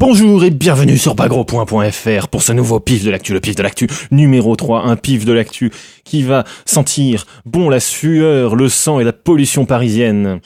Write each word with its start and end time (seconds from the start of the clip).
Bonjour 0.00 0.42
et 0.44 0.50
bienvenue 0.50 0.96
sur 0.96 1.14
bagro.fr 1.14 2.28
pour 2.28 2.42
ce 2.42 2.52
nouveau 2.54 2.80
pif 2.80 3.04
de 3.04 3.10
l'actu, 3.10 3.34
le 3.34 3.40
pif 3.40 3.54
de 3.54 3.62
l'actu 3.62 3.86
numéro 4.10 4.56
3, 4.56 4.86
un 4.86 4.96
pif 4.96 5.26
de 5.26 5.32
l'actu 5.34 5.70
qui 6.04 6.22
va 6.22 6.44
sentir 6.64 7.26
bon 7.44 7.68
la 7.68 7.80
sueur, 7.80 8.56
le 8.56 8.70
sang 8.70 9.00
et 9.00 9.04
la 9.04 9.12
pollution 9.12 9.66
parisienne. 9.66 10.40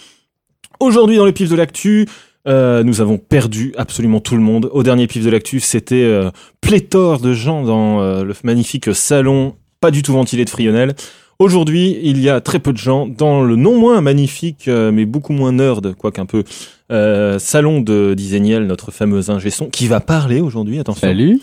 Aujourd'hui 0.81 1.19
dans 1.19 1.25
le 1.25 1.31
pif 1.31 1.49
de 1.49 1.55
l'actu, 1.55 2.09
euh, 2.49 2.83
nous 2.83 3.01
avons 3.01 3.17
perdu 3.17 3.73
absolument 3.79 4.19
tout 4.19 4.35
le 4.35 4.43
monde. 4.43 4.69
Au 4.73 4.83
dernier 4.83 5.07
pif 5.07 5.25
de 5.25 5.31
l'actu, 5.31 5.61
c'était 5.61 6.03
euh, 6.03 6.33
pléthore 6.61 7.21
de 7.21 7.33
gens 7.33 7.63
dans 7.63 8.01
euh, 8.01 8.25
le 8.25 8.35
magnifique 8.43 8.93
salon, 8.93 9.55
pas 9.81 9.93
du 9.93 10.03
tout 10.03 10.15
ventilé 10.15 10.45
de 10.45 10.51
Frionel. 10.51 10.97
Aujourd'hui, 11.39 11.99
il 12.03 12.21
y 12.21 12.29
a 12.29 12.41
très 12.41 12.59
peu 12.59 12.73
de 12.73 12.79
gens 12.79 13.07
dans 13.07 13.43
le 13.43 13.57
non 13.57 13.79
moins 13.79 14.01
magnifique, 14.01 14.69
euh, 14.69 14.93
mais 14.93 15.05
beaucoup 15.05 15.33
moins 15.33 15.53
nerd, 15.53 15.95
quoique 15.95 16.21
un 16.21 16.27
peu, 16.27 16.45
euh, 16.93 17.39
salon 17.39 17.81
de 17.81 18.15
Dizeniel, 18.15 18.67
notre 18.67 18.93
fameuse 18.93 19.31
ingé 19.31 19.51
son, 19.51 19.67
qui 19.67 19.89
va 19.89 20.01
parler 20.01 20.41
aujourd'hui, 20.41 20.79
attention. 20.79 21.09
Salut. 21.09 21.41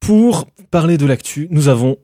Pour 0.00 0.46
parler 0.70 0.96
de 0.96 1.06
l'actu, 1.06 1.48
nous 1.50 1.68
avons 1.68 1.96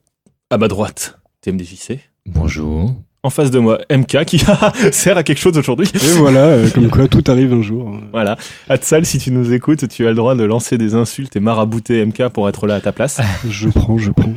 à 0.51 0.59
ma 0.59 0.68
droite 0.68 1.18
TMDJC. 1.42 2.01
Bonjour. 2.27 2.95
En 3.23 3.30
face 3.30 3.51
de 3.51 3.59
moi, 3.59 3.79
MK 3.91 4.24
qui 4.27 4.38
sert 4.93 5.16
à 5.16 5.23
quelque 5.23 5.38
chose 5.38 5.56
aujourd'hui. 5.56 5.91
Et 5.95 6.18
voilà, 6.18 6.41
euh, 6.41 6.70
comme 6.70 6.91
quoi 6.91 7.09
tout 7.09 7.24
arrive 7.29 7.52
un 7.54 7.62
jour. 7.62 7.98
Voilà. 8.12 8.37
Atsal, 8.68 9.06
si 9.06 9.18
tu 9.18 9.30
nous 9.30 9.52
écoutes, 9.52 9.88
tu 9.88 10.06
as 10.06 10.10
le 10.10 10.16
droit 10.16 10.34
de 10.34 10.45
lancer 10.45 10.77
des 10.77 10.95
insultes 10.95 11.34
et 11.37 11.41
marabouter 11.41 12.04
MK 12.04 12.29
pour 12.29 12.48
être 12.48 12.66
là 12.66 12.74
à 12.74 12.80
ta 12.80 12.93
place. 12.93 13.20
Je 13.48 13.68
prends, 13.68 13.96
je 13.96 14.10
prends. 14.10 14.34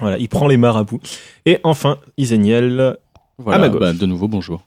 Voilà, 0.00 0.18
il 0.18 0.28
prend 0.28 0.46
les 0.48 0.56
marabouts. 0.56 1.00
Et 1.46 1.58
enfin, 1.64 1.98
Iseniel. 2.16 2.96
Voilà, 3.40 3.56
À 3.56 3.60
ma 3.60 3.68
gauche. 3.68 3.80
bah, 3.80 3.92
de 3.92 4.06
nouveau, 4.06 4.26
bonjour. 4.26 4.62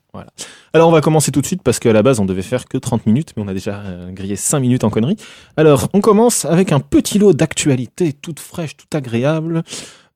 Alors 0.74 0.88
on 0.88 0.92
va 0.92 1.02
commencer 1.02 1.32
tout 1.32 1.42
de 1.42 1.46
suite 1.46 1.62
parce 1.64 1.80
qu'à 1.80 1.92
la 1.94 2.04
base 2.04 2.20
on 2.20 2.26
devait 2.26 2.42
faire 2.42 2.66
que 2.66 2.78
30 2.78 3.06
minutes, 3.06 3.34
mais 3.36 3.44
on 3.44 3.48
a 3.50 3.54
déjà 3.54 3.80
euh, 3.82 4.12
grillé 4.12 4.36
5 4.38 4.60
minutes 4.60 4.84
en 4.86 4.90
conneries. 4.90 5.18
Alors 5.58 5.90
on 5.94 6.00
commence 6.02 6.46
avec 6.46 6.72
un 6.72 6.80
petit 6.80 7.20
lot 7.20 7.34
d'actualités 7.34 8.14
toute 8.14 8.40
fraîche, 8.40 8.76
toute 8.78 8.94
agréable. 8.96 9.64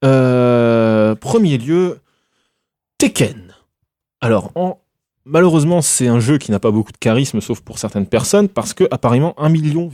Euh, 0.05 1.15
premier 1.15 1.57
lieu, 1.57 1.99
Tekken. 2.97 3.53
Alors 4.21 4.51
en- 4.55 4.79
malheureusement 5.25 5.81
c'est 5.81 6.07
un 6.07 6.19
jeu 6.19 6.37
qui 6.37 6.51
n'a 6.51 6.59
pas 6.59 6.71
beaucoup 6.71 6.91
de 6.91 6.97
charisme 6.97 7.41
sauf 7.41 7.61
pour 7.61 7.79
certaines 7.79 8.05
personnes 8.05 8.47
parce 8.47 8.73
que 8.73 8.85
apparemment 8.91 9.35
1,07 9.37 9.49
million 9.51 9.89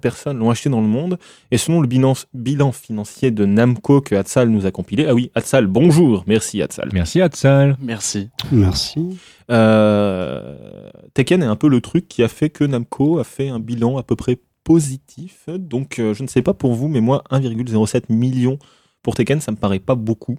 personnes 0.00 0.38
l'ont 0.38 0.50
acheté 0.50 0.70
dans 0.70 0.80
le 0.80 0.86
monde 0.86 1.18
et 1.50 1.58
selon 1.58 1.80
le 1.80 1.86
bilan, 1.86 2.14
bilan 2.34 2.72
financier 2.72 3.30
de 3.30 3.44
Namco 3.44 4.00
que 4.00 4.14
Hatsal 4.14 4.48
nous 4.48 4.66
a 4.66 4.70
compilé, 4.70 5.06
ah 5.06 5.14
oui 5.14 5.30
Hatsal 5.34 5.66
bonjour, 5.66 6.24
merci 6.26 6.62
Hatsal. 6.62 6.90
Merci 6.92 7.20
Hatsal. 7.20 7.76
Merci. 7.80 8.30
Merci. 8.50 9.18
Euh, 9.50 10.90
Tekken 11.14 11.42
est 11.42 11.46
un 11.46 11.56
peu 11.56 11.68
le 11.68 11.80
truc 11.80 12.08
qui 12.08 12.22
a 12.22 12.28
fait 12.28 12.50
que 12.50 12.64
Namco 12.64 13.18
a 13.18 13.24
fait 13.24 13.48
un 13.48 13.60
bilan 13.60 13.96
à 13.98 14.02
peu 14.02 14.16
près 14.16 14.38
positif. 14.64 15.48
Donc 15.48 15.98
euh, 15.98 16.12
je 16.12 16.22
ne 16.22 16.28
sais 16.28 16.42
pas 16.42 16.54
pour 16.54 16.74
vous, 16.74 16.88
mais 16.88 17.00
moi 17.00 17.22
1,07 17.30 18.04
million 18.08 18.58
pour 19.02 19.14
Tekken, 19.14 19.40
ça 19.40 19.52
me 19.52 19.56
paraît 19.56 19.78
pas 19.78 19.94
beaucoup. 19.94 20.36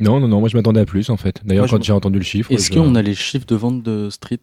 Non, 0.00 0.20
non, 0.20 0.28
non, 0.28 0.40
moi 0.40 0.48
je 0.48 0.56
m'attendais 0.56 0.80
à 0.80 0.84
plus 0.86 1.10
en 1.10 1.16
fait. 1.16 1.40
D'ailleurs, 1.44 1.68
quand 1.68 1.82
j'ai 1.82 1.92
entendu 1.92 2.18
le 2.18 2.24
chiffre. 2.24 2.52
Est-ce 2.52 2.72
je- 2.72 2.78
qu'on 2.78 2.94
a 2.94 3.02
les 3.02 3.14
chiffres 3.14 3.46
de 3.46 3.56
vente 3.56 3.82
de 3.82 4.10
Street 4.10 4.38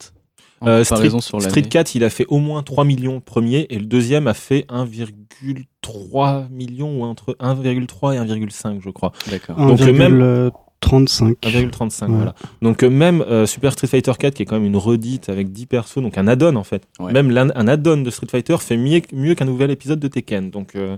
en 0.61 0.67
Euh, 0.67 0.83
Street, 0.83 1.09
sur 1.21 1.41
Street 1.41 1.61
4, 1.63 1.95
il 1.95 2.03
a 2.03 2.09
fait 2.09 2.25
au 2.27 2.39
moins 2.39 2.63
3 2.63 2.83
millions 2.85 3.15
le 3.15 3.19
premier 3.21 3.67
et 3.69 3.77
le 3.79 3.85
deuxième 3.85 4.27
a 4.27 4.33
fait 4.33 4.65
1,3 4.69 6.47
million 6.49 6.99
ou 6.99 7.03
entre 7.03 7.35
1,3 7.39 8.13
et 8.13 8.17
1,5 8.17 8.81
je 8.83 8.89
crois. 8.89 9.11
D'accord. 9.29 9.55
Donc, 9.57 9.79
même- 9.81 10.51
1,35. 10.81 11.37
1,35 11.43 12.09
Ouais. 12.09 12.15
voilà. 12.15 12.35
Donc 12.61 12.83
euh, 12.83 12.89
même 12.89 13.21
euh, 13.21 13.45
Super 13.45 13.71
Street 13.73 13.87
Fighter 13.87 14.11
4 14.19 14.33
qui 14.35 14.43
est 14.43 14.45
quand 14.45 14.55
même 14.55 14.65
une 14.65 14.77
redite 14.77 15.29
avec 15.29 15.51
10 15.51 15.65
persos, 15.67 16.01
donc 16.01 16.17
un 16.17 16.27
add-on 16.27 16.55
en 16.55 16.63
fait. 16.63 16.83
Ouais. 16.99 17.11
Même 17.13 17.35
un 17.37 17.67
add-on 17.67 17.97
de 18.01 18.09
Street 18.09 18.27
Fighter 18.29 18.57
fait 18.59 18.77
mieux, 18.77 19.01
mieux 19.13 19.35
qu'un 19.35 19.45
nouvel 19.45 19.71
épisode 19.71 19.99
de 19.99 20.07
Tekken. 20.07 20.51
Donc 20.51 20.75
euh, 20.75 20.97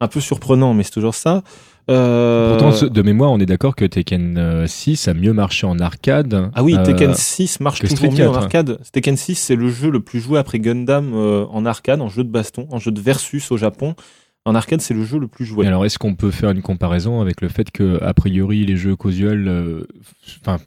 un 0.00 0.08
peu 0.08 0.20
surprenant, 0.20 0.74
mais 0.74 0.82
c'est 0.82 0.92
toujours 0.92 1.14
ça. 1.14 1.42
Euh, 1.90 2.58
Pourtant, 2.58 2.86
de 2.86 3.02
mémoire, 3.02 3.32
on 3.32 3.40
est 3.40 3.46
d'accord 3.46 3.74
que 3.74 3.84
Tekken 3.84 4.36
euh, 4.36 4.66
6 4.66 5.08
a 5.08 5.14
mieux 5.14 5.32
marché 5.32 5.66
en 5.66 5.78
arcade. 5.78 6.50
Ah 6.54 6.62
oui, 6.62 6.76
euh, 6.76 6.82
Tekken 6.82 7.14
6 7.14 7.60
marche 7.60 7.80
toujours 7.80 8.12
mieux 8.12 8.28
en 8.28 8.32
4, 8.32 8.42
arcade. 8.42 8.78
Tekken 8.92 9.16
6, 9.16 9.34
c'est 9.36 9.56
le 9.56 9.70
jeu 9.70 9.90
le 9.90 10.00
plus 10.00 10.20
joué 10.20 10.38
après 10.38 10.58
Gundam 10.58 11.12
euh, 11.14 11.46
en 11.50 11.64
arcade, 11.64 12.02
en 12.02 12.08
jeu 12.08 12.24
de 12.24 12.30
baston, 12.30 12.66
en 12.70 12.78
jeu 12.78 12.90
de 12.90 13.00
versus 13.00 13.50
au 13.50 13.56
Japon. 13.56 13.94
En 14.48 14.54
arcade, 14.54 14.80
c'est 14.80 14.94
le 14.94 15.04
jeu 15.04 15.18
le 15.18 15.28
plus 15.28 15.44
joué. 15.44 15.64
Et 15.64 15.68
alors, 15.68 15.84
est-ce 15.84 15.98
qu'on 15.98 16.14
peut 16.14 16.30
faire 16.30 16.50
une 16.50 16.62
comparaison 16.62 17.20
avec 17.20 17.40
le 17.40 17.48
fait 17.48 17.70
que, 17.70 18.02
a 18.02 18.14
priori, 18.14 18.64
les 18.64 18.76
jeux 18.76 18.96
casual 18.96 19.46
euh, 19.46 19.82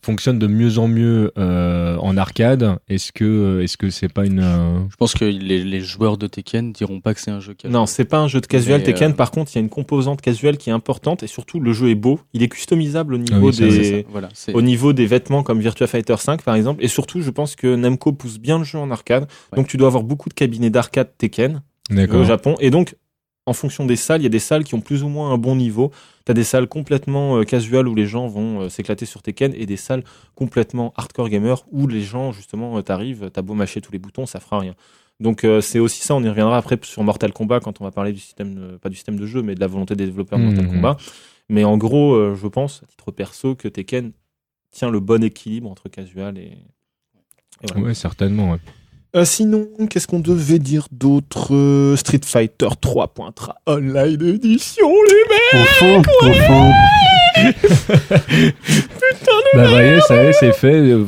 fonctionnent 0.02 0.40
de 0.40 0.48
mieux 0.48 0.78
en 0.78 0.88
mieux 0.88 1.32
euh, 1.38 1.96
en 1.98 2.18
arcade? 2.18 2.78
Est-ce 2.90 3.12
que, 3.12 3.62
est-ce 3.62 3.78
que 3.78 3.90
c'est 3.90 4.12
pas 4.12 4.26
une. 4.26 4.40
euh, 4.40 4.80
Je 4.90 4.96
pense 4.96 5.14
que 5.14 5.26
les, 5.26 5.64
les 5.64 5.82
joueurs 5.82 6.18
de 6.18 6.28
Tekken 6.28 6.72
diront 6.72 7.00
pas 7.02 7.14
que 7.14 7.20
c'est 7.20 7.32
un 7.32 7.40
jeu 7.40 7.54
casual. 7.54 7.74
Non, 7.74 7.86
c'est 7.86 8.06
pas 8.06 8.20
un 8.20 8.28
jeu 8.28 8.42
de 8.42 8.46
casual 8.48 8.80
Mais, 8.82 8.86
Tekken. 8.86 9.12
euh, 9.12 9.16
Par 9.16 9.32
contre, 9.32 9.52
il 9.54 9.56
y 9.56 9.60
a 9.60 9.62
une 9.62 9.70
composante 9.70 10.22
casual 10.22 10.58
qui 10.58 10.70
est 10.70 10.74
importante 10.74 11.24
et 11.24 11.28
surtout 11.28 11.60
le 11.60 11.74
jeu 11.74 11.90
est 11.90 11.96
beau. 11.96 12.20
Il 12.34 12.44
est 12.44 12.48
customisable 12.50 13.16
au 13.16 13.18
Ah 13.18 13.34
niveau 13.36 13.50
oui, 13.50 13.58
des 13.58 14.06
Voilà, 14.10 14.30
au 14.54 14.62
niveau 14.62 14.94
des 14.94 15.06
vêtements 15.06 15.44
comme 15.44 15.60
Virtua 15.60 15.88
Fighter 15.88 16.16
5 16.18 16.44
par 16.44 16.56
exemple. 16.56 16.84
Et 16.84 16.88
surtout, 16.88 17.22
je 17.22 17.30
pense 17.30 17.56
que 17.56 17.76
Namco 17.76 18.12
pousse 18.14 18.40
bien 18.40 18.58
le 18.60 18.64
jeu 18.64 18.78
en 18.78 18.92
arcade. 18.92 19.24
Ouais. 19.52 19.58
Donc 19.58 19.68
tu 19.68 19.78
dois 19.78 19.88
avoir 19.88 20.04
beaucoup 20.04 20.30
de 20.30 20.34
cabinets 20.34 20.70
d'arcade 20.70 21.10
Tekken 21.18 21.62
au. 22.14 22.24
Japon. 22.24 22.56
Et 22.62 22.70
donc, 22.70 22.96
en 23.52 23.54
fonction 23.54 23.86
des 23.86 23.96
salles, 23.96 24.22
il 24.22 24.24
y 24.24 24.28
a 24.28 24.30
des 24.30 24.40
salles 24.40 24.64
qui 24.64 24.74
ont 24.76 24.82
plus 24.82 25.04
ou 25.04 25.10
moins 25.10 25.32
un 25.32 25.38
bon 25.38 25.56
niveau. 25.56 25.92
T'as 26.26 26.34
des 26.34 26.44
salles 26.44 26.68
complètement 26.68 27.38
euh, 27.38 27.44
casual 27.44 27.88
où 27.88 27.94
les 27.96 28.06
gens 28.08 28.28
vont 28.28 28.62
euh, 28.62 28.70
s'éclater 28.70 29.06
sur 29.06 29.22
Tekken 29.22 29.54
et 29.56 29.66
des 29.66 29.78
salles 29.78 30.04
complètement 30.36 30.94
hardcore 30.98 31.30
gamer 31.30 31.64
où 31.72 31.86
les 31.88 32.02
gens, 32.02 32.32
justement, 32.32 32.78
euh, 32.78 32.82
t'arrives, 32.82 33.30
t'as 33.32 33.42
beau 33.42 33.54
mâcher 33.54 33.82
tous 33.82 33.92
les 33.92 34.00
boutons, 34.00 34.26
ça 34.26 34.40
fera 34.40 34.60
rien. 34.60 34.74
Donc 35.20 35.44
euh, 35.44 35.62
c'est 35.62 35.80
aussi 35.80 36.02
ça, 36.02 36.16
on 36.16 36.24
y 36.24 36.30
reviendra 36.30 36.58
après 36.58 36.80
sur 36.82 37.04
Mortal 37.04 37.32
Kombat 37.34 37.60
quand 37.60 37.80
on 37.82 37.84
va 37.84 37.92
parler 37.92 38.12
du 38.14 38.20
système, 38.20 38.56
de- 38.56 38.78
pas 38.78 38.90
du 38.90 38.96
système 38.96 39.20
de 39.20 39.26
jeu, 39.28 39.42
mais 39.44 39.54
de 39.56 39.60
la 39.60 39.68
volonté 39.68 39.96
des 39.96 40.06
développeurs 40.06 40.40
de 40.40 40.46
Mortal 40.46 40.66
Mhm. 40.66 40.72
Kombat. 40.72 40.98
Mais 41.50 41.64
en 41.64 41.78
gros, 41.78 42.14
euh, 42.14 42.36
je 42.42 42.48
pense, 42.48 42.82
à 42.84 42.86
titre 42.88 43.12
perso, 43.12 43.56
que 43.56 43.68
Tekken 43.68 44.14
tient 44.72 44.90
le 44.90 45.00
bon 45.00 45.24
équilibre 45.24 45.70
entre 45.70 45.90
casual 45.90 46.38
et... 46.38 46.42
et 46.44 47.68
voilà. 47.68 47.82
Ouais, 47.88 47.94
certainement. 47.94 48.52
ouais. 48.52 48.60
Euh, 49.14 49.26
sinon, 49.26 49.68
qu'est-ce 49.90 50.08
qu'on 50.08 50.20
devait 50.20 50.58
dire 50.60 50.88
d'autre 50.92 51.54
Euh, 51.54 51.98
Street 51.98 52.22
Fighter 52.24 52.68
3 52.80 53.10
pointera 53.10 53.56
online 53.68 54.22
édition, 54.36 54.88
les 55.10 55.60
mecs 55.60 55.68
Enfin, 55.70 56.02
enfin. 56.24 56.72
Bah 59.54 59.68
voyez, 59.68 60.00
ça 60.08 60.16
y 60.24 60.28
est, 60.28 60.34
c'est 60.34 60.54
fait. 60.54 60.74
Euh, 60.76 61.04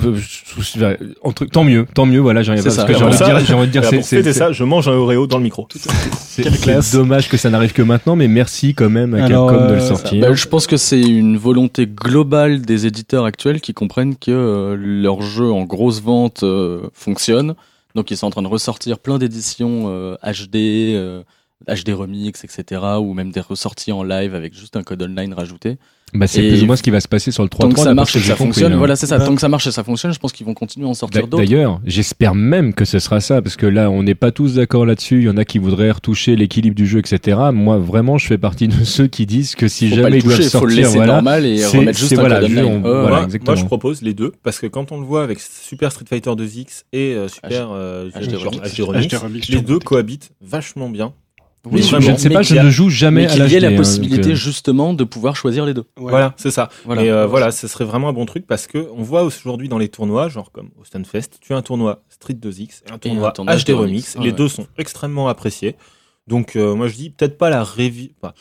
entre- 1.22 1.46
tant 1.46 1.64
mieux, 1.64 1.86
tant 1.94 2.06
mieux. 2.06 2.20
Voilà, 2.20 2.42
j'ai 2.44 2.58
C'est 2.58 2.64
parce 2.64 2.76
ça. 2.76 2.84
que 2.84 2.94
j'ai 2.94 3.04
envie 3.04 3.14
de 3.14 3.18
ça, 3.18 3.26
dire, 3.26 3.40
j'ai 3.46 3.54
envie 3.54 3.68
de 3.68 3.72
dire, 3.72 3.82
Voilà, 3.84 4.02
c'est 4.02 4.34
ça, 4.34 4.52
je 4.52 4.64
mange 4.66 4.88
un 4.90 4.94
Oreo 4.94 5.26
dans 5.28 5.38
le 5.38 5.44
micro. 5.44 5.68
c'est- 5.74 6.44
Quelle 6.44 6.54
c'est 6.54 6.62
classe. 6.62 6.92
dommage 6.92 7.30
que 7.30 7.38
ça 7.38 7.50
n'arrive 7.50 7.72
que 7.72 7.82
maintenant, 7.82 8.18
mais 8.18 8.28
merci 8.28 8.74
quand 8.74 8.90
même 8.90 9.14
à 9.14 9.24
Alors, 9.26 9.50
Capcom 9.50 9.66
de 9.68 9.74
le 9.76 9.80
euh, 9.80 9.88
sortir. 9.88 10.22
Bah, 10.28 10.34
je 10.34 10.46
pense 10.48 10.68
que 10.68 10.76
c'est 10.78 11.00
une 11.02 11.38
volonté 11.38 11.88
globale 11.88 12.62
des 12.62 12.86
éditeurs 12.86 13.24
actuels 13.24 13.62
qui 13.62 13.74
comprennent 13.74 14.18
que 14.18 14.32
euh, 14.32 14.76
leur 14.78 15.22
jeu 15.22 15.50
en 15.52 15.64
grosse 15.64 16.02
vente 16.02 16.44
euh, 16.44 16.82
fonctionne. 16.94 17.56
Donc 17.96 18.12
ils 18.12 18.18
sont 18.18 18.28
en 18.28 18.32
train 18.32 18.42
de 18.42 18.48
ressortir 18.48 19.00
plein 19.00 19.18
d'éditions 19.18 19.88
HD, 20.24 20.56
euh, 20.96 21.24
HD 21.68 21.90
remix, 21.94 22.44
etc. 22.44 22.82
Ou 23.00 23.14
même 23.14 23.32
des 23.32 23.40
ressorties 23.42 23.92
en 23.92 24.04
live 24.04 24.36
avec 24.36 24.54
juste 24.54 24.76
un 24.78 24.84
code 24.84 25.02
online 25.02 25.34
rajouté. 25.34 25.78
Bah, 26.16 26.28
c'est 26.28 26.48
plus 26.48 26.62
ou 26.62 26.68
moins 26.68 26.76
ce 26.76 26.84
qui 26.84 26.92
va 26.92 27.00
se 27.00 27.08
passer 27.08 27.32
sur 27.32 27.42
le 27.42 27.50
3 27.50 27.68
Tant 27.70 27.74
que 27.74 27.80
ça 27.82 27.92
marche 27.96 28.16
et 28.16 28.20
que 28.20 28.26
ça 28.26 28.36
fonctionne, 28.36 28.74
hein. 28.74 28.78
voilà, 28.78 28.96
c'est 28.96 29.08
ça. 29.08 29.18
Bah- 29.18 29.26
Tant 29.26 29.34
que 29.34 29.42
ça 29.42 29.50
marche 29.50 29.66
et 29.66 29.72
ça 29.72 29.84
fonctionne, 29.84 30.14
je 30.14 30.20
pense 30.20 30.32
qu'ils 30.32 30.46
vont 30.46 30.54
continuer 30.54 30.86
à 30.86 30.90
en 30.90 30.94
sortir 30.94 31.22
D'a- 31.24 31.28
d'autres. 31.28 31.44
D'ailleurs, 31.44 31.82
j'espère 31.86 32.36
même 32.36 32.76
que 32.76 32.86
ce 32.86 33.00
sera 33.00 33.20
ça, 33.20 33.42
parce 33.42 33.56
que 33.56 33.66
là, 33.66 33.90
on 33.90 34.04
n'est 34.04 34.14
pas 34.14 34.32
tous 34.32 34.54
d'accord 34.56 34.86
là-dessus. 34.86 35.22
Il 35.22 35.24
y 35.24 35.30
en 35.30 35.38
a 35.38 35.44
qui 35.46 35.58
voudraient 35.58 35.90
retoucher 35.90 36.36
l'équilibre 36.36 36.76
du 36.76 36.86
jeu, 36.86 37.00
etc. 37.00 37.40
Moi, 37.52 37.80
vraiment, 37.80 38.20
je 38.20 38.28
fais 38.28 38.38
partie 38.38 38.68
de 38.68 38.84
ceux 38.84 39.08
qui 39.08 39.26
disent 39.26 39.56
que 39.56 39.68
si 39.68 39.90
Faut 39.90 39.96
jamais 39.96 40.20
ils 40.20 40.24
doivent 40.24 40.36
toucher, 40.36 40.50
faut 40.50 40.60
sortir, 40.60 40.70
le 40.70 40.76
laisser 40.84 40.98
voilà, 40.98 41.14
normal 41.14 41.46
et 41.48 41.58
c'est- 41.58 41.78
remettre 41.80 41.98
juste 41.98 42.14
un 42.14 42.16
voilà, 42.18 42.40
code 42.42 42.52
online. 42.52 42.66
on- 42.66 42.80
voilà, 42.82 43.22
moi, 43.22 43.28
moi, 43.48 43.56
je 43.56 43.66
propose 43.66 44.04
les 44.04 44.14
deux, 44.14 44.34
parce 44.44 44.60
que 44.60 44.68
quand 44.68 44.92
on 44.92 45.00
le 45.00 45.06
voit 45.08 45.24
avec 45.24 45.40
Super 45.40 45.92
Street 45.92 46.06
Fighter 46.08 46.30
2X 46.36 46.84
et 46.94 47.16
euh, 47.16 47.28
Super 47.28 47.70
euh, 47.72 48.12
HD 48.12 48.36
HD 48.76 48.84
Remix, 48.84 49.50
les 49.50 49.62
deux 49.62 49.80
cohabitent 49.80 50.30
vachement 50.42 50.90
bien. 50.92 51.14
Oui, 51.72 51.82
je, 51.82 51.88
vraiment, 51.92 52.06
je 52.08 52.12
ne 52.12 52.18
sais 52.18 52.30
pas, 52.30 52.42
je 52.42 52.56
y 52.56 52.60
a- 52.60 52.64
ne 52.64 52.70
joue 52.70 52.90
jamais 52.90 53.22
Mais 53.22 53.28
à 53.28 53.46
qu'il 53.48 53.54
y 53.54 53.60
la 53.62 53.70
hein, 53.70 53.76
possibilité 53.78 54.18
donc, 54.24 54.32
euh, 54.32 54.36
justement 54.36 54.94
de 54.94 55.04
pouvoir 55.06 55.36
choisir 55.38 55.66
les 55.66 55.74
deux. 55.74 55.86
Voilà, 55.96 56.34
c'est 56.36 56.52
ça. 56.52 56.68
Voilà. 56.84 57.04
Et 57.06 57.10
euh, 57.10 57.26
voilà, 57.26 57.52
ce 57.52 57.68
serait 57.70 57.86
vraiment 57.86 58.10
un 58.10 58.14
bon 58.14 58.26
truc 58.26 58.46
parce 58.46 58.68
que 58.68 58.90
on 58.98 59.02
voit 59.02 59.24
aujourd'hui 59.24 59.70
dans 59.70 59.78
les 59.78 59.88
tournois, 59.88 60.28
genre 60.28 60.52
comme 60.52 60.72
au 60.80 60.84
Stunfest, 60.84 61.40
tu 61.40 61.54
as 61.54 61.58
un 61.58 61.62
tournoi 61.62 62.04
Street 62.10 62.34
2X 62.34 62.82
et 62.88 62.92
un 62.92 62.98
tournoi, 62.98 63.32
tournoi 63.32 63.56
HD 63.56 63.70
Remix. 63.72 64.16
Les 64.18 64.26
Ouais. 64.26 64.32
deux 64.34 64.50
sont 64.50 64.68
extrêmement 64.78 65.30
appréciés. 65.30 65.76
Donc 66.28 66.56
euh, 66.58 66.76
moi 66.76 66.88
je 66.88 66.96
dis 66.96 67.10
peut-être 67.10 67.38
pas 67.38 67.50
la 67.50 67.64
révi 67.64 68.12
pas- 68.22 68.34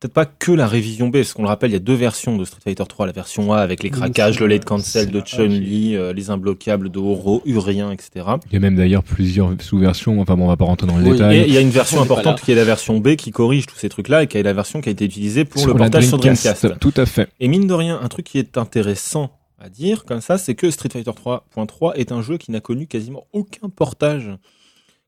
peut-être 0.00 0.12
pas 0.12 0.26
que 0.26 0.52
la 0.52 0.66
révision 0.66 1.08
B, 1.08 1.12
parce 1.14 1.32
qu'on 1.32 1.42
le 1.42 1.48
rappelle, 1.48 1.70
il 1.70 1.74
y 1.74 1.76
a 1.76 1.80
deux 1.80 1.94
versions 1.94 2.36
de 2.36 2.44
Street 2.44 2.60
Fighter 2.62 2.84
3, 2.86 3.06
la 3.06 3.12
version 3.12 3.52
A 3.52 3.58
avec 3.58 3.82
les 3.82 3.90
craquages, 3.90 4.38
le 4.40 4.46
late 4.46 4.64
cancel 4.64 5.10
de 5.10 5.20
Chun-Li, 5.20 5.96
euh, 5.96 6.12
les 6.12 6.28
imbloquables 6.30 6.90
de 6.90 6.98
Oro, 6.98 7.40
Urien, 7.46 7.90
etc. 7.90 8.26
Il 8.50 8.52
y 8.52 8.56
a 8.56 8.60
même 8.60 8.76
d'ailleurs 8.76 9.02
plusieurs 9.02 9.50
sous-versions. 9.60 10.20
Enfin 10.20 10.36
bon, 10.36 10.44
on 10.44 10.48
va 10.48 10.56
pas 10.58 10.66
rentrer 10.66 10.86
dans 10.86 10.98
les 10.98 11.04
Oui, 11.06 11.12
détails. 11.12 11.38
Et 11.38 11.46
il 11.46 11.52
y 11.54 11.56
a 11.56 11.60
une 11.60 11.70
version 11.70 11.98
On 12.00 12.02
importante 12.02 12.40
qui 12.42 12.52
est 12.52 12.54
la 12.56 12.64
version 12.64 12.98
B 12.98 13.16
qui 13.16 13.30
corrige 13.30 13.66
tous 13.66 13.76
ces 13.76 13.88
trucs-là 13.88 14.24
et 14.24 14.26
qui 14.26 14.36
est 14.36 14.42
la 14.42 14.52
version 14.52 14.80
qui 14.82 14.90
a 14.90 14.92
été 14.92 15.04
utilisée 15.06 15.44
pour 15.44 15.66
le 15.66 15.74
portage 15.74 16.06
sur 16.08 16.18
Dreamcast. 16.18 16.78
Tout 16.80 16.94
à 16.96 17.06
fait. 17.06 17.28
Et 17.40 17.48
mine 17.48 17.66
de 17.66 17.74
rien, 17.74 17.98
un 18.02 18.08
truc 18.08 18.26
qui 18.26 18.38
est 18.38 18.58
intéressant 18.58 19.30
à 19.58 19.70
dire 19.70 20.04
comme 20.04 20.20
ça, 20.20 20.36
c'est 20.36 20.54
que 20.54 20.70
Street 20.70 20.90
Fighter 20.92 21.12
3.3 21.12 21.92
est 21.94 22.12
un 22.12 22.20
jeu 22.20 22.36
qui 22.36 22.50
n'a 22.50 22.60
connu 22.60 22.86
quasiment 22.86 23.24
aucun 23.32 23.70
portage 23.70 24.28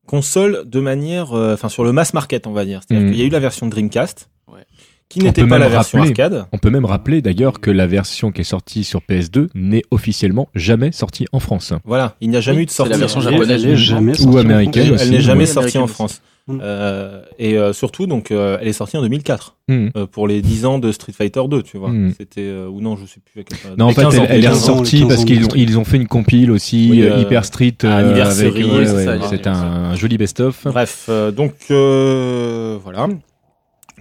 console 0.07 0.63
de 0.65 0.79
manière, 0.79 1.33
euh, 1.33 1.53
enfin 1.53 1.69
sur 1.69 1.83
le 1.83 1.91
mass 1.91 2.13
market, 2.13 2.47
on 2.47 2.53
va 2.53 2.65
dire. 2.65 2.81
C'est-à-dire 2.87 3.05
Mhm. 3.07 3.11
qu'il 3.11 3.19
y 3.21 3.23
a 3.23 3.27
eu 3.27 3.29
la 3.29 3.39
version 3.39 3.67
Dreamcast, 3.67 4.29
Ouais. 4.51 4.61
qui 5.09 5.19
On 5.21 5.23
n'était 5.25 5.41
peut 5.43 5.47
pas 5.49 5.57
la 5.57 5.65
même 5.65 5.73
version 5.73 5.99
rappeler- 5.99 6.21
arcade. 6.21 6.45
On 6.51 6.57
peut 6.57 6.69
même 6.69 6.85
rappeler 6.85 7.21
d'ailleurs 7.21 7.59
que 7.61 7.71
la 7.71 7.87
version 7.87 8.31
qui 8.31 8.41
est 8.41 8.43
sortie 8.45 8.83
sur 8.83 9.01
PS2 9.01 9.49
n'est 9.55 9.83
officiellement 9.91 10.49
jamais 10.55 10.91
sortie 10.91 11.25
en 11.31 11.39
France. 11.39 11.73
Voilà, 11.85 12.15
il 12.21 12.29
n'y 12.29 12.35
a 12.37 12.41
jamais 12.41 12.57
Oui, 12.57 12.63
eu 12.63 12.65
de 12.65 12.71
c'est 12.71 12.77
sortie. 12.77 12.91
la 12.91 12.97
version 12.97 13.21
japonaise, 13.21 13.65
elle 13.65 13.75
jamais 13.77 14.11
Ou 14.11 14.15
sortie 14.15 14.35
en 14.37 14.39
américaine 14.39 14.95
Elle, 14.99 15.09
n'est 15.11 15.21
jamais 15.21 15.45
sortie 15.45 15.77
en 15.77 15.87
France. 15.87 16.21
Mm. 16.49 16.59
Euh, 16.63 17.21
et 17.39 17.57
euh, 17.57 17.73
surtout, 17.73 18.07
donc, 18.07 18.31
euh, 18.31 18.57
elle 18.61 18.69
est 18.69 18.73
sortie 18.73 18.95
en 18.95 19.01
2004 19.01 19.55
Hmm. 19.69 19.87
euh, 19.97 20.05
pour 20.05 20.29
les 20.29 20.41
10 20.41 20.65
ans 20.65 20.79
de 20.79 20.93
Street 20.93 21.11
Fighter 21.11 21.41
2, 21.49 21.61
tu 21.61 21.77
vois. 21.77 21.89
Mm. 21.89 22.13
C'était 22.17 22.39
euh, 22.39 22.69
ou 22.69 22.79
non, 22.79 22.95
je 22.95 23.05
sais 23.05 23.19
plus 23.19 23.41
à 23.41 23.43
quelle. 23.43 23.75
Non, 23.77 23.87
en 23.87 23.91
fait, 23.91 24.01
15 24.03 24.19
ans, 24.19 24.25
elle, 24.29 24.39
est 24.39 24.43
15 24.43 24.69
ans. 24.69 24.71
ans, 24.75 24.79
ressortie 24.79 24.95
les 24.95 25.01
15 25.01 25.09
parce 25.09 25.25
qu'ils 25.25 25.43
ont, 25.43 25.49
ils 25.55 25.77
ont 25.77 25.83
fait 25.83 25.97
une 25.97 26.07
compile 26.07 26.51
aussi, 26.51 26.87
Oui, 26.89 27.21
Hyper 27.21 27.43
Street. 27.43 27.75
Anniversary, 27.83 28.47
avec, 28.47 28.65
ouais, 28.65 28.85
c'est 28.85 28.93
ouais, 28.95 29.03
ça, 29.05 29.17
c'est 29.29 29.45
anniversaire. 29.47 29.53
un 29.57 29.95
joli 29.97 30.17
best-of. 30.17 30.63
Bref, 30.67 31.07
euh, 31.09 31.31
donc 31.31 31.53
euh, 31.69 32.77
voilà. 32.81 33.07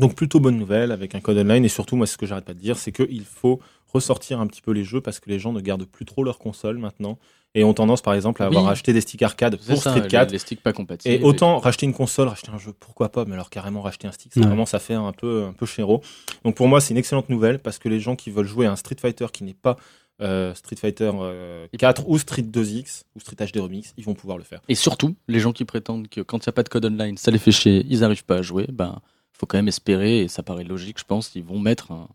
Donc 0.01 0.15
plutôt 0.15 0.41
bonne 0.41 0.57
nouvelle 0.59 0.93
avec 0.93 1.15
un 1.15 1.21
code 1.21 1.39
online 1.39 1.65
et 1.65 1.69
surtout 1.69 1.97
moi 1.97 2.07
ce 2.07 2.17
que 2.17 2.27
j'arrête 2.27 2.45
pas 2.45 2.55
de 2.55 2.59
dire 2.59 2.77
c'est 2.77 2.93
qu'il 2.93 3.25
faut 3.25 3.61
ressortir 3.93 4.41
un 4.41 4.47
petit 4.47 4.61
peu 4.61 4.73
les 4.73 4.85
jeux 4.85 5.01
parce 5.01 5.21
que 5.21 5.31
les 5.31 5.39
gens 5.39 5.53
ne 5.53 5.61
gardent 5.61 5.87
plus 5.87 6.05
trop 6.05 6.23
leur 6.23 6.39
console 6.39 6.77
maintenant 6.79 7.19
et 7.55 7.65
ont 7.65 7.73
tendance 7.73 8.03
par 8.03 8.13
exemple 8.13 8.43
à 8.43 8.47
avoir 8.47 8.65
Oui. 8.65 8.71
acheté 8.71 8.93
des 8.93 9.01
sticks 9.01 9.23
arcade 9.23 9.57
pour 9.57 9.77
ça, 9.79 9.91
Street 9.91 10.03
les- 10.03 10.09
4 10.09 10.33
les 10.33 10.39
sticks 10.39 10.61
pas 10.63 10.75
compatibles. 10.75 11.15
et 11.15 11.23
autant 11.23 11.59
racheter 11.59 11.87
une 11.87 11.95
console, 11.95 12.29
racheter 12.29 12.51
un 12.53 12.59
jeu, 12.59 12.75
pourquoi 12.79 13.09
pas, 13.11 13.25
mais 13.25 13.33
alors 13.33 13.49
carrément 13.49 13.81
racheter 13.81 14.07
un 14.07 14.13
stick, 14.13 14.35
ça 14.35 14.41
Ouais. 14.41 14.47
commence 14.47 14.75
à 14.75 14.79
faire 14.81 15.01
un 15.01 15.13
peu, 15.13 15.45
un 15.45 15.55
peu 15.55 15.65
chéro. 15.65 16.03
Donc 16.45 16.57
pour 16.57 16.69
moi, 16.69 16.83
c'est 16.83 16.93
une 16.93 16.99
excellente 16.99 17.31
nouvelle 17.31 17.59
parce 17.59 17.79
que 17.79 17.89
les 17.89 17.99
gens 18.01 18.17
qui 18.17 18.31
veulent 18.31 18.47
jouer 18.47 18.67
à 18.67 18.73
un 18.73 18.77
Street 18.77 18.97
Fighter 19.01 19.27
qui 19.33 19.45
n'est 19.45 19.55
pas 19.55 19.77
euh, 20.21 20.53
Street 20.55 20.77
Fighter 20.77 21.11
euh, 21.15 21.67
4 21.79 22.05
ou 22.09 22.19
Street 22.19 22.43
2X 22.43 23.05
ou 23.15 23.21
Street 23.21 23.37
HD 23.37 23.61
Remix, 23.61 23.93
ils 23.97 24.05
vont 24.05 24.15
pouvoir 24.15 24.37
le 24.39 24.45
faire. 24.45 24.61
Et 24.69 24.75
surtout, 24.75 25.15
les 25.29 25.41
gens 25.41 25.53
qui 25.53 25.65
prétendent 25.67 26.09
que 26.09 26.21
quand 26.23 26.39
il 26.39 26.49
n'y 26.49 26.51
a 26.51 26.53
pas 26.53 26.63
de 26.63 26.69
code 26.71 26.85
online, 26.87 27.17
ça 27.19 27.31
les 27.31 27.39
fait 27.39 27.53
chier, 27.53 27.87
ils 27.89 28.01
n'arrivent 28.01 28.25
pas 28.25 28.37
à 28.37 28.43
jouer, 28.43 28.67
ben, 28.73 28.99
faut 29.39 29.47
quand 29.47 29.59
même 29.59 29.69
espérer, 29.69 30.21
et 30.21 30.29
ça 30.29 30.43
paraît 30.43 30.65
logique, 30.65 30.99
je 30.99 31.05
pense, 31.05 31.29
qu'ils 31.29 31.45
vont 31.45 31.59
mettre 31.59 31.93
un, 31.93 32.09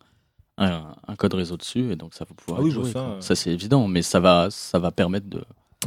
un, 0.57 0.83
un 1.07 1.15
code 1.15 1.33
réseau 1.33 1.57
dessus, 1.57 1.91
et 1.91 1.95
donc 1.95 2.13
ça 2.13 2.25
va 2.25 2.33
pouvoir 2.35 2.59
Ah 2.61 2.63
oui, 2.63 2.71
joué, 2.71 2.91
ça, 2.91 2.99
euh. 2.99 3.21
Ça, 3.21 3.35
c'est 3.35 3.51
évident, 3.51 3.87
mais 3.87 4.01
ça 4.01 4.19
va, 4.19 4.47
ça 4.49 4.79
va 4.79 4.91
permettre 4.91 5.27
de, 5.29 5.41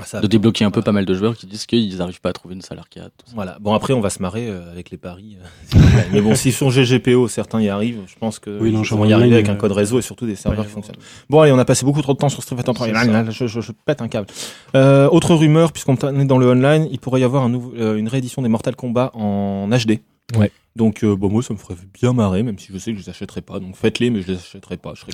Ça- 0.04 0.20
de 0.20 0.26
débloquer 0.26 0.64
un 0.64 0.70
peu 0.72 0.82
pas 0.82 0.90
mal 0.92 1.04
de 1.04 1.14
joueurs 1.14 1.36
qui 1.36 1.46
disent 1.46 1.66
qu'ils 1.66 1.96
n'arrivent 1.98 2.20
pas 2.20 2.30
à 2.30 2.32
trouver 2.32 2.54
une 2.54 2.62
salle 2.62 2.78
arcade. 2.80 3.10
tout 3.18 3.26
ça. 3.26 3.32
Voilà. 3.34 3.58
Bon 3.60 3.74
après, 3.74 3.92
on 3.94 4.00
va 4.00 4.10
se 4.10 4.20
marrer 4.22 4.48
euh, 4.48 4.70
avec 4.72 4.90
les 4.90 4.96
paris. 4.96 5.36
euh, 5.74 5.78
mais 6.12 6.20
bon, 6.20 6.34
si 6.34 6.50
sur 6.52 6.70
GGPO 6.70 7.28
certains 7.28 7.60
y 7.60 7.68
arrivent, 7.68 8.00
je 8.06 8.14
pense 8.18 8.38
que 8.40 8.58
Oui, 8.60 8.72
non, 8.72 8.82
ils 8.82 8.88
vont 8.90 9.04
y 9.04 9.12
arriver 9.12 9.34
avec 9.34 9.48
un 9.48 9.54
code 9.56 9.72
réseau 9.72 9.98
et 9.98 10.02
surtout 10.02 10.26
des 10.26 10.34
serveurs 10.36 10.60
ouais, 10.62 10.66
qui 10.66 10.72
fonctionnent. 10.72 10.96
Bon 11.30 11.40
allez, 11.40 11.52
on 11.52 11.58
a 11.58 11.64
passé 11.64 11.84
beaucoup 11.84 12.02
trop 12.02 12.12
de 12.14 12.18
temps 12.18 12.28
sur 12.28 12.42
Street 12.42 12.56
Fighter 12.56 12.74
3. 12.74 12.86
C'est 12.86 12.92
Là, 12.92 13.04
ça. 13.04 13.10
là, 13.24 13.30
je, 13.30 13.46
je- 13.46 13.60
je 13.60 13.72
pète 13.72 14.02
un 14.02 14.08
câble. 14.08 14.26
Euh, 14.74 15.08
autre 15.10 15.34
rumeur, 15.34 15.72
puisqu'on 15.72 15.94
est 15.96 16.24
dans 16.24 16.38
le 16.38 16.48
online, 16.48 16.88
il 16.90 16.98
pourrait 16.98 17.20
y 17.20 17.24
avoir 17.24 17.44
un 17.44 17.48
nouveau, 17.48 17.72
euh, 17.76 17.96
une 17.96 18.08
réédition 18.08 18.42
des 18.42 18.48
Mortal 18.48 18.74
Kombat 18.76 19.10
en 19.14 19.68
HD. 19.68 20.00
Ouais. 20.36 20.50
Donc 20.76 21.04
euh, 21.04 21.14
bon, 21.14 21.28
moi 21.30 21.40
ça 21.40 21.54
me 21.54 21.58
ferait 21.58 21.76
bien 22.00 22.12
marrer, 22.12 22.42
même 22.42 22.58
si 22.58 22.68
je 22.72 22.78
sais 22.78 22.92
que 22.92 22.98
je 22.98 23.04
les 23.04 23.10
achèterai 23.10 23.42
pas. 23.42 23.60
Donc 23.60 23.76
faites-les, 23.76 24.10
mais 24.10 24.22
je 24.22 24.32
les 24.32 24.38
achèterai 24.38 24.76
pas. 24.76 24.92
Je 24.96 25.02
serai 25.02 25.12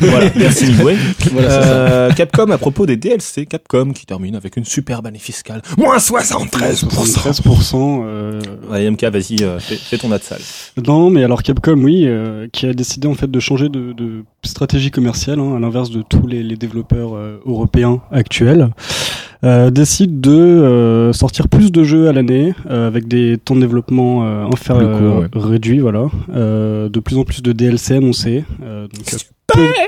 voilà, 0.10 0.30
merci 0.36 0.66
Midway. 0.66 0.96
Voilà, 1.32 1.48
c'est 1.48 1.66
ça. 1.66 1.72
Euh, 1.72 2.12
Capcom 2.12 2.50
à 2.50 2.58
propos 2.58 2.84
des 2.84 2.98
DLC, 2.98 3.46
Capcom 3.46 3.92
qui 3.94 4.04
termine 4.04 4.36
avec 4.36 4.56
une 4.58 4.66
super 4.66 5.04
année 5.06 5.18
fiscale, 5.18 5.62
moins 5.78 5.96
73%. 5.96 6.88
73%. 6.90 8.02
euh, 8.04 8.40
Ouais, 8.70 8.90
MK, 8.90 9.04
vas-y, 9.04 9.42
euh, 9.42 9.58
fais, 9.60 9.76
fais 9.76 9.96
ton 9.96 10.12
ad 10.12 10.22
sale. 10.22 10.40
Non, 10.86 11.08
mais 11.08 11.24
alors 11.24 11.42
Capcom, 11.42 11.78
oui, 11.82 12.02
euh, 12.06 12.46
qui 12.52 12.66
a 12.66 12.74
décidé 12.74 13.08
en 13.08 13.14
fait 13.14 13.30
de 13.30 13.40
changer 13.40 13.70
de, 13.70 13.94
de 13.94 14.24
stratégie 14.44 14.90
commerciale, 14.90 15.40
hein, 15.40 15.56
à 15.56 15.58
l'inverse 15.58 15.88
de 15.90 16.02
tous 16.02 16.26
les, 16.26 16.42
les 16.42 16.56
développeurs 16.56 17.14
euh, 17.16 17.40
européens 17.46 18.02
actuels, 18.12 18.68
euh, 19.44 19.70
décide 19.70 20.20
de 20.20 20.30
euh, 20.32 21.12
sortir 21.12 21.48
plus 21.48 21.70
de 21.72 21.84
jeux 21.84 22.08
à 22.08 22.12
l'année 22.12 22.54
euh, 22.70 22.86
avec 22.88 23.06
des 23.08 23.36
temps 23.38 23.54
de 23.54 23.60
développement 23.60 24.24
euh, 24.24 24.46
inférieurs, 24.46 25.20
ouais. 25.20 25.26
réduits, 25.34 25.78
voilà, 25.80 26.06
euh, 26.34 26.88
de 26.88 27.00
plus 27.00 27.18
en 27.18 27.24
plus 27.24 27.42
de 27.42 27.52
DLC 27.52 27.94
annoncés, 27.96 28.44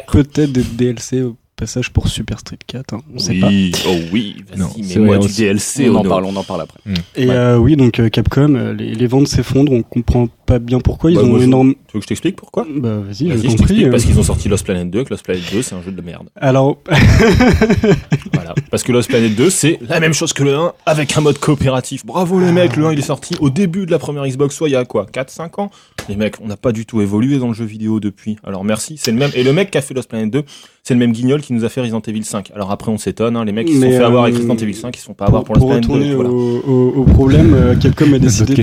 peut-être 0.06 0.52
des 0.52 0.62
DLC 0.62 1.22
au 1.22 1.36
passage 1.56 1.90
pour 1.92 2.06
Super 2.08 2.38
Street 2.38 2.58
4, 2.66 2.94
hein, 2.94 3.00
on 3.14 3.18
sait 3.18 3.34
pas. 3.40 3.48
oh 3.88 3.96
oui, 4.12 4.36
Non, 4.56 4.66
vas-y, 4.68 4.98
vrai, 4.98 5.18
du. 5.18 5.26
DLC. 5.36 5.90
on 5.90 5.96
en 5.96 6.02
parle, 6.04 6.24
on 6.26 6.36
en 6.36 6.44
parle 6.44 6.60
après. 6.62 6.78
Et 7.16 7.26
Ouais. 7.26 7.34
euh, 7.34 7.58
oui, 7.58 7.74
donc 7.76 7.98
euh, 7.98 8.08
Capcom, 8.08 8.54
euh, 8.54 8.72
les, 8.74 8.94
les 8.94 9.06
ventes 9.08 9.26
s'effondrent, 9.26 9.72
on 9.72 9.82
comprend 9.82 10.28
pas 10.48 10.58
bien 10.58 10.80
pourquoi, 10.80 11.10
ils 11.10 11.16
Bah, 11.16 11.22
ont 11.22 11.26
moi, 11.26 11.42
énorme... 11.42 11.74
Tu 11.86 11.92
veux 11.94 12.00
que 12.00 12.04
je 12.04 12.08
t'explique 12.08 12.36
pourquoi 12.36 12.66
Bah 12.68 12.98
vas-y, 12.98 13.28
Vas-y, 13.28 13.36
je 13.36 13.42
t'explique 13.42 13.62
prie. 13.66 13.84
euh. 13.84 13.90
parce 13.90 14.04
qu'ils 14.04 14.18
ont 14.18 14.22
sorti 14.22 14.48
Lost 14.48 14.64
Planet 14.64 14.90
2, 14.90 15.04
que 15.04 15.10
Lost 15.10 15.24
Planet 15.24 15.42
2 15.52 15.62
c'est 15.62 15.74
un 15.74 15.82
jeu 15.82 15.92
de 15.92 16.00
merde. 16.02 16.28
Alors, 16.36 16.78
Voilà. 18.34 18.54
Parce 18.70 18.82
que 18.82 18.92
Lost 18.92 19.08
Planet 19.08 19.34
2 19.34 19.50
c'est 19.50 19.78
la 19.88 20.00
même 20.00 20.12
chose 20.14 20.32
que 20.32 20.42
le 20.42 20.54
1 20.54 20.72
avec 20.86 21.16
un 21.16 21.20
mode 21.20 21.38
coopératif. 21.38 22.04
Bravo 22.06 22.40
les 22.40 22.52
mecs, 22.52 22.76
le 22.76 22.86
1 22.86 22.92
il 22.92 22.98
est 22.98 23.02
sorti 23.02 23.36
au 23.40 23.50
début 23.50 23.86
de 23.86 23.90
la 23.90 23.98
première 23.98 24.26
Xbox, 24.26 24.54
soit 24.54 24.68
il 24.68 24.72
y 24.72 24.76
a 24.76 24.84
quoi 24.84 25.06
4-5 25.12 25.60
ans? 25.60 25.70
Les 26.08 26.16
mecs, 26.16 26.36
on 26.42 26.46
n'a 26.46 26.56
pas 26.56 26.72
du 26.72 26.86
tout 26.86 27.00
évolué 27.02 27.38
dans 27.38 27.48
le 27.48 27.54
jeu 27.54 27.64
vidéo 27.64 28.00
depuis. 28.00 28.36
Alors 28.44 28.64
merci, 28.64 28.96
c'est 28.98 29.10
le 29.12 29.18
même. 29.18 29.30
Et 29.34 29.42
le 29.42 29.52
mec 29.52 29.70
qui 29.70 29.78
a 29.78 29.82
fait 29.82 29.94
Lost 29.94 30.08
Planet 30.08 30.30
2, 30.30 30.42
c'est 30.82 30.94
le 30.94 31.00
même 31.00 31.12
guignol 31.12 31.42
qui 31.42 31.52
nous 31.52 31.64
a 31.64 31.68
fait 31.68 31.80
Resident 31.82 32.00
Evil 32.06 32.24
5. 32.24 32.50
Alors 32.54 32.70
après 32.70 32.90
on 32.90 32.96
s'étonne, 32.98 33.36
hein, 33.36 33.44
les 33.44 33.52
mecs 33.52 33.66
qui 33.66 33.74
se 33.74 33.82
sont 33.82 33.90
fait 33.90 33.96
avoir 34.04 34.22
euh, 34.22 34.26
avec 34.26 34.36
Resident 34.36 34.56
Evil 34.56 34.74
5, 34.74 34.96
ils 34.96 35.00
se 35.00 35.04
font 35.06 35.14
pas 35.14 35.26
avoir 35.26 35.44
pour, 35.44 35.54
pour, 35.56 35.68
Lost 35.70 35.86
pour 35.86 35.96
Planet 35.96 36.10
2. 36.10 36.16
retourner 36.16 36.30
voilà. 36.30 36.30
au, 36.30 36.62
au- 36.66 37.00
au 37.00 37.04
problème, 37.04 37.54
euh, 37.54 37.74
Capcom 37.76 38.12
a 38.14 38.18
décidé 38.18 38.54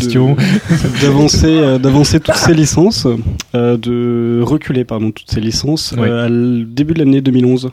d'avancer, 1.01 1.45
euh, 1.47 1.74
d'avancer 1.79 2.19
toutes 2.19 2.35
ses 2.35 2.53
licences, 2.53 3.07
euh, 3.55 3.77
de 3.77 4.41
reculer 4.43 4.85
pardon 4.85 5.11
toutes 5.11 5.29
ses 5.31 5.41
licences 5.41 5.93
Ouais. 5.97 6.07
euh, 6.09 6.25
à 6.25 6.29
début 6.65 6.93
de 6.93 6.99
l'année 6.99 7.21
2011. 7.21 7.71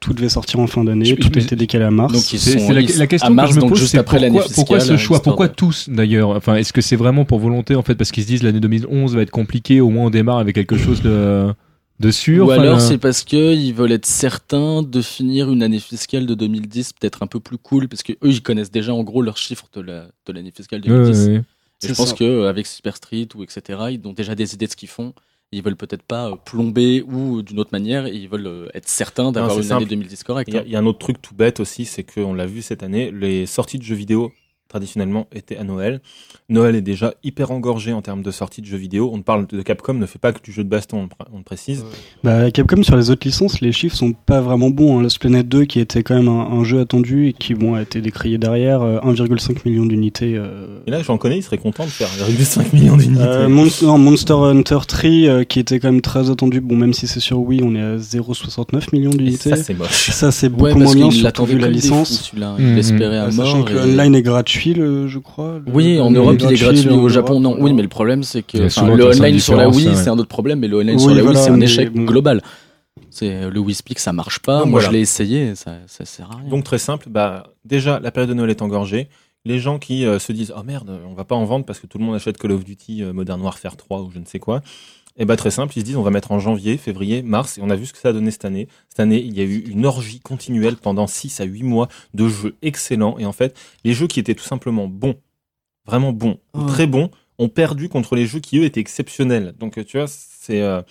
Tout 0.00 0.12
devait 0.12 0.28
sortir 0.28 0.60
en 0.60 0.68
fin 0.68 0.84
d'année, 0.84 1.16
tout 1.16 1.28
je- 1.34 1.40
était 1.40 1.56
décalé 1.56 1.84
à 1.84 1.90
mars. 1.90 2.12
Donc, 2.12 2.22
C'est 2.22 2.54
la, 2.72 2.82
la 2.82 3.06
question 3.08 3.26
à 3.28 3.30
mars, 3.30 3.48
que 3.48 3.54
je 3.56 3.60
me 3.64 3.68
pose, 3.68 3.78
juste 3.80 3.90
c'est 3.92 3.98
après 3.98 4.20
l'année 4.20 4.38
pourquoi, 4.38 4.54
pourquoi 4.54 4.80
ce 4.80 4.86
choix 4.96 5.16
histoire 5.16 5.22
Pourquoi 5.22 5.48
de- 5.48 5.54
tous 5.54 5.88
d'ailleurs? 5.88 6.30
Enfin, 6.30 6.54
est-ce 6.54 6.72
que 6.72 6.80
c'est 6.80 6.94
vraiment 6.94 7.24
pour 7.24 7.40
volonté 7.40 7.74
en 7.74 7.82
fait 7.82 7.96
parce 7.96 8.12
qu'ils 8.12 8.22
se 8.22 8.28
disent 8.28 8.42
l'année 8.44 8.60
2011 8.60 9.16
va 9.16 9.22
être 9.22 9.32
compliquée, 9.32 9.80
au 9.80 9.90
moins 9.90 10.06
on 10.06 10.10
démarre 10.10 10.38
avec 10.38 10.54
quelque 10.54 10.76
chose 10.76 11.02
de, 11.02 11.48
de 11.98 12.10
sûr? 12.12 12.46
Ou 12.46 12.52
enfin, 12.52 12.60
alors 12.62 12.76
euh, 12.76 12.78
c'est 12.78 12.98
parce 12.98 13.24
que 13.24 13.52
ils 13.56 13.72
veulent 13.74 13.90
être 13.90 14.06
certains 14.06 14.84
de 14.84 15.02
finir 15.02 15.50
une 15.50 15.64
année 15.64 15.80
fiscale 15.80 16.26
de 16.26 16.34
2010 16.34 16.92
peut-être 16.92 17.24
un 17.24 17.26
peu 17.26 17.40
plus 17.40 17.58
cool 17.58 17.88
parce 17.88 18.04
que 18.04 18.12
eux 18.12 18.30
ils 18.30 18.40
connaissent 18.42 18.70
déjà 18.70 18.94
en 18.94 19.02
gros 19.02 19.20
leurs 19.20 19.38
chiffres 19.38 19.66
de 19.74 19.80
la 19.80 20.04
de 20.28 20.32
l'année 20.32 20.52
fiscale 20.56 20.80
ouais, 20.82 20.86
2010. 20.90 21.26
ouais, 21.26 21.32
ouais. 21.38 21.42
Et 21.82 21.88
je 21.88 21.94
pense 21.94 22.10
ça. 22.10 22.16
que 22.16 22.24
euh, 22.24 22.48
avec 22.48 22.66
Super 22.66 22.96
Street 22.96 23.28
ou 23.34 23.42
etc 23.42 23.60
ils 23.90 24.00
ont 24.06 24.12
déjà 24.12 24.34
des 24.34 24.54
idées 24.54 24.66
de 24.66 24.70
ce 24.70 24.76
qu'ils 24.76 24.88
font. 24.88 25.14
Ils 25.50 25.62
veulent 25.62 25.76
peut-être 25.76 26.02
pas 26.02 26.30
euh, 26.30 26.36
plomber 26.36 27.02
ou 27.02 27.42
d'une 27.42 27.58
autre 27.58 27.70
manière 27.72 28.06
ils 28.08 28.28
veulent 28.28 28.46
euh, 28.46 28.68
être 28.74 28.88
certains 28.88 29.32
d'avoir 29.32 29.52
une 29.52 29.60
année 29.60 29.68
simple. 29.68 29.86
2010 29.86 30.24
correcte. 30.24 30.48
Il 30.48 30.54
y, 30.54 30.58
a, 30.58 30.60
hein. 30.60 30.64
il 30.66 30.72
y 30.72 30.76
a 30.76 30.78
un 30.78 30.86
autre 30.86 30.98
truc 30.98 31.22
tout 31.22 31.34
bête 31.34 31.60
aussi, 31.60 31.84
c'est 31.84 32.04
qu'on 32.04 32.34
l'a 32.34 32.46
vu 32.46 32.62
cette 32.62 32.82
année, 32.82 33.10
les 33.10 33.46
sorties 33.46 33.78
de 33.78 33.84
jeux 33.84 33.94
vidéo 33.94 34.32
traditionnellement 34.68 35.26
étaient 35.34 35.56
à 35.56 35.64
Noël. 35.64 36.00
Noël 36.48 36.76
est 36.76 36.82
déjà 36.82 37.14
hyper 37.24 37.50
engorgé 37.50 37.92
en 37.92 38.02
termes 38.02 38.22
de 38.22 38.30
sorties 38.30 38.60
de 38.60 38.66
jeux 38.66 38.76
vidéo. 38.76 39.10
On 39.12 39.16
ne 39.18 39.22
parle 39.22 39.46
de 39.46 39.62
Capcom, 39.62 39.94
ne 39.94 40.06
fait 40.06 40.18
pas 40.18 40.32
que 40.32 40.42
du 40.42 40.52
jeu 40.52 40.62
de 40.64 40.68
baston, 40.68 41.08
on 41.32 41.38
le, 41.38 41.42
précise. 41.42 41.84
Bah, 42.22 42.50
Capcom 42.50 42.82
sur 42.82 42.96
les 42.96 43.10
autres 43.10 43.26
licences, 43.26 43.60
les 43.60 43.72
chiffres 43.72 43.96
sont 43.96 44.12
pas 44.12 44.40
vraiment 44.40 44.70
bons. 44.70 44.98
Hein. 44.98 45.02
Lost 45.02 45.18
Planet 45.20 45.48
2 45.48 45.64
qui 45.64 45.80
était 45.80 46.02
quand 46.02 46.14
même 46.16 46.28
un, 46.28 46.48
un 46.52 46.64
jeu 46.64 46.80
attendu 46.80 47.28
et 47.28 47.32
qui 47.32 47.54
bon 47.54 47.74
a 47.74 47.82
été 47.82 48.00
décrié 48.00 48.38
derrière, 48.38 48.82
euh, 48.82 48.98
1,5 49.00 49.58
million 49.64 49.86
d'unités. 49.86 50.34
euh, 50.36 50.80
Et 50.86 50.90
là, 50.90 51.02
j'en 51.02 51.16
connais, 51.18 51.38
il 51.38 51.42
serait 51.42 51.58
content 51.58 51.84
de 51.84 51.90
faire 51.90 52.08
1,5 52.08 52.74
millions 52.74 52.96
d'unités. 52.96 53.22
Euh, 53.22 53.48
Monster, 53.48 53.86
non, 53.86 53.98
Monster 53.98 54.34
Hunter 54.34 54.78
3 54.86 55.10
euh, 55.10 55.44
qui 55.44 55.60
était 55.60 55.78
quand 55.80 55.90
même 55.90 56.00
très 56.02 56.30
attendu. 56.30 56.60
Bon, 56.60 56.76
même 56.76 56.92
si 56.92 57.06
c'est 57.06 57.20
sur 57.20 57.38
Wii, 57.40 57.62
on 57.62 57.74
est 57.74 57.80
à 57.82 57.96
0,69 57.96 58.88
millions 58.92 59.10
d'unités. 59.10 59.50
ça, 59.50 59.56
c'est 59.56 59.74
moche. 59.74 60.10
Ça, 60.10 60.30
c'est 60.30 60.46
Ouais, 60.48 60.52
beaucoup 60.72 60.80
parce 60.80 60.94
moins 60.96 61.08
bien, 61.08 61.10
surtout 61.10 61.44
vu 61.46 61.58
la 61.58 61.68
licence. 61.68 62.28
fous. 62.28 62.36
Mhm. 62.36 62.42
À 62.42 62.56
Euh, 62.58 63.30
mort. 63.32 63.46
sachant 63.46 63.62
que 63.62 63.72
et- 63.72 63.78
online 63.78 64.14
est 64.14 64.22
gratuit, 64.22 64.57
le, 64.66 65.06
je 65.08 65.18
crois. 65.18 65.60
le- 65.64 65.72
Oui, 65.72 66.00
en 66.00 66.10
le- 66.10 66.18
Europe, 66.18 66.36
il 66.40 66.52
est 66.52 66.54
gratuit, 66.60 66.88
au 66.88 67.08
Japon, 67.08 67.40
non. 67.40 67.56
Oui, 67.60 67.72
mais 67.72 67.82
le 67.82 67.88
problème, 67.88 68.22
c'est 68.22 68.42
que 68.42 68.58
le 68.58 69.04
online 69.04 69.38
sur 69.40 69.56
la 69.56 69.68
Wii, 69.68 69.88
ouais. 69.88 69.94
c'est 69.94 70.08
un 70.10 70.18
autre 70.18 70.28
problème, 70.28 70.60
mais 70.60 70.68
le 70.68 70.78
online 70.78 70.96
Oui, 70.96 71.00
sur 71.02 71.14
la 71.14 71.22
Wii, 71.24 71.36
c'est 71.36 71.50
un 71.50 71.60
échec 71.60 71.92
bon. 71.92 72.04
global. 72.04 72.42
C'est 73.10 73.48
le 73.50 73.58
Wii 73.60 73.74
Speak, 73.74 73.98
ça 73.98 74.12
marche 74.12 74.40
pas. 74.40 74.58
Donc 74.60 74.68
Moi, 74.68 74.80
voilà. 74.80 74.88
je 74.88 74.92
l'ai 74.92 75.00
essayé, 75.00 75.54
ça, 75.54 75.76
ça 75.86 76.04
sert 76.04 76.30
à 76.30 76.36
rien. 76.36 76.48
Donc 76.48 76.64
très 76.64 76.78
simple, 76.78 77.08
bah 77.08 77.44
déjà 77.64 78.00
la 78.00 78.10
période 78.10 78.28
de 78.28 78.34
Noël 78.34 78.50
est 78.50 78.60
engorgée. 78.62 79.08
Les 79.44 79.58
gens 79.60 79.78
qui 79.78 80.04
euh, 80.04 80.18
se 80.18 80.32
disent 80.32 80.52
oh 80.56 80.62
merde, 80.62 80.90
on 81.08 81.14
va 81.14 81.24
pas 81.24 81.34
en 81.36 81.44
vendre 81.44 81.64
parce 81.64 81.78
que 81.78 81.86
tout 81.86 81.96
le 81.98 82.04
monde 82.04 82.16
achète 82.16 82.36
Call 82.38 82.52
of 82.52 82.64
Duty 82.64 83.02
euh, 83.02 83.12
Modern 83.12 83.40
Warfare 83.40 83.76
3 83.76 84.02
ou 84.02 84.10
je 84.12 84.18
ne 84.18 84.24
sais 84.26 84.38
quoi. 84.40 84.60
Et 85.20 85.24
bah 85.24 85.36
très 85.36 85.50
simple, 85.50 85.72
ils 85.76 85.80
se 85.80 85.84
disent 85.84 85.96
on 85.96 86.02
va 86.02 86.10
mettre 86.10 86.30
en 86.30 86.38
janvier, 86.38 86.76
février, 86.76 87.22
mars 87.22 87.58
et 87.58 87.60
on 87.62 87.70
a 87.70 87.76
vu 87.76 87.86
ce 87.86 87.92
que 87.92 87.98
ça 87.98 88.10
a 88.10 88.12
donné 88.12 88.30
cette 88.30 88.44
année. 88.44 88.68
Cette 88.88 89.00
année, 89.00 89.18
il 89.20 89.36
y 89.36 89.40
a 89.40 89.44
eu 89.44 89.58
une 89.68 89.84
orgie 89.84 90.20
continuelle 90.20 90.76
pendant 90.76 91.06
6 91.08 91.40
à 91.40 91.44
8 91.44 91.62
mois 91.64 91.88
de 92.14 92.28
jeux 92.28 92.56
excellents 92.62 93.18
et 93.18 93.26
en 93.26 93.32
fait, 93.32 93.56
les 93.84 93.94
jeux 93.94 94.06
qui 94.06 94.20
étaient 94.20 94.34
tout 94.36 94.44
simplement 94.44 94.86
bons, 94.86 95.16
vraiment 95.86 96.12
bons, 96.12 96.38
ou 96.54 96.64
très 96.66 96.86
bons, 96.86 97.10
ont 97.38 97.48
perdu 97.48 97.88
contre 97.88 98.14
les 98.16 98.26
jeux 98.26 98.40
qui 98.40 98.58
eux 98.58 98.64
étaient 98.64 98.80
exceptionnels. 98.80 99.54
Donc 99.58 99.84
tu 99.84 99.96
vois, 99.98 100.06
c'est 100.08 100.62
euh, 100.62 100.82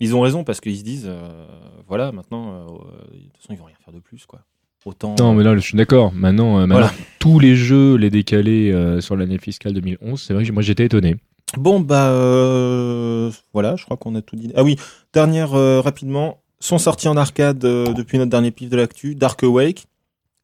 ils 0.00 0.14
ont 0.16 0.20
raison 0.20 0.42
parce 0.44 0.60
qu'ils 0.60 0.78
se 0.78 0.84
disent 0.84 1.06
euh, 1.08 1.46
voilà, 1.86 2.10
maintenant 2.12 2.52
euh, 2.52 2.64
de 3.12 3.18
toute 3.24 3.36
façon, 3.36 3.52
ils 3.52 3.58
vont 3.58 3.64
rien 3.64 3.76
faire 3.84 3.94
de 3.94 4.00
plus 4.00 4.26
quoi. 4.26 4.40
Autant 4.84 5.16
Non, 5.18 5.34
mais 5.34 5.42
là, 5.42 5.54
je 5.54 5.60
suis 5.60 5.76
d'accord. 5.76 6.12
Maintenant, 6.14 6.56
euh, 6.60 6.66
maintenant, 6.66 6.86
Voilà. 6.86 6.92
tous 7.18 7.40
les 7.40 7.56
jeux, 7.56 7.96
les 7.96 8.10
décalés 8.10 8.72
euh, 8.72 9.00
sur 9.00 9.16
l'année 9.16 9.38
fiscale 9.38 9.72
2011, 9.74 10.20
c'est 10.22 10.32
vrai 10.34 10.44
que 10.44 10.52
moi 10.52 10.62
j'étais 10.62 10.84
étonné. 10.86 11.16
Bon 11.56 11.80
bah 11.80 12.08
euh, 12.08 13.30
voilà, 13.52 13.76
je 13.76 13.84
crois 13.84 13.96
qu'on 13.96 14.14
a 14.14 14.22
tout 14.22 14.36
dit. 14.36 14.52
Ah 14.56 14.62
oui, 14.62 14.76
dernière 15.12 15.54
euh, 15.54 15.80
rapidement, 15.80 16.38
sont 16.60 16.78
sortis 16.78 17.08
en 17.08 17.16
arcade 17.16 17.64
euh, 17.64 17.92
depuis 17.94 18.18
notre 18.18 18.30
dernier 18.30 18.50
pif 18.50 18.68
de 18.68 18.76
l'actu, 18.76 19.14
Dark 19.14 19.42
Awake, 19.42 19.86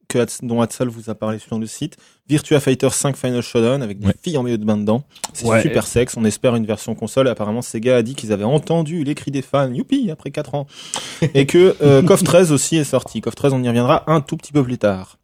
que 0.08 0.24
dont 0.42 0.60
Hatsal 0.62 0.88
vous 0.88 1.10
a 1.10 1.14
parlé 1.14 1.38
sur 1.38 1.58
le 1.58 1.66
site. 1.66 1.96
Virtua 2.28 2.58
Fighter 2.60 2.88
5 2.90 3.16
Final 3.16 3.42
Showdown 3.42 3.82
avec 3.82 3.98
des 3.98 4.06
Ouais. 4.06 4.14
filles 4.22 4.38
en 4.38 4.42
maillot 4.42 4.56
de 4.56 4.64
bain 4.64 4.76
dedans. 4.78 5.02
C'est 5.34 5.46
Ouais. 5.46 5.60
super 5.60 5.86
sexe. 5.86 6.16
On 6.16 6.24
espère 6.24 6.56
une 6.56 6.64
version 6.66 6.94
console. 6.94 7.28
Apparemment, 7.28 7.60
Sega 7.62 7.96
a 7.96 8.02
dit 8.02 8.14
qu'ils 8.14 8.32
avaient 8.32 8.44
entendu 8.44 9.04
les 9.04 9.14
cris 9.14 9.30
des 9.30 9.42
fans. 9.42 9.70
Youpi, 9.72 10.10
après 10.10 10.30
4 10.30 10.54
ans. 10.54 10.66
Et 11.34 11.44
que 11.46 11.76
euh, 11.82 12.02
KOF 12.02 12.22
13 12.24 12.52
aussi 12.52 12.76
est 12.76 12.84
sorti. 12.84 13.20
KOF 13.20 13.34
13, 13.34 13.52
on 13.52 13.62
y 13.62 13.68
reviendra 13.68 14.04
un 14.10 14.20
tout 14.22 14.36
petit 14.36 14.52
peu 14.52 14.62
plus 14.62 14.78
tard. 14.78 15.18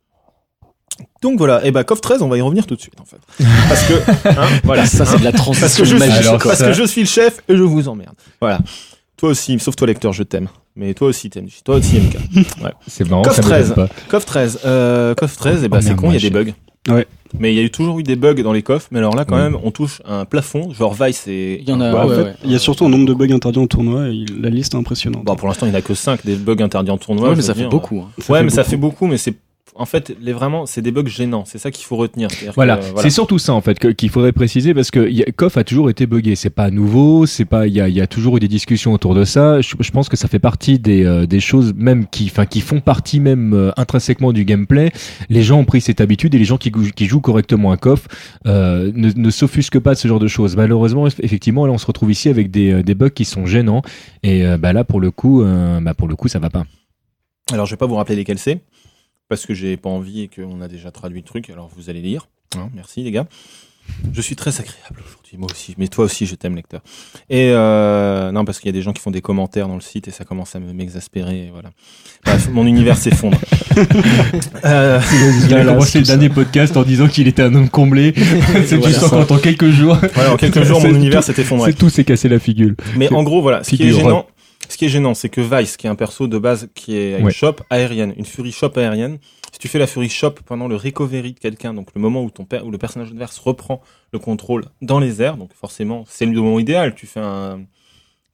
Donc 1.23 1.39
voilà, 1.39 1.65
et 1.67 1.71
bah 1.71 1.85
KOF 1.85 2.01
13, 2.01 2.23
on 2.23 2.29
va 2.29 2.37
y 2.39 2.41
revenir 2.41 2.67
tout 2.67 2.77
de 2.77 2.81
suite 2.81 2.95
en 3.01 3.05
fait. 3.05 3.19
Parce 3.69 3.83
que, 3.85 4.29
hein, 4.29 4.47
voilà, 4.65 4.87
Ça, 4.87 5.05
c'est 5.05 5.19
de 5.19 5.25
la 5.25 5.33
parce 5.33 5.45
que, 5.45 5.53
transition 5.53 5.85
je 5.85 5.91
suis, 5.97 5.99
magique. 5.99 6.27
Alors, 6.27 6.39
parce 6.43 6.59
ça- 6.59 6.67
que 6.69 6.73
je 6.73 6.85
suis 6.85 7.03
le 7.03 7.07
chef 7.07 7.41
et 7.49 7.57
je 7.57 7.63
vous 7.63 7.89
emmerde. 7.89 8.15
Voilà. 8.41 8.61
Toi 9.17 9.31
aussi, 9.31 9.59
sauf 9.59 9.77
toi 9.77 9.87
lecteur, 9.87 10.13
je 10.13 10.23
t'aime. 10.23 10.49
Mais 10.77 10.95
toi 10.95 11.09
aussi, 11.09 11.29
t'aimes. 11.29 11.49
Toi 11.65 11.77
aussi, 11.77 11.97
MK. 12.01 12.17
C'est 12.87 13.09
marrant, 13.09 13.23
m'étonne 13.23 13.45
13. 13.45 13.75
pas. 13.75 13.89
KOF 14.09 14.25
13. 14.25 14.61
Euh, 14.65 15.15
KOF 15.15 15.37
13, 15.37 15.65
et 15.65 15.69
bah 15.69 15.79
Oh, 15.81 15.85
c'est 15.87 15.95
con, 15.97 16.11
il 16.11 16.15
y 16.15 16.17
a 16.17 16.19
des 16.19 16.19
j'ai- 16.21 16.31
bugs. 16.31 16.53
Ouais. 16.89 17.07
Mais 17.39 17.53
il 17.53 17.57
y 17.57 17.61
a 17.61 17.63
eu 17.63 17.71
toujours 17.71 17.99
eu 18.01 18.03
des 18.03 18.17
bugs 18.17 18.43
dans 18.43 18.55
les 18.55 18.63
coffres, 18.63 18.89
mais 18.91 18.99
alors 18.99 19.15
là, 19.15 19.27
quand 19.27 19.37
Ouais. 19.37 19.43
même, 19.43 19.59
on 19.63 19.71
touche 19.71 20.01
un 20.07 20.25
plafond, 20.25 20.73
genre 20.73 20.95
Vice 20.95 21.25
et... 21.29 21.61
Il 21.61 21.69
y 21.69 21.73
en 21.73 21.81
a, 21.81 21.93
Bah, 21.93 22.05
en 22.05 22.09
ouais, 22.09 22.17
fait, 22.17 22.23
ouais. 22.23 22.35
il 22.45 22.51
y 22.51 22.55
a 22.55 22.59
surtout 22.59 22.87
un 22.87 22.89
nombre 22.89 23.05
de 23.07 23.13
bugs 23.13 23.31
interdits 23.33 23.59
en 23.59 23.67
tournoi 23.67 24.09
et 24.09 24.25
la 24.41 24.49
liste 24.49 24.73
est 24.75 24.79
impressionnante. 24.79 25.25
Bon, 25.25 25.37
pour 25.37 25.47
l'instant, 25.47 25.67
il 25.67 25.71
n'y 25.71 25.77
en 25.77 25.79
a 25.79 25.83
que 25.83 25.95
5 25.95 26.25
des 26.25 26.37
bugs 26.37 26.57
interdits 26.63 26.91
en 26.91 26.97
tournoi. 26.97 27.29
Ouais, 27.29 27.35
je 27.35 27.41
mais 27.41 27.47
ça 27.47 27.55
fait 27.55 27.67
beaucoup. 27.69 28.01
hein. 28.01 28.09
Ça 28.19 28.33
ouais, 28.33 28.39
fait 28.39 28.45
mais 28.47 28.51
ça 28.51 28.65
fait 28.65 28.77
beaucoup, 28.79 29.07
mais 29.07 29.19
c'est, 29.19 29.35
en 29.81 29.87
fait, 29.87 30.15
les 30.21 30.33
vraiment, 30.33 30.67
c'est 30.67 30.83
des 30.83 30.93
bugs 30.93 31.07
gênants. 31.09 31.45
C'est 31.47 31.59
ça 31.59 31.71
qu'il 31.71 31.85
faut 31.87 31.97
retenir. 31.97 32.29
Voilà, 32.55 32.77
que, 32.77 33.01
c'est 33.01 33.11
surtout 33.11 33.39
ça 33.39 33.55
en 33.55 33.61
fait 33.61 33.79
qu'il 33.95 34.11
faudrait 34.11 34.33
préciser 34.33 34.75
parce 34.75 34.91
que 34.91 35.09
y 35.11 35.23
a- 35.23 35.63
toujours 35.65 35.91
été 35.91 36.07
buggé. 36.07 36.37
C'est 36.37 36.51
pas 36.51 36.71
nouveau, 36.71 37.27
c'est 37.27 37.45
pas 37.47 37.67
il 37.67 37.73
y 37.73 37.81
a, 37.81 37.89
y 37.89 38.01
a 38.01 38.07
toujours 38.07 38.37
eu 38.37 38.41
des 38.41 38.47
discussions 38.49 38.93
autour 38.93 39.15
de 39.15 39.25
ça. 39.25 39.61
Je, 39.61 39.75
je 39.81 39.91
pense 39.91 40.09
que 40.09 40.17
ça 40.17 40.29
fait 40.29 40.39
partie 40.39 40.79
des, 40.79 41.05
euh, 41.05 41.27
des 41.27 41.41
choses 41.41 41.73
même 41.75 42.07
qui, 42.07 42.27
enfin 42.27 42.47
qui 42.47 42.61
font 42.61 42.81
partie 42.81 43.21
même 43.21 43.53
euh, 43.55 43.73
intrinsèquement 43.77 44.33
du 44.33 44.45
gameplay. 44.45 44.93
Les 45.29 45.43
gens 45.43 45.59
ont 45.59 45.65
pris 45.65 45.81
cette 45.81 46.01
habitude 46.01 46.35
et 46.35 46.39
les 46.39 46.45
gens 46.45 46.59
qui, 46.59 46.71
qui 46.71 47.07
jouent 47.07 47.21
correctement 47.21 47.73
à 47.73 47.77
KOF 47.77 48.07
euh, 48.47 48.93
ne, 48.95 49.11
ne 49.15 49.31
s'offusquent 49.31 49.81
pas 49.81 49.95
de 49.95 49.99
ce 49.99 50.07
genre 50.09 50.19
de 50.21 50.29
choses. 50.29 50.57
Malheureusement, 50.57 51.07
eff- 51.09 51.21
effectivement, 51.23 51.67
là 51.67 51.73
on 51.73 51.79
se 51.79 51.87
retrouve 51.87 52.11
ici 52.13 52.29
avec 52.29 52.51
des, 52.51 52.71
euh, 52.73 52.83
des 52.83 52.95
bugs 52.95 53.09
qui 53.11 53.25
sont 53.25 53.47
gênants 53.47 53.83
et 54.23 54.45
euh, 54.47 54.59
bah 54.59 54.73
là 54.73 54.85
pour 54.85 55.01
le 55.01 55.11
coup, 55.11 55.43
euh, 55.43 55.81
bah 55.81 55.95
pour 55.95 56.07
le 56.09 56.17
coup 56.17 56.29
ça 56.29 56.39
va 56.39 56.51
pas. 56.51 56.65
Alors, 57.53 57.67
je 57.67 57.73
vais 57.73 57.77
pas 57.79 57.87
vous 57.87 57.97
rappeler 57.97 58.15
lesquels 58.15 58.39
c'est, 58.39 58.61
parce 59.31 59.47
que 59.47 59.55
j'ai 59.55 59.79
pas 59.79 59.89
envie 59.89 60.23
et 60.23 60.29
qu'on 60.29 60.61
a 60.61 60.69
déjà 60.69 60.91
traduit 60.91 61.21
le 61.21 61.25
truc. 61.25 61.49
Alors, 61.49 61.71
vous 61.75 61.89
allez 61.89 62.03
lire. 62.03 62.29
Hein, 62.59 62.69
merci, 62.75 63.03
les 63.03 63.13
gars. 63.13 63.27
Je 64.13 64.21
suis 64.21 64.37
très 64.37 64.51
agréable 64.61 65.03
aujourd'hui, 65.05 65.37
moi 65.39 65.49
aussi. 65.51 65.75
Mais 65.79 65.89
toi 65.89 66.05
aussi, 66.05 66.27
je 66.27 66.35
t'aime, 66.37 66.55
lecteur. 66.55 66.81
Et 67.29 67.51
euh, 67.53 68.31
non, 68.31 68.45
parce 68.45 68.61
qu'il 68.61 68.67
y 68.69 68.71
a 68.71 68.73
des 68.73 68.83
gens 68.83 68.93
qui 68.93 69.01
font 69.01 69.11
des 69.11 69.21
commentaires 69.23 69.67
dans 69.67 69.75
le 69.75 69.81
site 69.81 70.07
et 70.07 70.11
ça 70.13 70.25
commence 70.25 70.55
à 70.55 70.61
me- 70.61 70.73
m'exaspérer. 70.73 71.49
Voilà. 71.53 71.71
Bref, 72.25 72.49
mon 72.53 72.67
univers 72.67 72.97
s'effondre. 72.99 73.39
euh, 74.65 75.01
Il 75.49 75.55
a 75.55 75.65
commencé 75.65 75.99
le 76.01 76.05
dernier 76.07 76.29
podcast 76.29 76.77
en 76.77 76.83
disant 76.83 77.09
qu'il 77.09 77.27
était 77.29 77.43
un 77.43 77.55
homme 77.55 77.69
comblé. 77.69 78.15
c'est 78.67 78.77
Voilà. 78.77 78.99
tout 79.27 79.33
en 79.33 79.39
quelques 79.39 79.71
jours. 79.71 79.97
voilà, 80.15 80.35
en 80.35 80.37
quelques 80.37 80.63
jours, 80.65 80.81
mon 80.81 80.95
univers 80.95 81.23
s'est 81.25 81.41
effondré. 81.41 81.73
C'est 81.73 81.79
tout 81.79 81.91
s'est 81.91 82.05
cassé 82.05 82.29
la 82.29 82.39
figure. 82.39 82.75
Mais 82.97 83.13
en 83.13 83.23
gros, 83.23 83.43
voilà, 83.43 83.65
ce 83.65 83.75
qui 83.75 83.83
est 83.83 83.93
gênant, 83.93 84.27
ce 84.71 84.77
qui 84.79 84.85
est 84.87 84.89
gênant, 84.89 85.15
c'est 85.15 85.29
que 85.29 85.41
Vice, 85.41 85.77
qui 85.77 85.87
est 85.87 85.91
un 85.91 85.95
perso 85.95 86.27
de 86.29 86.39
base 86.39 86.69
qui 86.75 86.97
est 86.97 87.19
une 87.19 87.27
Ouais. 87.27 87.33
shop 87.33 87.57
aérienne, 87.71 88.15
une 88.17 88.25
Fury 88.25 88.53
shop 88.53 88.73
aérienne, 88.77 89.19
si 89.53 89.59
tu 89.59 89.69
fais 89.69 89.79
la 89.79 89.87
Fury 89.87 90.09
shop 90.09 90.35
pendant 90.47 90.69
le 90.69 90.77
recovery 90.77 91.33
de 91.33 91.39
quelqu'un, 91.39 91.75
donc 91.75 91.89
le 91.95 92.01
moment 92.01 92.23
où 92.23 92.31
ton 92.31 92.47
où 92.65 92.71
le 92.71 92.79
personnage 92.79 93.11
adverse 93.11 93.39
reprend 93.39 93.81
le 94.13 94.19
contrôle 94.19 94.65
dans 94.81 94.99
les 95.01 95.21
airs, 95.23 95.37
donc 95.37 95.53
forcément, 95.55 96.05
c'est 96.09 96.25
le 96.27 96.33
moment 96.41 96.59
idéal. 96.61 96.95
Tu 96.95 97.07
fais 97.07 97.21
un, 97.21 97.65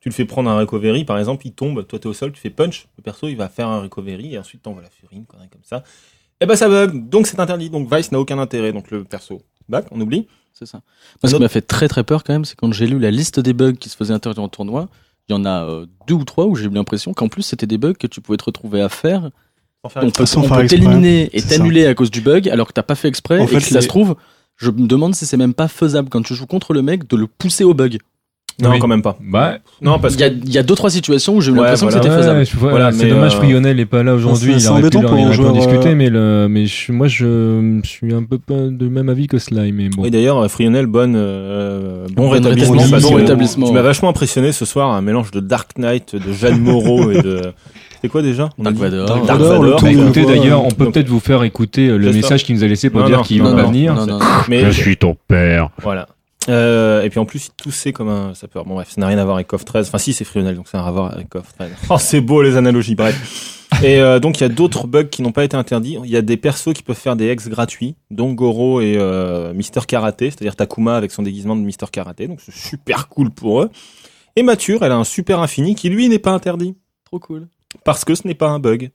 tu 0.00 0.08
le 0.10 0.14
fais 0.14 0.24
prendre 0.26 0.50
un 0.50 0.58
recovery, 0.58 1.04
par 1.04 1.18
exemple, 1.18 1.46
il 1.46 1.52
tombe, 1.52 1.86
toi 1.86 1.98
t'es 1.98 2.06
au 2.06 2.12
sol, 2.12 2.32
tu 2.32 2.40
fais 2.40 2.50
punch, 2.50 2.86
le 2.98 3.02
perso 3.02 3.28
il 3.28 3.36
va 3.36 3.48
faire 3.48 3.68
un 3.68 3.80
recovery 3.80 4.34
et 4.34 4.38
ensuite 4.38 4.62
t'envoies 4.62 4.82
la 4.82 4.90
Fury, 4.90 5.16
une 5.16 5.26
connerie 5.26 5.48
comme 5.48 5.64
ça. 5.64 5.82
Et 6.40 6.46
ben 6.46 6.54
ça 6.54 6.68
bug, 6.68 7.08
donc 7.08 7.26
c'est 7.26 7.40
interdit, 7.40 7.70
donc 7.70 7.92
Vice 7.92 8.12
n'a 8.12 8.20
aucun 8.20 8.38
intérêt, 8.38 8.72
donc 8.72 8.90
le 8.90 9.04
perso. 9.04 9.40
Back, 9.68 9.86
on 9.90 10.00
oublie. 10.00 10.28
C'est 10.52 10.66
ça. 10.66 10.80
Moi, 11.22 11.30
ce 11.30 11.34
qui 11.36 11.42
m'a 11.42 11.48
fait 11.48 11.60
très 11.60 11.88
très 11.88 12.04
peur 12.04 12.24
quand 12.24 12.32
même, 12.32 12.44
c'est 12.44 12.56
quand 12.56 12.72
j'ai 12.72 12.86
lu 12.86 12.98
la 12.98 13.10
liste 13.10 13.40
des 13.40 13.52
bugs 13.52 13.72
qui 13.74 13.88
se 13.88 13.96
faisaient 13.96 14.14
interdire 14.14 14.42
en 14.42 14.48
tournoi. 14.48 14.88
Il 15.28 15.32
y 15.32 15.34
en 15.34 15.44
a 15.44 15.64
euh, 15.64 15.86
deux 16.06 16.14
ou 16.14 16.24
trois 16.24 16.46
où 16.46 16.54
j'ai 16.54 16.66
eu 16.66 16.70
l'impression 16.70 17.12
qu'en 17.12 17.28
plus 17.28 17.42
c'était 17.42 17.66
des 17.66 17.78
bugs 17.78 17.94
que 17.94 18.06
tu 18.06 18.20
pouvais 18.20 18.36
te 18.38 18.44
retrouver 18.44 18.80
à 18.80 18.88
faire. 18.88 19.30
Sans 19.84 19.88
faire 19.88 20.04
On 20.04 20.08
exprès. 20.08 20.62
peut, 20.62 20.66
t'éliminer 20.68 21.30
et 21.32 21.42
t'annuler 21.42 21.86
à 21.86 21.94
cause 21.94 22.10
du 22.10 22.20
bug 22.20 22.48
alors 22.48 22.68
que 22.68 22.72
t'as 22.72 22.82
pas 22.82 22.94
fait 22.94 23.08
exprès 23.08 23.38
En 23.40 23.44
et 23.44 23.46
fait, 23.46 23.56
que 23.56 23.62
si 23.62 23.72
ça 23.72 23.80
se 23.80 23.88
trouve, 23.88 24.16
je 24.56 24.70
me 24.70 24.86
demande 24.86 25.14
si 25.14 25.26
c'est 25.26 25.36
même 25.36 25.54
pas 25.54 25.68
faisable 25.68 26.08
quand 26.08 26.22
tu 26.22 26.34
joues 26.34 26.46
contre 26.46 26.72
le 26.72 26.82
mec 26.82 27.08
de 27.08 27.16
le 27.16 27.26
pousser 27.26 27.64
au 27.64 27.74
bug. 27.74 27.98
Non, 28.62 28.70
Oui. 28.70 28.78
quand 28.78 28.88
même 28.88 29.02
pas. 29.02 29.18
Bah, 29.20 29.58
Non, 29.82 29.98
parce 29.98 30.14
Il 30.14 30.20
y 30.20 30.24
a, 30.24 30.28
il 30.28 30.50
y 30.50 30.56
a 30.56 30.62
deux 30.62 30.74
trois 30.74 30.88
situations 30.88 31.34
où 31.36 31.40
j'ai 31.42 31.50
eu 31.50 31.54
Ouais, 31.54 31.60
l'impression 31.60 31.88
voilà. 31.88 32.00
que 32.00 32.04
c'était 32.06 32.16
Ouais, 32.16 32.22
faisable. 32.22 32.46
je 32.46 32.56
vois, 32.56 32.70
Voilà, 32.70 32.90
c'est 32.92 33.06
dommage 33.08 33.34
euh, 33.34 33.38
Frionel 33.38 33.76
n'est 33.76 33.84
pas 33.84 34.02
là 34.02 34.14
aujourd'hui. 34.14 34.52
c'est- 34.52 34.56
Il 34.58 34.60
c'est 34.62 34.68
aurait 34.70 34.82
pu, 34.82 34.90
pour 34.90 35.02
il 35.02 35.06
un 35.06 35.08
aurait 35.12 35.22
pu 35.24 35.28
en 35.28 35.32
joueur, 35.32 35.52
discuter, 35.52 35.88
euh, 35.90 35.94
mais, 35.94 36.08
le, 36.08 36.46
mais 36.48 36.64
je- 36.64 36.90
moi 36.92 37.06
je, 37.06 37.80
je 37.84 37.88
suis 37.88 38.14
un 38.14 38.22
peu 38.22 38.38
pas 38.38 38.54
de 38.70 38.88
même 38.88 39.10
avis 39.10 39.26
que 39.26 39.38
Sly. 39.38 39.72
Mais 39.72 39.90
bon. 39.90 40.04
Oui, 40.04 40.10
d'ailleurs, 40.10 40.50
Frionel, 40.50 40.86
bonne, 40.86 41.14
euh, 41.16 42.06
bon 42.14 42.24
Bon 42.24 42.30
rétablissement. 42.30 42.76
bon 43.00 43.14
rétablissement. 43.16 43.66
Tu 43.66 43.72
m'as 43.74 43.82
vachement 43.82 44.08
impressionné 44.08 44.52
ce 44.52 44.64
soir, 44.64 44.90
un 44.90 45.02
mélange 45.02 45.30
de 45.32 45.40
Dark 45.40 45.72
Knight, 45.78 46.16
de 46.16 46.32
Jeanne 46.32 46.60
Moreau 46.60 47.10
et 47.10 47.20
de. 47.20 47.42
C'était 47.96 48.08
quoi 48.08 48.20
déjà 48.22 48.50
On 48.58 48.62
Dark 48.64 48.76
Vador. 48.76 49.06
Dark 49.06 49.26
Dark 49.26 49.40
Vador, 49.40 49.80
Bah, 49.82 49.90
écoutez, 49.90 50.24
d'ailleurs, 50.26 50.62
on 50.64 50.68
euh, 50.68 50.70
peut 50.70 50.84
donc- 50.84 50.94
peut-être 50.94 51.08
vous 51.08 51.18
faire 51.20 51.42
écouter 51.44 51.88
euh, 51.88 51.96
le 51.96 52.12
message 52.12 52.44
qu'il 52.44 52.54
nous 52.54 52.62
a 52.62 52.66
laissé 52.66 52.90
pour 52.90 53.00
Non, 53.00 53.06
dire 53.06 53.20
qu'il 53.22 53.42
va 53.42 53.52
venir. 53.54 53.94
non, 53.94 54.06
non, 54.06 54.18
non. 54.18 54.24
Mais 54.48 54.70
suis 54.72 54.96
ton 54.96 55.16
père. 55.28 55.70
voilà. 55.82 56.06
Euh, 56.48 57.02
et 57.02 57.10
puis 57.10 57.18
en 57.18 57.24
plus, 57.24 57.46
il 57.46 57.50
toussait 57.52 57.92
comme 57.92 58.08
un 58.08 58.34
sapeur. 58.34 58.64
Bon 58.64 58.74
bref, 58.74 58.90
ça 58.90 59.00
n'a 59.00 59.06
rien 59.08 59.18
à 59.18 59.24
voir 59.24 59.36
avec 59.36 59.48
KOF 59.48 59.64
13. 59.64 59.88
Enfin 59.88 59.98
si, 59.98 60.12
c'est 60.12 60.24
Frionel, 60.24 60.54
donc 60.56 60.68
ça 60.68 60.78
n'a 60.78 60.84
rien 60.84 60.90
à 60.90 60.92
voir 60.94 61.12
avec 61.12 61.28
KOF 61.28 61.52
13. 61.58 61.70
Oh, 61.90 61.96
c'est 61.98 62.20
beau 62.20 62.42
les 62.42 62.56
analogies, 62.56 62.94
bref. 62.94 63.52
Et 63.82 64.00
euh, 64.00 64.20
donc 64.20 64.38
il 64.38 64.42
y 64.42 64.46
a 64.46 64.48
d'autres 64.48 64.86
bugs 64.86 65.04
qui 65.04 65.22
n'ont 65.22 65.32
pas 65.32 65.44
été 65.44 65.56
interdits. 65.56 65.98
Il 66.04 66.10
y 66.10 66.16
a 66.16 66.22
des 66.22 66.36
persos 66.36 66.72
qui 66.72 66.82
peuvent 66.82 66.96
faire 66.96 67.16
des 67.16 67.28
ex 67.28 67.48
gratuits, 67.48 67.96
dont 68.10 68.32
Goro 68.32 68.80
et 68.80 68.94
euh, 68.96 69.52
Mister 69.52 69.80
Karaté, 69.86 70.30
c'est-à-dire 70.30 70.54
Takuma 70.56 70.96
avec 70.96 71.10
son 71.10 71.22
déguisement 71.22 71.56
de 71.56 71.60
Mister 71.62 71.86
Karaté. 71.90 72.28
Donc 72.28 72.40
c'est 72.40 72.54
super 72.54 73.08
cool 73.08 73.30
pour 73.30 73.62
eux. 73.62 73.70
Et 74.36 74.42
Mature, 74.42 74.82
elle 74.82 74.92
a 74.92 74.96
un 74.96 75.04
super 75.04 75.40
infini 75.40 75.74
qui 75.74 75.88
lui 75.90 76.08
n'est 76.08 76.18
pas 76.20 76.30
interdit. 76.30 76.76
Trop 77.04 77.18
cool. 77.18 77.48
Parce 77.84 78.04
que 78.04 78.14
ce 78.14 78.26
n'est 78.26 78.34
pas 78.34 78.48
un 78.48 78.60
bug. 78.60 78.90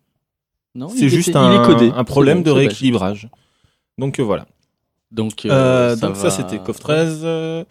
Non, 0.73 0.87
C'est 0.89 1.09
juste 1.09 1.29
était- 1.29 1.37
un, 1.37 1.53
il 1.53 1.61
est 1.61 1.65
codé. 1.65 1.91
un 1.93 2.03
problème 2.05 2.41
de 2.41 2.49
rééquilibrage. 2.51 3.27
Donc 3.97 4.19
euh, 4.19 4.23
voilà. 4.23 4.45
Donc, 5.11 5.45
euh, 5.45 5.49
Euh, 5.51 5.95
donc 5.95 6.15
va- 6.15 6.29
ça 6.29 6.31
c'était 6.31 6.57
KOF 6.59 6.79
13. 6.79 7.21
Euh, 7.23 7.63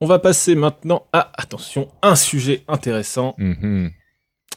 on 0.00 0.06
va 0.06 0.18
passer 0.18 0.54
maintenant 0.54 1.04
à, 1.12 1.30
attention, 1.36 1.88
un 2.02 2.16
sujet 2.16 2.62
intéressant. 2.68 3.34
Mhm. 3.38 3.90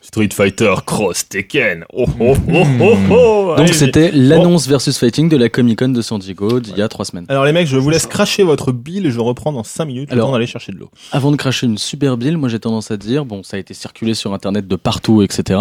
Street 0.01 0.29
Fighter 0.33 0.73
Cross 0.85 1.29
Tekken. 1.29 1.85
Oh 1.93 2.05
oh 2.19 2.35
oh 2.53 2.63
oh 2.81 2.97
oh. 3.09 3.53
Donc 3.55 3.69
c'était 3.69 4.11
l'annonce 4.11 4.67
versus 4.67 4.97
fighting 4.97 5.29
de 5.29 5.37
la 5.37 5.47
Comic 5.47 5.79
Con 5.79 5.89
de 5.89 6.01
San 6.01 6.19
Diego 6.19 6.59
d'il 6.59 6.75
y 6.77 6.81
a 6.81 6.89
trois 6.89 7.05
semaines. 7.05 7.25
Alors 7.29 7.45
les 7.45 7.53
mecs, 7.53 7.67
je 7.67 7.77
vous 7.77 7.89
laisse 7.89 8.05
cracher 8.05 8.43
votre 8.43 8.73
bile 8.73 9.05
et 9.05 9.11
je 9.11 9.19
reprends 9.21 9.53
dans 9.53 9.63
5 9.63 9.85
minutes 9.85 10.09
le 10.09 10.15
Alors- 10.15 10.27
temps 10.27 10.33
d'aller 10.33 10.45
chercher 10.47 10.73
de 10.73 10.77
l'eau. 10.77 10.89
Avant 11.13 11.31
de 11.31 11.37
cracher 11.37 11.67
une 11.67 11.77
super 11.77 12.17
bill, 12.17 12.35
moi 12.37 12.49
j'ai 12.49 12.59
tendance 12.59 12.91
à 12.91 12.97
dire, 12.97 13.23
bon, 13.23 13.43
ça 13.43 13.55
a 13.55 13.59
été 13.61 13.73
circulé 13.73 14.13
sur 14.13 14.33
Internet 14.33 14.67
de 14.67 14.75
partout, 14.75 15.21
etc. 15.21 15.57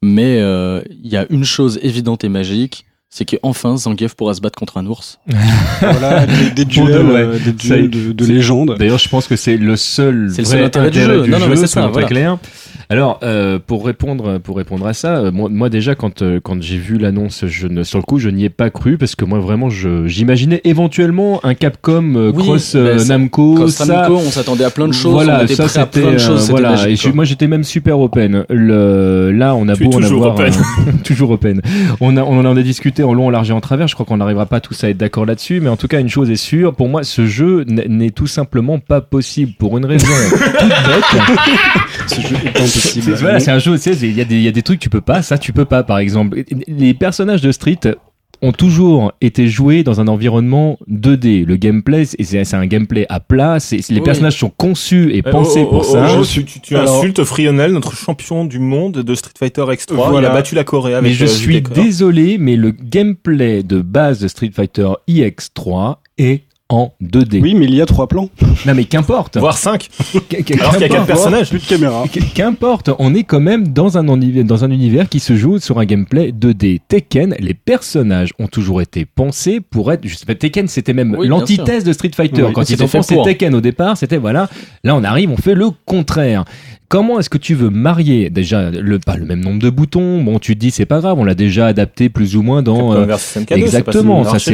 Mais 0.00 0.38
euh, 0.40 0.80
il 0.90 1.08
y 1.10 1.16
a 1.16 1.26
une 1.30 1.44
chose 1.44 1.80
évidente 1.82 2.22
et 2.22 2.28
magique, 2.28 2.84
c'est 3.14 3.26
qu'enfin 3.26 3.76
Zangief 3.76 4.14
pourra 4.14 4.32
se 4.32 4.40
battre 4.40 4.58
contre 4.58 4.78
un 4.78 4.86
ours. 4.86 5.20
Voilà, 5.80 6.24
des, 6.26 6.64
duels, 6.64 6.88
euh, 6.90 7.38
des 7.38 7.52
duels 7.52 7.84
est. 7.84 7.88
de, 7.88 8.24
légende. 8.24 8.76
D'ailleurs, 8.78 8.98
je 8.98 9.08
pense 9.08 9.26
que 9.26 9.36
c'est 9.36 9.58
le 9.58 9.76
seul, 9.76 10.30
C'est 10.32 10.42
le 10.42 10.48
vrai 10.48 10.56
seul 10.56 10.64
intérêt 10.64 10.90
du 10.90 11.00
jeu. 11.00 11.26
Non, 11.26 11.38
non, 11.38 11.48
mais 11.48 11.56
c'est 11.56 11.66
ça, 11.66 11.88
voilà. 11.88 12.06
clairs. 12.06 12.38
Alors, 12.92 13.20
euh, 13.22 13.58
pour 13.58 13.86
répondre, 13.86 14.36
pour 14.36 14.58
répondre 14.58 14.86
à 14.86 14.92
ça, 14.92 15.16
euh, 15.16 15.32
moi, 15.32 15.48
moi 15.50 15.70
déjà 15.70 15.94
quand 15.94 16.20
euh, 16.20 16.40
quand 16.42 16.60
j'ai 16.62 16.76
vu 16.76 16.98
l'annonce, 16.98 17.46
je 17.46 17.66
ne, 17.66 17.84
sur 17.84 17.98
le 17.98 18.04
coup, 18.04 18.18
je 18.18 18.28
n'y 18.28 18.44
ai 18.44 18.50
pas 18.50 18.68
cru 18.68 18.98
parce 18.98 19.14
que 19.14 19.24
moi 19.24 19.38
vraiment, 19.38 19.70
je 19.70 20.06
j'imaginais 20.06 20.60
éventuellement 20.64 21.40
un 21.42 21.54
Capcom 21.54 22.14
euh, 22.16 22.32
Oui, 22.34 22.42
cross 22.42 22.74
Namco, 22.74 23.54
Quand 23.56 23.68
ça. 23.68 23.86
Namco, 23.86 24.16
on 24.18 24.30
s'attendait 24.30 24.64
à 24.64 24.70
plein 24.70 24.88
de 24.88 24.92
choses, 24.92 25.12
voilà, 25.14 25.40
on 25.40 25.44
était 25.44 25.54
ça 25.54 25.64
prêt 25.64 25.80
à 25.80 25.84
c'était 25.86 26.00
plein 26.02 26.12
de 26.12 26.18
choses, 26.18 26.40
c'était 26.42 26.50
voilà. 26.52 26.70
magique, 26.72 26.88
et 26.88 26.96
je- 26.96 27.14
moi 27.14 27.24
j'étais 27.24 27.46
même 27.46 27.64
super 27.64 27.98
open. 27.98 28.44
Le, 28.50 29.30
là, 29.32 29.54
on 29.54 29.68
a 29.68 29.74
Tu 29.74 29.84
es 29.84 29.86
beau 29.86 29.94
en 29.96 30.00
toujours 30.00 30.26
avoir 30.26 30.34
open. 30.48 30.52
toujours 31.04 31.30
open. 31.30 31.62
On 32.02 32.18
a, 32.18 32.22
on 32.22 32.44
en 32.44 32.56
a 32.56 32.62
discuté 32.62 33.02
en 33.04 33.14
long, 33.14 33.28
en 33.28 33.30
large 33.30 33.48
et 33.48 33.54
en 33.54 33.62
travers. 33.62 33.88
Je 33.88 33.94
crois 33.94 34.04
qu'on 34.04 34.18
n'arrivera 34.18 34.44
pas 34.44 34.60
tous 34.60 34.84
à 34.84 34.90
être 34.90 34.98
d'accord 34.98 35.24
là-dessus, 35.24 35.60
mais 35.60 35.70
en 35.70 35.76
tout 35.78 35.88
cas, 35.88 35.98
une 35.98 36.10
chose 36.10 36.30
est 36.30 36.36
sûre. 36.36 36.74
Pour 36.74 36.88
moi, 36.90 37.04
ce 37.04 37.24
jeu 37.24 37.64
n'est 37.66 38.10
tout 38.10 38.26
simplement 38.26 38.78
pas 38.78 39.00
possible 39.00 39.52
pour 39.58 39.78
une 39.78 39.86
raison 39.86 40.06
toute 40.58 40.68
bête. 40.68 41.22
Ce 42.06 42.20
jeu 42.20 42.36
est 42.44 42.52
impossible. 42.90 43.16
C'est- 43.16 43.22
Voilà, 43.22 43.40
c'est 43.40 43.50
un 43.50 43.58
jeu, 43.58 43.74
tu 43.76 43.94
sais, 43.94 44.06
il 44.06 44.16
y, 44.16 44.20
a 44.20 44.24
des- 44.24 44.36
il 44.36 44.42
y 44.42 44.48
a 44.48 44.52
des 44.52 44.62
trucs 44.62 44.78
que 44.78 44.84
tu 44.84 44.90
peux 44.90 45.00
pas, 45.00 45.22
ça 45.22 45.38
tu 45.38 45.52
peux 45.52 45.64
pas, 45.64 45.82
par 45.82 45.98
exemple. 45.98 46.42
Les 46.68 46.94
personnages 46.94 47.40
de 47.42 47.52
Street 47.52 47.78
ont 48.44 48.50
toujours 48.50 49.12
été 49.20 49.46
joués 49.46 49.84
dans 49.84 50.00
un 50.00 50.08
environnement 50.08 50.76
2D. 50.88 51.44
Le 51.46 51.54
gameplay, 51.54 52.04
c'est 52.06 52.54
un 52.54 52.66
gameplay 52.66 53.06
à 53.08 53.20
plat, 53.20 53.60
c'est- 53.60 53.88
les 53.88 53.98
Oui. 53.98 54.02
personnages 54.04 54.36
sont 54.36 54.50
conçus 54.50 55.12
et 55.12 55.18
Eh, 55.18 55.22
pensés 55.22 55.60
oh, 55.62 55.66
oh, 55.66 55.70
pour 55.70 55.80
oh, 55.88 55.92
ça. 55.92 56.18
oh, 56.18 56.24
tu, 56.24 56.44
tu, 56.44 56.60
tu 56.60 56.74
Alors- 56.76 56.96
insultes 56.96 57.22
Frionel, 57.22 57.70
notre 57.72 57.94
champion 57.94 58.44
du 58.44 58.58
monde 58.58 58.94
de 58.98 59.14
Street 59.14 59.30
Fighter 59.38 59.62
X3. 59.62 60.18
Il 60.18 60.24
a 60.26 60.30
battu 60.30 60.56
la 60.56 60.64
Corée 60.64 60.94
avec 60.94 61.04
mais 61.08 61.14
je 61.14 61.24
euh, 61.24 61.28
suis 61.28 61.60
désolé, 61.62 62.36
mais 62.38 62.56
le 62.56 62.72
gameplay 62.72 63.62
de 63.62 63.80
base 63.80 64.18
de 64.18 64.26
Street 64.26 64.50
Fighter 64.52 64.88
IX3 65.08 65.98
est 66.18 66.42
en 66.72 66.92
2D. 67.02 67.40
Oui, 67.42 67.54
mais 67.54 67.66
il 67.66 67.74
y 67.74 67.82
a 67.82 67.86
trois 67.86 68.06
plans. 68.08 68.28
Non 68.66 68.74
mais 68.74 68.84
qu'importe. 68.84 69.36
Voire 69.36 69.58
5. 69.58 69.88
Qu- 70.28 70.42
qu- 70.42 70.58
Alors 70.58 70.72
qu'il 70.72 70.80
y 70.80 70.84
a 70.84 70.88
quatre 70.88 70.90
qu'importe. 70.90 71.06
personnages. 71.06 71.50
Plus 71.50 71.60
de 71.60 71.66
caméra. 71.66 72.04
Qu- 72.10 72.20
Qu'importe, 72.34 72.90
on 72.98 73.14
est 73.14 73.24
quand 73.24 73.40
même 73.40 73.68
dans 73.68 73.98
un, 73.98 74.08
univers, 74.08 74.44
dans 74.44 74.64
un 74.64 74.70
univers 74.70 75.08
qui 75.08 75.20
se 75.20 75.36
joue 75.36 75.58
sur 75.58 75.78
un 75.78 75.84
gameplay 75.84 76.32
2D. 76.32 76.80
Tekken, 76.88 77.36
les 77.38 77.54
personnages 77.54 78.30
ont 78.38 78.46
toujours 78.48 78.80
été 78.80 79.04
pensés 79.04 79.60
pour 79.60 79.92
être. 79.92 80.00
Je 80.08 80.16
sais 80.16 80.24
pas, 80.26 80.34
Tekken, 80.34 80.66
c'était 80.66 80.94
même 80.94 81.14
Oui, 81.18 81.28
l'antithèse 81.28 81.84
de 81.84 81.92
Street 81.92 82.10
Fighter. 82.14 82.42
Oui, 82.42 82.52
Quand 82.52 82.62
ils 82.62 82.66
c'était 82.76 82.84
ont 82.84 82.88
pensé. 82.88 83.16
Tekken 83.22 83.54
au 83.54 83.60
départ, 83.60 83.96
c'était 83.96 84.16
voilà. 84.16 84.48
Là, 84.82 84.96
on 84.96 85.04
arrive, 85.04 85.30
on 85.30 85.36
fait 85.36 85.54
le 85.54 85.68
contraire. 85.84 86.44
Comment 86.92 87.18
est-ce 87.18 87.30
que 87.30 87.38
tu 87.38 87.54
veux 87.54 87.70
marier 87.70 88.28
déjà 88.28 88.70
le 88.70 88.98
pas 88.98 89.16
le 89.16 89.24
même 89.24 89.40
nombre 89.40 89.60
de 89.62 89.70
boutons? 89.70 90.22
Bon, 90.22 90.38
tu 90.38 90.54
te 90.54 90.60
dis 90.60 90.70
c'est 90.70 90.84
pas 90.84 91.00
grave, 91.00 91.18
on 91.18 91.24
l'a 91.24 91.34
déjà 91.34 91.64
adapté 91.66 92.10
plus 92.10 92.36
ou 92.36 92.42
moins 92.42 92.60
dans. 92.62 92.92
euh, 92.92 93.06
exactement, 93.64 94.24
ça, 94.24 94.38
c'est 94.38 94.50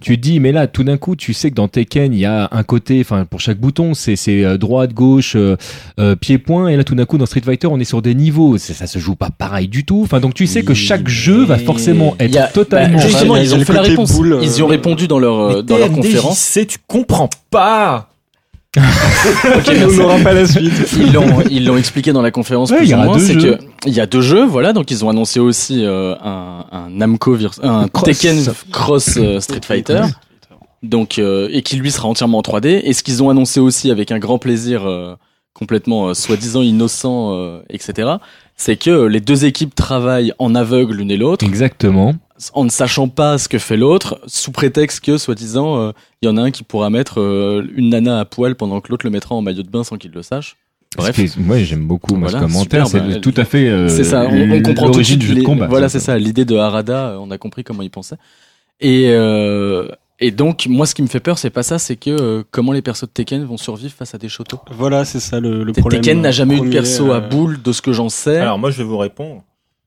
tu 0.00 0.16
te 0.16 0.22
dis, 0.22 0.38
mais 0.38 0.52
là, 0.52 0.68
tout 0.68 0.84
d'un 0.84 0.96
coup, 0.96 1.16
tu 1.16 1.32
sais 1.34 1.50
que 1.50 1.56
dans 1.56 1.66
Tekken, 1.66 2.12
il 2.14 2.20
y 2.20 2.24
a 2.24 2.48
un 2.52 2.62
côté, 2.62 3.00
enfin, 3.00 3.24
pour 3.24 3.40
chaque 3.40 3.58
bouton, 3.58 3.94
c'est 3.94 4.14
c'est 4.14 4.44
euh, 4.44 4.58
droite, 4.58 4.94
gauche, 4.94 5.32
euh, 5.34 5.56
euh, 5.98 6.14
pied, 6.14 6.38
point, 6.38 6.68
et 6.68 6.76
là, 6.76 6.84
tout 6.84 6.94
d'un 6.94 7.04
coup, 7.04 7.18
dans 7.18 7.26
Street 7.26 7.42
Fighter, 7.44 7.66
on 7.66 7.80
est 7.80 7.84
sur 7.84 8.00
des 8.00 8.14
niveaux, 8.14 8.56
C'est- 8.56 8.72
ça 8.74 8.86
se 8.86 9.00
joue 9.00 9.16
pas 9.16 9.30
pareil 9.30 9.66
du 9.66 9.84
tout. 9.84 10.02
Enfin, 10.04 10.20
donc 10.20 10.34
tu 10.34 10.46
sais 10.46 10.62
que 10.62 10.72
chaque 10.74 11.08
jeu 11.08 11.42
va 11.44 11.58
forcément 11.58 12.14
être 12.20 12.36
a- 12.36 12.46
totalement. 12.46 12.98
bah, 12.98 13.04
justement, 13.08 13.36
ils 13.36 13.52
ont 13.56 13.58
fait 13.64 13.72
la 13.72 13.82
réponse. 13.82 14.12
boule, 14.14 14.34
euh, 14.34 14.40
Ils 14.44 14.58
y 14.58 14.62
ont 14.62 14.68
répondu 14.68 15.08
dans 15.08 15.18
leur, 15.18 15.36
euh, 15.40 15.56
Mais 15.56 15.62
dans 15.64 15.78
leur 15.78 15.90
conférence. 15.90 16.58
tu 16.68 16.78
comprends 16.86 17.28
pas. 17.50 18.09
Ok, 18.76 18.82
on 19.68 19.72
merci. 19.74 19.96
n'aura 19.98 20.18
pas 20.18 20.32
la 20.32 20.46
suite. 20.46 20.72
ils 20.96 21.12
l'ont 21.12 21.40
ils 21.50 21.66
l'ont 21.66 21.76
expliqué 21.76 22.12
dans 22.12 22.22
la 22.22 22.30
conférence 22.30 22.70
Ouais, 22.70 22.78
il 22.82 22.82
plus 22.82 22.90
y 22.90 22.94
ou 22.94 22.98
moins 22.98 23.18
c'est 23.18 23.34
que 23.36 23.58
il 23.86 23.92
y 23.92 23.98
a 24.00 24.06
deux 24.06 24.20
jeux 24.20 24.44
voilà 24.44 24.72
donc 24.72 24.92
ils 24.92 25.04
ont 25.04 25.08
annoncé 25.08 25.40
aussi 25.40 25.84
euh, 25.84 26.14
un, 26.22 26.66
un 26.70 26.88
Namco 26.90 27.36
un 27.64 27.88
Cross. 27.88 28.04
Tekken 28.04 28.44
Cross 28.70 29.16
euh, 29.16 29.40
Street 29.40 29.60
Fighter 29.66 30.02
donc 30.84 31.18
euh, 31.18 31.48
et 31.50 31.62
qui 31.62 31.76
lui 31.76 31.90
sera 31.90 32.06
entièrement 32.06 32.38
en 32.38 32.42
3D 32.42 32.80
et 32.84 32.92
ce 32.92 33.02
qu'ils 33.02 33.24
ont 33.24 33.30
annoncé 33.30 33.58
aussi 33.58 33.90
avec 33.90 34.12
un 34.12 34.20
grand 34.20 34.38
plaisir 34.38 34.82
complètement 35.52 36.14
soi-disant 36.14 36.62
innocent 36.62 37.60
etc 37.70 38.08
c'est 38.56 38.76
que 38.76 39.06
les 39.06 39.20
deux 39.20 39.46
équipes 39.46 39.74
travaillent 39.74 40.32
en 40.38 40.54
aveugle 40.54 40.94
l'une 40.98 41.10
et 41.10 41.16
l'autre 41.16 41.44
Exactement. 41.44 42.14
En 42.54 42.64
ne 42.64 42.70
sachant 42.70 43.08
pas 43.08 43.38
ce 43.38 43.48
que 43.48 43.58
fait 43.58 43.76
l'autre 43.76 44.20
sous 44.26 44.52
prétexte 44.52 45.00
que 45.00 45.18
soi-disant 45.18 45.78
euh, 45.80 45.92
il 46.22 46.26
y 46.26 46.28
en 46.28 46.36
a 46.36 46.42
un 46.42 46.50
qui 46.50 46.62
pourra 46.62 46.90
mettre 46.90 47.20
euh, 47.20 47.66
une 47.74 47.90
nana 47.90 48.20
à 48.20 48.24
poil 48.24 48.54
pendant 48.54 48.80
que 48.80 48.88
l'autre 48.90 49.04
le 49.06 49.10
mettra 49.10 49.34
en 49.34 49.42
maillot 49.42 49.62
de 49.62 49.68
bain 49.70 49.84
sans 49.84 49.96
qu'il 49.96 50.10
le 50.12 50.22
sache 50.22 50.56
Bref. 50.96 51.36
Moi, 51.38 51.58
j'aime 51.58 51.86
beaucoup 51.86 52.16
Voilà, 52.16 52.40
ce 52.40 52.44
commentaire. 52.44 52.88
c'est 52.88 52.98
bah, 52.98 53.14
tout 53.20 53.34
à 53.36 53.44
fait. 53.44 53.68
euh, 53.68 53.88
c'est 53.88 54.02
ça, 54.02 54.26
on, 54.28 54.50
on 54.50 54.60
comprend 54.60 54.86
tout 54.86 54.90
de 54.90 54.96
l'origine 54.96 55.04
suite 55.04 55.18
du 55.20 55.26
jeu 55.28 55.34
de 55.36 55.42
combat. 55.44 55.68
Voilà, 55.68 55.88
c'est 55.88 56.00
ça, 56.00 56.18
l'idée 56.18 56.44
de 56.44 56.56
Harada, 56.56 57.10
euh, 57.10 57.18
on 57.20 57.30
a 57.30 57.38
compris 57.38 57.62
comment 57.62 57.82
il 57.82 57.90
pensait. 57.90 58.16
Et 58.80 59.10
euh, 59.10 59.86
et 60.18 60.32
donc 60.32 60.66
moi 60.68 60.86
ce 60.86 60.94
qui 60.94 61.02
me 61.02 61.06
fait 61.06 61.20
peur 61.20 61.38
c'est 61.38 61.50
pas 61.50 61.62
ça, 61.62 61.78
c'est 61.78 61.96
que 61.96 62.10
euh, 62.10 62.42
comment 62.50 62.72
les 62.72 62.82
persos 62.82 63.04
de 63.04 63.10
Tekken 63.12 63.44
vont 63.44 63.56
survivre 63.56 63.92
face 63.96 64.14
à 64.14 64.18
des 64.18 64.28
shotos. 64.28 64.58
Voilà, 64.70 65.04
c'est 65.04 65.20
ça 65.20 65.38
le, 65.38 65.62
le 65.64 65.72
problème. 65.72 66.00
Tekken 66.02 66.20
n'a 66.20 66.30
jamais 66.32 66.54
eu 66.54 66.56
de 66.56 66.62
premier, 66.62 66.76
perso 66.76 67.12
à 67.12 67.16
euh, 67.16 67.20
boule 67.20 67.62
de 67.62 67.72
ce 67.72 67.82
que 67.82 67.92
j'en 67.92 68.08
sais. 68.08 68.38
Alors 68.38 68.58
moi 68.58 68.70
je 68.70 68.78
vais 68.78 68.84
vous 68.84 68.98
répondre. 68.98 69.42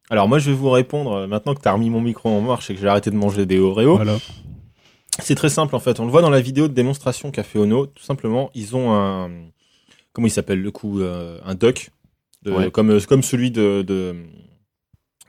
Alors 0.10 0.28
moi 0.28 0.40
je 0.40 0.50
vais 0.52 0.56
vous 0.56 0.70
répondre 0.70 1.14
euh, 1.14 1.28
maintenant 1.28 1.54
que 1.56 1.62
t'as 1.62 1.72
remis 1.72 1.90
mon 1.90 2.02
micro 2.02 2.30
en 2.30 2.42
marche 2.42 2.70
et 2.70 2.76
que 2.76 2.82
j'ai 2.82 2.88
arrêté 2.88 3.10
de 3.12 3.16
manger 3.16 3.46
des 3.46 3.60
Oreos. 3.60 3.96
Voilà. 3.96 4.18
C'est 5.20 5.36
très 5.36 5.50
simple 5.50 5.76
en 5.76 5.80
fait. 5.80 6.00
On 6.00 6.06
le 6.06 6.12
voit 6.12 6.22
dans 6.22 6.30
la 6.30 6.42
vidéo 6.42 6.68
de 6.68 6.74
démonstration 6.74 7.32
qu'a 7.32 7.44
fait 7.44 7.60
Ono. 7.60 7.86
Tout 7.86 8.04
simplement, 8.04 8.50
ils 8.56 8.76
ont 8.76 8.94
un 8.94 9.30
comment 10.12 10.28
il 10.28 10.32
s'appelle 10.32 10.62
le 10.62 10.72
coup 10.72 11.00
euh, 11.02 11.40
un 11.46 11.56
duck 11.56 11.90
de- 12.44 12.52
Ouais. 12.52 12.72
comme 12.72 12.92
euh, 12.92 13.00
comme 13.08 13.24
celui 13.24 13.52
de, 13.52 13.82
de 13.84 14.16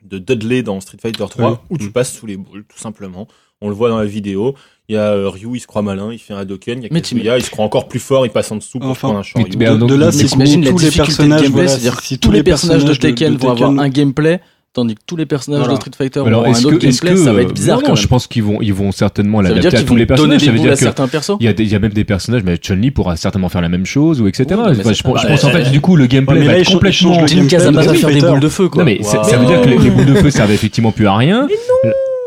de 0.03 0.19
Dudley 0.19 0.63
dans 0.63 0.81
Street 0.81 0.99
Fighter 1.01 1.25
3 1.31 1.51
Oui. 1.51 1.57
où 1.71 1.79
tu 1.79 1.87
Mm. 1.87 1.93
passes 1.93 2.13
sous 2.13 2.27
les 2.27 2.37
boules 2.37 2.65
tout 2.69 2.79
simplement. 2.79 3.27
On 3.63 3.69
le 3.69 3.75
voit 3.75 3.89
dans 3.89 3.99
la 3.99 4.05
vidéo. 4.05 4.55
Il 4.91 4.95
y 4.97 4.99
a 4.99 5.13
euh, 5.13 5.31
Ryu, 5.31 5.49
il 5.55 5.61
se 5.61 5.67
croit 5.67 5.81
malin, 5.81 6.13
il 6.13 6.19
fait 6.19 6.35
un 6.35 6.45
Dokken. 6.45 6.81
Il 6.81 6.83
y 6.83 6.87
a 6.87 6.89
Mais 6.93 7.01
Kazuya, 7.01 7.39
il 7.39 7.43
se 7.43 7.51
croit 7.51 7.65
encore 7.65 7.89
plus 7.89 8.01
fort, 8.01 8.27
il 8.27 8.31
passe 8.33 8.53
en 8.53 8.57
dessous 8.57 8.79
pour 8.79 8.91
Enfin, 8.91 9.09
prendre 9.09 9.21
un 9.21 9.23
Shoryu. 9.23 9.49
De, 9.49 9.95
là, 9.95 10.13
c'est 10.13 10.27
tous 10.29 10.39
les 10.79 10.91
personnages, 10.91 11.41
gameplay, 11.43 11.49
voilà, 11.63 11.69
c'est-à-dire 11.69 12.01
si 12.01 12.19
tous 12.19 12.31
les 12.31 12.43
personnages 12.43 12.85
de 12.85 12.91
de- 12.93 12.95
Tekken 12.99 13.37
vont 13.37 13.51
avoir 13.53 13.71
un 13.71 13.89
gameplay, 13.89 14.41
tandis 14.75 14.95
que 14.97 15.01
tous 15.07 15.17
les 15.17 15.25
personnages 15.25 15.61
Voilà. 15.61 15.75
de 15.75 15.81
Street 15.81 15.91
Fighter 15.97 16.21
vont 16.21 16.27
Alors, 16.27 16.41
avoir 16.41 16.55
un 16.55 16.59
est-ce 16.59 16.67
autre 16.67 16.79
que, 16.79 16.87
est-ce 16.87 17.01
gameplay, 17.01 17.19
que, 17.21 17.25
ça 17.25 17.33
va 17.33 17.39
euh, 17.39 17.43
être 17.43 17.55
bizarre 17.55 17.77
non, 17.77 17.83
quand 17.83 17.89
non, 17.89 17.95
même. 17.95 18.03
je 18.03 18.09
pense 18.09 18.27
qu'ils 18.27 18.43
vont, 18.43 18.59
ils 18.61 18.75
vont 18.75 18.93
certainement 18.93 19.39
ça 19.43 19.49
veut 19.49 19.55
l'adapter 19.55 19.71
dire 19.71 19.79
à 19.79 19.83
tous 19.89 19.95
les 19.97 20.05
donner 20.05 20.07
personnages. 20.07 20.41
des 20.41 20.47
Ça 20.47 20.53
veut 20.53 20.59
dire 20.59 20.71
que 20.73 20.77
certains 20.77 21.09
persos. 21.09 21.37
il 21.41 21.47
y 21.47 21.49
a, 21.49 21.53
des- 21.53 21.65
y 21.65 21.75
a 21.75 21.79
même 21.79 21.93
des 21.93 22.05
personnages, 22.05 22.43
mais 22.45 22.57
Chun-Li 22.59 22.91
pourra 22.91 23.17
certainement 23.17 23.49
faire 23.49 23.61
la 23.63 23.69
même 23.69 23.87
chose 23.87 24.21
ou 24.21 24.27
etc. 24.29 24.45
Oui, 24.51 24.75
je, 24.75 24.83
pas- 25.03 25.11
pense- 25.11 25.23
bah, 25.25 25.33
en 25.33 25.37
fait 25.37 25.67
euh, 25.67 25.71
du 25.71 25.81
coup 25.81 25.97
le 25.97 26.07
gameplay 26.07 26.35
Ouais, 26.35 26.41
mais 26.41 26.47
va 26.47 26.53
là, 26.55 26.59
être 26.59 26.71
complètement. 26.73 27.25
Team 27.25 27.47
Kazama 27.49 27.83
va 27.83 27.95
faire 27.95 28.11
des 28.11 28.21
boules 28.21 28.41
de 28.41 28.49
feu 28.49 28.69
quoi. 28.69 28.83
Non 28.83 28.91
mais 28.91 28.99
Wow. 29.01 29.25
ça 29.25 29.37
veut 29.37 29.47
dire 29.47 29.61
que 29.63 29.69
les, 29.69 29.79
les 29.79 29.91
boules 29.91 30.07
de 30.07 30.15
feu 30.15 30.31
servent 30.31 30.51
effectivement 30.53 30.93
plus 30.93 31.07
à 31.07 31.17
rien. 31.17 31.49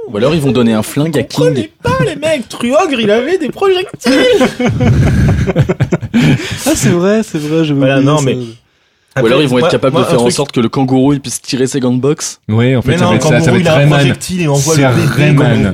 Ou 0.10 0.16
alors 0.16 0.34
ils 0.34 0.40
vont 0.40 0.54
donner 0.54 0.72
un 0.72 0.84
flingue 0.84 1.18
à 1.20 1.24
King. 1.24 1.48
Comprenez 1.48 1.70
pas 1.84 1.98
les 2.06 2.16
mecs, 2.16 2.48
Truogre 2.48 2.98
il 2.98 3.12
avait 3.12 3.38
des 3.38 3.50
projectiles. 3.50 4.14
Ah, 6.66 6.72
c'est 6.76 6.90
vrai, 6.90 7.22
c'est 7.24 7.38
vrai, 7.40 7.64
je 7.64 7.74
Voilà, 7.74 8.02
non, 8.02 8.22
mais- 8.22 8.38
Ou 9.22 9.26
alors 9.26 9.42
ils 9.42 9.48
vont 9.48 9.58
être 9.58 9.64
Moi- 9.64 9.70
capables 9.70 9.94
moi, 9.94 10.04
de 10.04 10.08
faire 10.10 10.22
en 10.22 10.30
sorte 10.30 10.52
que 10.52 10.60
le 10.60 10.70
kangourou 10.70 11.14
il 11.14 11.20
puisse 11.22 11.42
tirer 11.42 11.68
ses 11.68 11.80
gants 11.80 11.94
de 11.94 12.00
boxe. 12.00 12.40
Ouais, 12.50 12.76
en 12.76 12.82
fait 12.82 12.92
Mais 12.92 12.98
ça 12.98 13.04
non, 13.06 13.10
va 13.12 13.16
être 13.16 13.22
quand 13.24 13.30
ça, 13.30 13.40
ça 13.42 13.52
va 13.52 13.58
être 13.58 13.68
a 13.68 13.74
un 13.74 13.78
Rayman. 13.78 14.00
projectile 14.00 14.42
et 14.42 14.48
envoie 14.48 14.76
C'est 14.76 14.86
Rayman. 14.88 15.74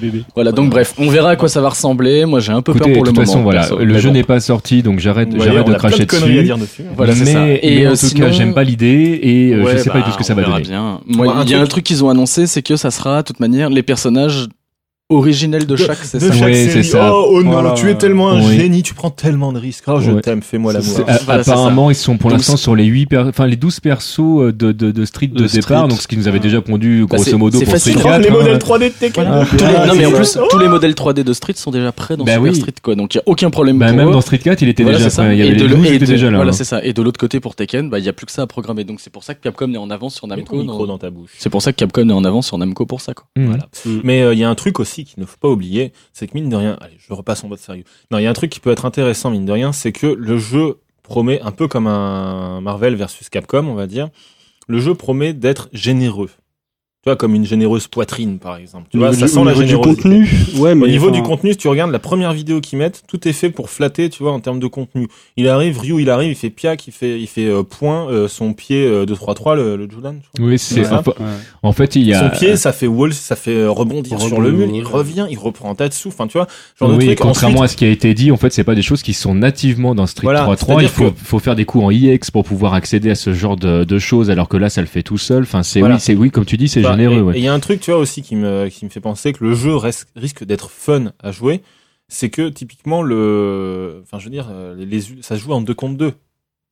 bébé. 0.00 0.22
Voilà, 0.34 0.52
donc 0.52 0.70
bref, 0.70 0.94
on 0.98 1.08
verra 1.08 1.30
à 1.30 1.36
quoi 1.36 1.48
ça 1.48 1.60
va 1.60 1.68
ressembler. 1.70 2.24
Moi 2.26 2.40
j'ai 2.40 2.52
un 2.52 2.62
peu 2.62 2.72
Écoutez, 2.72 2.84
peur 2.86 2.94
pour 2.94 3.02
de 3.04 3.08
le 3.10 3.14
toute 3.14 3.16
moment. 3.16 3.26
façon, 3.26 3.42
voilà, 3.42 3.60
perso. 3.60 3.78
le 3.78 3.84
Mais 3.94 4.00
jeu 4.00 4.08
bon. 4.08 4.14
n'est 4.14 4.22
pas 4.24 4.40
sorti, 4.40 4.82
donc 4.82 4.98
j'arrête, 5.00 5.28
voyez, 5.34 5.52
j'arrête 5.52 5.66
de 5.66 5.74
cracher 5.74 6.04
de 6.06 6.10
conneries 6.10 6.30
à 6.30 6.34
dessus. 6.36 6.44
dire 6.44 6.58
dessus. 6.58 6.82
Voilà, 6.96 7.14
c'est 7.14 7.24
mais, 7.24 7.32
ça. 7.32 7.40
mais 7.40 7.60
Et 7.62 7.86
en 7.86 7.90
euh, 7.90 7.94
tout 7.94 8.06
sinon- 8.06 8.26
cas, 8.26 8.32
j'aime 8.32 8.54
pas 8.54 8.64
l'idée 8.64 9.18
et 9.22 9.52
euh, 9.54 9.62
Ouais, 9.64 9.72
je 9.72 9.78
sais 9.82 9.90
pas 9.90 10.00
bah, 10.00 10.00
du 10.00 10.04
tout 10.06 10.12
ce 10.12 10.18
que 10.18 10.24
ça 10.24 10.34
va 10.34 10.42
donner. 10.42 10.60
bien. 10.62 11.00
Il 11.08 11.16
y 11.50 11.54
a 11.54 11.56
un 11.58 11.60
truc- 11.60 11.68
truc 11.70 11.84
qu'ils 11.84 12.04
ont 12.04 12.08
annoncé, 12.10 12.46
c'est 12.46 12.62
que 12.62 12.76
ça 12.76 12.90
sera, 12.90 13.18
de 13.22 13.26
toute 13.26 13.40
manière, 13.40 13.70
les 13.70 13.82
personnages 13.82 14.48
originels 15.10 15.66
de 15.66 15.76
chaque, 15.76 15.98
c'est 16.02 16.18
de 16.18 16.24
ça. 16.28 16.32
chaque 16.32 16.42
Ouais, 16.44 16.54
série. 16.54 16.84
c'est 16.84 16.90
ça. 16.92 17.10
Oh, 17.12 17.28
oh 17.32 17.42
non, 17.42 17.50
Voilà. 17.50 17.72
tu 17.72 17.88
es 17.90 17.94
tellement 17.96 18.30
un 18.30 18.40
Oui. 18.40 18.56
génie, 18.56 18.82
tu 18.82 18.94
prends 18.94 19.10
tellement 19.10 19.52
de 19.52 19.58
risques. 19.58 19.84
Oh, 19.88 20.00
je 20.00 20.12
t'aime, 20.12 20.40
fais-moi 20.42 20.72
l'amour. 20.72 21.00
Voilà, 21.26 21.40
apparemment, 21.42 21.90
ils 21.90 21.94
sont 21.96 22.16
pour 22.16 22.30
l'instant 22.30 22.56
sur 22.56 22.74
les 22.74 22.84
8 22.84 23.14
enfin 23.16 23.46
les 23.46 23.56
12 23.56 23.80
persos 23.80 24.20
euh, 24.20 24.52
de, 24.52 24.72
de, 24.72 24.90
de 24.90 25.04
Street 25.04 25.26
de, 25.26 25.34
De 25.42 25.46
départ, 25.46 25.62
Street. 25.80 25.88
donc 25.88 26.00
ce 26.00 26.08
qui 26.08 26.16
nous 26.16 26.28
avait 26.28 26.38
déjà 26.38 26.60
pondu 26.60 27.06
Bah, 27.08 27.16
grosso 27.16 27.36
modo 27.38 27.58
c'est 27.58 27.64
pour 27.64 27.74
facile. 27.74 27.92
Street 27.98 28.04
Oh, 28.06 28.08
4. 28.08 28.22
les 28.22 28.28
hein. 28.28 28.32
modèles 28.32 28.58
3D 28.58 28.84
de 28.84 28.88
Tekken. 28.98 29.24
Tous 29.50 29.56
les- 29.56 29.64
Ah, 29.64 29.86
non 29.86 29.94
mais 29.94 30.06
en 30.06 30.10
c'est 30.10 30.16
plus, 30.16 30.38
tous 30.50 30.58
les 30.58 30.68
modèles 30.68 30.94
3D 30.94 31.24
de 31.24 31.32
Street 31.32 31.54
sont 31.56 31.70
déjà 31.70 31.92
prêts 31.92 32.16
dans 32.16 32.24
Bah 32.24 32.32
Super 32.34 32.50
oui. 32.52 32.56
Street, 32.56 32.72
quoi. 32.82 32.94
Donc 32.94 33.14
il 33.14 33.18
y 33.18 33.20
a 33.20 33.24
aucun 33.26 33.50
problème 33.50 33.78
Bah, 33.78 33.86
pour 33.88 33.96
même 33.96 34.08
eux. 34.08 34.12
dans 34.12 34.20
Street 34.20 34.38
4, 34.38 34.62
il 34.62 34.68
était 34.68 34.82
Voilà, 34.84 34.98
déjà, 34.98 35.10
c'est 35.10 35.16
ça. 35.16 35.22
enfin, 35.22 35.32
il 35.32 35.38
y 35.38 35.42
avait 35.42 35.50
Et 35.50 35.54
les 35.54 35.60
de 35.60 35.66
12 35.66 35.76
le- 35.76 35.82
qui 35.86 35.92
et 35.92 35.96
étaient 35.96 36.06
de- 36.06 36.10
déjà 36.12 36.30
là. 36.30 36.36
Voilà, 36.36 36.50
hein. 36.50 36.52
c'est 36.52 36.64
ça. 36.64 36.84
Et 36.84 36.92
de 36.92 37.02
l'autre 37.02 37.18
côté 37.18 37.40
pour 37.40 37.54
Tekken, 37.56 37.90
bah 37.90 37.98
il 37.98 38.04
y 38.04 38.08
a 38.08 38.12
plus 38.12 38.26
que 38.26 38.32
ça 38.32 38.42
à 38.42 38.46
programmer. 38.46 38.84
Donc 38.84 39.00
c'est 39.00 39.10
pour 39.12 39.24
ça 39.24 39.34
que 39.34 39.40
Capcom 39.42 39.72
est 39.72 39.76
en 39.76 39.90
avance 39.90 40.14
sur 40.14 40.26
Namco. 40.26 40.56
micro 40.56 40.78
dans- 40.86 40.92
dans 40.94 40.98
ta 40.98 41.10
bouche? 41.10 41.30
C'est 41.38 41.50
pour 41.50 41.62
ça 41.62 41.72
que 41.72 41.76
Capcom 41.76 42.08
est 42.08 42.12
en 42.12 42.24
avance 42.24 42.46
sur 42.46 42.58
Namco 42.58 42.86
pour 42.86 43.00
ça, 43.00 43.14
quoi. 43.14 43.26
Mmh. 43.36 43.46
Voilà. 43.46 43.68
Mais 44.04 44.22
euh, 44.22 44.32
il 44.34 44.38
y 44.38 44.44
a 44.44 44.48
un 44.50 44.54
truc 44.54 44.78
aussi 44.80 44.99
qu'il 45.04 45.20
ne 45.20 45.26
faut 45.26 45.38
pas 45.38 45.48
oublier, 45.48 45.92
c'est 46.12 46.26
que 46.26 46.34
mine 46.34 46.48
de 46.48 46.56
rien, 46.56 46.76
allez, 46.80 46.96
je 46.98 47.12
repasse 47.12 47.44
en 47.44 47.48
mode 47.48 47.58
sérieux. 47.58 47.84
Non, 48.10 48.18
il 48.18 48.24
y 48.24 48.26
a 48.26 48.30
un 48.30 48.34
truc 48.34 48.50
qui 48.50 48.60
peut 48.60 48.70
être 48.70 48.84
intéressant 48.84 49.30
mine 49.30 49.46
de 49.46 49.52
rien, 49.52 49.72
c'est 49.72 49.92
que 49.92 50.06
le 50.06 50.38
jeu 50.38 50.78
promet 51.02 51.40
un 51.40 51.50
peu 51.50 51.68
comme 51.68 51.86
un 51.86 52.60
Marvel 52.60 52.94
versus 52.94 53.28
Capcom, 53.28 53.66
on 53.66 53.74
va 53.74 53.86
dire. 53.86 54.08
Le 54.68 54.78
jeu 54.78 54.94
promet 54.94 55.32
d'être 55.32 55.68
généreux. 55.72 56.30
Tu 57.02 57.08
vois, 57.08 57.16
comme 57.16 57.34
une 57.34 57.46
généreuse 57.46 57.88
poitrine, 57.88 58.38
par 58.38 58.58
exemple. 58.58 58.88
Tu 58.90 58.98
vois, 58.98 59.14
ça 59.14 59.26
sent 59.26 59.36
la 59.42 59.52
niveau 59.52 59.62
du 59.62 59.68
générosité. 59.68 60.02
contenu, 60.02 60.28
ouais, 60.58 60.74
mais 60.74 60.84
Au 60.84 60.86
niveau 60.86 61.06
enfin, 61.08 61.16
du 61.16 61.22
contenu, 61.22 61.52
si 61.52 61.56
tu 61.56 61.68
regardes 61.68 61.92
la 61.92 61.98
première 61.98 62.34
vidéo 62.34 62.60
qu'ils 62.60 62.78
mettent, 62.78 63.04
tout 63.08 63.26
est 63.26 63.32
fait 63.32 63.48
pour 63.48 63.70
flatter, 63.70 64.10
tu 64.10 64.22
vois, 64.22 64.32
en 64.32 64.40
termes 64.40 64.60
de 64.60 64.66
contenu. 64.66 65.08
Il 65.38 65.48
arrive, 65.48 65.78
Ryu, 65.80 66.02
il 66.02 66.10
arrive, 66.10 66.32
il 66.32 66.34
fait 66.34 66.50
piac, 66.50 66.86
il 66.86 66.92
fait, 66.92 67.18
il 67.18 67.26
fait 67.26 67.46
euh, 67.46 67.62
point, 67.62 68.06
euh, 68.10 68.28
son 68.28 68.52
pied 68.52 68.84
euh, 68.84 69.06
2-3-3, 69.06 69.56
le, 69.56 69.76
le 69.76 69.88
Judan. 69.90 70.16
Oui, 70.40 70.58
c'est, 70.58 70.84
ça. 70.84 71.02
ouais. 71.06 71.14
en 71.62 71.72
fait, 71.72 71.96
il 71.96 72.02
y 72.02 72.12
a. 72.12 72.20
Son 72.30 72.36
pied, 72.36 72.54
ça 72.56 72.70
fait 72.70 72.86
wall, 72.86 73.14
ça 73.14 73.34
fait 73.34 73.54
euh, 73.56 73.70
rebondir 73.70 74.18
Rebond, 74.18 74.28
sur 74.28 74.40
le 74.42 74.52
mur, 74.52 74.68
il 74.70 74.84
revient, 74.84 75.26
il 75.30 75.38
reprend 75.38 75.74
tas 75.74 75.88
de 75.88 75.94
sous, 75.94 76.08
enfin, 76.08 76.26
tu 76.26 76.36
vois, 76.36 76.48
genre 76.78 76.90
de 76.90 76.96
oui, 76.96 77.06
truc. 77.06 77.20
contrairement 77.20 77.60
Ensuite, 77.60 77.64
à 77.64 77.68
ce 77.68 77.76
qui 77.78 77.84
a 77.86 77.88
été 77.88 78.12
dit, 78.12 78.30
en 78.30 78.36
fait, 78.36 78.52
c'est 78.52 78.62
pas 78.62 78.74
des 78.74 78.82
choses 78.82 79.02
qui 79.02 79.14
sont 79.14 79.34
nativement 79.34 79.94
dans 79.94 80.04
Street 80.06 80.24
Voilà, 80.26 80.44
3.3. 80.44 80.82
Il 80.82 80.88
faut, 80.88 81.10
que- 81.12 81.16
faut 81.24 81.38
faire 81.38 81.56
des 81.56 81.64
coups 81.64 81.82
en 81.82 81.90
IX 81.90 82.30
pour 82.30 82.44
pouvoir 82.44 82.74
accéder 82.74 83.08
à 83.08 83.14
ce 83.14 83.32
genre 83.32 83.56
de, 83.56 83.84
de 83.84 83.98
choses, 83.98 84.30
alors 84.30 84.48
que 84.50 84.58
là, 84.58 84.68
ça 84.68 84.82
le 84.82 84.86
fait 84.86 85.02
tout 85.02 85.16
seul. 85.16 85.44
Enfin, 85.44 85.62
c'est 85.62 85.80
Voilà. 85.80 85.94
oui, 85.94 86.00
c'est 86.02 86.14
oui, 86.14 86.30
comme 86.30 86.44
tu 86.44 86.58
dis, 86.58 86.68
c'est 86.68 86.89
bah, 86.90 86.96
généreux. 86.96 87.16
et- 87.16 87.22
ouais. 87.22 87.34
Et 87.36 87.38
il 87.38 87.44
y 87.44 87.48
a 87.48 87.52
un 87.54 87.60
truc, 87.60 87.80
tu 87.80 87.90
vois, 87.90 88.00
aussi 88.00 88.22
qui 88.22 88.36
me, 88.36 88.68
qui 88.68 88.84
me 88.84 88.90
fait 88.90 89.00
penser 89.00 89.32
que 89.32 89.42
le 89.44 89.54
jeu 89.54 89.74
reste- 89.76 90.08
risque 90.16 90.44
d'être 90.44 90.70
fun 90.70 91.12
à 91.22 91.32
jouer. 91.32 91.62
C'est 92.08 92.28
que, 92.30 92.48
typiquement, 92.48 93.02
le, 93.02 94.02
enfin, 94.02 94.18
je 94.18 94.24
veux 94.24 94.30
dire, 94.30 94.48
euh, 94.50 94.74
les, 94.76 94.86
les- 94.86 95.00
ça 95.22 95.36
se 95.36 95.42
joue 95.42 95.52
en 95.52 95.60
2 95.60 95.74
contre 95.74 95.96
2. 95.96 96.12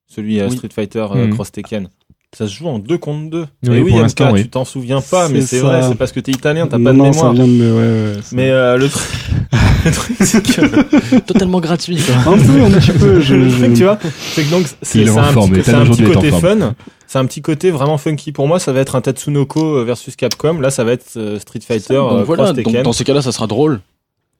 Celui 0.06 0.40
à 0.40 0.46
Oui. 0.46 0.56
Street 0.56 0.68
Fighter 0.74 1.06
euh, 1.14 1.26
Mhm. 1.26 1.34
Cross 1.34 1.52
Tekken. 1.52 1.88
Ça 2.36 2.46
se 2.46 2.54
joue 2.54 2.66
en 2.68 2.78
2 2.78 2.98
contre 2.98 3.30
2. 3.30 3.46
Oui, 3.68 3.76
et 3.76 3.80
oui, 3.82 3.90
pour 3.90 3.98
MK, 3.98 4.02
l'instant, 4.02 4.32
oui. 4.32 4.42
tu 4.42 4.48
t'en 4.50 4.64
souviens 4.64 5.00
pas, 5.00 5.28
mais 5.28 5.40
C'est 5.42 5.60
vrai, 5.60 5.82
c'est 5.82 5.94
parce 5.94 6.12
que 6.12 6.20
t'es 6.20 6.32
italien, 6.32 6.66
t'as 6.66 6.72
pas 6.78 6.92
de 6.92 6.98
mémoire. 6.98 7.14
ça 7.14 7.32
vient 7.32 7.46
de 7.46 7.52
me, 7.52 7.72
ouais, 7.72 8.16
ouais, 8.16 8.22
Mais 8.32 8.50
euh, 8.50 8.76
le 8.76 8.88
truc, 8.88 9.06
le 9.84 9.90
truc, 9.92 10.16
c'est 10.20 10.42
que, 10.42 11.18
Totalement 11.26 11.60
gratuit, 11.60 11.96
quoi. 11.96 12.32
un 12.32 12.38
peu, 12.38 12.62
un 12.64 12.70
petit 12.70 12.92
peu, 12.92 13.20
je, 13.22 13.34
le 13.34 13.48
truc, 13.50 13.74
tu 13.74 13.84
vois, 13.84 13.98
c'est 14.32 14.44
que 14.44 14.50
donc 14.50 14.66
c'est 14.82 15.08
un, 15.08 15.32
petit, 15.32 15.70
un 15.70 15.86
petit 15.86 16.02
côté 16.04 16.30
forme. 16.30 16.42
fun. 16.60 16.74
C'est 17.10 17.18
un 17.18 17.24
petit 17.24 17.40
côté 17.40 17.70
vraiment 17.70 17.96
funky 17.98 18.32
pour 18.32 18.46
moi. 18.46 18.58
Ça 18.60 18.72
va 18.72 18.80
être 18.80 18.94
un 18.94 19.00
Tatsunoko 19.00 19.82
versus 19.84 20.14
Capcom. 20.14 20.60
Là, 20.60 20.70
ça 20.70 20.84
va 20.84 20.92
être 20.92 21.16
euh, 21.16 21.38
Street 21.38 21.60
Fighter 21.66 21.94
Donc 21.94 22.12
euh, 22.12 22.22
voilà, 22.22 22.44
Cross 22.44 22.56
donc 22.56 22.64
Tekken. 22.66 22.82
dans 22.82 22.92
ces 22.92 23.04
cas-là, 23.04 23.22
ça 23.22 23.32
sera 23.32 23.46
drôle. 23.46 23.80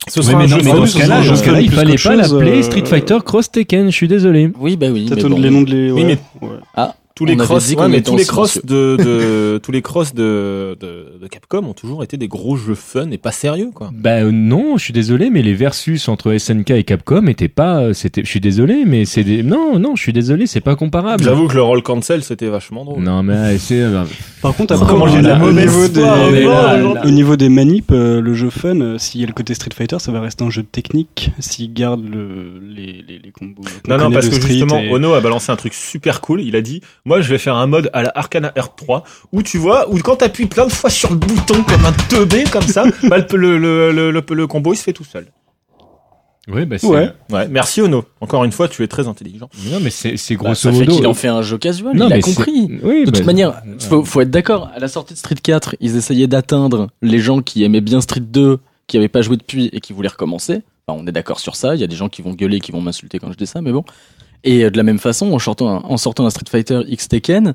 Ce 0.07 0.21
Oui, 0.21 0.27
sera 0.27 0.39
mais 0.39 0.45
un 0.45 0.47
non, 0.49 0.57
jeu 0.59 0.63
mais 0.65 0.73
dans 0.73 0.87
ce 0.87 0.99
cas-là, 0.99 1.23
cas-là, 1.23 1.61
il 1.63 1.71
fallait 1.73 1.97
pas 1.97 2.15
l'appeler 2.15 2.59
euh, 2.59 2.63
Street 2.63 2.85
Fighter 2.85 3.19
Cross 3.25 3.51
Tekken. 3.51 3.87
Je 3.87 3.97
suis 3.97 4.07
désolé. 4.07 4.51
Oui, 4.61 4.77
bah 4.77 4.89
oui. 4.93 5.07
Peut-être 5.09 5.25
mais 5.25 5.31
bon. 5.31 5.41
les 5.41 5.51
noms 5.51 5.63
de 5.63 5.71
les, 5.71 5.91
ouais. 5.91 6.05
Oui, 6.05 6.19
mais- 6.43 6.47
ouais. 6.49 6.85
Tous 7.19 7.25
les 7.25 7.35
On 7.35 7.39
avait 7.41 7.47
cross, 7.47 7.67
dit 7.67 7.75
ouais, 7.75 7.89
mais 7.89 8.01
tous 8.01 8.17
les 8.17 8.25
cross 8.25 8.53
silencieux. 8.53 8.97
de, 8.97 9.03
de 9.03 9.59
tous 9.63 9.73
les 9.73 9.83
cross 9.83 10.15
de, 10.15 10.77
de, 10.79 11.19
de 11.21 11.27
Capcom 11.27 11.65
ont 11.65 11.73
toujours 11.73 12.05
été 12.05 12.17
des 12.17 12.29
gros 12.29 12.57
jeux 12.57 12.77
fun 12.77 13.11
et 13.11 13.19
pas 13.19 13.33
sérieux 13.33 13.71
quoi. 13.75 13.91
Bah 13.93 14.19
euh, 14.23 14.31
non, 14.31 14.77
je 14.77 14.85
suis 14.85 14.93
désolé, 14.93 15.29
mais 15.29 15.43
les 15.43 15.55
versus 15.55 16.09
entre 16.09 16.37
SNK 16.39 16.71
et 16.71 16.85
Capcom 16.85 17.27
étaient 17.27 17.49
pas. 17.49 17.81
euh, 17.81 17.93
C'était, 17.93 18.23
je 18.23 18.29
suis 18.29 18.39
désolé, 18.41 18.85
mais 18.87 19.05
c'est 19.05 19.25
des. 19.25 19.43
Non, 19.43 19.81
non, 19.81 19.97
je 19.97 20.03
suis 20.03 20.13
désolé, 20.13 20.47
c'est 20.47 20.61
pas 20.61 20.77
comparable. 20.77 21.25
J'avoue 21.25 21.49
que 21.49 21.55
le 21.55 21.63
roll 21.63 21.83
cancel 21.83 22.23
c'était 22.23 22.47
vachement 22.47 22.85
drôle. 22.85 23.03
Non, 23.03 23.25
mais 23.25 23.35
euh, 23.35 23.59
c'est. 23.59 23.83
Par 24.41 24.55
contre, 24.55 24.75
après, 24.75 24.87
comment 24.87 25.07
au 25.07 25.09
j'ai 25.09 25.21
de 25.21 25.27
la 25.27 25.35
au 25.35 25.39
mauvaise 25.41 25.67
niveau 25.67 25.89
des, 25.89 26.01
là, 26.45 27.03
au 27.05 27.11
niveau 27.11 27.35
des 27.37 27.49
manips, 27.49 27.91
euh, 27.91 28.21
le 28.21 28.35
jeu 28.35 28.51
fun, 28.51 28.81
euh, 28.81 28.99
s'il 28.99 29.21
y 29.21 29.25
a 29.25 29.27
le 29.27 29.33
côté 29.33 29.55
Street 29.55 29.71
Fighter, 29.77 29.99
ça 29.99 30.13
va 30.13 30.21
rester 30.21 30.45
un 30.45 30.51
jeu 30.51 30.63
de 30.63 30.69
technique. 30.69 31.33
S'il 31.41 31.73
garde 31.73 32.05
le, 32.09 32.61
les, 32.63 33.03
les, 33.09 33.19
les 33.19 33.31
combos. 33.33 33.63
Non, 33.89 33.99
non, 33.99 34.11
parce 34.13 34.29
que 34.29 34.41
justement, 34.41 34.79
et- 34.79 34.91
Ono 34.93 35.15
a 35.15 35.21
balancé 35.21 35.51
un 35.51 35.57
truc 35.57 35.75
super 35.75 36.21
cool. 36.21 36.41
Il 36.43 36.55
a 36.55 36.61
dit, 36.61 36.81
moi, 37.09 37.21
je 37.21 37.29
vais 37.31 37.39
faire 37.39 37.57
un 37.57 37.67
mode 37.67 37.91
à 37.93 38.03
la 38.05 38.13
Arcana 38.15 38.51
R3 38.55 39.03
où 39.33 39.43
tu 39.43 39.59
vois, 39.59 39.91
où 39.91 39.99
quand 39.99 40.17
t'appuies 40.17 40.47
plein 40.47 40.67
de 40.67 40.73
fois 40.73 40.91
sur 40.91 41.11
le 41.11 41.17
bouton 41.17 41.63
comme 41.65 41.85
un 41.85 41.93
teubé 42.09 42.45
comme 42.45 42.63
ça, 42.63 42.85
bah, 43.09 43.17
le, 43.33 43.59
le, 43.59 43.91
le, 43.93 44.11
le, 44.13 44.23
le 44.31 44.47
combo 44.47 44.73
il 44.73 44.77
se 44.77 44.85
fait 44.85 44.93
tout 44.93 45.05
seul. 45.05 45.27
Ouais, 46.47 46.65
bah 46.65 46.79
c'est. 46.79 46.87
Ouais. 46.87 47.11
Ouais, 47.31 47.47
merci 47.49 47.83
Ono. 47.83 48.05
Encore 48.23 48.43
une 48.45 48.53
fois, 48.53 48.69
tu 48.69 48.83
es 48.83 48.87
très 48.87 49.07
intelligent. 49.07 49.51
Non, 49.71 49.81
mais 49.83 49.91
c'est, 49.91 50.17
c'est 50.17 50.35
Bah, 50.37 50.45
grosso 50.45 50.55
ça 50.55 50.73
fait 50.73 50.79
modo. 50.79 50.97
qu'il 50.97 51.07
en 51.07 51.13
fait 51.13 51.29
un 51.29 51.43
jeu 51.43 51.59
casual. 51.59 51.95
Non, 51.95 52.07
il 52.09 52.13
a 52.13 52.17
mais 52.17 52.23
c'est- 52.23 52.35
compris. 52.35 52.81
Oui, 52.83 53.05
De 53.05 53.11
bah, 53.11 53.19
toute 53.19 53.27
manière, 53.27 53.61
faut, 53.81 54.03
faut 54.03 54.23
être 54.23 54.31
d'accord. 54.31 54.71
À 54.75 54.79
la 54.79 54.89
sortie 54.89 55.13
de 55.13 55.19
Street 55.19 55.35
4, 55.35 55.77
ils 55.81 55.97
essayaient 55.97 56.27
d'atteindre 56.27 56.89
les 57.03 57.19
gens 57.19 57.43
qui 57.43 57.65
aimaient 57.65 57.83
bien 57.83 58.01
Street 58.01 58.21
2, 58.21 58.61
qui 58.87 58.97
avaient 58.97 59.09
pas 59.09 59.21
joué 59.21 59.37
depuis 59.37 59.69
et 59.75 59.81
qui 59.81 59.93
voulaient 59.93 60.09
recommencer. 60.09 60.63
Enfin, 60.87 60.99
on 61.03 61.07
est 61.07 61.13
d'accord 61.13 61.39
sur 61.39 61.55
ça. 61.55 61.75
Il 61.75 61.83
y 61.83 61.85
a 61.85 61.87
des 61.87 61.97
gens 61.97 62.09
qui 62.09 62.23
vont 62.23 62.33
gueuler, 62.33 62.61
qui 62.61 62.73
vont 62.73 62.81
m'insulter 62.81 63.19
quand 63.19 63.31
je 63.31 63.37
dis 63.37 63.47
ça, 63.47 63.61
mais 63.61 63.71
bon. 63.73 63.85
Et 64.45 64.65
euh, 64.65 64.71
de 64.71 64.77
la 64.77 64.83
même 64.83 64.99
façon, 64.99 65.33
en 65.33 65.39
sortant 65.39 65.69
un, 65.69 65.81
en 65.85 65.97
sortant 65.97 66.27
un 66.27 66.31
Street 66.31 66.45
Fighter 66.51 66.81
X 66.89 67.09
Tekken, 67.09 67.55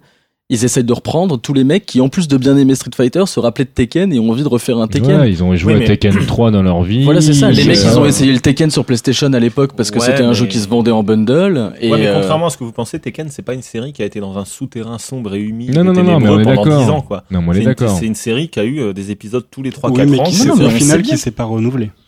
ils 0.50 0.66
essayent 0.66 0.84
de 0.84 0.94
reprendre 0.94 1.38
tous 1.40 1.54
les 1.54 1.64
mecs 1.64 1.86
qui, 1.86 2.02
en 2.02 2.10
plus 2.10 2.28
de 2.28 2.36
bien 2.38 2.58
aimer 2.58 2.76
Street 2.76 2.92
Fighter, 2.96 3.24
se 3.26 3.40
rappelaient 3.40 3.64
de 3.64 3.70
Tekken 3.70 4.12
et 4.14 4.20
ont 4.20 4.30
envie 4.30 4.44
de 4.44 4.48
refaire 4.50 4.78
un 4.78 4.88
Tekken. 4.88 5.22
Ouais, 5.22 5.32
ils 5.32 5.42
ont 5.42 5.56
joué 5.56 5.72
Oui, 5.74 5.78
à 5.78 5.80
mais- 5.80 5.88
Tekken 5.98 6.14
3 6.28 6.52
dans 6.52 6.62
leur 6.62 6.84
vie. 6.84 7.06
Voilà, 7.06 7.22
c'est 7.22 7.34
ça. 7.34 7.50
Les 7.50 7.64
mecs, 7.64 7.78
ça. 7.78 7.92
ils 7.94 7.98
ont 7.98 8.06
essayé 8.06 8.34
le 8.34 8.40
Tekken 8.40 8.70
sur 8.70 8.84
PlayStation 8.84 9.32
à 9.32 9.40
l'époque 9.40 9.72
parce 9.76 9.90
que 9.90 10.00
Ouais, 10.00 10.06
c'était 10.06 10.22
un 10.22 10.28
mais- 10.30 10.34
jeu 10.34 10.46
qui 10.46 10.60
se 10.60 10.68
vendait 10.68 10.92
en 10.92 11.02
bundle. 11.02 11.72
Et 11.80 11.90
ouais, 11.90 11.98
mais 11.98 12.08
euh, 12.08 12.20
contrairement 12.20 12.48
à 12.48 12.50
ce 12.50 12.58
que 12.58 12.66
vous 12.66 12.74
pensez, 12.74 13.00
Tekken, 13.00 13.30
c'est 13.30 13.42
pas 13.42 13.54
une 13.54 13.62
série 13.62 13.94
qui 13.94 14.04
a 14.04 14.06
été 14.06 14.20
dans 14.20 14.38
un 14.38 14.46
souterrain 14.46 15.00
sombre 15.00 15.34
et 15.34 15.40
humide 15.42 15.74
Non, 15.76 15.86
non, 15.86 15.94
non, 15.94 16.04
non, 16.04 16.20
mais 16.20 16.30
on 16.30 16.40
est 16.42 16.44
pendant 16.44 16.64
d'accord. 16.66 16.84
10 16.84 16.90
ans, 16.90 17.02
quoi. 17.02 17.24
Non, 17.32 17.42
mais 17.42 17.48
on 17.48 17.52
C'est 17.54 17.58
est 17.60 17.62
une- 17.62 17.66
d'accord. 17.70 17.98
C'est 17.98 18.06
une 18.06 18.16
série 18.16 18.50
qui 18.50 18.60
a 18.60 18.66
eu 18.66 18.80
euh, 18.82 18.94
des 18.94 19.12
épisodes 19.12 19.46
tous 19.50 19.64
les 19.64 19.72
3-4 19.72 19.92
Oui, 20.06 20.06
mais 20.12 20.20
ans. 20.20 20.24
qui 20.26 20.36
qui 20.42 20.46
non, 20.48 20.56
mais 20.58 20.66
au 20.66 20.70
final, 20.70 21.02
qui 21.02 21.18
s'est 21.18 21.32
pas 21.32 21.46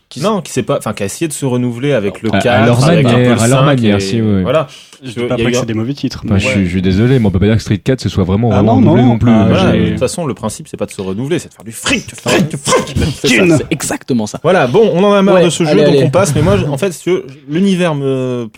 renouvelé. 0.08 0.22
Non, 0.22 0.40
qui 0.40 0.52
s'est 0.52 0.62
pas, 0.62 0.78
enfin, 0.78 0.92
qui 0.92 1.02
a 1.02 1.06
essayé 1.06 1.28
de 1.28 1.32
se 1.32 1.44
renouveler 1.44 1.92
avec 1.92 2.22
le 2.22 2.32
À- 2.32 2.36
à 2.36 2.40
4, 2.40 2.66
leur 2.66 2.84
avec 2.84 3.04
un 3.06 3.08
peu 3.10 3.14
manière, 3.16 3.42
à 3.42 3.48
leur 3.48 3.58
5 3.60 3.64
manière, 3.66 3.96
et- 3.96 4.00
si, 4.00 4.20
oui. 4.22 4.42
Voilà. 4.42 4.66
Je 5.02 5.08
Il 5.10 5.14
dis 5.14 5.20
y 5.20 5.26
pas 5.26 5.36
que 5.36 5.42
un- 5.56 5.60
c'est 5.60 5.66
des 5.66 5.74
mauvais 5.74 5.94
titres. 5.94 6.22
Mais- 6.24 6.38
je, 6.38 6.46
suis, 6.46 6.64
je 6.64 6.70
suis 6.70 6.82
désolé, 6.82 7.18
mais 7.18 7.26
on 7.26 7.30
peut 7.30 7.38
pas 7.38 7.46
dire 7.46 7.56
que 7.56 7.62
Street 7.62 7.78
4 7.78 8.00
ce 8.00 8.08
soit 8.08 8.24
vraiment 8.24 8.48
Ah 8.50 8.56
vraiment 8.62 8.74
non, 8.74 8.92
renouvelé 8.92 9.02
non. 9.02 9.08
non 9.10 9.18
plus. 9.18 9.30
Ah, 9.30 9.44
Voilà, 9.48 9.72
de 9.72 9.88
toute 9.90 9.98
façon, 9.98 10.24
le 10.26 10.34
principe, 10.34 10.68
c'est 10.68 10.76
pas 10.76 10.86
de 10.86 10.92
se 10.92 11.00
renouveler, 11.02 11.38
c'est 11.38 11.48
de 11.48 11.54
faire 11.54 11.64
du 11.64 11.72
fric, 11.72 12.04
fric, 12.14 12.56
fric. 12.56 12.96
c'est 13.28 13.66
exactement 13.70 14.26
ça. 14.26 14.38
Voilà, 14.42 14.66
bon, 14.66 14.90
on 14.94 15.02
en 15.04 15.12
a 15.12 15.22
marre 15.22 15.34
Ouais, 15.36 15.44
de 15.44 15.50
ce 15.50 15.64
jeu, 15.64 15.70
allez, 15.70 15.84
donc 15.84 16.04
on 16.06 16.10
passe. 16.10 16.34
Mais 16.34 16.42
moi, 16.42 16.56
en 16.68 16.78
fait, 16.78 16.92
si 16.92 17.02
tu 17.02 17.10
veux, 17.10 17.26
l'univers 17.48 17.94
me... 17.94 18.48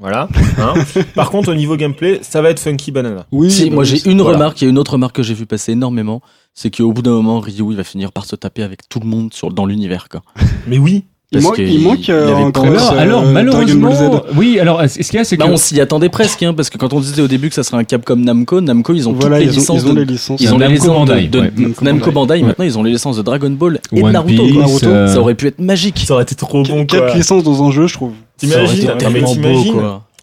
Voilà. 0.00 0.28
hein. 0.58 0.74
Par 1.14 1.30
contre, 1.30 1.50
au 1.52 1.54
niveau 1.54 1.76
gameplay, 1.76 2.18
ça 2.22 2.42
va 2.42 2.50
être 2.50 2.58
Funky 2.60 2.90
Banana. 2.90 3.26
Oui, 3.30 3.50
Si, 3.50 3.68
bah 3.68 3.76
moi 3.76 3.84
j'ai 3.84 4.08
une 4.10 4.20
remarque, 4.22 4.60
il 4.60 4.64
y 4.64 4.66
a 4.66 4.70
une 4.70 4.78
autre 4.78 4.92
remarque 4.94 5.14
que 5.16 5.22
j'ai 5.22 5.34
vu 5.34 5.46
passer 5.46 5.72
énormément, 5.72 6.20
c'est 6.54 6.74
qu'au 6.74 6.92
bout 6.92 7.02
d'un 7.02 7.10
moment, 7.12 7.40
Ryu 7.40 7.64
il 7.70 7.76
va 7.76 7.84
finir 7.84 8.12
par 8.12 8.24
se 8.26 8.36
taper 8.36 8.62
avec 8.62 8.88
tout 8.88 9.00
le 9.00 9.06
monde 9.06 9.32
sur, 9.34 9.50
dans 9.52 9.66
l'univers. 9.66 10.08
Quoi. 10.10 10.22
Mais 10.66 10.78
oui. 10.78 11.04
Il 11.36 11.40
manque, 11.40 11.58
il 11.58 11.80
manque 11.80 12.08
euh, 12.10 12.32
un 12.36 12.52
cross, 12.52 12.68
Alors, 12.68 12.92
euh, 12.92 12.98
alors 12.98 13.22
Dragon 13.22 13.32
malheureusement, 13.32 14.22
oui. 14.36 14.60
Alors, 14.60 14.80
ce 14.88 14.98
qu'il 14.98 15.14
y 15.14 15.18
a, 15.18 15.24
c'est 15.24 15.36
que 15.36 15.42
Bah, 15.42 15.48
on 15.50 15.56
s'y 15.56 15.80
attendait 15.80 16.08
presque, 16.08 16.40
hein, 16.44 16.54
parce 16.54 16.70
que 16.70 16.78
quand 16.78 16.92
on 16.92 17.00
disait 17.00 17.22
au 17.22 17.26
début 17.26 17.48
que 17.48 17.56
ça 17.56 17.64
serait 17.64 17.78
un 17.78 17.82
Capcom 17.82 18.14
Namco, 18.14 18.60
Namco 18.60 18.92
ils 18.94 19.08
ont 19.08 19.12
Voilà, 19.14 19.38
toutes 19.40 19.46
les 19.48 19.52
ils 19.52 19.56
ont, 19.56 19.60
licences. 19.60 19.82
ils 19.82 19.88
ont 19.90 19.94
de- 19.94 19.98
les 20.00 20.04
licences. 20.04 20.40
ils 20.40 20.54
ont 20.54 20.58
les 20.58 20.68
Namco 20.68 20.74
licences 20.74 20.86
de- 21.08 21.12
Bandai, 21.12 21.26
de, 21.26 21.40
ouais. 21.40 21.50
Namco 21.56 21.84
Namco 21.84 22.10
Bandai. 22.12 22.12
Bandai. 22.12 22.34
Ouais. 22.42 22.46
Maintenant 22.46 22.64
ils 22.66 22.78
ont 22.78 22.82
les 22.84 22.92
licences 22.92 23.16
de 23.16 23.22
Dragon 23.22 23.50
Ball 23.50 23.80
et 23.90 24.00
de 24.02 24.08
Naruto. 24.10 24.42
Piece. 24.44 24.56
Naruto, 24.56 24.86
euh, 24.86 25.08
Ça 25.12 25.18
aurait 25.20 25.34
pu 25.34 25.48
être 25.48 25.58
magique. 25.58 26.04
Ça 26.06 26.14
aurait 26.14 26.22
été 26.22 26.36
trop 26.36 26.62
bon, 26.62 26.86
Quatre 26.86 27.06
quoi. 27.06 27.16
licences 27.16 27.42
dans 27.42 27.64
un 27.66 27.72
jeu, 27.72 27.88
je 27.88 27.94
trouve. 27.94 28.12
T'imagines. 28.36 28.90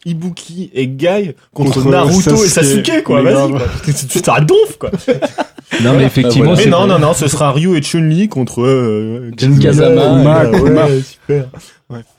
Ibuki 0.04 0.72
et 0.74 0.88
Guy 0.88 1.34
contre, 1.54 1.74
Contre 1.76 1.90
Naruto 1.92 2.44
et 2.44 2.48
Sasuke. 2.48 2.86
Sasuke, 2.88 3.04
quoi. 3.04 3.22
Vas-y, 3.22 3.34
grave. 3.34 3.52
quoi. 3.52 3.62
Tu 3.86 4.08
tu 4.08 4.22
t'arrêtes 4.22 4.48
donf, 4.48 4.78
quoi. 4.80 4.90
Non, 5.84 5.94
mais 5.98 6.04
effectivement, 6.04 6.54
voilà. 6.54 6.66
Mais 6.66 6.72
non, 6.72 6.86
non, 6.88 7.00
non, 7.00 7.14
ce 7.14 7.28
sera 7.28 7.52
Ryu 7.52 7.78
et 7.78 7.82
Chun-Li 7.82 8.28
contre 8.28 8.62
euh, 8.62 9.32
Kazama, 9.62 10.44
ouais, 10.50 10.60
Kuma. 10.60 10.86
ouais, 10.86 11.02
super. 11.02 11.46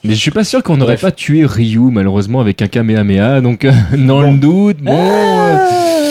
Mais 0.04 0.14
je 0.14 0.18
suis 0.20 0.30
pas 0.30 0.44
sûr 0.44 0.62
qu'on 0.62 0.76
n'aurait 0.78 0.96
pas 0.96 1.12
tué 1.12 1.44
Ryu, 1.46 1.78
malheureusement, 1.90 2.40
avec 2.40 2.60
un 2.62 2.66
Kamehameha. 2.68 3.40
Donc, 3.40 3.64
euh, 3.64 3.72
dans 3.92 4.20
Bon. 4.22 4.32
le 4.32 4.38
doute, 4.38 4.78
bon. 4.82 4.92
euh, 4.98 5.56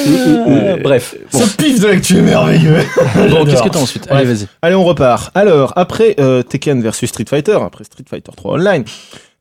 Euh, 0.08 0.78
Bref. 0.82 1.16
Bon, 1.32 1.40
Ce 1.40 1.56
pif 1.58 1.80
de 1.80 1.88
l'actu 1.88 2.18
est 2.18 2.22
merveilleux. 2.22 2.78
Bon, 3.30 3.46
qu'est-ce 3.46 3.62
que 3.64 3.70
t'as 3.70 3.80
ensuite 3.80 4.08
Allez, 4.10 4.26
vas-y. 4.26 4.48
Allez, 4.64 4.76
on 4.76 4.84
repart. 4.84 5.32
Alors, 5.36 5.74
après 5.76 6.16
euh, 6.20 6.42
Tekken 6.42 6.82
versus 6.82 7.10
Street 7.10 7.26
Fighter, 7.30 7.58
après 7.64 7.84
Street 7.84 8.04
Fighter 8.10 8.32
3 8.36 8.56
Online, 8.56 8.84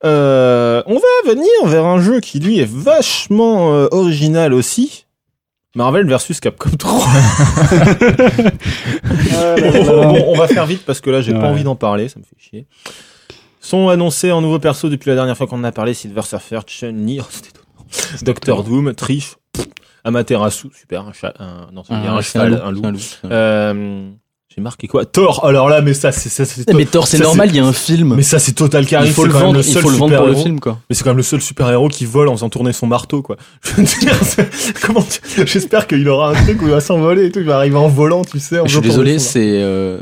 euh, 0.04 0.82
on 0.86 0.94
va 0.94 1.30
venir 1.32 1.46
vers 1.64 1.86
un 1.86 2.00
jeu 2.00 2.20
qui, 2.20 2.40
lui, 2.40 2.58
est 2.60 2.68
vachement 2.70 3.72
euh, 3.74 3.86
original 3.90 4.52
aussi. 4.52 5.06
Marvel 5.74 6.06
versus 6.06 6.40
Capcom 6.40 6.70
3. 6.70 6.98
bon, 9.85 10.24
on 10.28 10.37
va 10.37 10.48
faire 10.48 10.66
vite 10.66 10.85
parce 10.85 11.00
que 11.00 11.11
là, 11.11 11.20
j'ai 11.20 11.33
pas 11.33 11.48
envie 11.48 11.62
d'en 11.62 11.76
parler, 11.76 12.09
ça 12.09 12.18
me 12.18 12.24
fait 12.24 12.37
chier. 12.38 12.66
Sont 13.61 13.88
annoncés 13.88 14.33
en 14.33 14.40
nouveau 14.40 14.59
perso 14.59 14.88
depuis 14.88 15.11
la 15.11 15.14
dernière 15.14 15.37
fois 15.37 15.46
qu'on 15.46 15.59
en 15.59 15.64
a 15.64 15.72
parlé, 15.72 15.94
Silver 15.94 16.22
Surfer, 16.22 16.61
Chun-Li, 16.66 17.20
oh. 17.20 17.24
Doctor 18.22 18.64
Doom, 18.64 18.94
Trish, 18.94 19.37
Amaterasu, 20.02 20.70
super, 20.74 21.06
un, 21.06 21.12
chat, 21.12 21.35
un, 21.38 21.68
non, 21.72 21.83
un 21.88 22.22
c'est 22.22 22.33
cheval, 22.33 22.61
un 22.64 22.70
loup. 22.72 22.85
un 22.85 22.88
un 22.88 22.92
loup. 22.92 23.00
Euh, 23.26 24.11
j'ai 24.54 24.60
marqué 24.62 24.88
quoi 24.88 25.04
Thor. 25.04 25.44
Alors 25.46 25.68
là, 25.68 25.80
mais 25.80 25.94
ça, 25.94 26.10
c'est 26.10 26.28
ça, 26.28 26.44
c'est 26.44 26.64
Eh, 26.68 26.74
Mais 26.74 26.84
Thor, 26.84 27.06
c'est 27.06 27.18
ça, 27.18 27.22
normal, 27.24 27.50
il 27.50 27.56
y 27.56 27.60
a 27.60 27.64
un 27.64 27.72
film. 27.72 28.14
mais 28.16 28.22
ça, 28.22 28.38
c'est 28.40 28.52
Total 28.52 28.84
Karim. 28.84 29.06
Il 29.06 29.12
faut 29.12 29.22
c'est 29.22 29.28
le 29.28 29.32
quand 29.32 29.38
même 29.40 29.46
vendre, 29.54 29.60
il 29.64 29.74
faut 29.78 29.90
le 29.90 29.96
vendre 29.96 30.16
pour 30.16 30.26
le 30.26 30.34
film, 30.34 30.58
quoi. 30.58 30.78
Mais 30.90 30.96
c'est 30.96 31.04
quand 31.04 31.10
même 31.10 31.16
le 31.18 31.22
seul 31.22 31.40
super 31.40 31.70
héros 31.70 31.88
qui 31.88 32.04
vole 32.04 32.28
en 32.28 32.32
faisant 32.32 32.48
tourner 32.48 32.72
son 32.72 32.86
marteau, 32.88 33.22
quoi. 33.22 33.36
Je 33.64 33.74
veux 33.76 33.84
dire, 33.84 34.14
c'est- 34.24 34.80
comment 34.80 35.02
tu- 35.02 35.46
j'espère 35.46 35.86
qu'il 35.86 36.08
aura 36.08 36.30
un 36.30 36.42
truc 36.44 36.60
où 36.62 36.64
il 36.66 36.72
va 36.72 36.80
s'envoler 36.80 37.26
et 37.26 37.30
tout, 37.30 37.38
il 37.38 37.44
va 37.46 37.56
arriver 37.56 37.76
en 37.76 37.88
volant, 37.88 38.24
tu 38.24 38.40
sais. 38.40 38.58
En 38.58 38.66
Je 38.66 38.72
suis 38.72 38.80
désolé, 38.80 39.18
c'est, 39.20 39.60
euh, 39.62 40.00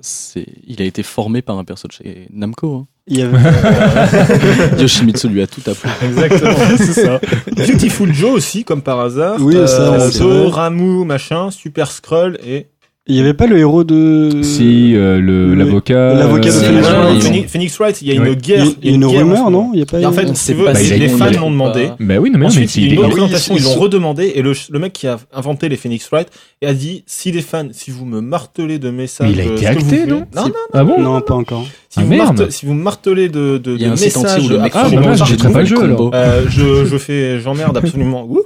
c'est, 0.00 0.46
il 0.66 0.80
a 0.80 0.84
été 0.84 1.02
formé 1.02 1.42
par 1.42 1.58
un 1.58 1.64
perso 1.64 1.88
de 1.88 1.92
chez 1.92 2.28
Namco. 2.32 2.86
Il 3.08 3.18
y 3.18 3.22
avait, 3.22 3.36
Hein. 3.36 4.76
Yoshimitsu 4.78 5.28
lui 5.28 5.42
a 5.42 5.46
tout 5.48 5.62
appris. 5.66 5.88
Exactement, 6.06 6.54
c'est 6.76 6.92
ça. 7.04 7.20
Beautiful 7.56 8.12
Joe 8.14 8.30
aussi, 8.32 8.62
comme 8.64 8.82
par 8.82 9.00
hasard. 9.00 9.38
Oui, 9.40 9.54
ça, 9.66 10.10
c'est 10.10 10.22
vrai. 10.22 10.46
Ramu, 10.50 11.04
machin, 11.04 11.50
Super 11.50 11.90
Skrull 11.90 12.38
et 12.46 12.66
il 13.08 13.16
y 13.16 13.20
avait 13.20 13.34
pas 13.34 13.46
le 13.46 13.58
héros 13.58 13.84
de. 13.84 14.42
Si, 14.42 14.94
euh, 14.94 15.18
le, 15.20 15.48
Le- 15.48 15.54
l'avocat. 15.54 16.14
l'avocat 16.14 16.48
de 16.48 16.52
Si, 16.54 16.64
Phoenix 16.64 16.86
voilà, 16.88 17.04
Wright. 17.06 17.22
Phoenix, 17.22 17.50
Phoenix 17.52 17.78
Wright, 17.78 18.02
il 18.02 18.08
y 18.08 18.10
a 18.10 18.14
une 18.14 18.34
guerre. 18.34 18.66
Il 18.82 18.88
y 18.90 18.92
a 18.92 18.94
une 18.96 19.04
rumeur, 19.04 19.50
non 19.50 19.70
Il 19.72 19.80
y 19.80 19.82
a 19.82 19.86
pas. 19.86 19.98
Et 20.00 20.06
en 20.06 20.12
fait, 20.12 20.36
si 20.36 20.52
veux, 20.54 20.66
les 20.70 21.08
fans 21.08 21.30
l'ont 21.40 21.50
demandé. 21.50 21.90
Bah 22.00 22.18
oui, 22.18 22.30
non, 22.30 22.38
mais 22.38 22.46
Ensuite, 22.46 22.68
c'est- 22.70 22.80
il 22.80 22.86
y 22.86 22.90
a 22.90 22.92
une 22.94 22.98
est- 22.98 22.98
autre 23.04 23.08
oui, 23.14 23.20
présentation, 23.20 23.56
ils 23.56 23.62
l'ont 23.64 23.74
redemandé 23.74 24.32
et 24.34 24.42
le, 24.42 24.52
le 24.70 24.78
mec 24.78 24.92
qui 24.92 25.06
a 25.06 25.18
inventé 25.32 25.68
les 25.68 25.76
Phoenix 25.76 26.08
Wright 26.10 26.28
a 26.64 26.74
dit 26.74 27.02
si 27.06 27.32
les 27.32 27.40
fans, 27.42 27.68
si 27.72 27.90
vous 27.90 28.04
me 28.04 28.20
martelez 28.20 28.78
de 28.78 28.90
messages, 28.90 29.28
Mais 29.28 29.32
il 29.34 29.40
a 29.40 29.44
euh, 29.52 29.56
été 29.56 29.66
ce 29.66 29.68
que 29.70 29.74
vous 29.74 29.84
acté, 29.86 29.96
voulez- 30.00 30.06
non 30.12 30.26
Non, 30.36 30.42
non, 30.44 30.52
Ah 30.74 30.84
bon 30.84 31.00
Non, 31.00 31.20
pas 31.20 31.34
encore. 31.34 31.64
si, 31.88 31.98
Ah, 32.00 32.02
vous 32.02 32.08
merde. 32.08 32.38
marte- 32.38 32.50
si 32.50 32.66
vous 32.66 32.74
martelez 32.74 33.28
de, 33.28 33.58
de, 33.58 33.74
Il 33.74 33.80
y 33.82 33.84
a 33.84 33.88
de 33.94 34.00
messages 34.00 34.44
où 34.44 34.48
le 34.48 34.58
mec 34.58 34.72
Ah, 34.74 34.82
bah, 34.84 34.88
fait 34.90 34.96
j'ai 35.24 35.36
partout, 35.36 35.52
pas 35.52 35.60
le 35.60 35.66
jeu, 35.66 35.76
combo. 35.76 36.10
euh, 36.14 36.44
je, 36.48 36.84
je 36.84 36.96
fais, 36.98 37.40
j'emmerde 37.40 37.76
absolument. 37.82 38.24
Ouh, 38.28 38.42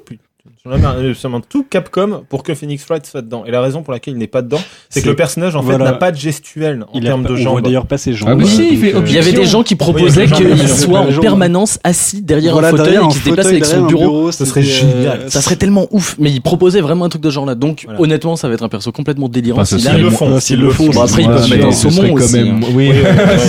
putain. 0.64 0.76
J'emmerde 0.76 1.06
absolument 1.10 1.40
tout 1.48 1.64
Capcom 1.68 2.22
pour 2.28 2.42
que 2.42 2.54
Phoenix 2.54 2.84
Wright 2.88 3.04
soit 3.06 3.22
dedans. 3.22 3.44
Et 3.46 3.50
la 3.50 3.60
raison 3.60 3.82
pour 3.82 3.92
laquelle 3.92 4.14
il 4.14 4.18
n'est 4.18 4.26
pas 4.26 4.42
dedans, 4.42 4.60
c'est 4.88 5.02
que 5.02 5.08
le 5.08 5.16
personnage 5.16 5.56
en 5.56 5.62
fait 5.62 5.70
voilà. 5.76 5.84
n'a 5.86 5.92
pas 5.94 6.12
de 6.12 6.16
gestuelle 6.16 6.84
en 6.92 6.98
Il 6.98 7.04
termes 7.04 7.22
pas- 7.22 7.28
de 7.30 7.34
on 7.34 7.36
voit 7.36 7.44
jambes. 7.44 7.62
d'ailleurs 7.62 7.86
pas 7.86 7.98
ses 7.98 8.12
jambes. 8.12 8.28
Ah, 8.32 8.34
mais 8.36 8.44
si, 8.46 8.68
il 8.68 8.70
donc, 8.74 8.80
fait 8.80 8.94
euh, 8.94 9.02
Il 9.06 9.12
y 9.14 9.18
avait 9.18 9.32
des 9.32 9.44
gens 9.44 9.62
qui 9.62 9.74
proposaient 9.74 10.26
Oui, 10.26 10.32
qu'il 10.56 10.68
soit 10.68 11.00
en 11.00 11.20
permanence 11.20 11.78
assis 11.82 12.22
derrière 12.22 12.52
voilà, 12.52 12.68
un 12.68 12.70
fauteuil 12.72 12.86
derrière 12.92 13.04
et 13.04 13.08
qu'il 13.12 13.20
se 13.22 13.28
déplace 13.28 13.46
avec 13.46 13.64
son 13.64 13.86
bureau. 13.86 14.30
Ce 14.32 14.44
serait 14.44 14.60
euh, 14.60 14.64
génial. 14.64 15.30
Ça 15.30 15.40
serait 15.42 15.56
tellement 15.56 15.86
ouf, 15.90 16.16
mais 16.18 16.30
il 16.30 16.40
proposait 16.40 16.80
vraiment 16.80 17.06
un 17.06 17.08
truc 17.08 17.22
de 17.22 17.30
ce 17.30 17.34
genre-là. 17.34 17.54
Donc, 17.54 17.82
Voilà. 17.84 18.00
honnêtement, 18.00 18.36
ça 18.36 18.48
va 18.48 18.54
être 18.54 18.62
un 18.62 18.68
perso 18.68 18.92
complètement 18.92 19.28
délirant. 19.28 19.60
Enfin, 19.62 19.78
serait 19.78 19.92
S'ils 19.94 20.02
le 20.02 20.10
font, 20.10 20.40
s'ils 20.40 20.60
le 20.60 20.70
font. 20.70 20.88
Bon, 20.90 21.00
après, 21.02 21.22
ils 21.22 21.28
peuvent 21.28 21.46
mais 21.50 21.56
mettre 21.56 21.68
un 21.68 21.72
saumon 21.72 22.08
quand 22.14 22.24
aussi, 22.24 22.34
même, 22.34 22.64
oui, 22.74 22.90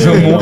saumon. 0.04 0.40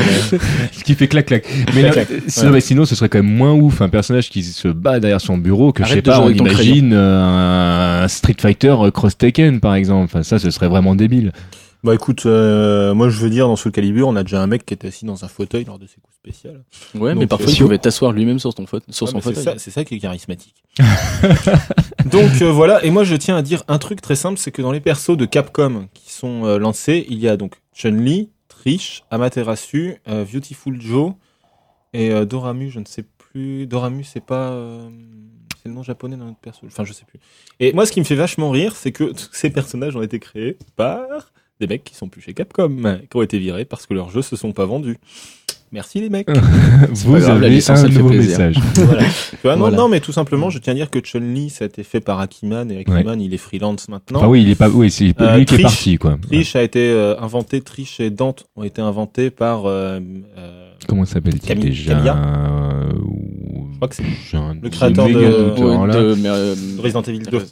qui 0.86 0.96
fait 0.96 1.08
clac 1.08 1.26
clac. 1.26 1.46
Mais, 1.76 1.82
là, 1.84 1.92
sinon, 2.28 2.48
ouais. 2.48 2.54
mais 2.54 2.62
sinon, 2.62 2.86
ce 2.86 2.96
serait 2.96 3.10
quand 3.10 3.20
même 3.20 3.32
moins 3.34 3.54
ouf 3.54 3.82
un 3.82 3.90
personnage 3.90 4.30
qui 4.30 4.44
se 4.44 4.68
bat 4.68 5.00
derrière 5.00 5.22
son 5.22 5.38
bureau 5.38 5.72
que 5.74 5.84
je 5.84 5.94
sais 5.94 6.02
pas, 6.02 6.20
imagine 6.64 6.94
euh, 6.94 8.04
un 8.04 8.08
Street 8.08 8.36
Fighter 8.40 8.76
euh, 8.80 8.92
Cross 8.92 9.18
Tekken 9.18 9.60
par 9.60 9.76
exemple. 9.76 10.06
Enfin, 10.06 10.24
ça, 10.24 10.40
ce 10.40 10.52
serait 10.52 10.68
vraiment 10.68 10.96
débile. 10.96 11.32
Bah 11.84 11.96
écoute, 11.96 12.28
euh, 12.28 12.94
moi 12.94 13.10
je 13.10 13.18
veux 13.20 13.32
dire 13.32 13.48
dans 13.48 13.56
Soul 13.56 13.72
Calibur, 13.72 14.08
on 14.08 14.16
a 14.16 14.22
déjà 14.22 14.40
un 14.42 14.46
mec 14.46 14.66
qui 14.68 14.74
était 14.76 14.90
assis 14.90 15.06
dans 15.06 15.26
un 15.26 15.28
fauteuil 15.28 15.64
lors 15.66 15.80
de 15.80 15.88
ses 15.88 15.96
coups 16.00 16.16
spéciaux. 16.16 16.52
Ouais, 16.94 17.16
mais 17.16 17.26
parfois, 17.26 17.52
il 17.52 17.58
pouvait 17.58 17.80
t'asseoir 17.80 18.12
lui-même 18.12 18.38
sur 18.38 18.54
ton 18.54 18.68
fauteuil. 18.68 18.94
Sur 18.94 19.08
Ah, 19.08 19.12
son 19.12 19.18
c'est 19.20 19.30
fauteuil. 19.30 19.44
ça, 19.44 19.54
c'est 19.58 19.72
ça 19.72 19.84
qui 19.84 19.96
est 19.96 20.00
charismatique. 20.00 20.54
donc 22.06 22.42
euh, 22.42 22.52
voilà, 22.52 22.84
et 22.86 22.92
moi 22.92 23.04
je 23.04 23.16
tiens 23.16 23.36
à 23.36 23.42
dire 23.42 23.64
un 23.68 23.80
truc 23.80 24.00
très 24.00 24.16
simple, 24.16 24.38
c'est 24.38 24.52
que 24.52 24.62
dans 24.62 24.72
les 24.72 24.80
persos 24.80 25.18
de 25.18 25.26
Capcom 25.26 25.88
qui 25.96 26.14
sont 26.14 26.46
euh, 26.46 26.60
lancés, 26.60 27.04
il 27.10 27.18
y 27.18 27.28
a 27.28 27.36
donc 27.36 27.56
Chun-Li, 27.74 28.30
Trish, 28.48 29.04
Amaterasu, 29.10 29.96
euh, 30.08 30.24
Beautiful 30.32 30.80
Joe 30.80 31.14
et 31.94 32.12
euh, 32.12 32.26
Doramu, 32.26 32.70
je 32.70 32.80
ne 32.80 32.86
sais 32.86 33.06
plus. 33.18 33.66
Doramu, 33.66 34.04
c'est 34.04 34.24
pas. 34.24 34.56
Euh, 35.62 35.64
c'est 35.64 35.70
le 35.70 35.76
nom 35.76 35.84
japonais 35.84 36.16
d'un 36.18 36.28
autre 36.28 36.40
perso. 36.42 36.62
Enfin, 36.66 36.84
je 36.86 36.94
sais 36.94 37.06
plus. 37.06 37.20
Et 37.60 37.74
moi, 37.74 37.86
ce 37.86 37.92
qui 37.92 38.00
me 38.00 38.06
fait 38.06 38.16
vachement 38.16 38.50
rire, 38.52 38.76
c'est 38.76 38.92
que 38.92 39.12
ces 39.32 39.50
personnages 39.50 39.96
ont 39.96 40.02
été 40.02 40.20
créés 40.20 40.58
par 40.76 41.32
des 41.60 41.68
mecs 41.68 41.84
qui 41.84 41.96
sont 41.96 42.10
plus 42.10 42.22
chez 42.22 42.34
Capcom, 42.34 42.76
qui 43.10 43.16
ont 43.18 43.22
été 43.22 43.38
virés 43.38 43.66
parce 43.66 43.86
que 43.86 43.94
leurs 43.94 44.10
jeux 44.10 44.24
se 44.24 44.36
sont 44.36 44.52
pas 44.52 44.66
vendus. 44.66 44.98
Merci 45.74 46.02
les 46.02 46.10
mecs. 46.10 46.28
Vous 46.92 47.16
la 47.16 47.28
avez 47.34 47.50
licence, 47.50 47.86
un 47.86 47.88
nouveau 47.88 48.10
message. 48.10 48.58
Voilà. 48.76 49.04
Vois, 49.42 49.54
non, 49.56 49.60
Voilà. 49.62 49.78
non, 49.78 49.88
mais 49.88 50.02
tout 50.02 50.12
simplement, 50.12 50.50
je 50.50 50.60
tiens 50.60 50.74
à 50.74 50.76
dire 50.76 50.90
que 50.90 51.00
Chun-Li, 51.00 51.50
ça 51.50 51.64
a 51.64 51.68
été 51.68 51.84
fait 51.84 52.02
par 52.02 52.20
Akiman, 52.20 52.70
et 52.72 52.80
Akiman, 52.80 53.22
il 53.22 53.34
est 53.34 53.38
freelance 53.38 53.88
maintenant. 53.88 54.20
Enfin, 54.20 54.28
oui, 54.28 54.42
il 54.44 54.50
est 54.50 54.56
pas, 54.56 54.68
oui, 54.70 54.92
c'est 54.92 55.14
Euh, 55.22 55.38
lui 55.38 55.46
qui 55.46 55.56
est 55.56 55.62
parti, 55.62 55.98
quoi. 55.98 56.18
Trish 56.28 56.58
a 56.58 56.64
été 56.64 56.90
euh, 56.90 57.18
inventé, 57.22 57.62
Trish 57.62 58.02
et 58.02 58.10
Dante 58.10 58.48
ont 58.58 58.64
été 58.64 58.82
inventés 58.82 59.30
par, 59.30 59.66
euh, 59.66 60.02
euh, 60.38 60.72
Comment 60.90 61.06
s'appelle-t-il 61.06 61.60
déjà 61.60 61.94
Camilla 61.94 62.18
euh, 62.18 62.71
crois 63.82 63.88
que 63.88 63.96
c'est 63.96 64.38
un- 64.38 64.56
le 64.62 64.70
créateur 64.70 65.08
de- 65.08 65.14
euh, 65.16 66.56
Resident 66.80 67.02
Evil 67.04 67.20
2. 67.20 67.46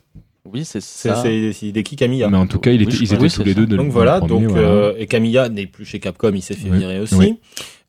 Oui, 0.52 0.66
c'est 0.66 0.82
ça. 0.82 1.22
c'est, 1.22 1.52
Hideki 1.62 1.96
Kamiya. 1.96 2.28
Mais 2.30 2.38
en 2.38 2.48
tout 2.48 2.60
cas, 2.60 2.72
il 2.72 2.82
était- 2.82 2.92
ils 2.96 3.04
étaient 3.14 3.22
Oui, 3.22 3.30
tous 3.30 3.44
les 3.44 3.54
deux 3.54 3.68
de 3.68 3.78
Donc 3.78 3.92
voilà, 3.92 4.20
premier, 4.20 4.46
donc 4.46 4.52
voilà. 4.52 4.68
euh, 4.68 4.94
et 4.98 5.06
Kamiya 5.06 5.50
n'est 5.50 5.68
plus 5.68 5.86
chez 5.86 6.00
Capcom, 6.00 6.32
il 6.34 6.42
s'est 6.42 6.56
fait 6.56 6.70
Oui, 6.70 6.80
virer 6.80 7.00
aussi. 7.00 7.16
oui. 7.16 7.38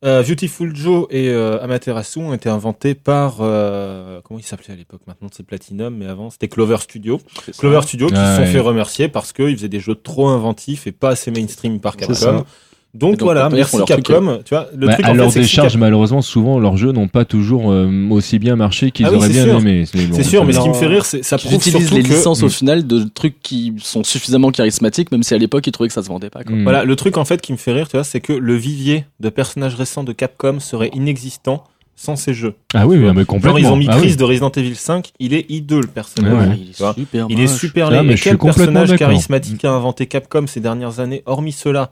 Euh, 0.05 0.23
Beautiful 0.23 0.75
Joe 0.75 1.07
et 1.11 1.29
euh, 1.29 1.63
Amaterasu 1.63 2.21
ont 2.21 2.33
été 2.33 2.49
inventés 2.49 2.95
par 2.95 3.37
euh, 3.41 4.21
comment 4.25 4.41
il 4.41 4.43
s'appelait 4.43 4.73
à 4.73 4.77
l'époque 4.77 5.03
Maintenant 5.07 5.29
c'est 5.31 5.45
Platinum, 5.45 5.95
mais 5.95 6.07
avant 6.07 6.31
c'était 6.31 6.49
Clover 6.49 6.79
Studio. 6.81 7.21
Clover 7.59 7.83
Studio 7.83 8.09
qui 8.09 8.15
Ah, 8.17 8.31
se 8.31 8.37
sont 8.37 8.43
ouais. 8.47 8.53
fait 8.53 8.61
remercier 8.61 9.09
parce 9.09 9.33
qu'ils 9.35 9.55
faisaient 9.57 9.69
des 9.69 9.81
jeux 9.81 9.95
trop 9.95 10.29
inventifs 10.29 10.87
et 10.87 10.93
pas 10.93 11.11
assez 11.11 11.31
mainstream 11.31 11.81
par 11.81 11.97
Capcom. 11.99 12.45
Donc, 12.93 13.23
voilà, 13.23 13.49
merci 13.49 13.77
truc, 13.77 13.87
Capcom. 13.87 14.41
Tu 14.45 14.53
vois, 14.53 14.67
le 14.77 14.89
Bah, 14.89 14.95
truc 14.95 15.07
à 15.07 15.11
en 15.11 15.15
leur 15.15 15.33
fait, 15.33 15.41
décharge, 15.41 15.77
malheureusement, 15.77 16.23
souvent 16.23 16.59
leurs 16.59 16.77
jeux 16.77 16.91
n'ont 16.91 17.07
pas 17.07 17.25
toujours 17.25 17.71
euh, 17.71 17.89
aussi 18.11 18.41
bien 18.41 18.57
marché 18.57 18.91
qu'ils 18.91 19.07
Ah 19.07 19.11
oui, 19.13 19.17
auraient 19.19 19.29
bien 19.29 19.45
sûr. 19.45 19.59
aimé. 19.61 19.85
C'est 19.87 20.07
bon, 20.09 20.23
sûr, 20.25 20.45
mais 20.45 20.53
ce 20.53 20.59
ça- 20.59 20.63
qui 20.65 20.69
me 20.71 20.75
fait 20.75 20.87
rire, 20.87 21.05
c'est 21.05 21.23
ça 21.23 21.37
Ils 21.37 21.41
prouve 21.47 21.55
utilisent 21.55 21.81
surtout 21.87 21.95
les 21.97 22.03
que 22.03 22.09
licences 22.15 22.43
Mm. 22.43 22.47
au 22.47 22.49
final 22.49 22.87
de 22.89 23.05
trucs 23.05 23.41
qui 23.43 23.75
sont 23.79 24.03
suffisamment 24.03 24.51
charismatiques, 24.51 25.13
même 25.13 25.23
si 25.23 25.35
à 25.35 25.39
l'époque 25.39 25.65
ils 25.67 25.71
trouvaient 25.73 25.87
que 25.89 25.95
ça 25.95 26.03
se 26.03 26.09
vendait 26.09 26.31
pas. 26.31 26.43
Quoi. 26.43 26.57
Mm. 26.57 26.63
Voilà, 26.65 26.85
le 26.85 26.97
truc 26.97 27.17
en 27.17 27.25
fait 27.25 27.41
qui 27.41 27.53
me 27.53 27.59
fait 27.59 27.73
rire, 27.73 27.87
tu 27.89 27.97
vois, 27.97 28.03
c'est 28.05 28.21
que 28.21 28.33
le 28.33 28.55
vivier 28.57 29.05
de 29.21 29.29
personnages 29.29 29.77
récents 29.77 30.03
de 30.03 30.13
Capcom 30.13 30.59
serait 30.59 30.91
inexistant 30.93 31.63
sans 31.95 32.17
ces 32.17 32.35
jeux. 32.35 32.55
Ah 32.75 32.87
oui, 32.89 32.97
mais, 32.97 33.09
mais 33.09 33.15
Genre 33.19 33.27
complètement. 33.27 33.59
ils 33.59 33.67
ont 33.67 33.77
mis 33.77 33.87
Ah 33.89 33.97
Chris 33.99 34.09
oui. 34.09 34.17
de 34.17 34.25
Resident 34.25 34.51
Evil 34.57 34.75
5, 34.75 35.11
il 35.21 35.35
est 35.35 35.45
hideux 35.51 35.81
le 35.83 35.87
personnage. 35.87 36.33
Ouais, 36.33 36.49
ouais. 36.55 36.59
il 36.61 36.71
est 36.71 36.73
super 36.73 37.27
Il 37.29 37.41
est 37.41 37.47
super 37.47 37.87
Ah, 37.93 38.03
laid. 38.03 38.15
quel 38.17 38.37
complètement 38.39 38.73
personnage 38.81 38.99
charismatique 38.99 39.65
a 39.65 39.71
inventé 39.71 40.07
Capcom 40.07 40.47
ces 40.47 40.61
dernières 40.61 40.99
années, 40.99 41.23
hormis 41.27 41.53
ceux-là, 41.53 41.91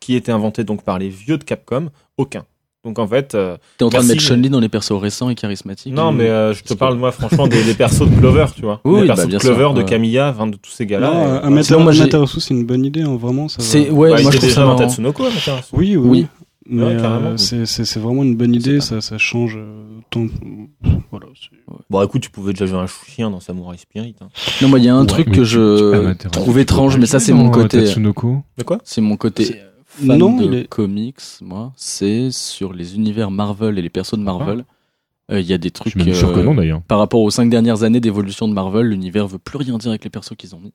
qui 0.00 0.14
étaient 0.16 0.32
inventés 0.32 0.64
donc 0.64 0.82
par 0.82 0.98
les 0.98 1.08
vieux 1.08 1.38
de 1.38 1.44
Capcom 1.44 1.90
Aucun. 2.16 2.44
Donc 2.84 3.00
en 3.00 3.06
fait, 3.08 3.34
euh, 3.34 3.56
T'es 3.78 3.84
en 3.84 3.90
train 3.90 4.02
de 4.04 4.06
mettre 4.06 4.20
Chun-Li 4.22 4.48
dans 4.48 4.60
les 4.60 4.68
persos 4.68 4.92
récents 4.92 5.28
et 5.28 5.34
charismatiques. 5.34 5.92
non 5.92 6.12
mais 6.12 6.28
euh, 6.28 6.54
je 6.54 6.62
te 6.62 6.72
parle 6.72 6.96
moi 6.96 7.10
franchement 7.10 7.48
des, 7.48 7.64
des 7.64 7.74
persos 7.74 8.08
de 8.08 8.14
Clover, 8.16 8.46
tu 8.54 8.62
vois. 8.62 8.80
Oui, 8.84 8.94
des 8.94 9.00
oui, 9.00 9.06
persos 9.08 9.26
bah, 9.26 9.32
de 9.32 9.38
Clover, 9.38 9.58
sûr, 9.60 9.74
de. 9.74 9.82
Camilla, 9.82 10.30
enfin 10.30 10.46
de 10.46 10.56
tous 10.56 10.70
ces 10.70 10.86
gars-là. 10.86 11.10
Non, 11.12 11.20
et, 11.50 11.58
un 11.58 11.62
j'ai- 11.62 11.74
Amaterasu, 11.74 12.38
c'est 12.40 12.54
une 12.54 12.64
bonne 12.64 12.84
idée, 12.84 13.02
hein, 13.02 13.16
vraiment. 13.16 13.48
Ça 13.48 13.56
va. 13.58 13.64
C'est 13.64 13.90
ouais, 13.90 14.10
Bah, 14.12 14.22
moi 14.22 14.30
je 14.30 14.36
était 14.36 14.36
trouve 14.36 14.48
déjà 14.50 14.54
ça 14.60 14.66
dans. 14.66 14.76
Tatsunoko, 14.76 15.24
Amaterasu. 15.24 15.68
Oui, 15.72 15.96
oui. 15.96 15.96
Oui. 15.96 16.08
oui. 16.08 16.26
Mais 16.68 16.82
Ouais, 16.84 16.96
euh, 16.96 17.36
c'est 17.36 17.64
c'est- 17.66 17.84
c'est 17.84 18.00
vraiment 18.00 18.22
une 18.24 18.34
bonne 18.36 18.52
idée, 18.54 18.80
ça, 18.80 19.00
ça 19.00 19.18
change 19.18 19.56
euh. 19.56 20.26
Voilà. 21.10 21.26
c'est- 21.34 21.56
Bon 21.90 22.02
écoute, 22.02 22.22
tu 22.22 22.30
pouvais 22.30 22.52
déjà 22.52 22.66
jouer 22.66 22.78
un 22.78 22.86
chien 22.86 23.30
dans 23.30 23.40
Samurai 23.40 23.76
Spirit. 23.78 24.14
hein. 24.20 24.28
Non, 24.62 24.68
moi 24.68 24.78
il 24.78 24.84
y 24.84 24.88
a 24.88 24.94
un 24.94 25.00
Ouais, 25.02 25.06
truc 25.06 25.30
que 25.30 25.44
je 25.44 25.92
m'intéresser. 26.04 26.28
trouve 26.40 26.58
étrange, 26.58 26.98
mais 26.98 27.06
ça 27.06 27.18
c'est 27.20 27.32
mon 27.32 27.50
côté. 27.50 27.84
Tatsunoko. 27.84 28.42
De 28.58 28.62
quoi? 28.64 28.78
C'est 28.84 29.00
mon 29.00 29.16
côté 29.16 29.44
C'est- 29.44 29.62
fan 29.96 30.18
Non, 30.18 30.36
de 30.36 30.54
est- 30.58 30.68
comics, 30.68 31.20
moi. 31.40 31.72
C'est 31.76 32.30
sur 32.30 32.72
les 32.72 32.94
univers 32.96 33.30
Marvel 33.30 33.78
et 33.78 33.82
les 33.82 33.90
persos 33.90 34.14
de 34.18 34.22
Marvel. 34.24 34.64
Euh, 35.30 35.40
Il 35.40 35.46
y 35.46 35.52
a 35.52 35.58
des 35.58 35.68
Je 35.68 35.72
trucs. 35.72 35.92
suis 35.92 36.04
même 36.04 36.14
sûr 36.14 36.32
que 36.32 36.38
euh, 36.38 36.42
non 36.44 36.54
d'ailleurs. 36.54 36.82
Par 36.82 36.98
rapport 36.98 37.20
aux 37.20 37.30
cinq 37.30 37.50
dernières 37.50 37.82
années 37.82 38.00
d'évolution 38.00 38.46
de 38.48 38.52
Marvel, 38.52 38.86
l'univers 38.86 39.26
veut 39.26 39.38
plus 39.38 39.58
rien 39.58 39.76
dire 39.78 39.90
avec 39.90 40.04
les 40.04 40.10
persos 40.10 40.34
qu'ils 40.38 40.54
ont 40.54 40.60
mis. 40.60 40.72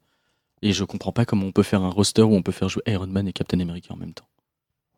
Et 0.61 0.73
je 0.73 0.83
comprends 0.83 1.11
pas 1.11 1.25
comment 1.25 1.45
on 1.45 1.51
peut 1.51 1.63
faire 1.63 1.81
un 1.81 1.89
roster 1.89 2.21
où 2.21 2.33
on 2.35 2.41
peut 2.43 2.51
faire 2.51 2.69
jouer 2.69 2.83
Iron 2.87 3.07
Man 3.07 3.27
et 3.27 3.33
Captain 3.33 3.59
America 3.61 3.93
en 3.93 3.97
même 3.97 4.13
temps. 4.13 4.25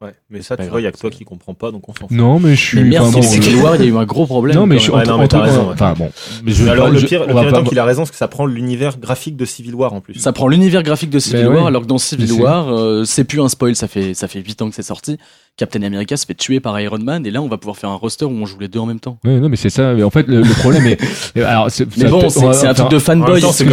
Ouais, 0.04 0.14
mais 0.30 0.42
ça, 0.42 0.58
pas 0.58 0.64
tu 0.66 0.70
vois, 0.70 0.82
il 0.82 0.84
y 0.84 0.88
a 0.88 0.92
que 0.92 0.98
toi 0.98 1.10
qui 1.10 1.24
comprends 1.24 1.54
pas, 1.54 1.72
donc 1.72 1.88
on 1.88 1.94
s'en 1.94 2.08
fout. 2.08 2.12
Non, 2.12 2.38
mais 2.40 2.56
je 2.56 2.62
suis. 2.62 2.78
Mais 2.78 2.84
merde, 2.90 3.06
enfin, 3.08 3.20
bon, 3.20 3.22
je- 3.32 3.38
il 3.38 3.58
y 3.58 3.60
a 3.60 3.86
eu 3.86 3.96
un 3.98 4.04
gros 4.06 4.26
problème. 4.26 4.56
Non, 4.58 4.66
mais 4.66 4.76
je 4.78 4.82
suis. 4.84 4.92
Ouais, 4.92 5.06
non, 5.06 5.18
mais 5.18 5.28
t'as 5.30 5.40
raison, 5.42 5.68
ouais. 5.68 5.74
Enfin 5.74 5.94
bon. 5.98 6.12
Mais 6.44 6.52
je- 6.52 6.68
Alors 6.68 6.90
le 6.90 7.00
je- 7.00 7.06
pire, 7.08 7.22
on 7.22 7.28
le 7.28 7.34
pire 7.34 7.44
pas- 7.44 7.50
étant 7.50 7.64
qu'il 7.64 7.80
a 7.80 7.86
raison, 7.86 8.04
c'est 8.06 8.12
que 8.12 8.18
ça 8.18 8.28
prend 8.28 8.46
l'univers 8.46 8.98
graphique 9.00 9.38
de 9.38 9.46
Civil 9.46 9.74
War 9.76 9.94
en 9.94 10.02
plus. 10.02 10.16
Ça 10.16 10.34
prend 10.34 10.48
l'univers 10.50 10.84
graphique 10.84 11.10
de 11.10 11.20
Civil 11.20 11.44
Mais 11.44 11.48
War, 11.48 11.62
ouais. 11.62 11.68
alors 11.68 11.84
que 11.84 11.88
dans 11.88 11.98
Civil 11.98 12.28
Mais 12.30 12.36
c'est- 12.36 12.42
War, 12.42 12.70
euh, 12.74 13.06
c'est 13.06 13.24
plus 13.24 13.42
un 13.42 13.48
spoil, 13.48 13.76
ça 13.76 13.88
fait 13.88 14.14
ça 14.14 14.28
fait 14.28 14.40
8 14.42 14.62
ans 14.62 14.70
que 14.70 14.76
c'est 14.76 14.84
sorti. 14.84 15.18
Captain 15.56 15.84
America 15.84 16.18
se 16.18 16.26
fait 16.26 16.34
tuer 16.34 16.60
par 16.60 16.80
Iron 16.82 16.98
Man, 16.98 17.28
et 17.28 17.32
là 17.32 17.40
on 17.40 17.48
va 17.48 17.58
pouvoir 17.58 17.78
faire 17.78 17.92
un 17.92 17.96
roster 17.96 18.26
où 18.26 18.32
on 18.32 18.46
joue 18.48 18.58
les 18.60 18.68
deux 18.68 18.80
en 18.80 18.88
même 18.88 19.00
temps. 19.00 19.20
Ouais, 19.24 19.40
non, 19.40 19.50
mais 19.50 19.56
c'est 19.56 19.70
ça. 19.70 19.94
Mais 19.94 20.02
en 20.02 20.10
fait, 20.10 20.28
le, 20.28 20.42
le 20.42 20.54
problème 20.60 20.88
est. 20.88 21.00
alors, 21.44 21.70
c'est- 21.70 21.86
bon, 22.10 22.28
c'est 22.30 22.66
un 22.68 22.74
truc 22.74 22.90
de 22.90 22.98
fanboy. 22.98 23.40
c'est 23.52 23.64
une 23.64 23.70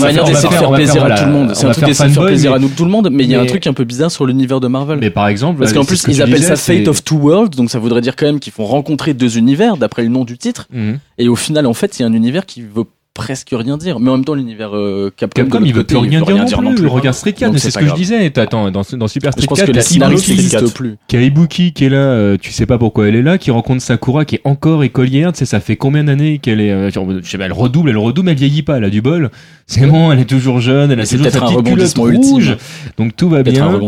manière 0.00 0.24
d'essayer 0.24 0.48
de 0.48 0.54
faire 0.54 0.72
plaisir 0.72 1.04
à 1.04 1.10
tout 1.16 1.24
le 1.26 1.32
monde. 1.32 1.48
on 1.50 1.54
C'est 1.54 1.66
un 1.66 1.72
truc 1.72 1.84
d'essayer 1.84 2.08
de 2.08 2.14
faire 2.14 2.26
plaisir 2.26 2.54
à 2.54 2.58
nous 2.58 2.68
tout 2.68 2.84
le 2.84 2.90
monde, 2.90 3.10
mais 3.12 3.24
il 3.24 3.30
y 3.30 3.34
a 3.34 3.40
un 3.40 3.46
truc 3.46 3.66
un 3.66 3.74
peu 3.74 3.84
bizarre 3.84 4.10
sur 4.10 4.24
l'univers 4.24 4.60
de 4.60 4.68
Marvel. 4.68 4.98
Mais 5.00 5.10
par 5.10 5.28
exemple, 5.28 5.58
Parce 5.60 5.72
qu'en 5.72 5.84
plus, 5.84 6.02
ils 6.08 6.22
appellent 6.22 6.42
ça 6.42 6.56
Fate 6.56 6.88
of 6.88 7.04
Two 7.04 7.18
Worlds, 7.18 7.56
donc 7.56 7.70
ça 7.70 7.78
voudrait 7.78 8.00
dire 8.00 8.16
quand 8.16 8.26
même 8.26 8.40
qu'ils 8.40 8.52
font 8.52 8.64
rencontrer 8.64 9.12
deux 9.14 9.36
univers, 9.36 9.76
d'après 9.76 10.02
le 10.02 10.08
nom 10.08 10.24
du 10.24 10.38
titre. 10.38 10.66
Mhm. 10.72 10.98
Et 11.18 11.28
au 11.28 11.36
final, 11.36 11.66
en 11.66 11.74
fait, 11.74 11.92
c'est 11.92 12.04
un 12.04 12.12
univers 12.14 12.46
qui 12.46 12.62
veut 12.62 12.84
presque 13.14 13.50
rien 13.52 13.76
dire. 13.76 14.00
Mais 14.00 14.10
en 14.10 14.16
même 14.16 14.24
temps, 14.24 14.34
l'univers 14.34 14.76
euh, 14.76 15.12
Capcom, 15.14 15.60
il 15.64 15.74
veut 15.74 15.84
plus 15.84 15.96
rien 15.96 16.20
dire 16.20 16.62
non 16.62 16.70
plus. 16.70 16.82
plus. 16.82 16.86
Regarde 16.86 17.16
Street 17.16 17.32
4, 17.32 17.48
Donc 17.48 17.54
mais 17.54 17.58
c'est 17.58 17.70
ce 17.70 17.78
que 17.78 17.86
je 17.86 17.94
disais. 17.94 18.30
T'attends, 18.30 18.70
dans, 18.70 18.82
dans 18.92 19.08
Super 19.08 19.32
Street 19.32 19.46
pense 19.46 19.58
4, 19.58 19.66
que 19.66 19.72
les 19.72 19.78
t'as 19.78 19.84
scénaristes 19.84 20.28
Ibuki, 20.28 20.42
Street 20.42 20.50
4. 20.50 20.62
n'existent 20.62 20.76
plus. 20.76 20.96
qui 21.08 21.16
a 21.16 21.22
Ibuki 21.22 21.72
qui 21.72 21.84
est 21.84 21.88
là, 21.88 21.96
euh, 21.96 22.36
tu 22.40 22.52
sais 22.52 22.66
pas 22.66 22.78
pourquoi 22.78 23.08
elle 23.08 23.16
est 23.16 23.22
là, 23.22 23.38
qui 23.38 23.50
rencontre 23.50 23.82
Sakura 23.82 24.24
qui 24.24 24.36
est 24.36 24.40
encore 24.44 24.84
écolière, 24.84 25.32
tu 25.32 25.40
sais, 25.40 25.44
ça 25.44 25.60
fait 25.60 25.76
combien 25.76 26.04
d'années 26.04 26.38
qu'elle 26.38 26.60
est, 26.60 26.70
euh, 26.70 26.90
genre, 26.90 27.06
je 27.22 27.28
sais 27.28 27.38
pas, 27.38 27.46
elle 27.46 27.52
redouble, 27.52 27.90
elle 27.90 27.98
redouble, 27.98 28.30
elle 28.30 28.36
vieillit 28.36 28.62
pas, 28.62 28.78
elle 28.78 28.84
a 28.84 28.90
du 28.90 29.02
bol. 29.02 29.30
C'est 29.66 29.86
bon, 29.86 30.10
elle 30.10 30.20
est 30.20 30.24
toujours 30.24 30.60
jeune, 30.60 30.90
elle 30.90 31.00
a 31.00 31.06
toujours 31.06 31.30
sa 31.30 31.40
petite 31.40 31.62
culotte 31.64 31.98
rouge. 31.98 32.48
ultime. 32.48 32.56
Donc 32.96 33.16
tout 33.16 33.28
va 33.28 33.42
bien. 33.42 33.80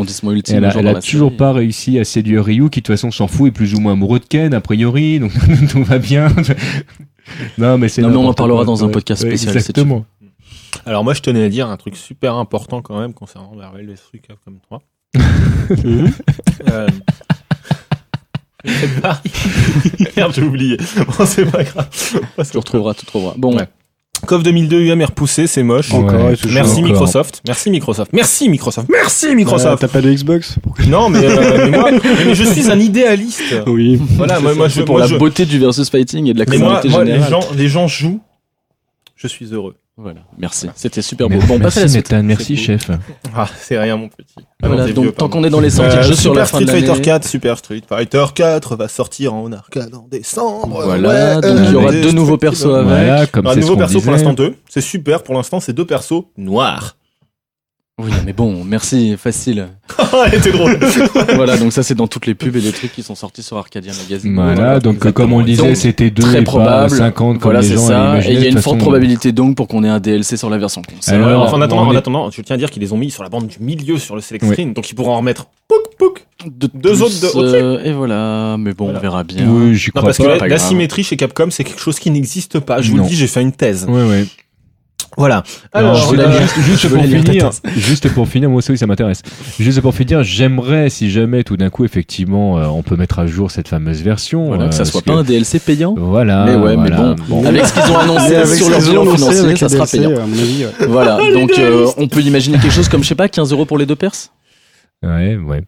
Elle 0.48 0.64
a, 0.64 0.94
toujours 1.00 1.36
pas 1.36 1.52
réussi 1.52 1.98
à 1.98 2.04
séduire 2.04 2.44
Ryu, 2.44 2.70
qui 2.70 2.80
de 2.80 2.84
toute 2.84 2.88
façon 2.88 3.10
s'en 3.10 3.26
fout, 3.26 3.48
est 3.48 3.52
plus 3.52 3.74
ou 3.74 3.80
moins 3.80 3.92
amoureux 3.92 4.18
de 4.18 4.24
Ken, 4.24 4.54
a 4.54 4.60
priori, 4.60 5.18
donc 5.18 5.32
tout 5.70 5.82
va 5.82 5.98
bien. 5.98 6.28
Non, 7.58 7.78
mais 7.78 7.88
c'est 7.88 8.02
Non, 8.02 8.08
mais 8.10 8.16
on 8.16 8.28
en 8.28 8.34
parlera 8.34 8.64
dans 8.64 8.84
un 8.84 8.88
podcast 8.88 9.22
spécial, 9.22 9.56
Exactement. 9.56 10.04
Alors 10.86 11.04
moi, 11.04 11.14
je 11.14 11.20
tenais 11.20 11.44
à 11.44 11.48
dire 11.48 11.68
un 11.68 11.76
truc 11.76 11.96
super 11.96 12.34
important 12.36 12.80
quand 12.82 12.98
même 12.98 13.12
concernant 13.14 13.54
Marvel 13.54 13.86
vs 13.90 14.20
Capcom 14.26 14.54
3. 14.62 14.82
Euh, 16.70 16.88
c'est 18.64 19.00
pas- 19.00 19.20
Merde, 20.16 20.32
j'ai 20.34 20.42
oublié. 20.42 20.76
Bon, 21.18 21.26
c'est 21.26 21.46
pas 21.50 21.64
grave. 21.64 21.88
Tu 22.50 22.56
retrouveras, 22.58 22.94
tu 22.94 23.00
retrouveras. 23.00 23.34
Bon, 23.36 23.56
Ouais. 23.56 23.68
KOF 24.26 24.42
2002 24.42 24.80
UM 24.90 25.02
repoussé, 25.02 25.46
c'est 25.46 25.62
moche. 25.62 25.92
Encore 25.92 26.26
Ouais, 26.26 26.34
et 26.34 26.36
toujours. 26.36 26.54
Merci 26.54 26.72
Encore. 26.78 26.84
Microsoft. 26.84 27.42
Merci 27.46 27.70
Microsoft. 27.70 28.12
Merci 28.12 28.48
Microsoft. 28.48 28.88
Merci 28.90 29.26
Euh, 29.26 29.34
Microsoft. 29.34 29.80
T'as 29.80 29.88
pas 29.88 30.00
de 30.00 30.12
Xbox 30.12 30.56
non, 30.88 31.08
mais, 31.08 31.24
euh, 31.24 31.68
mais 31.70 31.76
moi, 31.78 31.90
mais 31.92 32.34
je 32.34 32.44
suis 32.44 32.70
un 32.70 32.78
idéaliste. 32.78 33.42
Oui. 33.66 34.00
Voilà, 34.16 34.40
moi, 34.40 34.54
moi, 34.54 34.68
je, 34.68 34.74
c'est 34.74 34.84
pour 34.84 34.94
moi, 34.96 35.02
la 35.02 35.06
je- 35.08 35.16
beauté 35.16 35.44
du 35.44 35.58
versus 35.58 35.88
fighting 35.90 36.26
et 36.28 36.34
de 36.34 36.38
la 36.38 36.44
mais 36.48 36.58
moi, 36.58 36.66
communauté 36.80 36.88
moi, 36.88 37.04
les 37.04 37.12
générale. 37.12 37.30
gens, 37.30 37.40
les 37.56 37.68
gens 37.68 37.88
jouent. 37.88 38.20
Je 39.16 39.26
suis 39.28 39.46
heureux. 39.52 39.74
Voilà, 39.98 40.20
merci. 40.38 40.68
C'était 40.74 41.02
super 41.02 41.28
beau. 41.28 41.34
Merci, 41.34 41.48
Bon, 41.48 41.54
la 41.58 41.60
merci 41.64 41.88
suite. 41.88 42.10
Nathan, 42.10 42.22
merci 42.24 42.54
cool. 42.54 42.64
chef. 42.64 42.90
Ah, 43.36 43.46
c'est 43.60 43.78
rien, 43.78 43.96
mon 43.98 44.08
petit. 44.08 44.24
Ah 44.62 44.68
Voilà, 44.68 44.86
donc 44.90 45.04
vieux, 45.04 45.12
tant 45.12 45.28
qu'on 45.28 45.44
est 45.44 45.50
dans 45.50 45.60
les 45.60 45.68
sorties 45.68 45.96
de 45.96 46.00
Euh, 46.00 46.02
jeux 46.02 46.14
sur 46.14 46.32
la 46.34 46.46
Super 46.46 46.60
fin 46.60 46.64
Street 46.66 46.72
Fighter 46.80 46.92
l'année. 46.92 47.02
4, 47.02 47.28
Super 47.28 47.58
Street 47.58 47.82
Fighter 47.86 48.24
4 48.34 48.76
va 48.76 48.88
sortir 48.88 49.34
en 49.34 49.52
arcade 49.52 49.94
en 49.94 50.08
décembre. 50.10 50.80
Voilà, 50.82 51.36
Ouais, 51.36 51.40
donc 51.42 51.60
il 51.66 51.72
y 51.72 51.76
aura 51.76 51.90
euh, 51.92 52.02
deux 52.02 52.12
nouveaux 52.12 52.38
persos 52.38 52.64
avec. 52.74 52.86
Voilà, 52.88 53.26
comme 53.26 53.46
Un 53.46 53.54
nouveau 53.56 53.76
perso 53.76 54.00
pour 54.00 54.12
l'instant 54.12 54.32
2. 54.32 54.54
C'est 54.68 54.80
super 54.80 55.22
pour 55.22 55.34
l'instant, 55.34 55.60
c'est 55.60 55.74
deux 55.74 55.86
persos 55.86 56.24
noirs. 56.38 56.96
Oui, 58.00 58.10
mais 58.24 58.32
bon, 58.32 58.64
merci, 58.64 59.16
facile. 59.18 59.68
Elle 60.26 60.38
était 60.38 60.50
drôle. 60.50 60.78
voilà, 61.36 61.58
donc 61.58 61.72
ça 61.72 61.82
c'est 61.82 61.94
dans 61.94 62.06
toutes 62.06 62.24
les 62.26 62.34
pubs 62.34 62.56
et 62.56 62.60
les 62.60 62.72
trucs 62.72 62.90
qui 62.90 63.02
sont 63.02 63.14
sortis 63.14 63.42
sur 63.42 63.58
Arcadia 63.58 63.92
Magazine. 63.92 64.34
Voilà, 64.34 64.80
donc 64.80 64.94
exactement. 64.94 65.12
comme 65.12 65.32
on 65.34 65.38
le 65.40 65.44
disait, 65.44 65.74
c'était 65.74 66.10
deux 66.10 66.22
Très 66.22 66.38
et 66.38 66.42
pas 66.42 66.50
probable. 66.52 66.90
50 66.90 67.34
comme 67.34 67.42
voilà, 67.42 67.60
les 67.60 67.74
gens 67.74 67.86
ça. 67.86 68.18
Et 68.26 68.32
il 68.32 68.40
y 68.42 68.46
a 68.46 68.48
une 68.48 68.62
forte 68.62 68.78
probabilité 68.78 69.32
donc 69.32 69.56
pour 69.56 69.68
qu'on 69.68 69.84
ait 69.84 69.88
un 69.90 70.00
DLC 70.00 70.38
sur 70.38 70.48
la 70.48 70.56
version 70.56 70.80
console. 70.82 71.22
Alors, 71.22 71.42
Enfin, 71.44 71.58
en 71.58 71.60
attendant, 71.60 71.86
en 71.86 71.92
est- 71.92 71.96
attendant, 71.98 72.30
je 72.30 72.40
tiens 72.40 72.54
à 72.54 72.58
dire 72.58 72.70
qu'ils 72.70 72.82
les 72.82 72.92
ont 72.94 72.96
mis 72.98 73.10
sur 73.10 73.22
la 73.22 73.28
bande 73.28 73.46
du 73.46 73.58
milieu 73.60 73.98
sur 73.98 74.14
le 74.16 74.22
select 74.22 74.44
Oui. 74.46 74.52
screen, 74.52 74.72
donc 74.72 74.90
ils 74.90 74.94
pourront 74.94 75.12
en 75.12 75.18
remettre 75.18 75.46
pouk. 75.98 76.26
De 76.46 76.68
Deux 76.74 76.96
tous, 76.96 77.02
autres 77.02 77.42
de- 77.42 77.54
euh, 77.54 77.84
et 77.84 77.92
voilà, 77.92 78.56
mais 78.58 78.72
bon, 78.72 78.86
Voilà. 78.86 78.98
on 78.98 79.02
verra 79.02 79.22
bien. 79.22 79.46
Oui, 79.48 79.76
j'y 79.76 79.90
Non, 79.94 80.00
crois 80.00 80.04
parce 80.06 80.16
que 80.18 80.22
pas. 80.24 80.28
la, 80.30 80.38
pas 80.38 80.48
la 80.48 80.56
grave. 80.56 80.68
symétrie 80.68 81.04
chez 81.04 81.16
Capcom, 81.16 81.48
c'est 81.50 81.62
quelque 81.62 81.80
chose 81.80 82.00
qui 82.00 82.10
n'existe 82.10 82.58
pas. 82.58 82.80
Je 82.82 82.90
vous 82.90 82.96
Non. 82.96 83.02
le 83.04 83.08
dis, 83.10 83.14
j'ai 83.16 83.28
fait 83.28 83.42
une 83.42 83.52
thèse. 83.52 83.86
Ouais, 83.88 84.02
ouais. 84.08 84.24
Voilà. 85.16 85.42
Alors, 85.72 85.90
Alors, 85.90 86.02
je 86.02 86.06
voulais 86.06 86.24
euh, 86.24 86.40
juste, 86.40 86.60
juste 86.62 86.82
je 86.82 86.88
pour 86.88 87.04
finir, 87.04 87.50
juste 87.76 88.08
pour 88.14 88.28
finir, 88.28 88.48
moi 88.48 88.58
aussi 88.58 88.78
ça 88.78 88.86
m'intéresse. 88.86 89.22
Juste 89.60 89.80
pour 89.80 89.94
finir, 89.94 90.22
j'aimerais 90.22 90.88
si 90.88 91.10
jamais 91.10 91.44
tout 91.44 91.56
d'un 91.56 91.70
coup 91.70 91.84
effectivement 91.84 92.58
euh, 92.58 92.66
on 92.66 92.82
peut 92.82 92.96
mettre 92.96 93.18
à 93.18 93.26
jour 93.26 93.50
cette 93.50 93.68
fameuse 93.68 94.02
version. 94.02 94.46
Voilà, 94.46 94.64
euh, 94.64 94.68
que 94.68 94.74
ça 94.74 94.84
soit 94.84 95.02
parce 95.02 95.16
pas 95.16 95.20
un 95.20 95.24
DLC 95.24 95.58
payant. 95.58 95.94
Voilà. 95.98 96.44
Mais 96.46 96.54
ouais, 96.56 96.76
mais 96.76 96.90
bon, 97.28 97.44
avec 97.44 97.66
ce 97.66 97.74
qu'ils 97.74 97.92
ont 97.92 97.98
annoncé 97.98 98.36
avec 98.36 98.54
sur 98.54 98.70
leur 98.70 98.80
bilan 98.80 99.04
financier, 99.04 99.56
ça 99.56 99.68
sera 99.68 99.84
DLC, 99.84 99.98
payant. 99.98 100.22
À 100.22 100.26
mon 100.26 100.38
avis, 100.38 100.64
ouais. 100.64 100.86
Voilà, 100.88 101.18
donc 101.34 101.58
euh, 101.58 101.88
on 101.98 102.08
peut 102.08 102.20
imaginer 102.20 102.58
quelque 102.58 102.72
chose 102.72 102.88
comme, 102.88 103.02
je 103.02 103.08
sais 103.08 103.14
pas, 103.14 103.28
15 103.28 103.52
euros 103.52 103.66
pour 103.66 103.78
les 103.78 103.86
deux 103.86 103.96
perses? 103.96 104.32
Ouais, 105.02 105.36
ouais. 105.36 105.62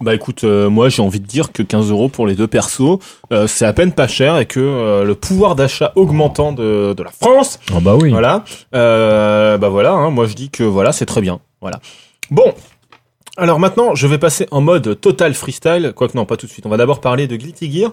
Bah 0.00 0.14
écoute, 0.14 0.44
euh, 0.44 0.70
moi 0.70 0.88
j'ai 0.88 1.02
envie 1.02 1.20
de 1.20 1.26
dire 1.26 1.52
que 1.52 1.62
15 1.62 1.90
euros 1.90 2.08
pour 2.08 2.26
les 2.26 2.34
deux 2.34 2.46
persos, 2.46 2.98
euh, 3.32 3.46
c'est 3.46 3.64
à 3.64 3.72
peine 3.72 3.92
pas 3.92 4.08
cher 4.08 4.38
et 4.38 4.46
que 4.46 4.60
euh, 4.60 5.04
le 5.04 5.14
pouvoir 5.14 5.54
d'achat 5.56 5.92
augmentant 5.96 6.52
de, 6.52 6.94
de 6.96 7.02
la 7.02 7.10
France, 7.10 7.58
Ah 7.74 7.80
bah 7.80 7.94
oui. 8.00 8.10
voilà, 8.10 8.44
bah 8.72 9.68
voilà, 9.68 9.92
hein, 9.92 10.10
moi 10.10 10.26
je 10.26 10.34
dis 10.34 10.50
que 10.50 10.62
voilà, 10.64 10.92
c'est 10.92 11.06
très 11.06 11.20
bien, 11.20 11.40
voilà. 11.60 11.80
Bon, 12.30 12.52
alors 13.36 13.58
maintenant 13.58 13.94
je 13.94 14.06
vais 14.06 14.18
passer 14.18 14.46
en 14.50 14.60
mode 14.60 15.00
total 15.00 15.34
freestyle, 15.34 15.92
quoique 15.94 16.16
non, 16.16 16.24
pas 16.24 16.36
tout 16.36 16.46
de 16.46 16.50
suite. 16.52 16.66
On 16.66 16.70
va 16.70 16.76
d'abord 16.76 17.00
parler 17.00 17.26
de 17.26 17.36
Guilty 17.36 17.70
Gear. 17.70 17.92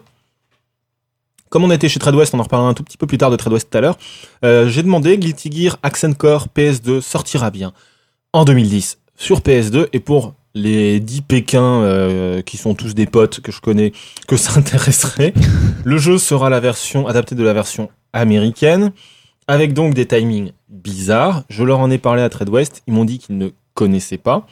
Comme 1.49 1.63
on 1.63 1.71
était 1.71 1.89
chez 1.89 1.99
Trade 1.99 2.13
West, 2.13 2.35
on 2.35 2.39
en 2.39 2.43
reparlera 2.43 2.69
un 2.69 2.75
tout 2.75 2.83
petit 2.83 2.97
peu 2.97 3.07
plus 3.07 3.17
tard 3.17 3.31
de 3.31 3.35
Trade 3.35 3.53
West 3.53 3.69
tout 3.71 3.77
à 3.77 3.81
l'heure. 3.81 3.97
J'ai 4.43 4.83
demandé 4.83 5.17
Guilty 5.17 5.51
Gear 5.51 5.77
Accent 5.81 6.13
Core 6.13 6.47
PS2 6.55 7.01
sortira 7.01 7.49
bien 7.49 7.73
en 8.33 8.45
2010 8.45 8.99
sur 9.15 9.39
PS2 9.39 9.87
et 9.91 9.99
pour 9.99 10.33
les 10.55 10.99
10 10.99 11.21
Pékins 11.21 11.81
euh, 11.81 12.41
qui 12.41 12.57
sont 12.57 12.73
tous 12.73 12.95
des 12.95 13.05
potes 13.05 13.39
que 13.41 13.51
je 13.51 13.61
connais 13.61 13.93
que 14.27 14.37
ça 14.37 14.53
intéresserait, 14.57 15.33
le 15.83 15.97
jeu 15.97 16.17
sera 16.17 16.49
la 16.49 16.59
version 16.59 17.07
adaptée 17.07 17.35
de 17.35 17.43
la 17.43 17.53
version 17.53 17.89
américaine 18.13 18.91
avec 19.47 19.73
donc 19.73 19.93
des 19.93 20.05
timings 20.05 20.51
bizarres. 20.69 21.43
Je 21.49 21.63
leur 21.63 21.79
en 21.79 21.89
ai 21.89 21.97
parlé 21.97 22.21
à 22.21 22.29
Trade 22.29 22.49
West, 22.49 22.83
ils 22.87 22.93
m'ont 22.93 23.05
dit 23.05 23.19
qu'ils 23.19 23.37
ne 23.37 23.49
connaissaient 23.73 24.17
pas. 24.17 24.45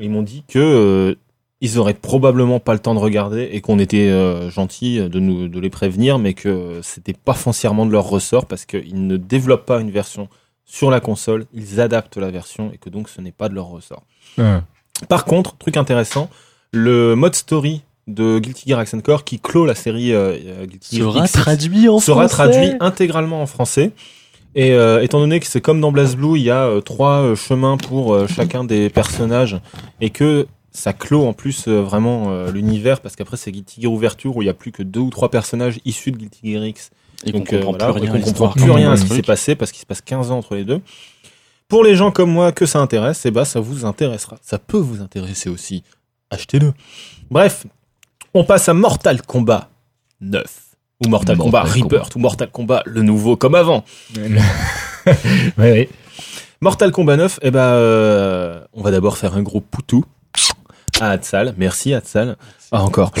Ils 0.00 0.10
m'ont 0.10 0.22
dit 0.22 0.44
que 0.46 0.58
euh, 0.58 1.14
ils 1.60 1.78
auraient 1.78 1.94
probablement 1.94 2.60
pas 2.60 2.72
le 2.72 2.78
temps 2.78 2.94
de 2.94 3.00
regarder 3.00 3.48
et 3.50 3.60
qu'on 3.60 3.78
était 3.80 4.10
euh, 4.10 4.48
gentil 4.48 5.00
de 5.00 5.18
nous 5.18 5.48
de 5.48 5.58
les 5.58 5.70
prévenir, 5.70 6.18
mais 6.18 6.34
que 6.34 6.80
c'était 6.82 7.14
pas 7.14 7.34
foncièrement 7.34 7.84
de 7.84 7.90
leur 7.90 8.08
ressort 8.08 8.46
parce 8.46 8.64
qu'ils 8.64 9.06
ne 9.06 9.16
développent 9.16 9.66
pas 9.66 9.80
une 9.80 9.90
version 9.90 10.28
sur 10.68 10.90
la 10.90 11.00
console, 11.00 11.46
ils 11.54 11.80
adaptent 11.80 12.18
la 12.18 12.30
version 12.30 12.70
et 12.72 12.78
que 12.78 12.90
donc 12.90 13.08
ce 13.08 13.20
n'est 13.22 13.32
pas 13.32 13.48
de 13.48 13.54
leur 13.54 13.66
ressort. 13.66 14.04
Ah. 14.36 14.62
Par 15.08 15.24
contre, 15.24 15.56
truc 15.56 15.76
intéressant, 15.76 16.28
le 16.72 17.14
mode 17.14 17.34
story 17.34 17.82
de 18.06 18.38
Guilty 18.38 18.68
Gear 18.70 18.78
Accent 18.78 19.00
Core 19.00 19.24
qui 19.24 19.38
clôt 19.38 19.66
la 19.66 19.74
série 19.74 20.12
euh, 20.14 20.36
euh, 20.46 20.66
Guilty 20.66 20.96
Gear 20.96 21.12
Sera 21.12 21.24
X 21.24 21.32
traduit 21.32 21.88
en 21.88 22.00
sera 22.00 22.28
français. 22.28 22.34
traduit 22.34 22.72
intégralement 22.80 23.42
en 23.42 23.46
français. 23.46 23.92
Et 24.54 24.72
euh, 24.72 25.02
étant 25.02 25.20
donné 25.20 25.40
que 25.40 25.46
c'est 25.46 25.60
comme 25.60 25.80
dans 25.80 25.92
BlazBlue, 25.92 26.36
il 26.38 26.42
y 26.42 26.50
a 26.50 26.64
euh, 26.64 26.80
trois 26.80 27.18
euh, 27.20 27.36
chemins 27.36 27.76
pour 27.76 28.14
euh, 28.14 28.26
chacun 28.26 28.64
des 28.64 28.88
personnages 28.88 29.60
et 30.00 30.08
que 30.10 30.46
ça 30.72 30.92
clôt 30.94 31.26
en 31.26 31.32
plus 31.34 31.66
euh, 31.68 31.82
vraiment 31.82 32.26
euh, 32.30 32.50
l'univers 32.50 33.00
parce 33.00 33.14
qu'après 33.14 33.36
c'est 33.36 33.52
Guilty 33.52 33.82
Gear 33.82 33.92
Ouverture 33.92 34.36
où 34.36 34.42
il 34.42 34.46
y 34.46 34.50
a 34.50 34.54
plus 34.54 34.72
que 34.72 34.82
deux 34.82 35.00
ou 35.00 35.10
trois 35.10 35.30
personnages 35.30 35.78
issus 35.84 36.10
de 36.10 36.16
Guilty 36.16 36.52
Gear 36.52 36.64
X 36.64 36.90
Et 37.26 37.32
qu'on 37.32 37.38
donc, 37.38 37.52
euh, 37.52 37.62
comprend 37.62 37.72
voilà, 37.78 37.92
plus 37.92 38.02
et 38.06 38.10
rien. 38.10 38.12
qu'on 38.12 38.18
à 38.18 38.32
comprend 38.32 38.48
plus 38.50 38.70
rien 38.70 38.90
à 38.92 38.96
ce 38.96 39.04
qui 39.04 39.14
s'est 39.14 39.22
passé 39.22 39.54
parce 39.54 39.70
qu'il 39.70 39.80
se 39.80 39.86
passe 39.86 40.00
15 40.00 40.30
ans 40.30 40.38
entre 40.38 40.54
les 40.54 40.64
deux. 40.64 40.80
Pour 41.68 41.84
les 41.84 41.96
gens 41.96 42.10
comme 42.10 42.30
moi 42.30 42.50
que 42.50 42.64
ça 42.64 42.80
intéresse, 42.80 43.26
eh 43.26 43.30
ben 43.30 43.44
ça 43.44 43.60
vous 43.60 43.84
intéressera. 43.84 44.38
Ça 44.40 44.58
peut 44.58 44.78
vous 44.78 45.02
intéresser 45.02 45.50
aussi. 45.50 45.84
Achetez-le. 46.30 46.72
Bref, 47.30 47.66
on 48.32 48.44
passe 48.44 48.70
à 48.70 48.74
Mortal 48.74 49.20
Kombat 49.20 49.68
9 50.22 50.44
ou 51.04 51.08
Mortal, 51.08 51.36
Mortal 51.36 51.36
Kombat 51.36 51.62
Kombat. 51.64 51.84
Rebirth 51.84 52.16
ou 52.16 52.18
Mortal 52.20 52.50
Kombat 52.50 52.82
le 52.86 53.02
nouveau 53.02 53.36
comme 53.36 53.54
avant. 53.54 53.84
ouais, 54.16 54.40
ouais. 55.58 55.88
Mortal 56.62 56.90
Kombat 56.90 57.18
9, 57.18 57.38
eh 57.42 57.50
ben 57.50 57.60
euh, 57.60 58.64
on 58.72 58.82
va 58.82 58.90
d'abord 58.90 59.18
faire 59.18 59.34
un 59.34 59.42
gros 59.42 59.60
poutou 59.60 60.06
à. 61.00 61.54
Merci 61.56 61.94
Hatsal. 61.94 62.36
Ah 62.70 62.82
encore. 62.82 63.12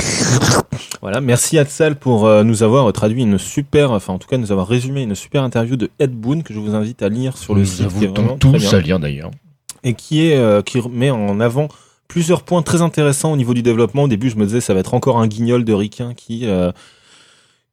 voilà, 1.00 1.20
merci 1.20 1.58
Hatsal 1.58 1.96
pour 1.96 2.26
euh, 2.26 2.44
nous 2.44 2.62
avoir 2.62 2.92
traduit 2.92 3.22
une 3.22 3.38
super, 3.38 3.92
enfin 3.92 4.12
en 4.12 4.18
tout 4.18 4.28
cas 4.28 4.36
nous 4.36 4.52
avoir 4.52 4.66
résumé 4.66 5.02
une 5.02 5.14
super 5.14 5.42
interview 5.42 5.76
de 5.76 5.90
Ed 5.98 6.12
Boon 6.12 6.42
que 6.42 6.52
je 6.52 6.58
vous 6.58 6.74
invite 6.74 7.02
à 7.02 7.08
lire 7.08 7.36
sur 7.36 7.54
le 7.54 7.60
Nous 7.60 7.66
site 7.66 7.86
vraiment 7.86 8.36
très 8.36 8.52
tous 8.52 8.74
à 8.74 8.80
lire 8.80 8.98
d'ailleurs. 9.00 9.30
et 9.84 9.94
qui 9.94 10.26
est 10.26 10.36
euh, 10.36 10.60
qui 10.60 10.80
met 10.90 11.10
en 11.10 11.40
avant 11.40 11.68
plusieurs 12.08 12.42
points 12.42 12.62
très 12.62 12.82
intéressants 12.82 13.32
au 13.32 13.36
niveau 13.36 13.54
du 13.54 13.62
développement. 13.62 14.04
Au 14.04 14.08
début, 14.08 14.30
je 14.30 14.36
me 14.36 14.44
disais 14.44 14.60
ça 14.60 14.74
va 14.74 14.80
être 14.80 14.94
encore 14.94 15.18
un 15.18 15.26
guignol 15.26 15.64
de 15.64 15.72
ricain 15.72 16.14
qui 16.14 16.46
euh, 16.46 16.72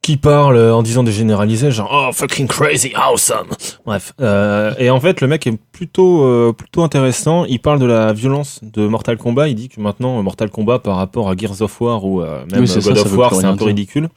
qui 0.06 0.18
parle 0.18 0.56
euh, 0.56 0.76
en 0.76 0.84
disant 0.84 1.02
des 1.02 1.12
généralisés 1.12 1.72
genre 1.72 1.90
oh 1.92 2.14
fucking 2.14 2.46
crazy 2.46 2.94
awesome. 2.94 3.48
Bref, 3.88 4.14
euh, 4.22 4.76
et 4.78 4.92
en 4.92 5.00
fait 5.00 5.20
le 5.20 5.28
mec 5.28 5.48
est 5.48 5.58
plutôt 5.72 6.24
euh, 6.24 6.54
plutôt 6.54 6.84
intéressant. 6.84 7.44
Il 7.46 7.60
parle 7.60 7.80
de 7.80 7.88
la 7.88 8.14
violence 8.14 8.60
de 8.62 8.86
Mortal 8.86 9.18
Kombat. 9.18 9.50
Il 9.50 9.56
dit 9.56 9.68
que 9.68 9.82
maintenant 9.82 10.22
Mortal 10.22 10.52
Kombat 10.52 10.78
par 10.78 10.98
rapport 10.98 11.28
à 11.28 11.36
Gears 11.36 11.60
of 11.64 11.82
War 11.82 12.06
ou 12.06 12.22
euh, 12.22 12.46
même 12.52 12.62
Oui, 12.62 12.68
God 12.72 12.84
ça 12.84 13.02
of 13.02 13.18
War, 13.18 13.34
c'est 13.34 13.46
un 13.46 13.58
peu 13.58 13.66
ridicule. 13.66 14.10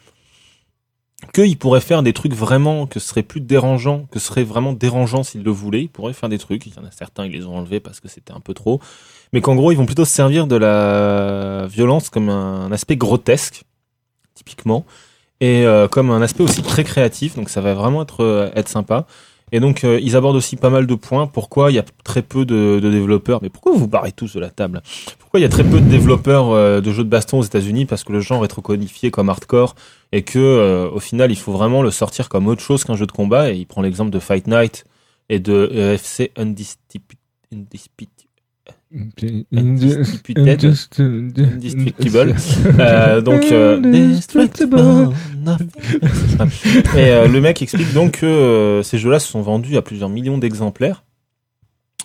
Qu'il 1.32 1.56
pourrait 1.56 1.80
faire 1.80 2.02
des 2.02 2.12
trucs 2.12 2.34
vraiment, 2.34 2.86
que 2.86 3.00
ce 3.00 3.08
serait 3.08 3.22
plus 3.22 3.40
dérangeant, 3.40 4.06
que 4.10 4.18
ce 4.18 4.26
serait 4.26 4.44
vraiment 4.44 4.74
dérangeant 4.74 5.22
s'il 5.22 5.42
le 5.42 5.50
voulait. 5.50 5.84
Il 5.84 5.88
pourrait 5.88 6.12
faire 6.12 6.28
des 6.28 6.38
trucs. 6.38 6.66
Il 6.66 6.74
y 6.74 6.78
en 6.78 6.84
a 6.84 6.90
certains, 6.90 7.24
ils 7.24 7.32
les 7.32 7.46
ont 7.46 7.56
enlevés 7.56 7.80
parce 7.80 8.00
que 8.00 8.08
c'était 8.08 8.34
un 8.34 8.40
peu 8.40 8.52
trop. 8.52 8.78
Mais 9.32 9.40
qu'en 9.40 9.54
gros, 9.56 9.72
ils 9.72 9.78
vont 9.78 9.86
plutôt 9.86 10.04
se 10.04 10.12
servir 10.12 10.46
de 10.46 10.56
la 10.56 11.66
violence 11.66 12.10
comme 12.10 12.28
un 12.28 12.70
aspect 12.72 12.96
grotesque, 12.96 13.62
typiquement, 14.34 14.84
et 15.40 15.64
euh, 15.66 15.88
comme 15.88 16.10
un 16.10 16.22
aspect 16.22 16.42
aussi 16.42 16.62
très 16.62 16.84
créatif. 16.84 17.36
Donc 17.36 17.48
ça 17.48 17.60
va 17.60 17.74
vraiment 17.74 18.02
être, 18.02 18.22
euh, 18.22 18.50
être 18.54 18.68
sympa. 18.68 19.06
Et 19.52 19.60
donc, 19.60 19.84
euh, 19.84 19.98
ils 20.02 20.16
abordent 20.16 20.36
aussi 20.36 20.56
pas 20.56 20.70
mal 20.70 20.86
de 20.86 20.94
points. 20.94 21.26
Pourquoi 21.26 21.70
il 21.70 21.74
y 21.74 21.78
a 21.78 21.84
très 22.04 22.22
peu 22.22 22.44
de, 22.44 22.80
de 22.80 22.90
développeurs? 22.90 23.40
Mais 23.42 23.48
pourquoi 23.48 23.72
vous 23.72 23.88
barrez 23.88 24.12
tous 24.12 24.34
de 24.34 24.40
la 24.40 24.50
table? 24.50 24.82
Pourquoi 25.18 25.40
il 25.40 25.42
y 25.42 25.46
a 25.46 25.48
très 25.48 25.64
peu 25.64 25.80
de 25.80 25.88
développeurs 25.88 26.50
euh, 26.50 26.80
de 26.80 26.92
jeux 26.92 27.04
de 27.04 27.08
baston 27.08 27.38
aux 27.38 27.42
États-Unis? 27.42 27.86
Parce 27.86 28.04
que 28.04 28.12
le 28.12 28.20
genre 28.20 28.44
est 28.44 28.48
trop 28.48 28.62
codifié 28.62 29.10
comme 29.10 29.28
hardcore 29.28 29.74
et 30.12 30.22
que 30.22 30.38
euh, 30.38 30.90
au 30.90 31.00
final, 31.00 31.30
il 31.30 31.36
faut 31.36 31.52
vraiment 31.52 31.82
le 31.82 31.90
sortir 31.90 32.28
comme 32.28 32.46
autre 32.46 32.62
chose 32.62 32.84
qu'un 32.84 32.96
jeu 32.96 33.06
de 33.06 33.12
combat. 33.12 33.50
Et 33.50 33.56
il 33.56 33.66
prend 33.66 33.82
l'exemple 33.82 34.10
de 34.10 34.18
Fight 34.18 34.46
Night 34.46 34.84
et 35.28 35.38
de 35.38 35.52
euh, 35.52 35.94
FC 35.94 36.32
Undisputed. 36.36 37.16
Indestructible. 39.52 42.34
Euh, 42.80 43.20
donc, 43.20 43.44
euh. 43.52 43.82
Et 46.96 47.10
euh, 47.10 47.28
le 47.28 47.40
mec 47.40 47.60
explique 47.60 47.92
donc 47.92 48.20
que 48.20 48.80
ces 48.82 48.98
jeux-là 48.98 49.18
se 49.18 49.28
sont 49.28 49.42
vendus 49.42 49.76
à 49.76 49.82
plusieurs 49.82 50.08
millions 50.08 50.38
d'exemplaires. 50.38 51.04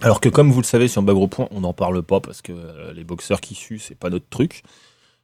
Alors 0.02 0.20
que 0.20 0.28
comme 0.28 0.52
vous 0.52 0.60
le 0.60 0.66
savez 0.66 0.90
sur 0.90 1.02
Bagro 1.04 1.28
Point, 1.28 1.48
on 1.52 1.62
n'en 1.62 1.74
parle 1.74 2.04
pas 2.04 2.20
parce 2.20 2.42
que 2.42 2.52
les 2.94 3.06
boxeurs 3.06 3.40
qui 3.40 3.56
suent, 3.56 3.80
c'est 3.80 3.98
pas 3.98 4.10
notre 4.10 4.28
truc. 4.30 4.64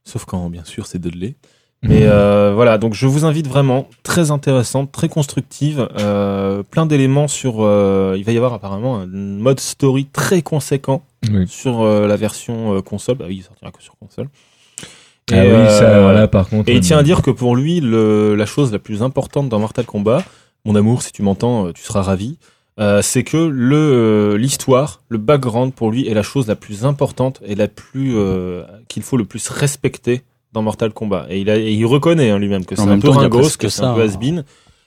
Sauf 0.05 0.25
quand, 0.25 0.49
bien 0.49 0.63
sûr, 0.63 0.87
c'est 0.87 0.99
Dudley. 0.99 1.35
Mais 1.81 2.01
euh, 2.03 2.51
voilà, 2.53 2.77
donc 2.77 2.93
je 2.93 3.07
vous 3.07 3.23
invite 3.23 3.47
vraiment, 3.47 3.87
très 4.03 4.31
intéressante, 4.31 4.91
très 4.91 5.07
constructive, 5.07 5.87
euh, 5.97 6.61
plein 6.61 6.85
d'éléments 6.85 7.29
sur... 7.29 7.57
euh, 7.63 8.15
il 8.17 8.25
va 8.25 8.33
y 8.33 8.37
avoir 8.37 8.53
apparemment 8.53 8.97
un 8.97 9.05
mode 9.07 9.61
story 9.61 10.05
très 10.05 10.41
conséquent 10.41 11.03
Oui. 11.31 11.47
sur 11.47 11.81
euh, 11.81 12.05
la 12.05 12.17
version 12.17 12.75
euh, 12.75 12.81
console. 12.81 13.15
Bah 13.15 13.25
oui, 13.29 13.37
il 13.37 13.43
sortira 13.43 13.71
que 13.71 13.81
sur 13.81 13.95
console. 13.97 14.27
Ah 15.31 15.45
Et, 15.45 15.51
oui, 15.51 15.65
ça, 15.69 15.83
euh, 15.89 16.01
voilà, 16.01 16.27
par 16.27 16.49
contre. 16.49 16.69
et 16.69 16.73
il 16.75 16.81
tient 16.81 16.97
à 16.97 17.03
dire 17.03 17.21
que 17.21 17.31
pour 17.31 17.55
lui, 17.55 17.79
le, 17.79 18.35
la 18.35 18.45
chose 18.45 18.73
la 18.73 18.79
plus 18.79 19.01
importante 19.01 19.47
dans 19.47 19.59
Mortal 19.59 19.85
Kombat, 19.85 20.23
mon 20.65 20.75
amour, 20.75 21.01
si 21.01 21.13
tu 21.13 21.21
m'entends, 21.21 21.71
tu 21.71 21.81
seras 21.83 22.01
ravi, 22.01 22.39
euh, 22.79 23.01
c'est 23.01 23.23
que 23.23 23.37
le 23.37 24.35
l'histoire, 24.37 25.01
le 25.07 25.17
background 25.17 25.73
pour 25.73 25.91
lui 25.91 26.07
est 26.09 26.13
la 26.13 26.23
chose 26.23 26.47
la 26.47 26.55
plus 26.55 26.83
importante 26.83 27.41
et 27.45 27.55
la 27.55 27.67
plus 27.69 28.17
euh, 28.17 28.63
qu'il 28.89 29.03
faut 29.03 29.17
le 29.17 29.25
plus 29.25 29.47
respecter 29.49 30.23
dans 30.53 30.61
Mortal 30.61 30.93
Kombat. 30.93 31.27
Et 31.29 31.41
il, 31.41 31.49
a, 31.49 31.57
et 31.57 31.71
il 31.71 31.85
reconnaît 31.85 32.29
hein, 32.29 32.39
lui-même 32.39 32.65
que 32.65 32.75
c'est 32.75 32.81
un 32.81 32.99
peu 32.99 33.09
ringos, 33.09 33.57
que 33.57 33.69
c'est 33.69 33.83
un 33.83 33.93
peu 33.93 34.01
hein. 34.01 34.05
has-been, 34.05 34.43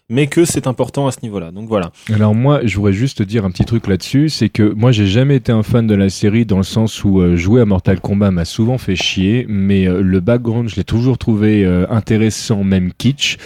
mais 0.09 0.27
que 0.27 0.44
c'est 0.44 0.66
important 0.66 1.07
à 1.07 1.12
ce 1.12 1.18
niveau-là. 1.22 1.51
Donc 1.53 1.68
voilà. 1.68 1.92
Alors 2.12 2.35
moi, 2.35 2.61
je 2.64 2.77
voudrais 2.77 2.92
juste 2.92 3.18
te 3.18 3.22
dire 3.22 3.44
un 3.44 3.51
petit 3.51 3.64
truc 3.64 3.87
là-dessus, 3.87 4.29
c'est 4.29 4.48
que 4.48 4.62
moi 4.62 4.92
j'ai 4.92 5.07
jamais 5.07 5.37
été 5.37 5.53
un 5.53 5.62
fan 5.62 5.87
de 5.87 5.94
la 5.94 6.11
série 6.11 6.44
dans 6.44 6.59
le 6.59 6.64
sens 6.64 7.05
où 7.05 7.20
euh, 7.20 7.37
jouer 7.37 7.61
à 7.61 7.64
Mortal 7.64 8.01
Kombat 8.01 8.31
m'a 8.31 8.44
souvent 8.44 8.79
fait 8.79 8.96
chier, 8.96 9.46
mais 9.48 9.87
euh, 9.87 10.03
le 10.03 10.20
background 10.20 10.68
je 10.68 10.77
l'ai 10.77 10.85
toujours 10.85 11.18
trouvé 11.18 11.64
euh, 11.64 11.87
intéressant, 11.88 12.64
même 12.64 12.92
kitsch, 12.92 13.38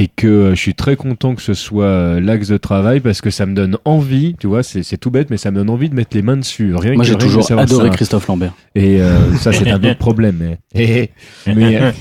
et 0.00 0.06
que 0.06 0.26
euh, 0.28 0.50
je 0.54 0.60
suis 0.60 0.74
très 0.74 0.94
content 0.94 1.34
que 1.34 1.42
ce 1.42 1.54
soit 1.54 1.84
euh, 1.84 2.20
l'axe 2.20 2.46
de 2.48 2.56
travail 2.56 3.00
parce 3.00 3.20
que 3.20 3.30
ça 3.30 3.46
me 3.46 3.54
donne 3.54 3.78
envie, 3.84 4.36
tu 4.38 4.46
vois, 4.46 4.62
c'est 4.62 4.82
c'est 4.84 4.96
tout 4.96 5.10
bête, 5.10 5.28
mais 5.30 5.38
ça 5.38 5.50
me 5.50 5.56
donne 5.56 5.70
envie 5.70 5.88
de 5.88 5.94
mettre 5.94 6.14
les 6.16 6.22
mains 6.22 6.36
dessus. 6.36 6.74
Rien 6.76 6.92
Moi, 6.94 7.02
que- 7.02 7.08
j'ai 7.10 7.16
toujours 7.16 7.50
adoré 7.58 7.88
ça. 7.88 7.94
Christophe 7.94 8.26
Lambert. 8.28 8.52
Et 8.76 9.00
euh, 9.00 9.34
ça, 9.34 9.52
c'est 9.52 9.68
un 9.68 9.82
autre 9.82 9.98
problème. 9.98 10.56
Mais, 10.74 11.10
mais, 11.46 11.80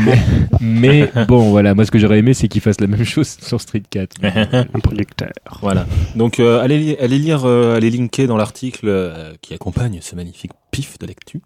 mais, 0.00 0.16
mais 0.60 1.10
bon, 1.28 1.50
voilà. 1.50 1.74
Moi, 1.74 1.84
ce 1.84 1.90
que 1.90 1.98
j'aurais 1.98 2.18
aimé, 2.20 2.32
c'est 2.34 2.48
qu'il 2.48 2.60
fasse 2.60 2.80
la 2.80 2.86
même 2.86 3.04
chose 3.04 3.36
sur 3.40 3.60
Street 3.60 3.82
4. 3.90 4.16
Un 4.22 4.64
producteur. 4.82 5.32
Voilà. 5.60 5.86
Donc 6.16 6.40
euh, 6.40 6.60
allez, 6.62 6.78
li- 6.78 6.96
allez 7.00 7.18
lire, 7.18 7.42
euh, 7.44 7.76
allez 7.76 7.90
linker 7.90 8.26
dans 8.26 8.36
l'article 8.36 8.86
euh, 8.88 9.32
qui 9.42 9.52
accompagne 9.54 9.98
ce 10.00 10.14
magnifique 10.16 10.52
pif 10.70 10.98
de 10.98 11.06
lecture. 11.06 11.40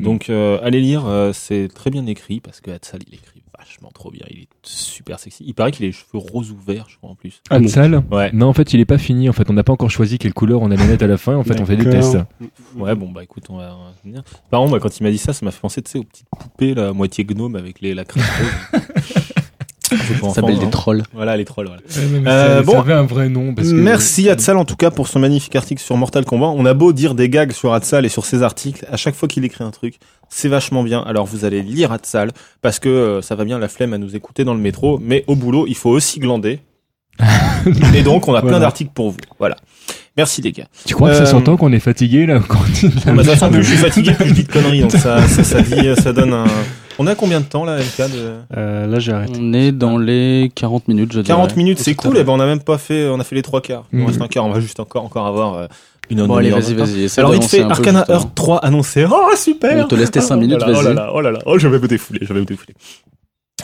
Donc 0.00 0.28
euh, 0.28 0.58
allez 0.62 0.80
lire, 0.80 1.04
euh, 1.06 1.30
c'est 1.32 1.68
très 1.74 1.90
bien 1.90 2.04
écrit 2.06 2.40
parce 2.40 2.60
que 2.60 2.70
Hatsal 2.70 3.00
il 3.08 3.14
écrit 3.14 3.35
vachement 3.66 3.90
trop 3.92 4.10
bien, 4.10 4.24
il 4.30 4.42
est 4.42 4.48
super 4.62 5.18
sexy. 5.18 5.44
Il 5.46 5.54
paraît 5.54 5.72
qu'il 5.72 5.84
a 5.84 5.88
les 5.88 5.92
cheveux 5.92 6.18
rose 6.18 6.50
ou 6.52 6.56
vert, 6.56 6.86
je 6.88 6.96
crois 6.96 7.10
en 7.10 7.14
plus. 7.14 7.42
Ah 7.50 7.58
bon. 7.58 8.04
Ouais. 8.10 8.30
Non, 8.32 8.46
en 8.46 8.52
fait, 8.52 8.72
il 8.72 8.80
est 8.80 8.84
pas 8.84 8.98
fini. 8.98 9.28
En 9.28 9.32
fait, 9.32 9.50
on 9.50 9.52
n'a 9.52 9.64
pas 9.64 9.72
encore 9.72 9.90
choisi 9.90 10.18
quelle 10.18 10.34
couleur 10.34 10.62
on 10.62 10.70
allait 10.70 10.86
mettre 10.86 11.04
à 11.04 11.08
la 11.08 11.16
fin. 11.16 11.34
En 11.36 11.44
fait, 11.44 11.60
on 11.60 11.66
fait 11.66 11.76
des 11.76 11.88
tests. 11.88 12.18
Ouais, 12.76 12.94
bon 12.94 13.10
bah 13.10 13.22
écoute, 13.22 13.44
on 13.48 13.56
va. 13.56 13.76
Par 14.50 14.60
contre, 14.60 14.70
moi, 14.70 14.80
quand 14.80 14.98
il 14.98 15.02
m'a 15.02 15.10
dit 15.10 15.18
ça, 15.18 15.32
ça 15.32 15.44
m'a 15.44 15.50
fait 15.50 15.60
penser, 15.60 15.82
tu 15.82 15.90
sais, 15.90 15.98
aux 15.98 16.04
petites 16.04 16.28
poupées 16.38 16.74
la 16.74 16.92
moitié 16.92 17.24
gnome 17.24 17.56
avec 17.56 17.80
les 17.80 17.94
la 17.94 18.04
crème 18.04 18.24
rose. 18.72 18.82
Ça 19.86 20.30
s'appelle 20.34 20.58
des 20.58 20.64
hein. 20.66 20.70
trolls. 20.70 21.02
Voilà, 21.14 21.36
les 21.36 21.44
trolls, 21.44 21.68
voilà. 21.68 21.82
Euh, 22.26 22.62
bon, 22.62 22.72
ça 22.72 22.78
avait 22.80 22.92
un 22.92 23.04
vrai 23.04 23.28
nom. 23.28 23.54
Parce 23.54 23.68
que- 23.68 23.74
Merci 23.74 24.28
Hatsal 24.28 24.56
en 24.56 24.64
tout 24.64 24.76
cas 24.76 24.90
pour 24.90 25.08
ce 25.08 25.18
magnifique 25.18 25.54
article 25.56 25.80
sur 25.82 25.96
Mortal 25.96 26.24
Kombat. 26.24 26.46
On 26.48 26.66
a 26.66 26.74
beau 26.74 26.92
dire 26.92 27.14
des 27.14 27.28
gags 27.28 27.52
sur 27.52 27.72
Hatsal 27.72 28.04
et 28.04 28.08
sur 28.08 28.24
ses 28.24 28.42
articles, 28.42 28.86
à 28.90 28.96
chaque 28.96 29.14
fois 29.14 29.28
qu'il 29.28 29.44
écrit 29.44 29.64
un 29.64 29.70
truc, 29.70 29.94
c'est 30.28 30.48
vachement 30.48 30.82
bien. 30.82 31.02
Alors 31.02 31.26
vous 31.26 31.44
allez 31.44 31.62
lire 31.62 31.92
Hatsal 31.92 32.32
parce 32.62 32.78
que 32.78 32.88
euh, 32.88 33.22
ça 33.22 33.34
va 33.36 33.44
bien 33.44 33.58
la 33.58 33.68
flemme 33.68 33.92
à 33.92 33.98
nous 33.98 34.16
écouter 34.16 34.44
dans 34.44 34.54
le 34.54 34.60
métro, 34.60 34.98
mais 35.00 35.24
au 35.26 35.36
boulot, 35.36 35.66
il 35.68 35.76
faut 35.76 35.90
aussi 35.90 36.18
glander. 36.18 36.60
et 37.94 38.02
donc 38.02 38.28
on 38.28 38.34
a 38.34 38.42
plein 38.42 38.60
d'articles 38.60 38.90
pour 38.94 39.10
vous. 39.12 39.16
Voilà. 39.38 39.56
Merci 40.16 40.40
les 40.42 40.52
gars. 40.52 40.66
Tu 40.86 40.94
crois 40.94 41.10
que 41.10 41.14
Euh, 41.14 41.18
ça 41.18 41.26
s'entend 41.26 41.56
qu'on 41.56 41.72
est 41.72 41.78
fatigué 41.78 42.24
là 42.26 42.40
quand 42.46 42.58
Non, 42.58 43.12
mais 43.12 43.12
de 43.12 43.16
toute 43.18 43.24
façon, 43.26 43.50
plus 43.50 43.62
je 43.62 43.68
suis 43.68 43.76
fatigué, 43.76 44.12
plus 44.12 44.28
je 44.28 44.34
dis 44.34 44.44
de 44.44 44.52
conneries. 44.52 44.80
Donc 44.80 44.92
ça, 44.92 45.26
ça, 45.28 45.44
ça, 45.44 45.60
dit, 45.60 45.94
ça 46.02 46.12
donne 46.12 46.32
un. 46.32 46.46
On 46.98 47.06
a 47.06 47.14
combien 47.14 47.40
de 47.40 47.44
temps 47.46 47.64
là, 47.64 47.78
LK 47.78 47.98
de... 48.10 48.34
Euh, 48.56 48.86
là, 48.86 48.98
j'ai 48.98 49.12
arrêté. 49.12 49.38
On 49.38 49.52
est 49.52 49.70
dans 49.72 49.98
les 49.98 50.50
40 50.54 50.88
minutes, 50.88 51.12
je 51.12 51.20
dirais. 51.20 51.36
40 51.36 51.56
minutes, 51.56 51.78
c'est 51.78 51.94
cool. 51.94 52.16
Et 52.16 52.24
ben 52.24 52.32
on 52.32 52.40
a 52.40 52.46
même 52.46 52.62
pas 52.62 52.78
fait, 52.78 53.08
on 53.08 53.20
a 53.20 53.24
fait 53.24 53.34
les 53.34 53.42
trois 53.42 53.60
quarts. 53.60 53.84
Il 53.92 53.98
nous 53.98 54.04
Mhm. 54.04 54.10
reste 54.10 54.22
un 54.22 54.28
quart. 54.28 54.44
On 54.46 54.50
va 54.50 54.60
juste 54.60 54.80
encore, 54.80 55.04
encore 55.04 55.26
avoir 55.26 55.54
euh, 55.54 55.66
une 56.08 56.20
heure. 56.20 56.26
Bon, 56.26 56.36
allez, 56.36 56.50
vas-y, 56.50 56.74
vas-y. 56.74 57.08
Alors 57.18 57.30
de 57.32 57.36
il 57.36 57.38
te 57.40 57.44
lancer 57.44 57.56
fait 57.58 57.62
Arcana. 57.64 58.04
Heart 58.08 58.34
3 58.34 58.58
annoncé. 58.64 59.04
Oh 59.10 59.30
super 59.36 59.84
On 59.84 59.88
te 59.88 59.94
laisse 59.94 60.10
tes 60.10 60.20
cinq 60.22 60.36
Oh 60.36 60.40
minutes, 60.40 60.60
là 60.60 60.68
là, 60.68 60.72
Oh 60.78 60.82
là 60.82 60.82
vas-y. 60.88 60.94
là, 60.96 61.10
oh 61.14 61.20
là 61.20 61.30
là, 61.32 61.38
oh 61.44 61.58
je 61.58 61.68
vais 61.68 61.78
me 61.78 61.86
défouler, 61.88 62.20
je 62.22 62.32
vais 62.32 62.40
me 62.40 62.46
défouler. 62.46 62.74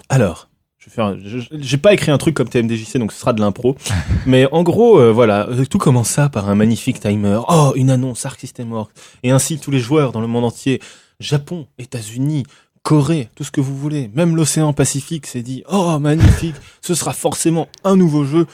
Alors, 0.09 0.49
je 0.78 0.87
vais 0.87 0.93
faire, 0.95 1.05
un- 1.07 1.16
je- 1.24 1.39
je- 1.39 1.47
j'ai 1.53 1.76
pas 1.78 1.95
écrit 1.95 2.11
un 2.11 2.18
truc 2.18 2.35
comme 2.35 2.49
TMDJC, 2.49 2.99
donc 2.99 3.12
ce 3.12 3.20
sera 3.20 3.33
de 3.33 3.41
l'impro. 3.41 3.76
Mais 4.26 4.47
en 4.53 4.62
gros, 4.62 4.99
euh, 4.99 5.11
voilà, 5.12 5.49
euh, 5.49 5.64
tout 5.64 5.78
commence 5.78 6.09
ça 6.09 6.28
par 6.28 6.49
un 6.51 6.55
magnifique 6.55 7.01
timer. 7.01 7.39
Oh, 7.49 7.72
une 7.76 7.89
annonce 7.91 8.26
Arc 8.26 8.39
System 8.41 8.72
Works. 8.72 8.91
Et 9.22 9.30
ainsi 9.30 9.59
tous 9.59 9.70
les 9.70 9.78
joueurs 9.78 10.12
dans 10.12 10.20
le 10.20 10.26
monde 10.26 10.45
entier, 10.45 10.80
Japon, 11.20 11.66
États-Unis, 11.78 12.43
Corée, 12.83 13.28
tout 13.37 13.45
ce 13.45 13.51
que 13.51 13.61
vous 13.61 13.76
voulez, 13.76 14.11
même 14.14 14.35
l'océan 14.35 14.72
Pacifique 14.72 15.26
s'est 15.26 15.43
dit, 15.43 15.62
oh 15.70 15.99
magnifique, 15.99 16.57
ce 16.83 16.95
sera 16.95 17.12
forcément 17.12 17.68
un 17.85 17.97
nouveau 17.97 18.24
jeu 18.24 18.47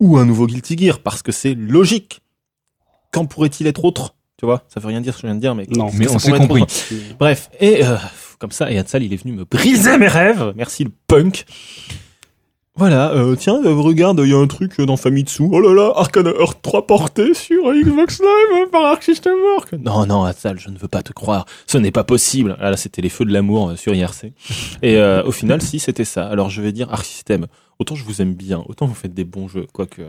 ou 0.00 0.16
un 0.16 0.24
nouveau 0.24 0.46
Guilty 0.46 0.76
Gear, 0.78 1.00
parce 1.00 1.22
que 1.22 1.32
c'est 1.32 1.54
logique. 1.54 2.20
Quand 3.12 3.26
pourrait-il 3.26 3.66
être 3.66 3.84
autre? 3.84 4.14
Tu 4.38 4.46
vois, 4.46 4.64
ça 4.68 4.80
veut 4.80 4.88
rien 4.88 5.00
dire 5.00 5.12
ce 5.14 5.18
que 5.18 5.22
je 5.22 5.26
viens 5.28 5.36
de 5.36 5.40
dire, 5.40 5.54
mais 5.54 5.66
Non, 5.70 5.90
mais 5.94 6.08
on 6.10 6.18
s'est 6.18 6.32
compris. 6.32 6.62
autre? 6.62 6.74
Bref, 7.18 7.50
et 7.60 7.84
euh, 7.84 7.96
comme 8.38 8.50
ça, 8.50 8.70
et 8.70 8.78
Hatsal, 8.78 9.02
il 9.02 9.12
est 9.12 9.16
venu 9.22 9.32
me 9.32 9.44
briser 9.44 9.96
mes 9.98 10.08
rêves. 10.08 10.52
Merci 10.56 10.84
le 10.84 10.90
punk. 11.06 11.44
Voilà, 12.76 13.12
euh, 13.12 13.36
tiens, 13.36 13.60
euh, 13.64 13.72
regarde, 13.72 14.20
il 14.24 14.30
y 14.30 14.34
a 14.34 14.36
un 14.36 14.48
truc 14.48 14.80
euh, 14.80 14.86
dans 14.86 14.96
Famitsu. 14.96 15.44
Oh 15.48 15.60
là 15.60 15.72
là, 15.72 15.92
Arcana 15.94 16.30
Heart 16.30 16.58
3 16.60 16.86
porté 16.88 17.32
sur 17.32 17.72
Xbox 17.72 18.18
Live 18.18 18.62
euh, 18.64 18.66
par 18.68 18.84
Arc 18.86 19.04
System 19.04 19.34
Works. 19.54 19.74
Non, 19.74 20.06
non, 20.06 20.24
Hatsal, 20.24 20.58
je 20.58 20.70
ne 20.70 20.76
veux 20.76 20.88
pas 20.88 21.02
te 21.02 21.12
croire. 21.12 21.46
Ce 21.68 21.78
n'est 21.78 21.92
pas 21.92 22.02
possible. 22.02 22.56
Ah 22.58 22.70
là, 22.70 22.76
c'était 22.76 23.00
les 23.00 23.10
feux 23.10 23.24
de 23.24 23.32
l'amour 23.32 23.70
euh, 23.70 23.76
sur 23.76 23.94
IRC. 23.94 24.32
Et 24.82 24.96
euh, 24.96 25.22
au 25.22 25.30
final, 25.30 25.62
si, 25.62 25.78
c'était 25.78 26.04
ça. 26.04 26.26
Alors, 26.26 26.50
je 26.50 26.60
vais 26.62 26.72
dire 26.72 26.92
Arc 26.92 27.04
System. 27.04 27.46
Autant 27.78 27.94
je 27.94 28.02
vous 28.02 28.20
aime 28.20 28.34
bien, 28.34 28.64
autant 28.68 28.86
vous 28.86 28.94
faites 28.94 29.14
des 29.14 29.24
bons 29.24 29.46
jeux, 29.48 29.66
quoique 29.72 30.02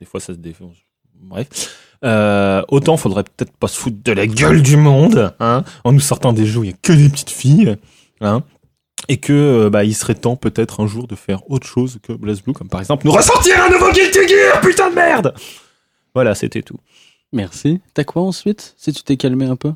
des 0.00 0.06
fois 0.06 0.18
ça 0.18 0.32
se 0.32 0.38
défonce. 0.38 0.76
Bref. 1.20 1.48
Euh, 2.04 2.62
autant 2.68 2.96
faudrait 2.96 3.24
peut-être 3.24 3.56
pas 3.56 3.68
se 3.68 3.78
foutre 3.78 3.96
de 4.04 4.12
la 4.12 4.26
gueule 4.26 4.62
du 4.62 4.76
monde, 4.76 5.32
hein, 5.40 5.64
en 5.84 5.92
nous 5.92 6.00
sortant 6.00 6.32
des 6.32 6.46
jeux 6.46 6.60
où 6.60 6.64
il 6.64 6.70
y 6.70 6.72
a 6.72 6.76
que 6.80 6.92
des 6.92 7.08
petites 7.08 7.30
filles, 7.30 7.76
hein, 8.20 8.42
et 9.08 9.18
que 9.18 9.32
euh, 9.32 9.70
bah 9.70 9.84
il 9.84 9.94
serait 9.94 10.14
temps 10.14 10.36
peut-être 10.36 10.80
un 10.80 10.86
jour 10.86 11.06
de 11.06 11.14
faire 11.14 11.48
autre 11.50 11.66
chose 11.66 11.98
que 12.02 12.12
BlazBlue, 12.12 12.52
comme 12.52 12.68
par 12.68 12.80
exemple 12.80 13.06
nous 13.06 13.12
ressortir 13.12 13.62
un 13.62 13.70
nouveau 13.70 13.90
Guilty 13.92 14.26
Gear, 14.28 14.60
putain 14.60 14.90
de 14.90 14.94
merde. 14.94 15.34
Voilà, 16.14 16.34
c'était 16.34 16.62
tout. 16.62 16.78
Merci. 17.32 17.80
T'as 17.94 18.04
quoi 18.04 18.22
ensuite 18.22 18.74
Si 18.78 18.92
tu 18.92 19.02
t'es 19.02 19.16
calmé 19.16 19.46
un 19.46 19.56
peu? 19.56 19.72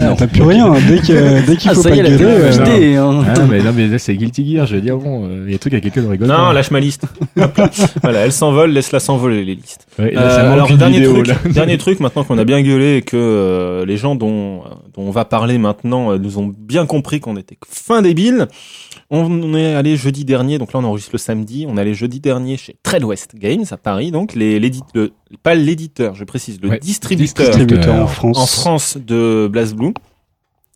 Ah, 0.00 0.12
T'as 0.18 0.26
plus 0.26 0.42
rien. 0.42 0.72
Dès 0.88 0.98
que- 0.98 1.46
dès 1.46 1.56
qu'il 1.56 1.70
Ah, 1.70 1.74
faut 1.74 1.82
ça 1.82 1.90
pas 1.90 1.94
y 1.94 2.00
est, 2.00 2.02
la 2.02 2.10
gueuler, 2.10 2.96
euh, 2.96 3.00
hein. 3.00 3.22
Ah, 3.28 3.40
mais 3.48 3.62
non, 3.62 3.72
mais 3.74 3.86
là, 3.86 3.98
c'est 3.98 4.14
Guilty 4.16 4.52
Gear. 4.54 4.66
Je 4.66 4.74
veux 4.74 4.80
dire, 4.80 4.96
bon, 4.96 5.24
euh, 5.28 5.44
il 5.46 5.50
y 5.50 5.54
a 5.54 5.56
des 5.56 5.58
trucs 5.60 5.72
avec 5.72 5.84
lesquels 5.84 6.04
on 6.06 6.10
rigole. 6.10 6.26
Non, 6.26 6.34
pas. 6.34 6.52
lâche 6.52 6.70
ma 6.72 6.80
liste. 6.80 7.04
Voilà, 8.02 8.20
elle 8.20 8.32
s'envole, 8.32 8.72
laisse-la 8.72 8.98
s'envoler 9.00 9.44
les 9.44 9.54
listes. 9.54 9.86
Ouais, 9.98 10.10
là, 10.12 10.20
Euh, 10.22 10.52
alors 10.52 10.76
dernier 10.76 10.98
vidéo, 10.98 11.14
truc, 11.22 11.26
là. 11.28 11.34
dernier 11.52 11.78
truc, 11.78 12.00
maintenant 12.00 12.24
qu'on 12.24 12.38
a 12.38 12.44
bien 12.44 12.60
gueulé 12.62 12.96
et 12.96 13.02
que 13.02 13.16
euh, 13.16 13.86
les 13.86 13.96
gens 13.96 14.14
dont, 14.16 14.62
dont 14.94 15.02
on 15.02 15.10
va 15.10 15.24
parler 15.24 15.58
maintenant 15.58 16.10
euh, 16.12 16.18
nous 16.18 16.38
ont 16.38 16.52
bien 16.58 16.86
compris 16.86 17.20
qu'on 17.20 17.36
était 17.36 17.56
fin 17.68 18.02
débile. 18.02 18.48
On 19.10 19.54
est 19.54 19.74
allé 19.74 19.96
jeudi 19.96 20.24
dernier, 20.24 20.58
donc 20.58 20.72
là 20.72 20.80
on 20.80 20.84
enregistre 20.84 21.12
le 21.12 21.18
samedi. 21.18 21.66
On 21.68 21.76
est 21.76 21.80
allé 21.80 21.94
jeudi 21.94 22.18
dernier 22.20 22.56
chez 22.56 22.76
Trade 22.82 23.04
West 23.04 23.34
Games 23.38 23.64
à 23.70 23.76
Paris, 23.76 24.10
donc 24.10 24.34
les, 24.34 24.58
l'édite- 24.58 24.82
le, 24.94 25.12
pas 25.42 25.54
l'éditeur, 25.54 26.14
je 26.14 26.24
précise, 26.24 26.60
le 26.60 26.68
Ouais, 26.70 26.78
distributeur 26.78 27.46
distributeur 27.46 27.94
en 27.94 28.02
en 28.02 28.06
France. 28.06 28.38
en 28.38 28.46
France 28.46 28.96
de 28.98 29.48
BlazBlue. 29.50 29.92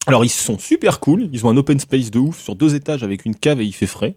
Alors 0.06 0.24
ils 0.24 0.30
sont 0.30 0.58
super 0.58 1.00
cool, 1.00 1.28
ils 1.32 1.44
ont 1.44 1.50
un 1.50 1.56
open 1.56 1.78
space 1.78 2.10
de 2.10 2.18
ouf 2.18 2.40
sur 2.40 2.54
deux 2.56 2.74
étages 2.74 3.02
avec 3.02 3.24
une 3.26 3.34
cave 3.34 3.60
et 3.60 3.64
il 3.64 3.72
fait 3.72 3.86
frais. 3.86 4.14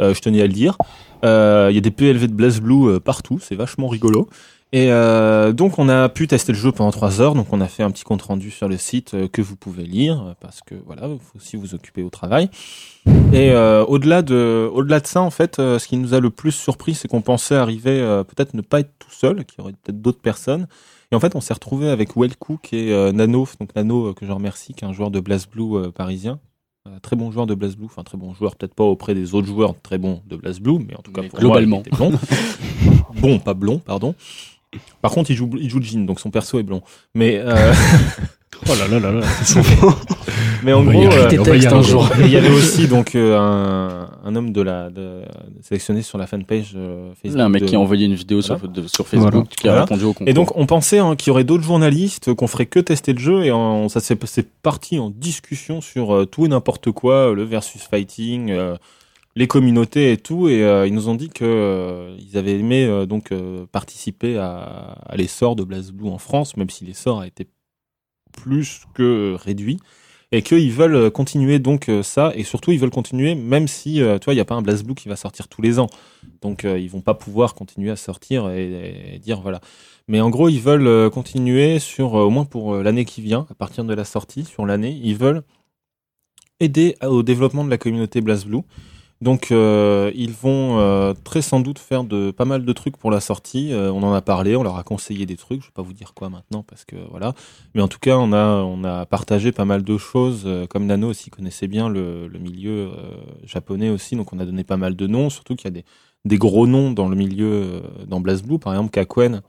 Euh, 0.00 0.14
je 0.14 0.20
tenais 0.20 0.40
à 0.42 0.46
le 0.46 0.52
dire. 0.52 0.76
Euh, 1.24 1.68
Il 1.70 1.74
y 1.74 1.78
a 1.78 1.80
des 1.80 1.90
PLV 1.90 2.26
de 2.28 2.32
BlazBlue 2.34 2.88
euh, 2.88 3.00
partout, 3.00 3.38
c'est 3.42 3.54
vachement 3.54 3.88
rigolo. 3.88 4.28
Et 4.72 4.92
euh, 4.92 5.52
donc 5.52 5.78
on 5.80 5.88
a 5.88 6.08
pu 6.08 6.28
tester 6.28 6.52
le 6.52 6.58
jeu 6.58 6.70
pendant 6.70 6.92
trois 6.92 7.20
heures, 7.20 7.34
donc 7.34 7.52
on 7.52 7.60
a 7.60 7.66
fait 7.66 7.82
un 7.82 7.90
petit 7.90 8.04
compte 8.04 8.22
rendu 8.22 8.52
sur 8.52 8.68
le 8.68 8.76
site 8.76 9.14
euh, 9.14 9.26
que 9.26 9.42
vous 9.42 9.56
pouvez 9.56 9.82
lire 9.82 10.22
euh, 10.22 10.34
parce 10.40 10.60
que 10.60 10.76
voilà, 10.86 11.08
il 11.08 11.18
faut 11.18 11.38
aussi 11.38 11.56
vous 11.56 11.74
occuper 11.74 12.04
au 12.04 12.10
travail. 12.10 12.48
Et 13.32 13.50
euh, 13.50 13.84
au-delà 13.84 14.22
de, 14.22 14.70
au-delà 14.72 15.00
de 15.00 15.06
ça, 15.06 15.22
en 15.22 15.30
fait, 15.30 15.58
euh, 15.58 15.78
ce 15.78 15.88
qui 15.88 15.96
nous 15.96 16.14
a 16.14 16.20
le 16.20 16.30
plus 16.30 16.52
surpris, 16.52 16.94
c'est 16.94 17.08
qu'on 17.08 17.22
pensait 17.22 17.56
arriver 17.56 18.00
euh, 18.00 18.22
peut-être 18.22 18.54
ne 18.54 18.60
pas 18.60 18.80
être 18.80 18.92
tout 18.98 19.10
seul, 19.10 19.44
qu'il 19.44 19.58
y 19.58 19.62
aurait 19.62 19.72
peut-être 19.72 20.00
d'autres 20.00 20.20
personnes. 20.20 20.66
Et 21.10 21.16
en 21.16 21.20
fait, 21.20 21.34
on 21.34 21.40
s'est 21.40 21.54
retrouvé 21.54 21.88
avec 21.88 22.16
Wellcook 22.16 22.72
et 22.72 22.92
euh, 22.92 23.10
Nano, 23.10 23.48
donc 23.58 23.74
Nano 23.74 24.14
que 24.14 24.26
je 24.26 24.30
remercie, 24.32 24.74
qui 24.74 24.84
est 24.84 24.88
un 24.88 24.92
joueur 24.92 25.10
de 25.10 25.18
BlazBlue 25.18 25.90
parisien, 25.92 26.38
très 27.02 27.16
bon 27.16 27.32
joueur 27.32 27.46
de 27.46 27.54
BlazBlue, 27.54 27.86
enfin 27.86 28.04
très 28.04 28.18
bon 28.18 28.32
joueur, 28.34 28.54
peut-être 28.54 28.74
pas 28.74 28.84
auprès 28.84 29.14
des 29.14 29.34
autres 29.34 29.48
joueurs 29.48 29.74
très 29.80 29.98
bons 29.98 30.22
de 30.26 30.36
BlazBlue, 30.36 30.78
mais 30.86 30.96
en 30.96 31.02
tout 31.02 31.12
cas 31.12 31.22
Mais 31.22 31.28
pour 31.28 31.40
globalement. 31.40 31.78
moi, 31.78 31.84
il 31.86 31.88
était 31.88 31.96
blond. 31.96 32.18
bon, 33.20 33.38
pas 33.40 33.54
blond, 33.54 33.78
pardon. 33.78 34.14
Par 35.02 35.10
contre, 35.10 35.30
il 35.30 35.36
joue, 35.36 35.50
il 35.58 35.68
joue 35.68 35.80
Jin, 35.82 36.04
donc 36.04 36.20
son 36.20 36.30
perso 36.30 36.58
est 36.58 36.62
blond. 36.62 36.82
Mais 37.14 37.40
euh, 37.42 37.72
Oh 38.68 38.72
là 38.78 38.86
là 38.88 39.00
là 39.00 39.10
là. 39.20 39.26
mais 40.62 40.74
en 40.74 40.80
On 40.80 40.84
gros, 40.84 41.02
euh, 41.04 41.28
on 41.40 42.20
il 42.20 42.30
y 42.30 42.36
avait 42.36 42.50
aussi 42.50 42.88
donc 42.88 43.14
euh, 43.14 43.38
un, 43.38 44.10
un 44.22 44.36
homme 44.36 44.52
de 44.52 44.60
la 44.60 44.90
de, 44.90 45.22
sélectionné 45.62 46.02
sur 46.02 46.18
la 46.18 46.26
fanpage 46.26 46.72
euh, 46.76 47.10
Facebook. 47.14 47.38
Là, 47.38 47.46
un 47.46 47.48
mec 47.48 47.62
de- 47.62 47.68
qui 47.68 47.74
a 47.76 47.80
envoyé 47.80 48.04
une 48.04 48.14
vidéo 48.14 48.42
sur, 48.42 48.58
de- 48.68 48.86
sur 48.86 49.08
Facebook 49.08 49.30
Voilà. 49.32 49.46
qui 49.48 49.66
a 49.68 49.70
Voilà. 49.70 49.84
répondu 49.86 50.04
au 50.04 50.12
concours. 50.12 50.28
Et 50.28 50.34
donc 50.34 50.54
on 50.58 50.66
pensait 50.66 50.98
hein, 50.98 51.16
qu'il 51.16 51.28
y 51.28 51.30
aurait 51.30 51.44
d'autres 51.44 51.64
journalistes, 51.64 52.34
qu'on 52.34 52.46
ferait 52.48 52.66
que 52.66 52.80
tester 52.80 53.14
le 53.14 53.18
jeu 53.18 53.44
et 53.44 53.50
en- 53.50 53.88
ça 53.88 54.00
s'est 54.00 54.18
c'est 54.26 54.46
parti 54.62 54.98
en 54.98 55.08
discussion 55.08 55.80
sur 55.80 56.14
euh, 56.14 56.26
tout 56.26 56.44
et 56.44 56.48
n'importe 56.48 56.90
quoi, 56.90 57.32
le 57.34 57.44
versus 57.44 57.80
fighting, 57.90 58.50
euh, 58.50 58.76
les 59.36 59.46
communautés 59.46 60.12
et 60.12 60.16
tout. 60.16 60.48
Et 60.48 60.62
euh, 60.62 60.86
ils 60.86 60.94
nous 60.94 61.08
ont 61.08 61.14
dit 61.14 61.28
que 61.28 61.44
euh, 61.44 62.16
ils 62.18 62.36
avaient 62.36 62.58
aimé 62.58 62.84
euh, 62.84 63.06
donc 63.06 63.32
euh, 63.32 63.66
participer 63.66 64.38
à, 64.38 64.98
l'essor 65.14 65.56
de 65.56 65.64
BlazBlue 65.64 66.08
en 66.08 66.18
France, 66.18 66.56
même 66.56 66.70
si 66.70 66.84
l'essor 66.84 67.20
a 67.20 67.26
été 67.26 67.48
plus 68.32 68.82
que 68.94 69.36
réduit. 69.38 69.78
Et 70.32 70.42
qu'ils 70.42 70.70
veulent 70.70 71.10
continuer 71.10 71.58
donc 71.58 71.90
ça, 72.04 72.30
et 72.36 72.44
surtout 72.44 72.70
ils 72.70 72.78
veulent 72.78 72.88
continuer 72.88 73.34
même 73.34 73.66
si, 73.66 73.94
tu 73.94 74.24
vois, 74.24 74.32
il 74.32 74.36
n'y 74.36 74.40
a 74.40 74.44
pas 74.44 74.54
un 74.54 74.62
BlazBlue 74.62 74.94
qui 74.94 75.08
va 75.08 75.16
sortir 75.16 75.48
tous 75.48 75.60
les 75.60 75.80
ans. 75.80 75.88
Donc 76.40 76.62
ils 76.62 76.88
vont 76.88 77.00
pas 77.00 77.14
pouvoir 77.14 77.56
continuer 77.56 77.90
à 77.90 77.96
sortir 77.96 78.48
et, 78.48 79.14
et 79.14 79.18
dire 79.18 79.40
voilà. 79.40 79.60
Mais 80.06 80.20
en 80.20 80.30
gros, 80.30 80.48
ils 80.48 80.60
veulent 80.60 81.10
continuer 81.10 81.80
sur, 81.80 82.12
au 82.12 82.30
moins 82.30 82.44
pour 82.44 82.76
l'année 82.76 83.04
qui 83.04 83.22
vient, 83.22 83.44
à 83.50 83.54
partir 83.54 83.82
de 83.82 83.92
la 83.92 84.04
sortie, 84.04 84.44
sur 84.44 84.66
l'année, 84.66 85.00
ils 85.02 85.16
veulent 85.16 85.42
aider 86.60 86.94
au 87.02 87.24
développement 87.24 87.64
de 87.64 87.70
la 87.70 87.78
communauté 87.78 88.20
BlazBlue. 88.20 88.62
Donc 89.20 89.52
euh, 89.52 90.10
ils 90.14 90.32
vont 90.32 90.78
euh, 90.78 91.12
très 91.12 91.42
sans 91.42 91.60
doute 91.60 91.78
faire 91.78 92.04
de 92.04 92.30
pas 92.30 92.46
mal 92.46 92.64
de 92.64 92.72
trucs 92.72 92.96
pour 92.96 93.10
la 93.10 93.20
sortie. 93.20 93.70
Euh, 93.70 93.92
on 93.92 94.02
en 94.02 94.14
a 94.14 94.22
parlé, 94.22 94.56
on 94.56 94.62
leur 94.62 94.78
a 94.78 94.82
conseillé 94.82 95.26
des 95.26 95.36
trucs. 95.36 95.60
Je 95.60 95.66
vais 95.66 95.72
pas 95.74 95.82
vous 95.82 95.92
dire 95.92 96.14
quoi 96.14 96.30
maintenant 96.30 96.62
parce 96.62 96.86
que 96.86 96.96
voilà. 97.10 97.34
Mais 97.74 97.82
en 97.82 97.88
tout 97.88 97.98
cas, 97.98 98.16
on 98.16 98.32
a 98.32 98.62
on 98.62 98.82
a 98.82 99.04
partagé 99.04 99.52
pas 99.52 99.66
mal 99.66 99.82
de 99.82 99.98
choses. 99.98 100.48
comme 100.70 100.86
Nano 100.86 101.08
aussi 101.08 101.28
connaissait 101.28 101.68
bien 101.68 101.90
le, 101.90 102.30
milieu 102.40 102.90
japonais 103.44 103.90
aussi, 103.90 104.16
donc 104.16 104.32
on 104.32 104.38
a 104.38 104.46
donné 104.46 104.64
pas 104.64 104.78
mal 104.78 104.96
de 104.96 105.06
noms. 105.06 105.28
Surtout 105.28 105.54
qu'il 105.54 105.66
y 105.66 105.68
a 105.68 105.72
des 105.72 105.84
des 106.24 106.38
gros 106.38 106.66
noms 106.66 106.90
dans 106.90 107.08
le 107.08 107.16
milieu 107.16 107.82
dans 108.06 108.20
BlazBlue, 108.20 108.58
par 108.58 108.72
exemple 108.74 108.90
Kakuen, 108.90 109.42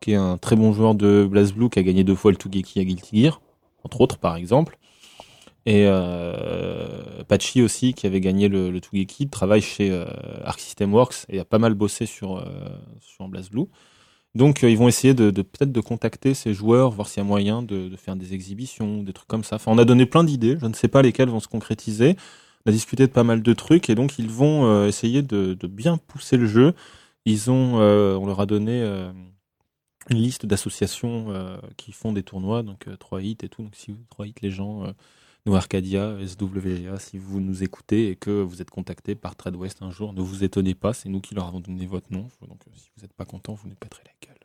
qui 0.00 0.12
est 0.12 0.16
un 0.16 0.36
très 0.36 0.56
bon 0.56 0.72
joueur 0.72 0.94
de 0.94 1.28
BlazBlue, 1.30 1.68
qui 1.68 1.78
a 1.78 1.82
gagné 1.82 2.02
deux 2.04 2.14
fois 2.16 2.32
le 2.32 2.36
Tougeki 2.36 2.80
à 2.80 2.84
Guilty 2.84 3.22
Gear, 3.22 3.40
entre 3.84 4.00
autres 4.00 4.18
par 4.18 4.34
exemple. 4.36 4.78
Et 5.64 5.84
euh, 5.86 7.22
Pachi 7.28 7.62
aussi, 7.62 7.94
qui 7.94 8.06
avait 8.06 8.20
gagné 8.20 8.48
le, 8.48 8.70
le 8.70 8.80
Tougeki, 8.80 9.28
travaille 9.28 9.62
chez 9.62 9.90
euh, 9.90 10.04
Arc 10.44 10.60
System 10.60 10.92
Works 10.92 11.26
et 11.28 11.38
a 11.38 11.44
pas 11.44 11.58
mal 11.58 11.74
bossé 11.74 12.06
sur, 12.06 12.38
euh, 12.38 12.44
sur 13.00 13.28
BlazBlue. 13.28 13.68
Donc 14.34 14.64
euh, 14.64 14.70
ils 14.70 14.78
vont 14.78 14.88
essayer 14.88 15.14
de, 15.14 15.30
peut-être 15.30 15.72
de 15.72 15.80
contacter 15.80 16.34
ces 16.34 16.54
joueurs, 16.54 16.90
voir 16.90 17.08
s'il 17.08 17.18
y 17.18 17.20
a 17.20 17.24
moyen 17.24 17.62
de, 17.62 17.94
faire 17.96 18.16
des 18.16 18.32
exhibitions, 18.34 19.02
des 19.02 19.12
trucs 19.12 19.28
comme 19.28 19.44
ça. 19.44 19.56
Enfin, 19.56 19.72
on 19.72 19.78
a 19.78 19.84
donné 19.84 20.06
plein 20.06 20.24
d'idées, 20.24 20.56
je 20.60 20.66
ne 20.66 20.72
sais 20.72 20.88
pas 20.88 21.02
lesquelles 21.02 21.28
vont 21.28 21.40
se 21.40 21.48
concrétiser. 21.48 22.16
On 22.64 22.70
a 22.70 22.72
discuté 22.72 23.06
de 23.06 23.12
pas 23.12 23.24
mal 23.24 23.42
de 23.42 23.52
trucs 23.52 23.90
et 23.90 23.94
donc 23.94 24.18
ils 24.18 24.28
vont 24.28 24.64
euh, 24.64 24.86
essayer 24.86 25.22
de, 25.22 25.54
bien 25.66 25.98
pousser 25.98 26.36
le 26.36 26.46
jeu. 26.46 26.74
Ils 27.24 27.50
ont, 27.50 27.80
euh, 27.80 28.16
on 28.16 28.26
leur 28.26 28.40
a 28.40 28.46
donné 28.46 28.82
une 30.10 30.18
liste 30.18 30.46
d'associations 30.46 31.26
qui 31.76 31.92
font 31.92 32.12
des 32.12 32.22
tournois, 32.22 32.62
donc 32.62 32.88
euh, 32.88 32.96
3 32.96 33.22
hits 33.22 33.36
et 33.42 33.48
tout. 33.48 33.62
Donc 33.62 33.74
si 33.76 33.94
3 34.10 34.26
hits, 34.26 34.34
les 34.42 34.50
gens, 34.50 34.84
nous 35.46 35.56
Arcadia, 35.56 36.16
SWGA, 36.24 36.98
si 36.98 37.18
vous 37.18 37.40
nous 37.40 37.62
écoutez 37.62 38.10
et 38.10 38.16
que 38.16 38.30
vous 38.30 38.62
êtes 38.62 38.70
contacté 38.70 39.14
par 39.14 39.34
Trade 39.34 39.56
West 39.56 39.78
un 39.82 39.90
jour, 39.90 40.12
ne 40.12 40.20
vous 40.20 40.44
étonnez 40.44 40.74
pas, 40.74 40.92
c'est 40.92 41.08
nous 41.08 41.20
qui 41.20 41.34
leur 41.34 41.46
avons 41.46 41.60
donné 41.60 41.86
votre 41.86 42.12
nom. 42.12 42.28
Donc 42.42 42.60
euh, 42.66 42.70
si 42.76 42.90
vous 42.96 43.02
n'êtes 43.02 43.12
pas 43.12 43.24
content, 43.24 43.54
vous 43.54 43.68
nous 43.68 43.74
pèterez 43.74 44.02
la 44.04 44.26
gueule. 44.26 44.38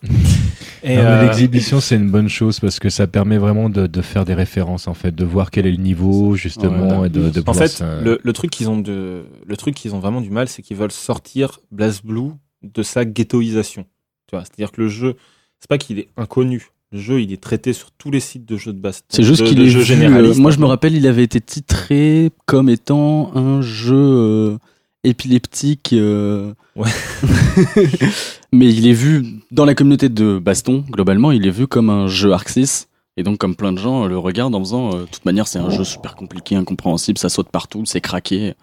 euh, 0.84 1.22
L'exhibition, 1.24 1.80
c'est 1.80 1.96
une 1.96 2.10
bonne 2.10 2.28
chose 2.28 2.60
parce 2.60 2.78
que 2.78 2.90
ça 2.90 3.06
permet 3.06 3.38
vraiment 3.38 3.68
de, 3.70 3.86
de 3.86 4.02
faire 4.02 4.24
des 4.24 4.34
références, 4.34 4.86
en 4.86 4.94
fait, 4.94 5.14
de 5.14 5.24
voir 5.24 5.50
quel 5.50 5.66
est 5.66 5.72
le 5.72 5.82
niveau, 5.82 6.36
justement, 6.36 7.00
Ouais, 7.00 7.06
et 7.08 7.10
de, 7.10 7.30
de 7.30 7.42
En 7.46 7.54
fait, 7.54 7.80
le, 7.80 8.20
le 8.22 8.32
truc 8.32 8.50
qu'ils 8.50 8.68
ont 8.68 8.78
de, 8.78 9.24
le 9.44 9.56
truc 9.56 9.74
qu'ils 9.74 9.94
ont 9.94 9.98
vraiment 9.98 10.20
du 10.20 10.30
mal, 10.30 10.48
c'est 10.48 10.62
qu'ils 10.62 10.76
veulent 10.76 10.92
sortir 10.92 11.58
BlazBlue 11.72 12.32
de 12.62 12.82
sa 12.82 13.04
ghettoisation. 13.04 13.86
Tu 14.26 14.36
vois, 14.36 14.44
c'est-à-dire 14.44 14.72
que 14.72 14.82
le 14.82 14.88
jeu, 14.88 15.16
c'est 15.58 15.68
pas 15.68 15.78
qu'il 15.78 15.98
est 15.98 16.08
inconnu. 16.16 16.68
Le 16.92 16.98
jeu, 16.98 17.20
il 17.20 17.32
est 17.32 17.40
traité 17.42 17.72
sur 17.74 17.90
tous 17.92 18.10
les 18.10 18.20
sites 18.20 18.46
de 18.46 18.56
jeux 18.56 18.72
de 18.72 18.80
base. 18.80 19.02
C'est 19.10 19.22
juste 19.22 19.44
qu'il 19.44 19.60
est 19.60 19.66
vu, 19.66 19.80
euh, 20.04 20.34
moi, 20.36 20.50
je 20.50 20.58
me 20.58 20.64
rappelle, 20.64 20.94
il 20.96 21.06
avait 21.06 21.24
été 21.24 21.40
titré 21.40 22.30
comme 22.46 22.68
étant 22.70 23.30
un 23.36 23.60
jeu 23.60 23.94
euh, 23.96 24.56
épileptique. 25.04 25.90
euh, 25.92 26.54
Ouais. 26.76 26.88
Mais 28.52 28.72
il 28.72 28.86
est 28.86 28.92
vu 28.94 29.24
dans 29.50 29.64
la 29.64 29.74
communauté 29.74 30.08
de 30.08 30.38
Baston, 30.38 30.84
globalement, 30.90 31.30
il 31.32 31.46
est 31.46 31.50
vu 31.50 31.66
comme 31.66 31.90
un 31.90 32.06
jeu 32.06 32.32
6. 32.46 32.88
Et 33.16 33.22
donc, 33.24 33.36
comme 33.38 33.56
plein 33.56 33.72
de 33.72 33.78
gens 33.78 34.06
le 34.06 34.16
regardent 34.16 34.54
en 34.54 34.60
faisant, 34.60 34.94
euh, 34.94 35.00
de 35.00 35.06
toute 35.06 35.24
manière, 35.24 35.48
c'est 35.48 35.58
un 35.58 35.70
jeu 35.70 35.84
super 35.84 36.14
compliqué, 36.14 36.54
incompréhensible, 36.54 37.18
ça 37.18 37.28
saute 37.28 37.48
partout, 37.50 37.82
c'est 37.84 38.00
craqué. 38.00 38.54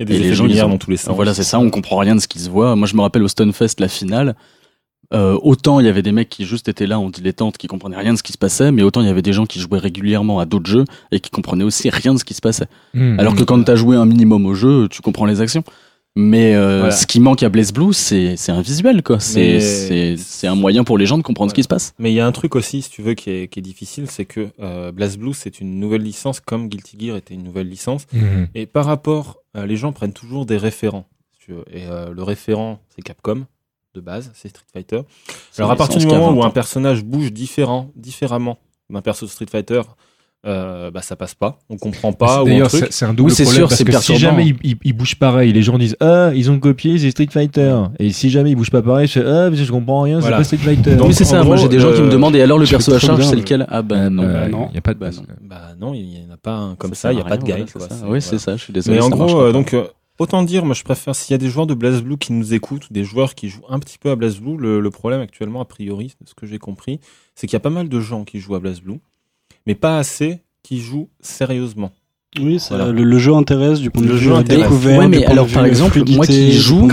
Et 0.00 0.04
des 0.04 0.16
Et 0.16 0.18
les 0.18 0.34
gens, 0.34 0.46
ils 0.46 0.62
ont- 0.64 0.68
dans 0.70 0.78
tous 0.78 0.90
les 0.90 0.96
sens. 0.96 1.14
Voilà, 1.14 1.34
c'est 1.34 1.44
ça, 1.44 1.58
on 1.60 1.70
comprend 1.70 1.96
rien 1.98 2.16
de 2.16 2.20
ce 2.20 2.26
qui 2.28 2.40
se 2.40 2.50
voit. 2.50 2.74
Moi, 2.76 2.86
je 2.88 2.96
me 2.96 3.00
rappelle 3.00 3.22
au 3.22 3.28
Stunfest, 3.28 3.76
la 3.78 3.88
finale. 3.88 4.34
Euh, 5.12 5.38
autant 5.42 5.78
il 5.80 5.86
y 5.86 5.88
avait 5.88 6.02
des 6.02 6.12
mecs 6.12 6.28
qui 6.30 6.44
juste 6.46 6.68
étaient 6.68 6.86
là 6.86 6.98
en 6.98 7.10
dilettante, 7.10 7.58
qui 7.58 7.66
comprenaient 7.66 7.98
rien 7.98 8.12
de 8.12 8.18
ce 8.18 8.22
qui 8.22 8.32
se 8.32 8.38
passait, 8.38 8.72
mais 8.72 8.82
autant 8.82 9.00
il 9.02 9.06
y 9.06 9.10
avait 9.10 9.22
des 9.22 9.32
gens 9.32 9.44
qui 9.46 9.60
jouaient 9.60 9.78
régulièrement 9.78 10.38
à 10.38 10.46
d'autres 10.46 10.70
jeux 10.70 10.84
et 11.10 11.20
qui 11.20 11.30
comprenaient 11.30 11.64
aussi 11.64 11.90
rien 11.90 12.14
de 12.14 12.18
ce 12.18 12.24
qui 12.24 12.34
se 12.34 12.40
passait. 12.40 12.66
Mmh. 12.94 13.18
Alors 13.20 13.34
que 13.34 13.42
quand 13.42 13.62
t'as 13.62 13.74
joué 13.76 13.96
un 13.96 14.06
minimum 14.06 14.46
au 14.46 14.54
jeu, 14.54 14.88
tu 14.88 15.02
comprends 15.02 15.26
les 15.26 15.40
actions. 15.40 15.64
Mais 16.14 16.54
euh, 16.54 16.80
Voilà. 16.80 16.90
ce 16.94 17.06
qui 17.06 17.20
manque 17.20 17.42
à 17.42 17.48
Blaze 17.48 17.72
Blue, 17.72 17.94
c'est 17.94 18.36
c'est 18.36 18.52
un 18.52 18.60
visuel, 18.60 19.02
quoi. 19.02 19.18
C'est 19.18 19.40
Mais- 19.40 19.60
c'est 19.60 20.16
c'est 20.18 20.46
un 20.46 20.54
moyen 20.54 20.84
pour 20.84 20.98
les 20.98 21.06
gens 21.06 21.16
de 21.16 21.22
comprendre 21.22 21.50
ce 21.50 21.54
qui 21.54 21.62
se 21.62 21.68
passe. 21.68 21.94
Mais 21.98 22.12
il 22.12 22.14
y 22.14 22.20
a 22.20 22.26
un 22.26 22.32
truc 22.32 22.54
aussi, 22.54 22.82
si 22.82 22.90
tu 22.90 23.00
veux, 23.00 23.14
qui 23.14 23.30
est, 23.30 23.48
qui 23.48 23.60
est 23.60 23.62
difficile, 23.62 24.04
c'est 24.10 24.26
que 24.26 24.48
euh, 24.60 24.92
BlazBlue, 24.92 25.32
c'est 25.32 25.58
une 25.60 25.80
nouvelle 25.80 26.02
licence, 26.02 26.40
comme 26.40 26.68
Guilty 26.68 26.98
Gear 27.00 27.16
était 27.16 27.32
une 27.32 27.42
nouvelle 27.44 27.68
licence. 27.68 28.06
Mmh. 28.12 28.18
Et 28.54 28.66
par 28.66 28.84
rapport, 28.84 29.38
euh, 29.56 29.64
les 29.64 29.76
gens 29.76 29.92
prennent 29.92 30.12
toujours 30.12 30.44
des 30.44 30.58
référents. 30.58 31.06
si 31.38 31.46
tu 31.46 31.52
veux. 31.52 31.64
Et 31.72 31.86
euh, 31.86 32.10
le 32.12 32.22
référent, 32.22 32.78
c'est 32.94 33.00
Capcom, 33.02 33.46
de 33.94 34.00
base, 34.00 34.30
c'est 34.34 34.48
Street 34.48 34.64
Fighter. 34.72 35.00
Alors 35.58 35.70
à 35.70 35.76
partir 35.76 35.98
du 35.98 36.06
moment 36.06 36.30
où 36.32 36.40
20 36.40 36.46
un 36.46 36.50
personnage 36.50 37.04
bouge 37.04 37.32
différent, 37.32 37.90
différemment 37.96 38.58
d'un 38.90 39.02
perso 39.02 39.26
de 39.26 39.30
Street 39.30 39.46
Fighter, 39.50 39.82
euh, 40.44 40.90
bah 40.90 41.02
ça 41.02 41.14
passe 41.14 41.34
pas, 41.36 41.58
on 41.70 41.76
comprend 41.76 42.12
pas 42.12 42.40
un 42.40 42.44
D'ailleurs, 42.44 42.68
c'est 42.70 43.04
un 43.04 43.14
double 43.14 43.28
Oui, 43.30 43.34
c'est 43.36 43.44
problème 43.44 43.60
sûr, 43.60 43.68
parce 43.68 43.78
c'est 43.78 43.84
que 43.84 43.96
si 44.00 44.16
jamais 44.16 44.52
ils 44.84 44.92
bougent 44.92 45.14
pareil, 45.14 45.52
les 45.52 45.62
gens 45.62 45.78
disent 45.78 45.96
ah 46.00 46.30
ils 46.34 46.50
ont 46.50 46.58
copié 46.58 46.98
c'est 46.98 47.10
Street 47.12 47.28
Fighter 47.30 47.76
et 48.00 48.10
si 48.10 48.28
jamais 48.28 48.50
ils 48.50 48.56
bougent 48.56 48.70
pas 48.72 48.82
pareil, 48.82 49.06
je 49.06 49.20
fais 49.20 49.24
ah 49.26 49.50
mais 49.50 49.56
je 49.56 49.70
comprends 49.70 50.00
rien, 50.02 50.18
Voilà. 50.18 50.42
c'est 50.42 50.56
pas 50.56 50.62
Street 50.62 50.74
Fighter. 50.74 50.96
Donc, 50.96 51.08
oui, 51.08 51.14
c'est 51.14 51.24
ça. 51.24 51.44
Moi, 51.44 51.56
j'ai 51.56 51.68
des 51.68 51.78
gens 51.78 51.92
qui 51.92 52.00
euh, 52.00 52.06
me 52.06 52.10
demandent, 52.10 52.34
et 52.34 52.42
alors 52.42 52.58
le 52.58 52.66
perso 52.66 52.92
à 52.92 52.98
charge, 52.98 53.22
c'est 53.24 53.30
mais- 53.36 53.42
lequel? 53.42 53.66
Ah 53.70 53.82
bah 53.82 54.10
non. 54.10 54.24
Euh, 54.24 54.32
bah 54.32 54.48
non. 54.48 54.68
il 54.72 54.74
y 54.74 54.78
a 54.78 54.80
pas 54.80 54.94
de 54.94 54.98
Bah 54.98 55.06
base. 55.06 55.18
non. 55.20 55.26
Bah 55.42 55.60
non, 55.78 55.94
il 55.94 56.00
y 56.18 56.26
en 56.28 56.32
a 56.34 56.36
pas 56.38 56.54
un 56.56 56.74
comme 56.74 56.94
ça, 56.94 57.12
il 57.12 57.18
y 57.18 57.20
a 57.20 57.24
pas 57.24 57.36
de 57.36 57.44
guide. 57.44 57.66
Oui, 58.06 58.20
c'est 58.20 58.38
ça. 58.38 58.56
Je 58.56 58.62
suis 58.64 58.72
désolé. 58.72 58.96
Mais 58.96 59.02
en 59.04 59.10
gros, 59.10 59.40
euh, 59.42 59.52
donc 59.52 59.74
euh, 59.74 59.84
autant 60.18 60.42
dire, 60.42 60.64
moi 60.64 60.74
je 60.74 60.84
préfère 60.84 61.14
s'il 61.14 61.32
y 61.32 61.34
a 61.34 61.38
des 61.38 61.48
joueurs 61.48 61.66
de 61.66 61.74
BlazBlue 61.74 62.18
qui 62.18 62.32
nous 62.32 62.54
écoutent, 62.54 62.90
ou 62.90 62.92
des 62.92 63.04
joueurs 63.04 63.34
qui 63.34 63.48
jouent 63.48 63.64
un 63.68 63.78
petit 63.78 63.98
peu 63.98 64.10
à 64.10 64.16
BlazBlue, 64.16 64.56
le, 64.56 64.80
le 64.80 64.90
problème 64.90 65.20
actuellement, 65.20 65.60
a 65.60 65.64
priori, 65.64 66.14
de 66.20 66.28
ce 66.28 66.34
que 66.34 66.46
j'ai 66.46 66.58
compris, 66.58 67.00
c'est 67.34 67.46
qu'il 67.46 67.54
y 67.54 67.56
a 67.56 67.60
pas 67.60 67.70
mal 67.70 67.88
de 67.88 68.00
gens 68.00 68.24
qui 68.24 68.38
jouent 68.40 68.54
à 68.54 68.60
BlazBlue, 68.60 69.00
mais 69.66 69.74
pas 69.74 69.98
assez 69.98 70.42
qui 70.62 70.80
jouent 70.80 71.10
sérieusement. 71.20 71.92
Oui, 72.40 72.58
ça, 72.58 72.76
Voilà. 72.76 72.92
le, 72.92 73.02
le 73.04 73.18
jeu 73.18 73.34
intéresse 73.34 73.78
du 73.78 73.90
point 73.90 74.02
de 74.02 74.10
vue 74.12 74.18
jeu 74.18 74.32
euh, 74.32 74.36
intéresse. 74.36 74.62
découvert. 74.62 74.98
Ouais, 75.00 75.08
mais 75.08 75.26
alors 75.26 75.46
de 75.46 75.52
par 75.52 75.66
exemple, 75.66 75.92
fluidité, 75.92 76.16
moi 76.16 76.26
qui 76.26 76.52
joue, 76.52 76.76
de 76.76 76.92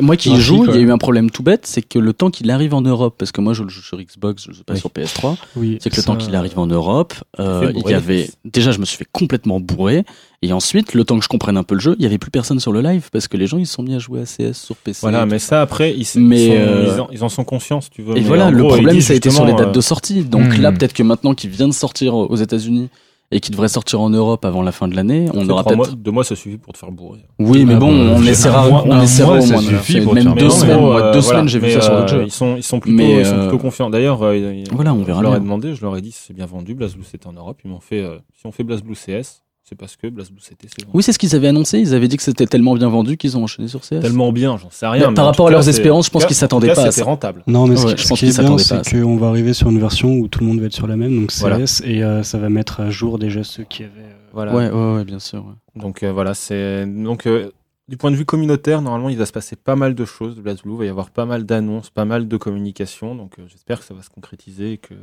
moi- 0.00 0.16
qui 0.16 0.30
graphique, 0.30 0.42
joue, 0.42 0.64
il 0.68 0.74
y 0.74 0.78
a 0.78 0.80
eu 0.80 0.90
un 0.90 0.96
problème 0.96 1.30
tout 1.30 1.42
bête, 1.42 1.66
c'est 1.66 1.82
que 1.82 1.98
le 1.98 2.14
temps 2.14 2.30
qu'il 2.30 2.50
arrive 2.50 2.72
en 2.72 2.80
Europe, 2.80 3.14
parce 3.18 3.30
que 3.30 3.42
moi 3.42 3.52
je 3.52 3.62
le 3.62 3.68
joue 3.68 3.82
sur 3.82 3.98
Xbox, 4.00 4.44
je 4.44 4.48
le 4.48 4.54
joue 4.54 4.64
pas 4.64 4.72
Oui. 4.72 4.80
sur 4.80 4.88
PS3, 4.90 5.36
Oui, 5.56 5.78
c'est 5.82 5.90
que 5.90 5.96
le 5.96 6.02
temps 6.02 6.16
qu'il 6.16 6.34
arrive 6.34 6.58
en 6.58 6.66
Europe, 6.66 7.12
euh, 7.40 7.70
il 7.76 7.90
y 7.90 7.94
avait 7.94 8.30
déjà 8.46 8.70
je 8.72 8.78
me 8.78 8.86
suis 8.86 8.96
fait 8.96 9.06
complètement 9.12 9.60
bourrer, 9.60 10.04
et 10.40 10.54
ensuite 10.54 10.94
le 10.94 11.04
temps 11.04 11.18
que 11.18 11.24
je 11.24 11.28
comprenne 11.28 11.58
un 11.58 11.62
peu 11.62 11.74
le 11.74 11.80
jeu, 11.82 11.94
il 11.98 12.02
y 12.02 12.06
avait 12.06 12.16
plus 12.16 12.30
personne 12.30 12.58
sur 12.58 12.72
le 12.72 12.80
live 12.80 13.10
parce 13.12 13.28
que 13.28 13.36
les 13.36 13.46
gens 13.46 13.58
ils 13.58 13.66
se 13.66 13.74
sont 13.74 13.82
mis 13.82 13.94
à 13.94 13.98
jouer 13.98 14.20
à 14.20 14.24
CS 14.24 14.54
sur 14.54 14.76
PC. 14.76 15.00
Voilà, 15.02 15.26
mais 15.26 15.38
ça 15.38 15.60
après, 15.60 15.92
ils, 15.94 16.02
s- 16.02 16.16
Mais, 16.18 16.46
ils 16.46 16.48
sont- 16.48 16.54
euh, 16.56 16.84
ils 16.94 17.00
en, 17.02 17.08
ils 17.12 17.24
en 17.24 17.28
sont 17.28 17.44
conscients, 17.44 17.82
si 17.82 17.90
tu 17.90 18.00
veux. 18.00 18.16
Et 18.16 18.20
Mais 18.22 18.26
voilà, 18.26 18.50
le 18.50 18.62
problème 18.62 18.98
ça 19.02 19.12
a 19.12 19.16
été 19.16 19.28
sur 19.28 19.44
les 19.44 19.52
dates 19.52 19.74
de 19.74 19.80
sortie. 19.82 20.22
Donc 20.24 20.56
hmm. 20.56 20.62
là, 20.62 20.72
peut-être 20.72 20.94
que 20.94 21.02
maintenant 21.02 21.34
qu'il 21.34 21.50
vient 21.50 21.68
de 21.68 21.74
sortir 21.74 22.14
aux 22.14 22.36
États-Unis 22.36 22.88
et 23.32 23.38
qu'il 23.40 23.52
devrait 23.52 23.68
sortir 23.68 24.00
en 24.00 24.10
Europe 24.10 24.44
avant 24.44 24.62
la 24.62 24.72
fin 24.72 24.88
de 24.88 24.96
l'année, 24.96 25.26
on 25.34 25.48
aura 25.48 25.62
peut-être. 25.62 25.94
deux 25.94 26.10
mois, 26.10 26.24
ça 26.24 26.34
suffit 26.34 26.58
pour 26.58 26.72
te 26.72 26.78
faire 26.78 26.90
bourrer. 26.90 27.20
Oui, 27.38 27.64
mais 27.64 27.76
bon, 27.76 27.90
on 27.90 28.22
essaiera, 28.24 28.68
on 28.68 29.00
essaiera 29.00 29.38
au 29.38 29.46
moins. 29.46 29.62
pour 30.04 30.14
Même 30.14 30.34
deux 30.34 30.50
semaines, 30.50 30.80
moi, 30.80 31.00
euh, 31.00 31.12
deux 31.12 31.20
voilà. 31.20 31.38
semaines, 31.40 31.48
j'ai 31.48 31.58
vu 31.60 31.70
ça 31.70 31.80
sur 31.80 31.92
euh, 31.92 32.00
d'autres 32.00 32.08
jeux. 32.08 32.24
Ils 32.24 32.32
sont, 32.32 32.56
ils 32.56 32.62
sont 32.62 32.80
plutôt, 32.80 32.96
Mais, 32.96 33.20
ils 33.20 33.26
sont 33.26 33.34
euh, 33.34 33.48
plutôt 33.48 33.58
confiants. 33.62 33.88
D'ailleurs, 33.90 34.22
euh, 34.22 34.64
Voilà, 34.72 34.92
on 34.94 35.02
verra 35.04 35.20
Je 35.20 35.24
leur 35.24 35.36
ai 35.36 35.40
demandé, 35.40 35.74
je 35.74 35.82
leur 35.82 35.96
ai 35.96 36.00
dit 36.00 36.10
si 36.10 36.22
c'est 36.26 36.34
bien 36.34 36.46
vendu, 36.46 36.74
BlazBlue 36.74 37.04
c'était 37.04 37.28
en 37.28 37.32
Europe. 37.32 37.60
Ils 37.64 37.70
m'ont 37.70 37.80
fait, 37.80 38.00
euh, 38.00 38.18
si 38.34 38.46
on 38.46 38.52
fait 38.52 38.64
BlazBlue 38.64 38.94
CS, 38.94 39.42
c'est 39.70 39.76
parce 39.78 39.96
que 39.96 40.08
BlazBlue 40.08 40.40
vendu. 40.40 40.90
Oui, 40.92 41.02
c'est 41.04 41.12
ce 41.12 41.18
qu'ils 41.18 41.34
avaient 41.36 41.46
annoncé. 41.46 41.78
Ils 41.78 41.94
avaient 41.94 42.08
dit 42.08 42.16
que 42.16 42.24
c'était 42.24 42.46
tellement 42.46 42.74
bien 42.74 42.88
vendu 42.88 43.16
qu'ils 43.16 43.38
ont 43.38 43.44
enchaîné 43.44 43.68
sur 43.68 43.80
CS. 43.82 44.00
tellement 44.00 44.32
bien, 44.32 44.56
j'en 44.56 44.68
sais 44.68 44.86
rien. 44.86 45.02
Mais 45.04 45.08
mais 45.10 45.14
par 45.14 45.26
rapport 45.26 45.46
à 45.46 45.50
leurs 45.52 45.68
espérances, 45.68 46.06
je 46.06 46.10
pense 46.10 46.26
qu'ils 46.26 46.34
s'attendaient 46.34 46.72
pas 46.74 46.86
à 46.86 46.90
C'était 46.90 47.04
rentable. 47.04 47.44
Non, 47.46 47.68
mais 47.68 47.76
ce 47.76 47.86
Ouais, 47.86 47.94
qui- 47.94 47.98
je 47.98 48.02
ce 48.04 48.08
pense 48.08 48.18
qui 48.18 48.24
qu'ils 48.26 48.34
est 48.34 48.38
bien, 48.38 48.42
s'attendaient 48.58 48.64
pas 48.68 48.80
à 48.80 48.84
c'est 48.84 49.00
qu'on 49.00 49.16
va 49.16 49.28
arriver 49.28 49.52
sur 49.54 49.70
une 49.70 49.78
version 49.78 50.12
où 50.18 50.26
tout 50.26 50.40
le 50.40 50.46
monde 50.46 50.58
va 50.58 50.66
être 50.66 50.72
sur 50.74 50.88
la 50.88 50.96
même, 50.96 51.14
donc 51.20 51.30
CS, 51.30 51.40
Voilà. 51.40 51.58
et 51.84 52.02
euh, 52.02 52.22
ça 52.24 52.38
va 52.38 52.48
mettre 52.48 52.80
à 52.80 52.90
jour 52.90 53.18
déjà 53.20 53.44
ceux 53.44 53.62
qui 53.62 53.84
avaient. 53.84 53.92
euh, 54.00 54.28
Voilà. 54.32 54.54
Ouais, 54.56 54.68
ouais, 54.70 54.94
ouais, 54.96 55.04
bien 55.04 55.20
sûr. 55.20 55.44
ouais. 55.46 55.80
Donc 55.80 56.02
euh, 56.02 56.10
voilà, 56.12 56.34
c'est 56.34 56.84
donc 56.86 57.26
euh, 57.28 57.52
du 57.88 57.96
point 57.96 58.10
de 58.10 58.16
vue 58.16 58.24
communautaire, 58.24 58.82
normalement, 58.82 59.08
il 59.08 59.16
va 59.18 59.26
se 59.26 59.32
passer 59.32 59.54
pas 59.54 59.76
mal 59.76 59.94
de 59.94 60.04
choses 60.04 60.34
de 60.34 60.40
BlazBlue. 60.40 60.72
Il 60.72 60.78
va 60.78 60.84
y 60.84 60.88
avoir 60.88 61.10
pas 61.10 61.26
mal 61.26 61.44
d'annonces, 61.44 61.90
pas 61.90 62.04
mal 62.04 62.26
de 62.26 62.36
communication. 62.36 63.14
Donc 63.14 63.38
euh, 63.38 63.42
j'espère 63.48 63.78
que 63.78 63.84
ça 63.84 63.94
va 63.94 64.02
se 64.02 64.10
concrétiser 64.10 64.72
et 64.72 64.78
que 64.78 64.94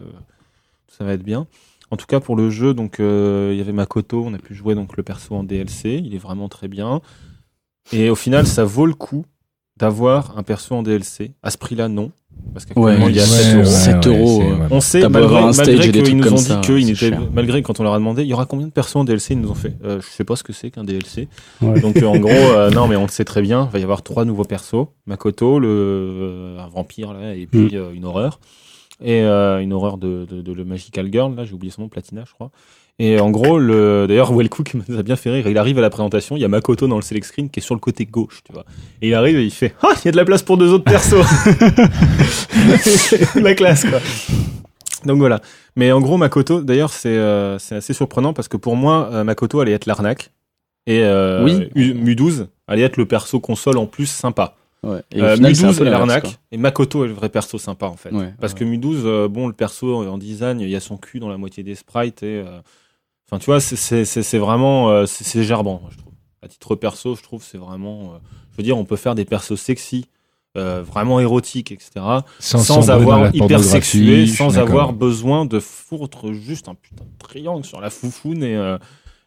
ça 0.89 1.05
va 1.05 1.13
être 1.13 1.24
bien. 1.24 1.47
En 1.92 1.96
tout 1.98 2.06
cas, 2.06 2.20
pour 2.20 2.36
le 2.36 2.50
jeu, 2.50 2.74
donc 2.74 3.00
euh, 3.00 3.52
il 3.54 3.58
y 3.58 3.62
avait 3.62 3.72
Makoto, 3.72 4.24
on 4.26 4.34
a 4.34 4.38
pu 4.40 4.54
jouer 4.56 4.76
donc 4.76 4.98
le 4.98 5.04
perso 5.04 5.36
en 5.36 5.44
DLC. 5.44 6.02
Il 6.04 6.14
est 6.16 6.20
vraiment 6.20 6.50
très 6.50 6.68
bien. 6.68 7.02
Et 7.94 8.10
au 8.10 8.16
final, 8.16 8.46
ça 8.46 8.66
vaut 8.66 8.86
le 8.86 8.94
coup 8.94 9.26
d'avoir 9.78 10.38
un 10.38 10.44
perso 10.44 10.76
en 10.76 10.84
DLC. 10.84 11.32
À 11.44 11.52
ce 11.52 11.58
prix-là, 11.58 11.88
non. 11.88 12.12
Parce 12.54 12.66
qu'actuellement, 12.66 13.06
Ouais, 13.06 13.12
il 13.12 13.16
y 13.16 13.20
a 13.20 13.24
ouais, 13.24 13.28
7 13.30 13.56
ouais, 13.56 13.62
euros. 13.62 13.66
7 13.66 14.04
c'est- 14.04 14.10
euros, 14.10 14.42
ouais. 14.42 14.68
On 14.70 14.82
sait, 14.82 15.08
malgré, 15.10 15.42
malgré 15.42 16.04
qu'ils 16.04 16.18
nous 16.18 16.34
ont 16.34 16.38
ça, 16.38 16.60
dit 16.62 16.94
qu'ils 16.94 17.20
malgré 17.34 17.62
quand 17.64 17.80
on 17.80 17.84
leur 17.84 17.94
a 17.94 17.98
demandé, 17.98 18.24
il 18.24 18.28
y 18.28 18.34
aura 18.34 18.46
combien 18.46 18.68
de 18.68 18.72
persos 18.72 18.96
en 18.98 19.04
DLC, 19.06 19.34
ils 19.34 19.40
nous 19.42 19.50
ont 19.50 19.56
fait, 19.56 19.76
euh, 19.84 20.02
je 20.02 20.08
sais 20.08 20.24
pas 20.24 20.36
ce 20.36 20.44
que 20.44 20.54
c'est 20.54 20.70
qu'un 20.70 20.84
DLC. 20.84 21.28
Ouais. 21.62 21.80
Donc, 21.80 21.98
euh, 21.98 22.06
en 22.06 22.18
gros, 22.20 22.30
euh, 22.32 22.70
non, 22.70 22.88
mais 22.88 22.96
on 22.96 23.04
le 23.04 23.08
sait 23.10 23.26
très 23.26 23.42
bien, 23.42 23.68
il 23.70 23.74
va 23.74 23.80
y 23.80 23.84
avoir 23.84 24.04
trois 24.04 24.26
nouveaux 24.26 24.44
persos. 24.44 24.88
Makoto, 25.08 25.60
le, 25.60 25.68
euh, 25.70 26.60
un 26.60 26.68
vampire, 26.68 27.14
là, 27.14 27.34
et 27.34 27.48
puis 27.48 27.76
euh, 27.76 27.92
une 27.94 28.06
horreur. 28.06 28.40
Et 29.04 29.22
euh, 29.22 29.60
une 29.60 29.74
horreur 29.74 29.98
de, 29.98 30.26
de, 30.26 30.41
de 30.41 30.54
le 30.54 30.66
Magical 30.66 31.08
Girl, 31.12 31.36
là, 31.36 31.45
j'ai 31.45 31.54
oublié 31.54 31.72
son 31.72 31.84
nom, 31.84 31.88
Platina, 31.89 32.24
je 32.28 32.34
crois. 32.34 32.50
Et 33.00 33.20
en 33.20 33.30
gros, 33.30 33.60
le, 33.60 34.06
d'ailleurs, 34.08 34.34
Wellcook 34.34 34.74
nous 34.88 34.98
a 34.98 35.04
bien 35.04 35.16
fait 35.16 35.30
rire. 35.30 35.48
Il 35.48 35.58
arrive 35.60 35.78
à 35.78 35.82
la 35.82 35.91
présentation, 35.91 36.36
il 36.36 36.41
y 36.41 36.45
a 36.45 36.48
Makoto 36.48 36.88
dans 36.88 36.95
le 36.95 37.04
select 37.04 37.28
screen 37.28 37.50
qui 37.50 37.60
est 37.60 37.64
sur 37.64 37.76
le 37.76 37.80
côté 37.80 38.06
gauche, 38.06 38.41
tu 38.43 38.52
vois. 38.54 38.66
Et 39.04 39.10
il 39.10 39.14
arrive 39.14 39.38
et 39.38 39.43
il 39.45 39.52
fait, 39.52 39.76
ah, 39.84 39.89
il 40.04 40.06
y 40.06 40.08
a 40.08 40.12
de 40.12 40.18
la 40.18 40.26
place 40.26 40.41
pour 40.41 40.58
deux 40.58 40.72
autres 40.74 40.84
persos. 40.86 41.24
la 43.36 43.56
classe, 43.56 43.86
quoi. 43.86 44.00
Donc 45.06 45.18
voilà. 45.20 45.41
Mais 45.76 45.91
en 45.91 46.02
gros, 46.02 46.18
Makoto, 46.18 46.62
d'ailleurs, 46.62 46.89
c'est 46.91 47.10
euh, 47.10 47.60
c'est 47.60 47.76
assez 47.76 47.93
surprenant 47.93 48.34
parce 48.34 48.48
que 48.48 48.58
pour 48.58 48.76
moi, 48.76 49.10
euh, 49.14 49.24
Makoto 49.24 49.60
allait 49.60 49.74
être 49.74 49.86
l'arnaque. 49.86 50.32
Et 50.88 51.02
euh, 51.04 51.43
Oui. 51.43 51.70
U- 51.76 51.93
Mu12 51.93 52.48
allait 52.68 52.82
être 52.84 52.98
le 52.98 53.06
perso 53.06 53.39
console 53.39 53.78
en 53.78 53.86
plus 53.86 54.08
sympa. 54.08 54.56
Ouais. 54.88 55.02
Et 55.12 55.22
Euh, 55.22 55.36
final, 55.36 55.56
c'est 55.56 55.66
un 55.66 55.70
Mu12 55.72 55.78
peu 55.78 55.82
est 55.82 55.90
l'inverse, 55.90 56.08
l'arnaque 56.08 56.40
et 56.52 56.58
Makoto 56.58 57.04
est 57.06 57.08
le 57.08 57.14
vrai 57.14 57.30
perso 57.30 57.58
sympa 57.58 57.86
en 57.88 57.98
fait. 57.98 58.12
Ouais. 58.12 58.34
Parce 58.40 58.54
que 58.54 58.64
Mu12, 58.64 59.02
euh, 59.06 59.28
bon, 59.28 59.48
le 59.48 59.54
perso 59.54 60.02
euh, 60.04 60.08
en 60.08 60.18
design, 60.18 60.60
il 60.62 60.70
y 60.70 60.76
a 60.76 60.80
son 60.80 60.98
cul 60.98 61.20
dans 61.20 61.30
la 61.30 61.38
moitié 61.38 61.64
des 61.64 61.76
sprites 61.76 62.24
et. 62.24 62.44
euh, 62.46 62.60
Enfin, 63.30 63.40
tu 63.40 63.48
vois, 63.48 63.60
c'est- 63.60 63.76
c'est 63.76 64.06
c'est- 64.06 64.24
c'est 64.24 64.38
vraiment. 64.38 64.90
euh, 64.90 65.06
c'est 65.06 65.26
c'est 65.26 65.44
gerbant, 65.44 65.82
je 65.92 65.98
trouve. 65.98 66.14
À 66.42 66.48
titre 66.48 66.76
perso, 66.76 67.14
je 67.16 67.22
trouve 67.24 67.44
c'est 67.44 67.58
vraiment. 67.58 68.14
euh, 68.14 68.18
je 68.52 68.58
veux 68.58 68.64
dire, 68.64 68.78
on 68.78 68.86
peut 68.86 68.96
faire 68.96 69.16
des 69.16 69.26
persos 69.26 69.58
sexy, 69.60 70.06
euh, 70.58 70.82
vraiment 70.82 71.20
érotiques, 71.20 71.74
etc. 71.74 71.92
Sans, 72.40 72.90
avoir 72.90 73.36
hyper 73.36 73.62
sexué, 73.62 74.26
sans 74.28 74.48
d'accord. 74.54 74.70
avoir 74.70 74.94
besoin 74.94 75.46
de 75.46 75.60
foutre 75.60 76.32
juste 76.32 76.70
un 76.70 76.76
putain 76.76 77.04
de 77.04 77.18
triangle 77.20 77.66
sur 77.66 77.82
la 77.82 77.90
foufoune 77.90 78.44
et. 78.44 78.56
euh, 78.56 78.78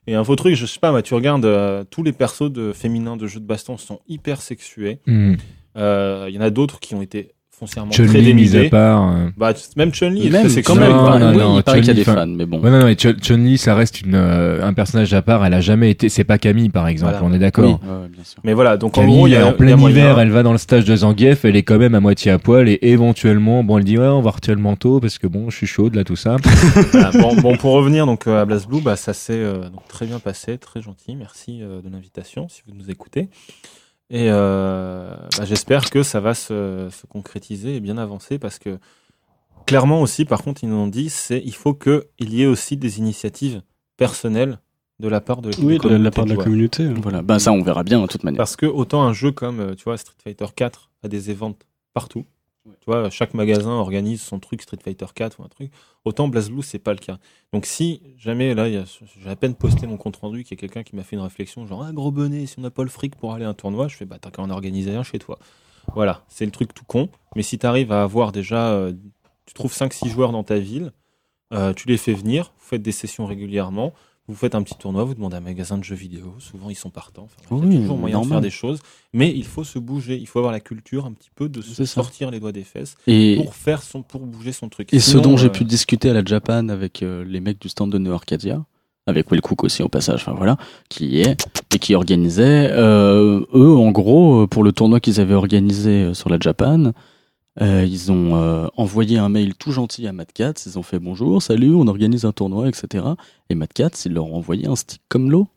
et 0.06 0.14
un 0.14 0.24
faux 0.24 0.36
truc, 0.36 0.54
je 0.54 0.66
sais 0.66 0.80
pas, 0.80 1.02
tu 1.02 1.14
regardes 1.14 1.44
euh, 1.44 1.84
tous 1.84 2.02
les 2.02 2.12
persos 2.12 2.50
de 2.50 2.72
féminins 2.72 3.16
de 3.16 3.26
jeux 3.26 3.40
de 3.40 3.46
baston 3.46 3.76
sont 3.76 4.00
hyper 4.08 4.40
sexués. 4.40 5.00
Hmm. 5.06 5.34
Euh, 5.76 6.26
Il 6.28 6.34
y 6.34 6.38
en 6.38 6.42
a 6.42 6.50
d'autres 6.50 6.80
qui 6.80 6.94
ont 6.94 7.02
été 7.02 7.32
foncièrement 7.60 7.90
très 7.92 8.06
Chun-Li 8.06 8.34
mise 8.34 8.56
à 8.56 8.64
part. 8.68 9.12
euh. 9.12 9.28
Bah, 9.36 9.52
même 9.76 9.92
Chun-Li, 9.92 10.26
est 10.26 10.30
Même, 10.30 10.48
très 10.48 10.62
quand 10.62 10.74
sexy. 10.74 10.78
même. 10.80 10.90
Non, 10.90 11.18
non, 11.20 11.30
oui, 11.30 11.36
non, 11.36 11.56
il 11.58 11.62
paraît 11.62 11.78
qu'il 11.80 11.88
y 11.88 11.90
a 11.90 11.94
des 11.94 12.02
fans, 12.04 12.26
mais 12.26 12.46
bon. 12.46 12.60
Ouais, 12.60 12.70
non, 12.70 12.80
non, 12.80 12.86
mais 12.86 12.94
Chun- 12.96 13.14
Chun-Li, 13.22 13.56
ça 13.58 13.74
reste 13.76 14.00
une, 14.00 14.14
euh, 14.16 14.66
un 14.66 14.72
personnage 14.72 15.14
à 15.14 15.22
part. 15.22 15.44
Elle 15.46 15.54
a 15.54 15.60
jamais 15.60 15.90
été. 15.90 16.08
C'est 16.08 16.24
pas 16.24 16.38
Camille, 16.38 16.70
par 16.70 16.88
exemple. 16.88 17.12
Voilà. 17.12 17.26
On 17.26 17.32
est 17.32 17.38
d'accord. 17.38 17.64
Oui, 17.82 17.88
ouais, 17.88 17.94
ouais, 18.02 18.08
bien 18.08 18.24
sûr. 18.24 18.40
Mais 18.42 18.54
voilà, 18.54 18.76
donc 18.76 18.96
en 18.98 19.02
Camille, 19.02 19.16
gros, 19.16 19.26
il 19.28 19.30
y 19.32 19.36
a 19.36 19.46
en 19.46 19.50
y 19.52 19.54
plein 19.56 19.72
a 19.74 19.76
moyen- 19.76 19.96
hiver, 19.96 20.18
elle 20.18 20.30
va 20.30 20.42
dans 20.42 20.52
le 20.52 20.58
stage 20.58 20.84
de 20.86 20.96
Zangief, 20.96 21.44
elle 21.44 21.54
est 21.56 21.62
quand 21.62 21.78
même 21.78 21.94
à 21.94 22.00
moitié 22.00 22.32
à 22.32 22.38
poil 22.38 22.68
et 22.68 22.78
éventuellement, 22.82 23.62
bon, 23.62 23.78
elle 23.78 23.84
dit 23.84 23.98
ouais, 23.98 24.06
on 24.06 24.22
va 24.22 24.30
retirer 24.30 24.56
le 24.56 24.62
manteau 24.62 24.98
parce 25.00 25.18
que 25.18 25.26
bon, 25.26 25.50
je 25.50 25.56
suis 25.56 25.66
chaude 25.66 25.94
là, 25.94 26.04
tout 26.04 26.16
ça. 26.16 26.36
Voilà, 26.92 27.10
bon, 27.12 27.36
bon, 27.36 27.56
pour 27.56 27.72
revenir 27.72 28.06
donc 28.06 28.26
euh, 28.26 28.40
à 28.40 28.44
BlazBlue, 28.44 28.80
bah, 28.80 28.96
ça 28.96 29.12
s'est 29.12 29.32
euh, 29.34 29.64
donc 29.68 29.86
très 29.88 30.06
bien 30.06 30.18
passé, 30.18 30.58
très 30.58 30.80
gentil. 30.82 31.14
Merci 31.16 31.60
euh, 31.62 31.80
de 31.82 31.88
l'invitation, 31.90 32.48
si 32.48 32.62
vous 32.66 32.74
nous 32.76 32.90
écoutez. 32.90 33.28
Et 34.10 34.26
euh, 34.30 35.14
bah, 35.38 35.44
j'espère 35.44 35.88
que 35.88 36.02
ça 36.02 36.20
va 36.20 36.34
se, 36.34 36.88
se 36.90 37.06
concrétiser 37.06 37.76
et 37.76 37.80
bien 37.80 37.96
avancer 37.96 38.38
parce 38.38 38.58
que 38.58 38.78
clairement 39.66 40.00
aussi, 40.02 40.24
par 40.24 40.42
contre, 40.42 40.64
ils 40.64 40.68
nous 40.70 40.76
ont 40.76 40.88
dit, 40.88 41.10
c'est 41.10 41.40
il 41.44 41.54
faut 41.54 41.74
que 41.74 42.08
il 42.18 42.34
y 42.34 42.42
ait 42.42 42.46
aussi 42.46 42.76
des 42.76 42.98
initiatives 42.98 43.62
personnelles 43.96 44.58
de 44.98 45.08
la 45.08 45.20
part 45.20 45.40
de, 45.42 45.50
Oui, 45.62 45.78
de 45.78 45.88
la, 45.88 46.10
part 46.10 46.24
de 46.26 46.34
la 46.34 46.42
communauté. 46.44 46.84
hein. 46.84 46.94
Voilà. 47.00 47.22
Ben, 47.22 47.38
ça, 47.38 47.52
on 47.52 47.62
verra 47.62 47.84
bien, 47.84 48.02
de 48.02 48.06
toute 48.06 48.24
manière. 48.24 48.36
Parce 48.38 48.56
que 48.56 48.66
autant 48.66 49.02
un 49.02 49.12
jeu 49.12 49.30
comme 49.32 49.60
euh, 49.60 49.74
tu 49.74 49.84
vois 49.84 49.96
Street 49.96 50.16
Fighter 50.22 50.46
4 50.54 50.90
a 51.04 51.08
des 51.08 51.30
events 51.30 51.56
partout. 51.94 52.24
Tu 52.80 52.86
vois, 52.86 53.10
chaque 53.10 53.34
magasin 53.34 53.72
organise 53.72 54.22
son 54.22 54.40
truc 54.40 54.62
Street 54.62 54.78
Fighter 54.82 55.06
4 55.14 55.38
ou 55.38 55.42
un 55.42 55.48
truc. 55.48 55.70
Autant 56.06 56.28
BlazBlue, 56.28 56.62
c'est 56.62 56.78
pas 56.78 56.92
le 56.92 56.98
cas. 56.98 57.18
Donc 57.52 57.66
si 57.66 58.02
jamais 58.16 58.54
là, 58.54 58.68
j'ai 58.70 59.30
à 59.30 59.36
peine 59.36 59.54
posté 59.54 59.86
mon 59.86 59.98
compte 59.98 60.16
rendu, 60.16 60.44
qu'il 60.44 60.56
y 60.56 60.58
a 60.58 60.60
quelqu'un 60.60 60.82
qui 60.82 60.96
m'a 60.96 61.02
fait 61.02 61.16
une 61.16 61.22
réflexion, 61.22 61.66
genre 61.66 61.84
ah 61.86 61.92
gros 61.92 62.10
bonnet, 62.10 62.46
si 62.46 62.58
on 62.58 62.62
n'a 62.62 62.70
pas 62.70 62.82
le 62.82 62.88
fric 62.88 63.16
pour 63.16 63.34
aller 63.34 63.44
à 63.44 63.50
un 63.50 63.54
tournoi, 63.54 63.88
je 63.88 63.96
fais 63.96 64.06
bah 64.06 64.16
t'as 64.18 64.30
qu'à 64.30 64.40
en 64.40 64.48
organiser 64.48 64.94
un 64.94 65.02
chez 65.02 65.18
toi. 65.18 65.38
Voilà, 65.94 66.24
c'est 66.28 66.46
le 66.46 66.50
truc 66.50 66.72
tout 66.72 66.84
con. 66.84 67.10
Mais 67.36 67.42
si 67.42 67.58
t'arrives 67.58 67.92
à 67.92 68.02
avoir 68.02 68.32
déjà, 68.32 68.70
euh, 68.70 68.92
tu 69.44 69.52
trouves 69.52 69.74
5-6 69.74 70.08
joueurs 70.08 70.32
dans 70.32 70.44
ta 70.44 70.58
ville, 70.58 70.92
euh, 71.52 71.74
tu 71.74 71.88
les 71.88 71.96
fais 71.96 72.14
venir, 72.14 72.52
vous 72.58 72.66
faites 72.66 72.82
des 72.82 72.92
sessions 72.92 73.26
régulièrement, 73.26 73.92
vous 74.30 74.36
faites 74.36 74.54
un 74.54 74.62
petit 74.62 74.76
tournoi, 74.76 75.02
vous 75.02 75.14
demandez 75.14 75.34
à 75.34 75.38
un 75.38 75.42
magasin 75.42 75.76
de 75.76 75.82
jeux 75.82 75.96
vidéo, 75.96 76.34
souvent 76.38 76.70
ils 76.70 76.76
sont 76.76 76.88
partants. 76.90 77.26
Enfin, 77.50 77.60
il 77.66 77.74
y 77.74 77.76
a 77.78 77.80
toujours 77.80 77.98
moyen 77.98 78.20
de 78.20 78.26
faire 78.26 78.40
des 78.40 78.48
choses, 78.50 78.78
mais 79.12 79.32
il 79.34 79.44
faut 79.44 79.64
se 79.64 79.80
bouger, 79.80 80.16
il 80.16 80.26
faut 80.28 80.38
avoir 80.38 80.52
la 80.52 80.60
culture 80.60 81.04
un 81.04 81.12
petit 81.12 81.30
peu 81.34 81.48
de 81.48 81.60
se 81.60 81.84
ça. 81.84 81.86
sortir 81.86 82.30
les 82.30 82.38
doigts 82.38 82.52
des 82.52 82.62
fesses 82.62 82.96
Et, 83.08 83.34
pour 83.36 83.54
faire 83.56 83.82
son, 83.82 84.02
pour 84.02 84.20
bouger 84.20 84.52
son 84.52 84.68
truc. 84.68 84.94
et 84.94 85.00
ce 85.00 85.18
dont 85.18 85.36
j'ai 85.36 85.48
euh, 85.48 85.50
pu 85.50 85.64
discuter 85.64 86.10
à 86.10 86.12
la 86.12 86.24
Japan 86.24 86.68
avec 86.68 87.02
euh, 87.02 87.24
les 87.24 87.40
mecs 87.40 87.60
du 87.60 87.68
stand 87.68 87.90
de 87.90 87.98
Neo 87.98 88.12
Arcadia, 88.12 88.64
avec 89.08 89.28
Will 89.32 89.40
Cook 89.40 89.64
aussi 89.64 89.82
au 89.82 89.88
passage, 89.88 90.20
enfin 90.20 90.34
voilà, 90.36 90.56
qui 90.88 91.20
est 91.20 91.44
et 91.74 91.80
qui 91.80 91.96
organisait, 91.96 92.68
euh, 92.70 93.40
eux, 93.52 93.74
en 93.76 93.90
gros, 93.90 94.46
pour 94.46 94.62
le 94.62 94.70
tournoi 94.70 95.00
qu'ils 95.00 95.20
avaient 95.20 95.34
organisé 95.34 96.14
sur 96.14 96.30
la 96.30 96.38
Japan, 96.38 96.92
euh, 97.60 97.84
ils 97.84 98.12
ont 98.12 98.36
euh, 98.36 98.66
envoyé 98.76 99.18
un 99.18 99.28
mail 99.28 99.54
tout 99.54 99.72
gentil 99.72 100.06
à 100.06 100.12
Mad 100.12 100.32
Cats, 100.32 100.54
ils 100.66 100.78
ont 100.78 100.82
fait 100.82 100.98
bonjour, 100.98 101.42
salut, 101.42 101.74
on 101.74 101.86
organise 101.88 102.24
un 102.24 102.32
tournoi, 102.32 102.68
etc. 102.68 103.04
Et 103.48 103.54
Mad 103.54 103.72
Cats, 103.72 103.90
ils 104.04 104.12
leur 104.12 104.26
ont 104.26 104.36
envoyé 104.36 104.66
un 104.66 104.76
stick 104.76 105.02
comme 105.08 105.30
l'eau. 105.30 105.48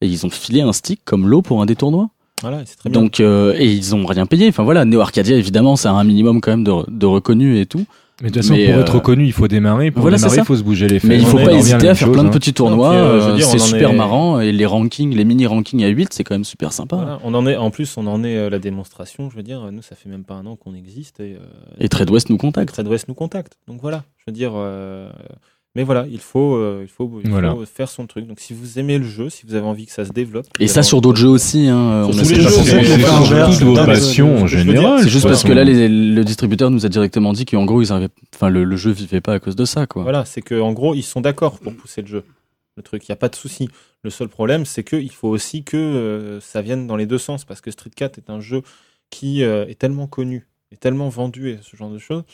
Et 0.00 0.06
ils 0.06 0.26
ont 0.26 0.30
filé 0.30 0.62
un 0.62 0.72
stick 0.72 1.00
comme 1.04 1.28
l'eau 1.28 1.42
pour 1.42 1.62
un 1.62 1.66
des 1.66 1.76
tournois. 1.76 2.10
Voilà, 2.42 2.64
c'est 2.66 2.76
très 2.76 2.90
bien. 2.90 3.00
Donc, 3.00 3.20
euh, 3.20 3.54
et 3.56 3.72
ils 3.72 3.94
ont 3.94 4.04
rien 4.04 4.26
payé. 4.26 4.48
Enfin 4.48 4.64
voilà, 4.64 4.84
Neo 4.84 5.00
Arcadia, 5.00 5.36
évidemment, 5.36 5.76
ça 5.76 5.90
a 5.90 5.94
un 5.94 6.04
minimum 6.04 6.40
quand 6.40 6.50
même 6.50 6.64
de, 6.64 6.72
de 6.90 7.06
reconnu 7.06 7.60
et 7.60 7.66
tout. 7.66 7.86
Mais 8.22 8.28
de 8.28 8.34
toute 8.34 8.42
façon, 8.42 8.54
Mais, 8.54 8.66
pour 8.66 8.74
euh, 8.76 8.80
être 8.82 8.94
reconnu, 8.94 9.26
il 9.26 9.32
faut 9.32 9.48
démarrer. 9.48 9.90
Pour 9.90 10.02
voilà, 10.02 10.18
c'est 10.18 10.22
démarrer, 10.24 10.36
ça. 10.36 10.42
il 10.42 10.46
faut 10.46 10.56
se 10.56 10.62
bouger 10.62 10.86
les 10.86 11.00
fesses. 11.00 11.08
Mais 11.08 11.18
il 11.18 11.26
faut 11.26 11.36
pas 11.38 11.52
hésiter 11.52 11.88
à 11.88 11.94
faire 11.96 12.12
plein 12.12 12.22
de 12.22 12.28
hein. 12.28 12.30
petits 12.32 12.54
tournois. 12.54 12.92
Euh, 12.92 13.36
euh, 13.36 13.38
c'est 13.40 13.58
super 13.58 13.90
est- 13.90 13.96
marrant. 13.96 14.40
Et 14.40 14.52
les 14.52 14.66
rankings, 14.66 15.12
les 15.14 15.24
mini 15.24 15.46
rankings 15.46 15.82
à 15.82 15.88
8, 15.88 16.12
c'est 16.12 16.22
quand 16.22 16.36
même 16.36 16.44
super 16.44 16.72
sympa. 16.72 16.94
Voilà, 16.94 17.18
on 17.24 17.34
en 17.34 17.44
est, 17.46 17.56
en 17.56 17.70
plus, 17.70 17.96
on 17.96 18.06
en 18.06 18.22
est 18.22 18.36
euh, 18.36 18.50
la 18.50 18.60
démonstration. 18.60 19.30
Je 19.30 19.36
veux 19.36 19.42
dire, 19.42 19.70
nous, 19.72 19.82
ça 19.82 19.96
fait 19.96 20.08
même 20.08 20.22
pas 20.22 20.34
un 20.34 20.46
an 20.46 20.54
qu'on 20.54 20.74
existe 20.74 21.18
et, 21.18 21.34
euh, 21.34 21.46
Et 21.80 21.88
Trade 21.88 22.10
West 22.10 22.30
nous 22.30 22.36
contacte. 22.38 22.72
Trade 22.72 22.86
West 22.86 23.08
nous 23.08 23.14
contacte. 23.14 23.54
Donc 23.66 23.80
voilà, 23.80 24.04
je 24.18 24.24
veux 24.28 24.32
dire. 24.32 24.52
Euh, 25.76 25.80
mais 25.80 25.82
voilà, 25.84 26.06
il 26.10 26.20
faut, 26.20 26.54
euh, 26.56 26.80
il 26.82 26.88
faut, 26.88 27.20
il 27.24 27.30
Voilà. 27.30 27.52
faut 27.54 27.64
faire 27.66 27.88
son 27.88 28.06
truc. 28.06 28.26
Donc 28.26 28.38
si 28.40 28.54
vous 28.54 28.78
aimez 28.78 28.98
le 28.98 29.04
jeu, 29.04 29.28
si 29.28 29.44
vous 29.46 29.54
avez 29.54 29.66
envie 29.66 29.86
que 29.86 29.92
ça 29.92 30.04
se 30.04 30.12
développe, 30.12 30.46
Et 30.60 30.68
ça 30.68 30.82
sur 30.82 31.00
d'autres 31.00 31.16
de- 31.16 31.22
jeux 31.22 31.28
aussi. 31.28 31.66
Hein. 31.68 32.04
Sur 32.04 32.14
On 32.18 32.22
tous 32.22 32.28
les 32.30 32.34
jeux, 32.40 32.48
c'est- 32.50 33.04
en 34.24 34.46
général. 34.46 35.00
C'est 35.02 35.08
juste 35.08 35.26
parce 35.26 35.42
que 35.44 35.52
là, 35.52 35.64
les- 35.64 35.88
le 35.88 36.24
distributeur 36.24 36.70
nous 36.70 36.86
a 36.86 36.88
directement 36.88 37.32
dit 37.32 37.44
qu'en 37.44 37.64
gros, 37.64 37.82
ils 37.82 37.92
arrivaient, 37.92 38.08
enfin, 38.34 38.48
le, 38.48 38.64
le 38.64 38.76
jeu 38.76 38.90
vivait 38.90 39.20
pas 39.20 39.34
à 39.34 39.40
cause 39.40 39.56
de 39.56 39.64
ça, 39.64 39.86
quoi. 39.86 40.02
Voilà, 40.02 40.24
c'est 40.24 40.42
que 40.42 40.60
en 40.60 40.72
gros, 40.72 40.94
ils 40.94 41.02
sont 41.02 41.20
d'accord 41.20 41.58
pour 41.58 41.74
pousser 41.74 42.02
le 42.02 42.08
jeu. 42.08 42.24
Le 42.76 42.82
truc, 42.82 43.06
il 43.06 43.10
y 43.10 43.12
a 43.12 43.16
pas 43.16 43.28
de 43.28 43.36
souci. 43.36 43.68
Le 44.02 44.10
seul 44.10 44.28
problème, 44.28 44.64
c'est 44.64 44.82
qu'il 44.84 45.10
faut 45.12 45.28
aussi 45.28 45.62
que 45.64 45.76
euh, 45.76 46.40
ça 46.40 46.60
vienne 46.60 46.86
dans 46.86 46.96
les 46.96 47.06
deux 47.06 47.18
sens, 47.18 47.44
parce 47.44 47.60
que 47.60 47.70
Street 47.70 47.90
4 47.94 48.18
est 48.18 48.30
un 48.30 48.40
jeu 48.40 48.62
qui 49.10 49.42
euh, 49.44 49.66
est 49.68 49.78
tellement 49.78 50.06
connu, 50.08 50.46
est 50.72 50.80
tellement 50.80 51.08
vendu 51.08 51.50
et 51.50 51.58
ce 51.62 51.76
genre 51.76 51.90
de 51.90 51.98
choses, 51.98 52.24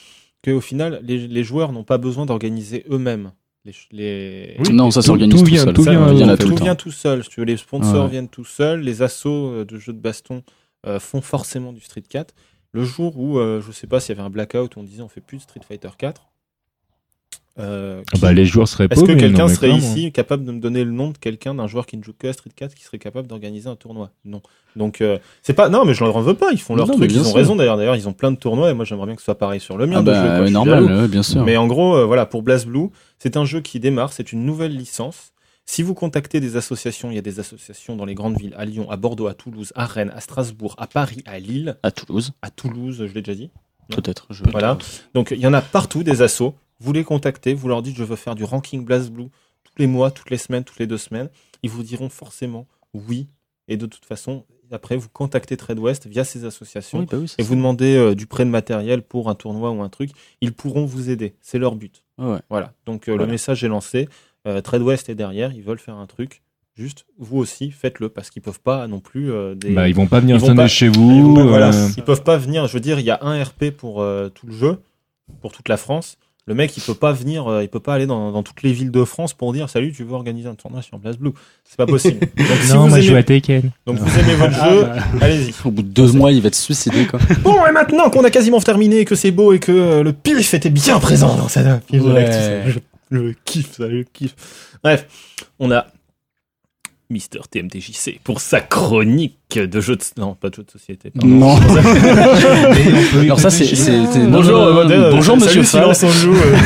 qu'au 0.44 0.60
final, 0.60 1.00
les, 1.02 1.26
les 1.28 1.44
joueurs 1.44 1.72
n'ont 1.72 1.84
pas 1.84 1.98
besoin 1.98 2.26
d'organiser 2.26 2.84
eux-mêmes. 2.90 3.32
Les, 3.64 3.72
les- 3.92 4.56
Oui, 4.60 4.72
non, 4.72 4.90
ça 4.90 5.02
s'organise 5.02 5.42
tout 5.42 5.46
seul. 5.64 5.74
tout 5.74 5.84
Ça, 5.84 5.90
vient- 5.90 6.00
tout 6.10 6.16
vient 6.16 6.76
seul. 6.90 7.22
Si 7.24 7.28
tu 7.30 7.40
veux, 7.40 7.46
les 7.46 7.56
sponsors 7.58 8.04
Ouais. 8.04 8.10
viennent 8.10 8.28
tout 8.28 8.44
seuls, 8.44 8.80
les 8.80 9.02
assos 9.02 9.48
euh, 9.52 9.64
de 9.66 9.76
jeux 9.76 9.92
de 9.92 9.98
baston 10.00 10.42
euh, 10.86 10.98
font 10.98 11.20
forcément 11.20 11.72
du 11.74 11.80
Street 11.80 12.02
4. 12.08 12.34
Le 12.72 12.84
jour 12.84 13.18
où, 13.18 13.38
euh, 13.38 13.60
je 13.60 13.70
sais 13.72 13.86
pas 13.86 14.00
s'il 14.00 14.14
y 14.16 14.18
avait 14.18 14.26
un 14.26 14.30
blackout 14.30 14.76
où 14.76 14.80
on 14.80 14.82
disait 14.82 15.02
on 15.02 15.08
fait 15.08 15.20
plus 15.20 15.36
de 15.38 15.42
Street 15.42 15.60
Fighter 15.66 15.90
4, 15.98 16.29
euh, 17.58 18.02
Ah 18.06 18.16
qui- 18.16 18.20
Bah, 18.22 18.32
les 18.32 18.44
joueurs 18.46 18.68
seraient 18.68 18.86
est-ce 18.90 19.04
que 19.04 19.12
quelqu'un 19.12 19.48
serait 19.48 19.68
clairement. 19.68 19.78
ici 19.78 20.12
capable 20.12 20.44
de 20.44 20.52
me 20.52 20.60
donner 20.60 20.84
le 20.84 20.92
nom 20.92 21.10
de 21.10 21.18
quelqu'un 21.18 21.54
d'un 21.54 21.66
joueur 21.66 21.84
qui 21.86 21.96
ne 21.96 22.02
joue 22.02 22.12
que 22.16 22.28
à 22.28 22.32
Street 22.32 22.50
4 22.54 22.74
qui 22.74 22.84
serait 22.84 22.98
capable 22.98 23.26
d'organiser 23.28 23.68
un 23.68 23.76
tournoi? 23.76 24.10
Non. 24.24 24.40
Donc 24.76 25.00
euh, 25.00 25.18
c'est 25.42 25.52
pas 25.52 25.68
non 25.68 25.84
mais 25.84 25.92
je 25.94 26.04
leur 26.04 26.16
en 26.16 26.20
veux 26.22 26.34
pas, 26.34 26.52
ils 26.52 26.60
font 26.60 26.76
leur 26.76 26.86
Non, 26.86 26.94
truc, 26.94 27.10
ils 27.10 27.18
ont 27.20 27.24
sûr. 27.24 27.34
raison 27.34 27.56
d'ailleurs 27.56 27.76
d'ailleurs, 27.76 27.96
ils 27.96 28.08
ont 28.08 28.12
plein 28.12 28.30
de 28.30 28.36
tournois 28.36 28.70
et 28.70 28.74
moi 28.74 28.84
j'aimerais 28.84 29.06
bien 29.06 29.14
que 29.16 29.20
ce 29.20 29.24
soit 29.24 29.38
pareil 29.38 29.58
sur 29.60 29.76
le 29.76 29.86
mien 29.86 29.96
Ah 29.98 30.02
de 30.02 30.14
jeu, 30.14 30.20
bah, 30.20 30.38
quoi, 30.38 30.50
normal, 30.50 31.08
bien 31.08 31.22
sûr. 31.24 31.42
Mais 31.44 31.56
en 31.56 31.66
gros, 31.66 31.96
euh, 31.96 32.04
voilà, 32.04 32.24
pour 32.24 32.42
BlazBlue, 32.42 32.86
c'est 33.18 33.36
un 33.36 33.44
jeu 33.44 33.60
qui 33.60 33.80
démarre, 33.80 34.12
c'est 34.12 34.32
une 34.32 34.44
nouvelle 34.44 34.76
licence. 34.76 35.32
Si 35.66 35.82
vous 35.82 35.94
contactez 35.94 36.40
des 36.40 36.56
associations, 36.56 37.10
il 37.10 37.14
y 37.14 37.18
a 37.18 37.22
des 37.22 37.38
associations 37.38 37.94
dans 37.94 38.04
les 38.04 38.14
grandes 38.14 38.36
villes, 38.38 38.54
à 38.56 38.64
Lyon, 38.64 38.90
à 38.90 38.96
Bordeaux, 38.96 39.26
à 39.28 39.34
Toulouse, 39.34 39.72
à 39.76 39.86
Rennes, 39.86 40.12
à 40.16 40.20
Strasbourg, 40.20 40.74
à 40.78 40.86
Paris, 40.88 41.22
à 41.26 41.38
Lille, 41.38 41.76
À 41.84 41.90
Toulouse, 41.92 42.32
à 42.42 42.50
Toulouse, 42.50 43.04
je 43.06 43.12
l'ai 43.14 43.22
déjà 43.22 43.36
dit. 43.36 43.50
Peut-être. 43.88 44.26
je- 44.30 44.42
Voilà. 44.50 44.78
Donc 45.14 45.30
il 45.32 45.38
y 45.40 45.46
en 45.46 45.52
a 45.52 45.60
partout 45.60 46.02
des 46.04 46.22
assos. 46.22 46.54
Vous 46.80 46.92
les 46.92 47.04
contactez, 47.04 47.54
vous 47.54 47.68
leur 47.68 47.82
dites 47.82 47.96
je 47.96 48.04
veux 48.04 48.16
faire 48.16 48.34
du 48.34 48.44
ranking 48.44 48.84
BlazBlue 48.84 49.26
tous 49.64 49.72
les 49.78 49.86
mois, 49.86 50.10
toutes 50.10 50.30
les 50.30 50.38
semaines, 50.38 50.64
toutes 50.64 50.78
les 50.78 50.86
deux 50.86 50.98
semaines. 50.98 51.28
Ils 51.62 51.70
vous 51.70 51.82
diront 51.82 52.08
forcément 52.08 52.66
oui. 52.94 53.28
Et 53.68 53.76
de 53.76 53.86
toute 53.86 54.04
façon, 54.04 54.44
après 54.72 54.96
vous 54.96 55.08
contactez 55.08 55.56
Trade 55.56 55.78
West 55.78 56.06
via 56.06 56.24
ces 56.24 56.44
associations 56.44 57.00
Oui, 57.00 57.06
bah 57.10 57.18
oui, 57.18 57.24
et 57.38 57.42
ça. 57.42 57.48
vous 57.48 57.54
demandez 57.54 57.94
euh, 57.96 58.14
du 58.14 58.26
prêt 58.26 58.44
de 58.44 58.50
matériel 58.50 59.02
pour 59.02 59.28
un 59.28 59.34
tournoi 59.34 59.70
ou 59.70 59.82
un 59.82 59.88
truc. 59.88 60.10
Ils 60.40 60.52
pourront 60.52 60.86
vous 60.86 61.10
aider. 61.10 61.34
C'est 61.40 61.58
leur 61.58 61.76
but. 61.76 62.02
Ouais, 62.18 62.26
ouais. 62.32 62.38
Voilà. 62.50 62.72
Donc 62.86 63.08
euh, 63.08 63.12
Voilà. 63.12 63.26
le 63.26 63.30
message 63.30 63.62
est 63.62 63.68
lancé. 63.68 64.08
Euh, 64.48 64.60
Trade 64.60 64.82
West 64.82 65.08
est 65.08 65.14
derrière. 65.14 65.52
Ils 65.52 65.62
veulent 65.62 65.78
faire 65.78 65.96
un 65.96 66.06
truc. 66.06 66.42
Juste, 66.76 67.04
vous 67.18 67.36
aussi, 67.36 67.70
faites-le 67.72 68.08
parce 68.08 68.30
qu'ils 68.30 68.42
peuvent 68.42 68.60
pas 68.60 68.86
non 68.86 69.00
plus 69.00 69.30
euh, 69.30 69.54
des. 69.54 69.72
Bah, 69.74 69.88
ils 69.88 69.94
vont 69.94 70.06
pas 70.06 70.20
venir 70.20 70.36
Ils 70.36 70.40
vont 70.40 70.46
sonner 70.46 70.56
pas- 70.62 70.68
chez 70.68 70.86
Ils 70.86 70.92
vous. 70.96 71.26
vont 71.26 71.34
pas- 71.34 71.44
voilà. 71.44 71.70
Ils 71.96 72.02
peuvent 72.04 72.22
pas 72.22 72.38
venir. 72.38 72.66
Je 72.68 72.72
veux 72.72 72.80
dire, 72.80 72.98
il 72.98 73.04
y 73.04 73.10
a 73.10 73.18
un 73.22 73.42
RP 73.42 73.70
pour 73.70 74.00
euh, 74.00 74.30
tout 74.30 74.46
le 74.46 74.52
jeu, 74.52 74.78
pour 75.42 75.52
toute 75.52 75.68
la 75.68 75.76
France. 75.76 76.16
Le 76.50 76.56
mec, 76.56 76.76
il 76.76 76.82
peut 76.82 76.94
pas 76.94 77.12
venir, 77.12 77.46
euh, 77.46 77.62
il 77.62 77.68
peut 77.68 77.78
pas 77.78 77.94
aller 77.94 78.06
dans, 78.06 78.32
dans 78.32 78.42
toutes 78.42 78.64
les 78.64 78.72
villes 78.72 78.90
de 78.90 79.04
France 79.04 79.34
pour 79.34 79.52
dire 79.52 79.70
salut, 79.70 79.92
tu 79.92 80.02
veux 80.02 80.14
organiser 80.14 80.48
un 80.48 80.56
tournoi 80.56 80.82
sur 80.82 80.98
Place 80.98 81.16
Blue? 81.16 81.30
C'est 81.62 81.76
pas 81.76 81.86
possible. 81.86 82.18
Donc, 82.36 82.46
si 82.64 82.72
vous 82.76 82.96
aimez, 82.96 83.22
Tekken. 83.22 83.70
donc 83.86 83.98
vous 83.98 84.18
aimez 84.18 84.34
votre 84.34 84.56
Ah, 84.60 84.70
jeu, 84.70 84.82
bah, 84.82 84.96
allez-y. 85.20 85.54
Au 85.64 85.70
bout 85.70 85.82
de 85.82 85.88
deux 85.88 86.10
mois, 86.10 86.32
il 86.32 86.42
va 86.42 86.50
te 86.50 86.56
suicider, 86.56 87.06
quoi. 87.06 87.20
Bon, 87.44 87.64
et 87.66 87.70
maintenant 87.70 88.10
qu'on 88.10 88.24
a 88.24 88.30
quasiment 88.30 88.60
terminé, 88.60 89.04
que 89.04 89.14
c'est 89.14 89.30
beau 89.30 89.52
et 89.52 89.60
que 89.60 89.70
euh, 89.70 90.02
le 90.02 90.12
pif 90.12 90.52
était 90.52 90.70
bien 90.70 90.98
présent 90.98 91.36
dans 91.36 91.46
cette 91.46 91.66
Ouais. 91.92 92.64
je 92.66 92.80
le 93.10 93.32
kiffe, 93.44 93.76
ça, 93.76 93.88
je 93.88 93.94
le 93.98 94.04
kiffe. 94.12 94.34
Bref, 94.82 95.06
on 95.60 95.70
a 95.70 95.86
Mister 97.10 97.40
TMTJC 97.50 98.20
pour 98.22 98.40
sa 98.40 98.60
chronique 98.60 99.58
de 99.58 99.80
jeux 99.80 99.96
de... 99.96 100.02
Non, 100.16 100.34
pas 100.34 100.48
de 100.48 100.54
jeux 100.54 100.62
de 100.62 100.70
société. 100.70 101.10
pardon. 101.10 101.26
Non. 101.28 101.56
Alors 103.20 103.40
ça, 103.40 103.50
c'est, 103.50 103.64
Bonjour, 104.28 104.62
euh, 104.62 104.88
euh, 104.88 105.10
bonjour, 105.10 105.34
salut, 105.40 105.44
monsieur 105.46 105.62
Fall. 105.64 105.92
Silence 105.94 106.02
on 106.04 106.10
joue. 106.10 106.34
euh, 106.34 106.56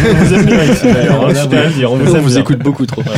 vous 1.96 2.04
vous 2.14 2.22
vous 2.22 2.38
écoute 2.38 2.58
beaucoup 2.58 2.84
trop. 2.86 3.02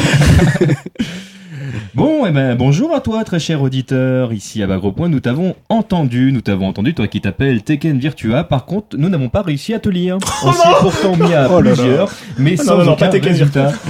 Bon, 1.96 2.26
eh 2.26 2.30
ben, 2.30 2.54
bonjour 2.56 2.94
à 2.94 3.00
toi, 3.00 3.24
très 3.24 3.38
cher 3.40 3.62
auditeur. 3.62 4.34
Ici 4.34 4.62
à 4.62 4.66
Bagro 4.66 4.92
Point, 4.92 5.08
nous 5.08 5.20
t'avons 5.20 5.56
entendu, 5.70 6.30
nous 6.30 6.42
t'avons 6.42 6.68
entendu, 6.68 6.92
toi 6.92 7.08
qui 7.08 7.22
t'appelles 7.22 7.62
Tekken 7.62 7.98
Virtua. 7.98 8.44
Par 8.44 8.66
contre, 8.66 8.98
nous 8.98 9.08
n'avons 9.08 9.30
pas 9.30 9.40
réussi 9.40 9.72
à 9.72 9.78
te 9.78 9.88
lire. 9.88 10.18
On 10.44 10.52
s'y 10.52 10.60
est 10.68 10.80
pourtant 10.80 11.16
mis 11.16 11.32
à 11.32 11.48
Oh 11.50 11.62
là 11.62 11.70
là. 11.70 11.76
plusieurs, 11.76 12.10
mais 12.36 12.56
Oh 12.58 12.62
sans 12.62 12.72
non, 12.72 12.78
non, 12.80 12.84
non, 12.84 12.92
aucun 12.92 13.06
pas 13.06 13.12
Tekken 13.12 13.30
résultat. 13.30 13.72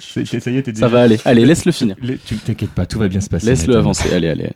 C'est- 0.00 0.24
Ça 0.40 0.50
y 0.50 0.56
est, 0.56 0.62
t'es 0.62 0.70
Ça 0.70 0.86
déjà- 0.86 0.88
va 0.88 1.00
aller. 1.02 1.18
Allez, 1.26 1.44
laisse-le 1.44 1.72
finir. 1.72 1.96
Les- 2.00 2.16
Tu 2.16 2.36
t'inquiètes 2.36 2.70
pas, 2.70 2.86
tout 2.86 2.98
va 2.98 3.08
bien 3.08 3.20
se 3.20 3.28
passer. 3.28 3.46
Laisse-le 3.46 3.76
avancer. 3.76 4.10
Allez, 4.14 4.28
allez. 4.30 4.50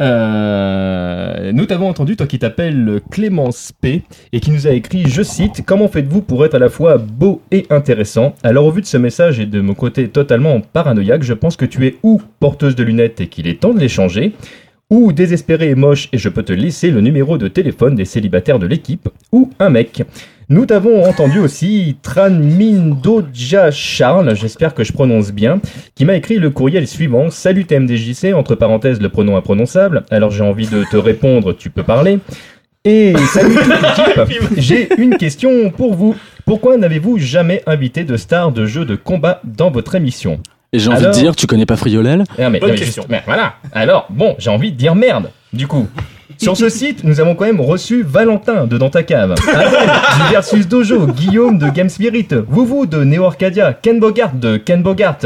Euh, 0.00 1.52
nous 1.52 1.66
t'avons 1.66 1.88
entendu, 1.88 2.16
toi 2.16 2.26
qui 2.26 2.38
t'appelles 2.38 3.00
Clémence 3.10 3.72
P, 3.80 4.02
et 4.32 4.40
qui 4.40 4.50
nous 4.50 4.66
a 4.66 4.70
écrit, 4.70 5.04
je 5.06 5.22
cite, 5.22 5.62
Comment 5.66 5.88
faites-vous 5.88 6.22
pour 6.22 6.44
être 6.44 6.54
à 6.54 6.58
la 6.58 6.68
fois 6.68 6.98
beau 6.98 7.42
et 7.50 7.66
intéressant? 7.70 8.34
Alors 8.42 8.66
au 8.66 8.70
vu 8.70 8.80
de 8.80 8.86
ce 8.86 8.96
message 8.96 9.40
et 9.40 9.46
de 9.46 9.60
mon 9.60 9.74
côté 9.74 10.08
totalement 10.08 10.60
paranoïaque, 10.60 11.22
je 11.22 11.34
pense 11.34 11.56
que 11.56 11.64
tu 11.64 11.86
es 11.86 11.96
ou 12.02 12.20
porteuse 12.40 12.76
de 12.76 12.82
lunettes 12.82 13.20
et 13.20 13.26
qu'il 13.26 13.46
est 13.46 13.60
temps 13.60 13.74
de 13.74 13.80
les 13.80 13.88
changer, 13.88 14.32
Ou 14.90 15.12
désespéré 15.12 15.70
et 15.70 15.76
moche 15.76 16.08
et 16.12 16.18
je 16.18 16.28
peux 16.28 16.42
te 16.42 16.52
laisser 16.52 16.90
le 16.90 17.00
numéro 17.00 17.38
de 17.38 17.46
téléphone 17.46 17.94
des 17.94 18.04
célibataires 18.04 18.58
de 18.58 18.66
l'équipe. 18.66 19.08
Ou 19.30 19.50
un 19.60 19.70
mec. 19.70 20.02
Nous 20.52 20.66
t'avons 20.66 21.04
entendu 21.04 21.38
aussi 21.38 21.96
Tranmindoja 22.02 23.70
Charles, 23.70 24.34
j'espère 24.34 24.74
que 24.74 24.82
je 24.82 24.92
prononce 24.92 25.30
bien, 25.30 25.60
qui 25.94 26.04
m'a 26.04 26.16
écrit 26.16 26.38
le 26.38 26.50
courriel 26.50 26.88
suivant. 26.88 27.30
Salut 27.30 27.64
TMDJC, 27.66 28.34
entre 28.34 28.56
parenthèses 28.56 29.00
le 29.00 29.08
pronom 29.10 29.36
imprononçable. 29.36 30.02
Alors 30.10 30.32
j'ai 30.32 30.42
envie 30.42 30.66
de 30.66 30.82
te 30.90 30.96
répondre, 30.96 31.52
tu 31.52 31.70
peux 31.70 31.84
parler. 31.84 32.18
Et 32.84 33.14
salut 33.32 33.54
toute 33.54 34.26
l'équipe, 34.28 34.50
j'ai 34.56 34.88
une 35.00 35.16
question 35.18 35.70
pour 35.70 35.94
vous. 35.94 36.16
Pourquoi 36.46 36.76
n'avez-vous 36.78 37.18
jamais 37.18 37.62
invité 37.66 38.02
de 38.02 38.16
stars 38.16 38.50
de 38.50 38.66
jeux 38.66 38.84
de 38.84 38.96
combat 38.96 39.40
dans 39.44 39.70
votre 39.70 39.94
émission? 39.94 40.40
Et 40.72 40.80
j'ai 40.80 40.88
envie 40.88 40.98
Alors 41.04 41.14
de 41.14 41.20
dire, 41.20 41.36
tu 41.36 41.46
connais 41.46 41.66
pas 41.66 41.76
Friolel? 41.76 42.24
Ah, 42.38 42.50
mais, 42.50 42.58
Bonne 42.58 42.70
mais 42.70 42.76
question. 42.76 43.02
juste- 43.02 43.10
mais 43.10 43.22
voilà. 43.24 43.54
Alors, 43.72 44.06
bon, 44.10 44.34
j'ai 44.38 44.50
envie 44.50 44.72
de 44.72 44.76
dire 44.76 44.94
merde, 44.96 45.30
du 45.52 45.66
coup. 45.68 45.86
Sur 46.38 46.56
ce 46.56 46.68
site, 46.68 47.04
nous 47.04 47.20
avons 47.20 47.34
quand 47.34 47.44
même 47.44 47.60
reçu 47.60 48.02
Valentin 48.02 48.66
de 48.66 48.78
Dans 48.78 48.88
ta 48.88 49.02
cave, 49.02 49.34
du 49.34 50.32
Versus 50.32 50.66
Dojo, 50.66 51.06
Guillaume 51.06 51.58
de 51.58 51.68
Game 51.68 51.88
Spirit, 51.88 52.28
Vouvou 52.48 52.86
de 52.86 53.04
Neo 53.04 53.24
Arcadia, 53.24 53.72
Ken 53.72 54.00
Bogart 54.00 54.32
de 54.34 54.56
Ken 54.56 54.82
Bogart, 54.82 55.18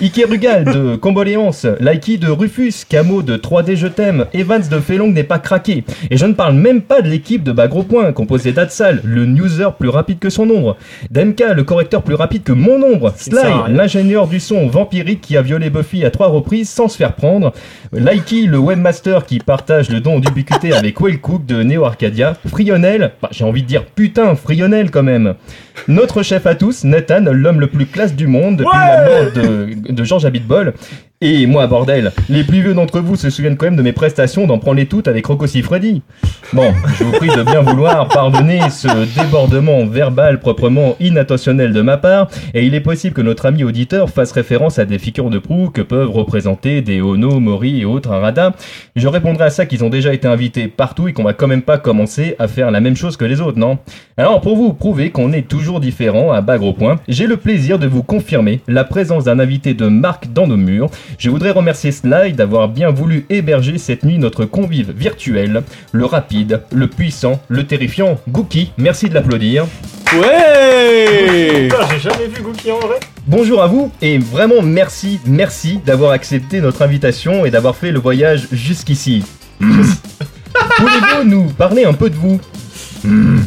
Ike 0.00 0.24
Rugal 0.28 0.64
de 0.64 0.96
Comboléance, 0.96 1.66
Laiki 1.80 2.18
de 2.18 2.28
Rufus, 2.30 2.84
Camo 2.88 3.22
de 3.22 3.36
3D 3.36 3.76
Je 3.76 3.86
t'aime, 3.86 4.26
Evans 4.32 4.62
de 4.70 4.78
Felong 4.78 5.12
n'est 5.12 5.24
pas 5.24 5.38
craqué. 5.38 5.84
Et 6.10 6.16
je 6.16 6.26
ne 6.26 6.32
parle 6.32 6.54
même 6.54 6.80
pas 6.80 7.02
de 7.02 7.08
l'équipe 7.08 7.42
de 7.42 7.52
Bagro 7.52 7.82
Point, 7.82 8.12
composée 8.12 8.52
d'Atsal, 8.52 9.00
le 9.04 9.26
newser 9.26 9.68
plus 9.78 9.88
rapide 9.88 10.18
que 10.18 10.30
son 10.30 10.48
ombre, 10.48 10.76
d'MK, 11.10 11.42
le 11.54 11.64
correcteur 11.64 12.02
plus 12.02 12.14
rapide 12.14 12.44
que 12.44 12.52
mon 12.52 12.82
ombre, 12.82 13.12
Sly, 13.16 13.36
l'ingénieur 13.68 14.26
du 14.26 14.40
son 14.40 14.68
vampirique 14.68 15.20
qui 15.20 15.36
a 15.36 15.42
violé 15.42 15.70
Buffy 15.70 16.04
à 16.04 16.10
trois 16.10 16.28
reprises 16.28 16.70
sans 16.70 16.88
se 16.88 16.96
faire 16.96 17.14
prendre, 17.14 17.52
Likey, 17.92 18.46
le 18.46 18.58
webmaster 18.58 19.26
qui 19.26 19.38
partage 19.38 19.90
le 19.90 20.00
don 20.00 20.18
avec 20.72 21.00
Will 21.00 21.20
Cook 21.20 21.46
de 21.46 21.62
Neo 21.62 21.84
Arcadia, 21.84 22.36
Frionel, 22.46 23.12
bah, 23.20 23.28
j'ai 23.32 23.44
envie 23.44 23.62
de 23.62 23.66
dire 23.66 23.84
putain, 23.84 24.34
Frionel 24.34 24.90
quand 24.90 25.02
même. 25.02 25.34
Notre 25.88 26.22
chef 26.22 26.46
à 26.46 26.54
tous, 26.54 26.84
Nathan, 26.84 27.24
l'homme 27.32 27.60
le 27.60 27.66
plus 27.66 27.86
classe 27.86 28.14
du 28.14 28.26
monde 28.26 28.56
depuis 28.56 28.76
la 28.78 29.04
mort 29.04 29.32
de, 29.34 29.92
de 29.92 30.04
Georges 30.04 30.24
Abitbol. 30.26 30.74
Et 31.24 31.46
moi, 31.46 31.68
bordel, 31.68 32.10
les 32.28 32.42
plus 32.42 32.62
vieux 32.62 32.74
d'entre 32.74 32.98
vous 32.98 33.14
se 33.14 33.30
souviennent 33.30 33.56
quand 33.56 33.66
même 33.66 33.76
de 33.76 33.82
mes 33.82 33.92
prestations 33.92 34.48
d'en 34.48 34.58
prendre 34.58 34.78
les 34.78 34.86
toutes 34.86 35.06
avec 35.06 35.24
Rocco 35.24 35.46
Siffredi. 35.46 36.02
Bon, 36.52 36.74
je 36.98 37.04
vous 37.04 37.12
prie 37.12 37.28
de 37.28 37.44
bien 37.44 37.62
vouloir 37.62 38.08
pardonner 38.08 38.58
ce 38.70 38.88
débordement 39.16 39.86
verbal 39.86 40.40
proprement 40.40 40.96
inintentionnel 40.98 41.72
de 41.72 41.80
ma 41.80 41.96
part, 41.96 42.28
et 42.54 42.66
il 42.66 42.74
est 42.74 42.80
possible 42.80 43.14
que 43.14 43.22
notre 43.22 43.46
ami 43.46 43.62
auditeur 43.62 44.10
fasse 44.10 44.32
référence 44.32 44.80
à 44.80 44.84
des 44.84 44.98
figures 44.98 45.30
de 45.30 45.38
proue 45.38 45.70
que 45.70 45.80
peuvent 45.80 46.10
représenter 46.10 46.82
des 46.82 47.00
Ono, 47.00 47.38
Mori 47.38 47.82
et 47.82 47.84
autres 47.84 48.10
Arada. 48.10 48.54
Je 48.96 49.06
répondrai 49.06 49.44
à 49.44 49.50
ça 49.50 49.64
qu'ils 49.64 49.84
ont 49.84 49.90
déjà 49.90 50.12
été 50.12 50.26
invités 50.26 50.66
partout 50.66 51.06
et 51.06 51.12
qu'on 51.12 51.22
va 51.22 51.34
quand 51.34 51.46
même 51.46 51.62
pas 51.62 51.78
commencer 51.78 52.34
à 52.40 52.48
faire 52.48 52.72
la 52.72 52.80
même 52.80 52.96
chose 52.96 53.16
que 53.16 53.24
les 53.24 53.40
autres, 53.40 53.60
non? 53.60 53.78
Alors 54.16 54.40
pour 54.40 54.56
vous 54.56 54.72
prouver 54.72 55.10
qu'on 55.10 55.32
est 55.32 55.46
toujours 55.46 55.78
différent 55.78 56.32
à 56.32 56.40
bas 56.40 56.58
gros 56.58 56.72
point, 56.72 56.96
j'ai 57.06 57.28
le 57.28 57.36
plaisir 57.36 57.78
de 57.78 57.86
vous 57.86 58.02
confirmer 58.02 58.60
la 58.66 58.82
présence 58.82 59.22
d'un 59.22 59.38
invité 59.38 59.72
de 59.72 59.86
marque 59.86 60.32
dans 60.32 60.48
nos 60.48 60.56
murs. 60.56 60.90
Je 61.18 61.30
voudrais 61.30 61.50
remercier 61.50 61.92
Sly 61.92 62.32
d'avoir 62.32 62.68
bien 62.68 62.90
voulu 62.90 63.26
héberger 63.30 63.78
cette 63.78 64.04
nuit 64.04 64.18
notre 64.18 64.44
convive 64.44 64.92
virtuel, 64.92 65.62
le 65.92 66.04
rapide, 66.04 66.62
le 66.72 66.86
puissant, 66.88 67.40
le 67.48 67.66
terrifiant 67.66 68.18
Gookie. 68.28 68.72
Merci 68.78 69.08
de 69.08 69.14
l'applaudir. 69.14 69.66
Ouais 70.14 71.68
Putain, 71.68 71.88
j'ai 71.92 72.00
jamais 72.00 72.26
vu 72.26 72.42
Gookie 72.42 72.70
en 72.70 72.78
vrai. 72.80 72.96
Bonjour 73.26 73.62
à 73.62 73.66
vous 73.66 73.90
et 74.02 74.18
vraiment 74.18 74.62
merci, 74.62 75.20
merci 75.26 75.80
d'avoir 75.86 76.10
accepté 76.10 76.60
notre 76.60 76.82
invitation 76.82 77.46
et 77.46 77.50
d'avoir 77.50 77.76
fait 77.76 77.92
le 77.92 77.98
voyage 77.98 78.48
jusqu'ici. 78.52 79.24
Pouvez-vous 79.60 81.24
nous 81.24 81.44
parler 81.44 81.84
un 81.84 81.94
peu 81.94 82.10
de 82.10 82.16
vous? 82.16 82.40
Hmm, 83.04 83.40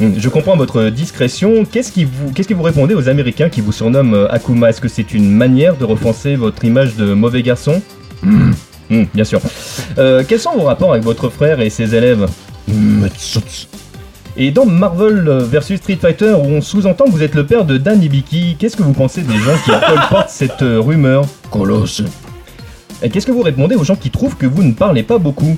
Je 0.00 0.28
comprends 0.28 0.56
votre 0.56 0.84
discrétion. 0.88 1.64
Qu'est-ce 1.64 1.92
qui 1.92 2.04
vous, 2.04 2.32
qu'est-ce 2.34 2.48
que 2.48 2.54
vous 2.54 2.62
répondez 2.62 2.94
aux 2.94 3.08
Américains 3.08 3.48
qui 3.50 3.60
vous 3.60 3.72
surnomment 3.72 4.14
euh, 4.14 4.32
Akuma? 4.32 4.70
Est-ce 4.70 4.80
que 4.80 4.88
c'est 4.88 5.12
une 5.12 5.30
manière 5.30 5.76
de 5.76 5.84
refoncer 5.84 6.36
votre 6.36 6.64
image 6.64 6.96
de 6.96 7.12
mauvais 7.12 7.42
garçon? 7.42 7.82
Hmm. 8.22 8.52
Hmm, 8.88 9.04
Bien 9.14 9.24
sûr. 9.24 9.40
Euh, 9.98 10.24
quels 10.26 10.40
sont 10.40 10.52
vos 10.56 10.62
rapports 10.64 10.92
avec 10.92 11.04
votre 11.04 11.28
frère 11.28 11.60
et 11.60 11.70
ses 11.70 11.94
élèves? 11.94 12.26
Et 14.36 14.50
dans 14.50 14.64
Marvel 14.64 15.28
vs 15.50 15.76
Street 15.76 15.98
Fighter, 16.00 16.32
où 16.34 16.46
on 16.46 16.60
sous-entend 16.60 17.04
que 17.04 17.10
vous 17.10 17.22
êtes 17.22 17.34
le 17.34 17.44
père 17.44 17.64
de 17.64 17.76
Dan 17.76 18.02
Hibiki, 18.02 18.56
qu'est-ce 18.58 18.76
que 18.76 18.82
vous 18.82 18.92
pensez 18.94 19.22
des 19.22 19.36
gens 19.36 19.56
qui 19.64 19.70
colportent 19.86 20.30
cette 20.30 20.62
euh, 20.62 20.80
rumeur? 20.80 21.24
Colosse. 21.50 22.02
Et 23.02 23.10
qu'est-ce 23.10 23.26
que 23.26 23.32
vous 23.32 23.42
répondez 23.42 23.74
aux 23.76 23.84
gens 23.84 23.96
qui 23.96 24.10
trouvent 24.10 24.36
que 24.36 24.46
vous 24.46 24.62
ne 24.62 24.72
parlez 24.72 25.02
pas 25.02 25.18
beaucoup? 25.18 25.56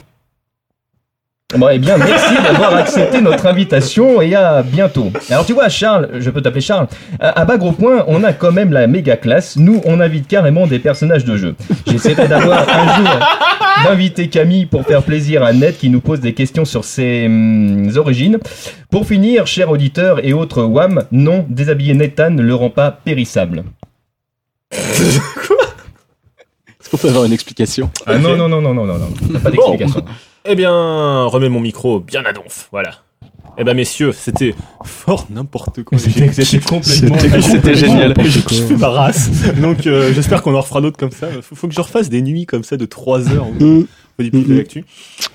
Bon, 1.56 1.68
eh 1.70 1.78
bien, 1.78 1.98
merci 1.98 2.34
d'avoir 2.42 2.74
accepté 2.76 3.20
notre 3.20 3.46
invitation 3.46 4.22
et 4.22 4.34
à 4.34 4.62
bientôt. 4.62 5.12
Alors, 5.28 5.44
tu 5.44 5.52
vois, 5.52 5.68
Charles, 5.68 6.08
je 6.18 6.30
peux 6.30 6.40
t'appeler 6.40 6.62
Charles, 6.62 6.86
à, 7.20 7.44
bas 7.44 7.58
gros 7.58 7.72
point, 7.72 8.04
on 8.06 8.24
a 8.24 8.32
quand 8.32 8.52
même 8.52 8.72
la 8.72 8.86
méga 8.86 9.16
classe. 9.16 9.56
Nous, 9.56 9.82
on 9.84 10.00
invite 10.00 10.26
carrément 10.26 10.66
des 10.66 10.78
personnages 10.78 11.24
de 11.24 11.36
jeu. 11.36 11.54
J'essaierai 11.86 12.26
d'avoir 12.28 12.66
un 12.68 12.96
jour 12.96 13.08
d'inviter 13.84 14.28
Camille 14.28 14.66
pour 14.66 14.86
faire 14.86 15.02
plaisir 15.02 15.42
à 15.42 15.52
Ned 15.52 15.76
qui 15.76 15.90
nous 15.90 16.00
pose 16.00 16.20
des 16.20 16.32
questions 16.32 16.64
sur 16.64 16.84
ses 16.84 17.26
hum, 17.26 17.90
origines. 17.96 18.38
Pour 18.90 19.06
finir, 19.06 19.46
cher 19.46 19.70
auditeur 19.70 20.24
et 20.24 20.32
autres 20.32 20.62
WAM, 20.62 21.04
non, 21.12 21.44
déshabiller 21.48 21.94
Nathan 21.94 22.30
ne 22.30 22.42
le 22.42 22.54
rend 22.54 22.70
pas 22.70 22.90
périssable. 22.90 23.64
Est-ce 24.72 25.20
qu'on 26.90 26.96
peut 26.96 27.08
avoir 27.08 27.24
une 27.24 27.32
explication? 27.32 27.90
Ah 28.06 28.16
non, 28.18 28.36
non, 28.36 28.48
non, 28.48 28.62
non, 28.62 28.74
non, 28.74 28.86
non, 28.86 28.98
non, 28.98 29.40
pas 29.40 29.50
Bon. 29.50 29.76
Eh 30.44 30.54
bien, 30.54 31.24
remets 31.26 31.48
mon 31.48 31.60
micro 31.60 32.00
bien 32.00 32.24
à 32.24 32.32
donf, 32.32 32.68
voilà. 32.72 32.90
Eh 33.58 33.64
ben 33.64 33.74
messieurs, 33.74 34.12
c'était 34.12 34.54
fort 34.82 35.26
n'importe 35.28 35.82
quoi. 35.82 35.98
C'était 35.98 36.32
c'était 36.32 36.58
complètement. 36.64 37.18
C'était 37.42 37.74
génial. 37.74 38.14
Je, 38.18 38.40
je 38.50 38.62
fais 38.62 38.76
ma 38.76 38.88
race. 38.88 39.28
Donc 39.60 39.86
euh, 39.86 40.10
j'espère 40.14 40.42
qu'on 40.42 40.54
en 40.54 40.60
refera 40.62 40.80
d'autres 40.80 40.96
comme 40.96 41.10
ça. 41.10 41.28
Faut, 41.42 41.54
faut 41.54 41.68
que 41.68 41.74
je 41.74 41.80
refasse 41.80 42.08
des 42.08 42.22
nuits 42.22 42.46
comme 42.46 42.64
ça 42.64 42.78
de 42.78 42.86
3 42.86 43.28
heures 43.30 43.46
au 44.18 44.22
Mm. 44.22 44.24
début 44.30 44.42
de 44.44 44.48
Mhm. 44.52 44.58
l'actu. 44.58 44.84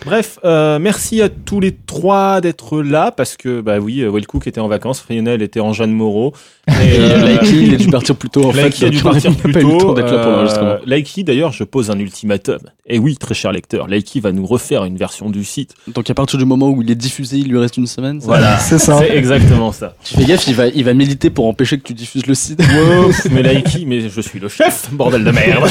Bref, 0.06 0.40
euh, 0.46 0.80
merci 0.80 1.22
à 1.22 1.30
tous 1.30 1.60
les 1.60 1.72
trois 1.74 2.42
d'être 2.42 2.82
là 2.82 3.12
parce 3.12 3.36
que 3.38 3.62
bah 3.62 3.80
oui, 3.80 4.02
euh, 4.02 4.10
Will 4.10 4.28
Cook 4.28 4.48
était 4.48 4.60
en 4.60 4.68
vacances, 4.68 5.00
Frionel 5.02 5.42
était 5.42 5.60
en 5.60 5.74
Jeanne 5.74 5.92
Moreau. 5.92 6.34
Et, 6.68 6.72
euh, 7.00 7.26
Laiki, 7.26 7.64
il 7.68 7.74
a 7.74 7.78
dû 7.78 7.88
partir 7.88 8.16
plus 8.16 8.30
tôt 8.30 8.46
en 8.46 8.52
fait. 8.52 8.64
Laiki 8.64 8.86
a 8.86 8.90
dû 8.90 9.00
partir 9.00 9.32
il 9.32 9.36
n'a 9.38 9.42
plus 9.42 9.52
pas 9.54 9.60
eu 9.62 9.64
le 9.64 9.70
temps 9.72 9.78
tôt. 9.78 9.94
d'être 9.94 10.12
là 10.12 10.20
pour 10.24 10.32
Euh, 10.32 10.36
l'enregistrement. 10.36 10.76
Laiki, 10.86 11.24
d'ailleurs, 11.24 11.52
je 11.54 11.64
pose 11.64 11.90
un 11.92 11.98
ultimatum. 12.00 12.60
Et 12.90 13.00
oui, 13.00 13.18
très 13.18 13.34
cher 13.34 13.52
lecteur, 13.52 13.88
Laiki 13.88 14.20
va 14.20 14.32
nous 14.32 14.46
refaire 14.46 14.86
une 14.86 14.98
version 14.98 15.30
du 15.30 15.44
site. 15.44 15.74
Donc 15.88 16.10
à 16.10 16.14
partir 16.14 16.38
du 16.40 16.46
moment 16.46 16.70
où 16.70 16.82
il 16.82 16.90
est 16.92 16.96
diffusé, 16.96 17.38
il 17.38 17.50
lui 17.50 17.58
reste 17.58 17.78
une 17.78 17.88
semaine. 17.88 18.20
ça 18.22 18.28
Voilà, 18.28 18.58
C'est 18.60 18.80
ça. 18.80 18.98
c'est 19.00 19.16
exactement 19.16 19.72
ça. 19.72 19.96
Tu 20.04 20.16
fais 20.16 20.26
gaffe, 20.26 20.48
il 20.48 20.56
va, 20.56 20.68
il 20.68 20.84
va 20.86 20.94
militer 20.94 21.30
pour 21.30 21.48
empêcher 21.48 21.78
que 21.78 21.84
tu 21.84 21.94
diffuses 21.94 22.26
le 22.28 22.36
site. 22.36 22.60
Wow, 22.62 23.12
mais 23.32 23.44
Laiki, 23.44 23.86
mais 23.86 24.10
je 24.10 24.22
suis 24.22 24.40
le 24.40 24.48
chef, 24.50 24.90
bordel 24.92 25.24
de 25.24 25.32
merde. 25.32 25.68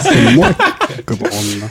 C'est 0.00 0.34
moi. 0.34 0.48
Comment 1.06 1.20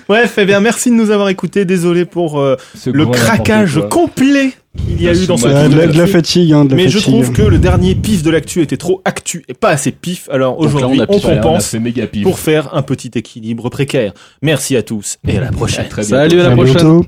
Bref, 0.07 0.35
eh 0.37 0.45
bien, 0.49 0.59
merci 0.59 0.89
de 0.89 0.95
nous 0.95 1.11
avoir 1.11 1.29
écoutés. 1.29 1.65
Désolé 1.65 2.05
pour 2.05 2.39
euh, 2.39 2.57
le 2.85 3.05
craquage 3.05 3.79
complet 3.89 4.51
qu'il 4.77 5.01
y 5.01 5.07
a 5.07 5.13
eu 5.13 5.25
dans 5.25 5.37
ce 5.37 5.47
de, 5.47 5.53
tour 5.53 5.61
de 5.69 5.75
la, 5.75 5.87
de 5.87 5.93
la 5.93 5.99
l'actu. 5.99 6.11
fatigue, 6.11 6.53
hein, 6.53 6.65
de 6.65 6.71
la 6.71 6.75
Mais 6.75 6.89
je 6.89 6.99
trouve 6.99 7.31
que 7.31 7.41
le 7.41 7.57
dernier 7.57 7.95
pif 7.95 8.23
de 8.23 8.29
l'actu 8.29 8.61
était 8.61 8.77
trop 8.77 9.01
actu 9.05 9.43
et 9.47 9.53
pas 9.53 9.69
assez 9.69 9.91
pif. 9.91 10.27
Alors 10.31 10.59
aujourd'hui, 10.59 11.01
on 11.07 11.19
compense 11.19 11.67
fait 11.67 11.79
méga 11.79 12.07
pif. 12.07 12.23
pour 12.23 12.39
faire 12.39 12.75
un 12.75 12.81
petit 12.81 13.11
équilibre 13.15 13.69
précaire. 13.69 14.13
Merci 14.41 14.75
à 14.75 14.83
tous 14.83 15.17
et 15.27 15.37
à 15.37 15.41
la 15.41 15.51
prochaine. 15.51 15.87
Très. 15.87 16.03
Salut, 16.03 16.41
à 16.41 16.49
la 16.49 16.55
prochaine. 16.55 17.03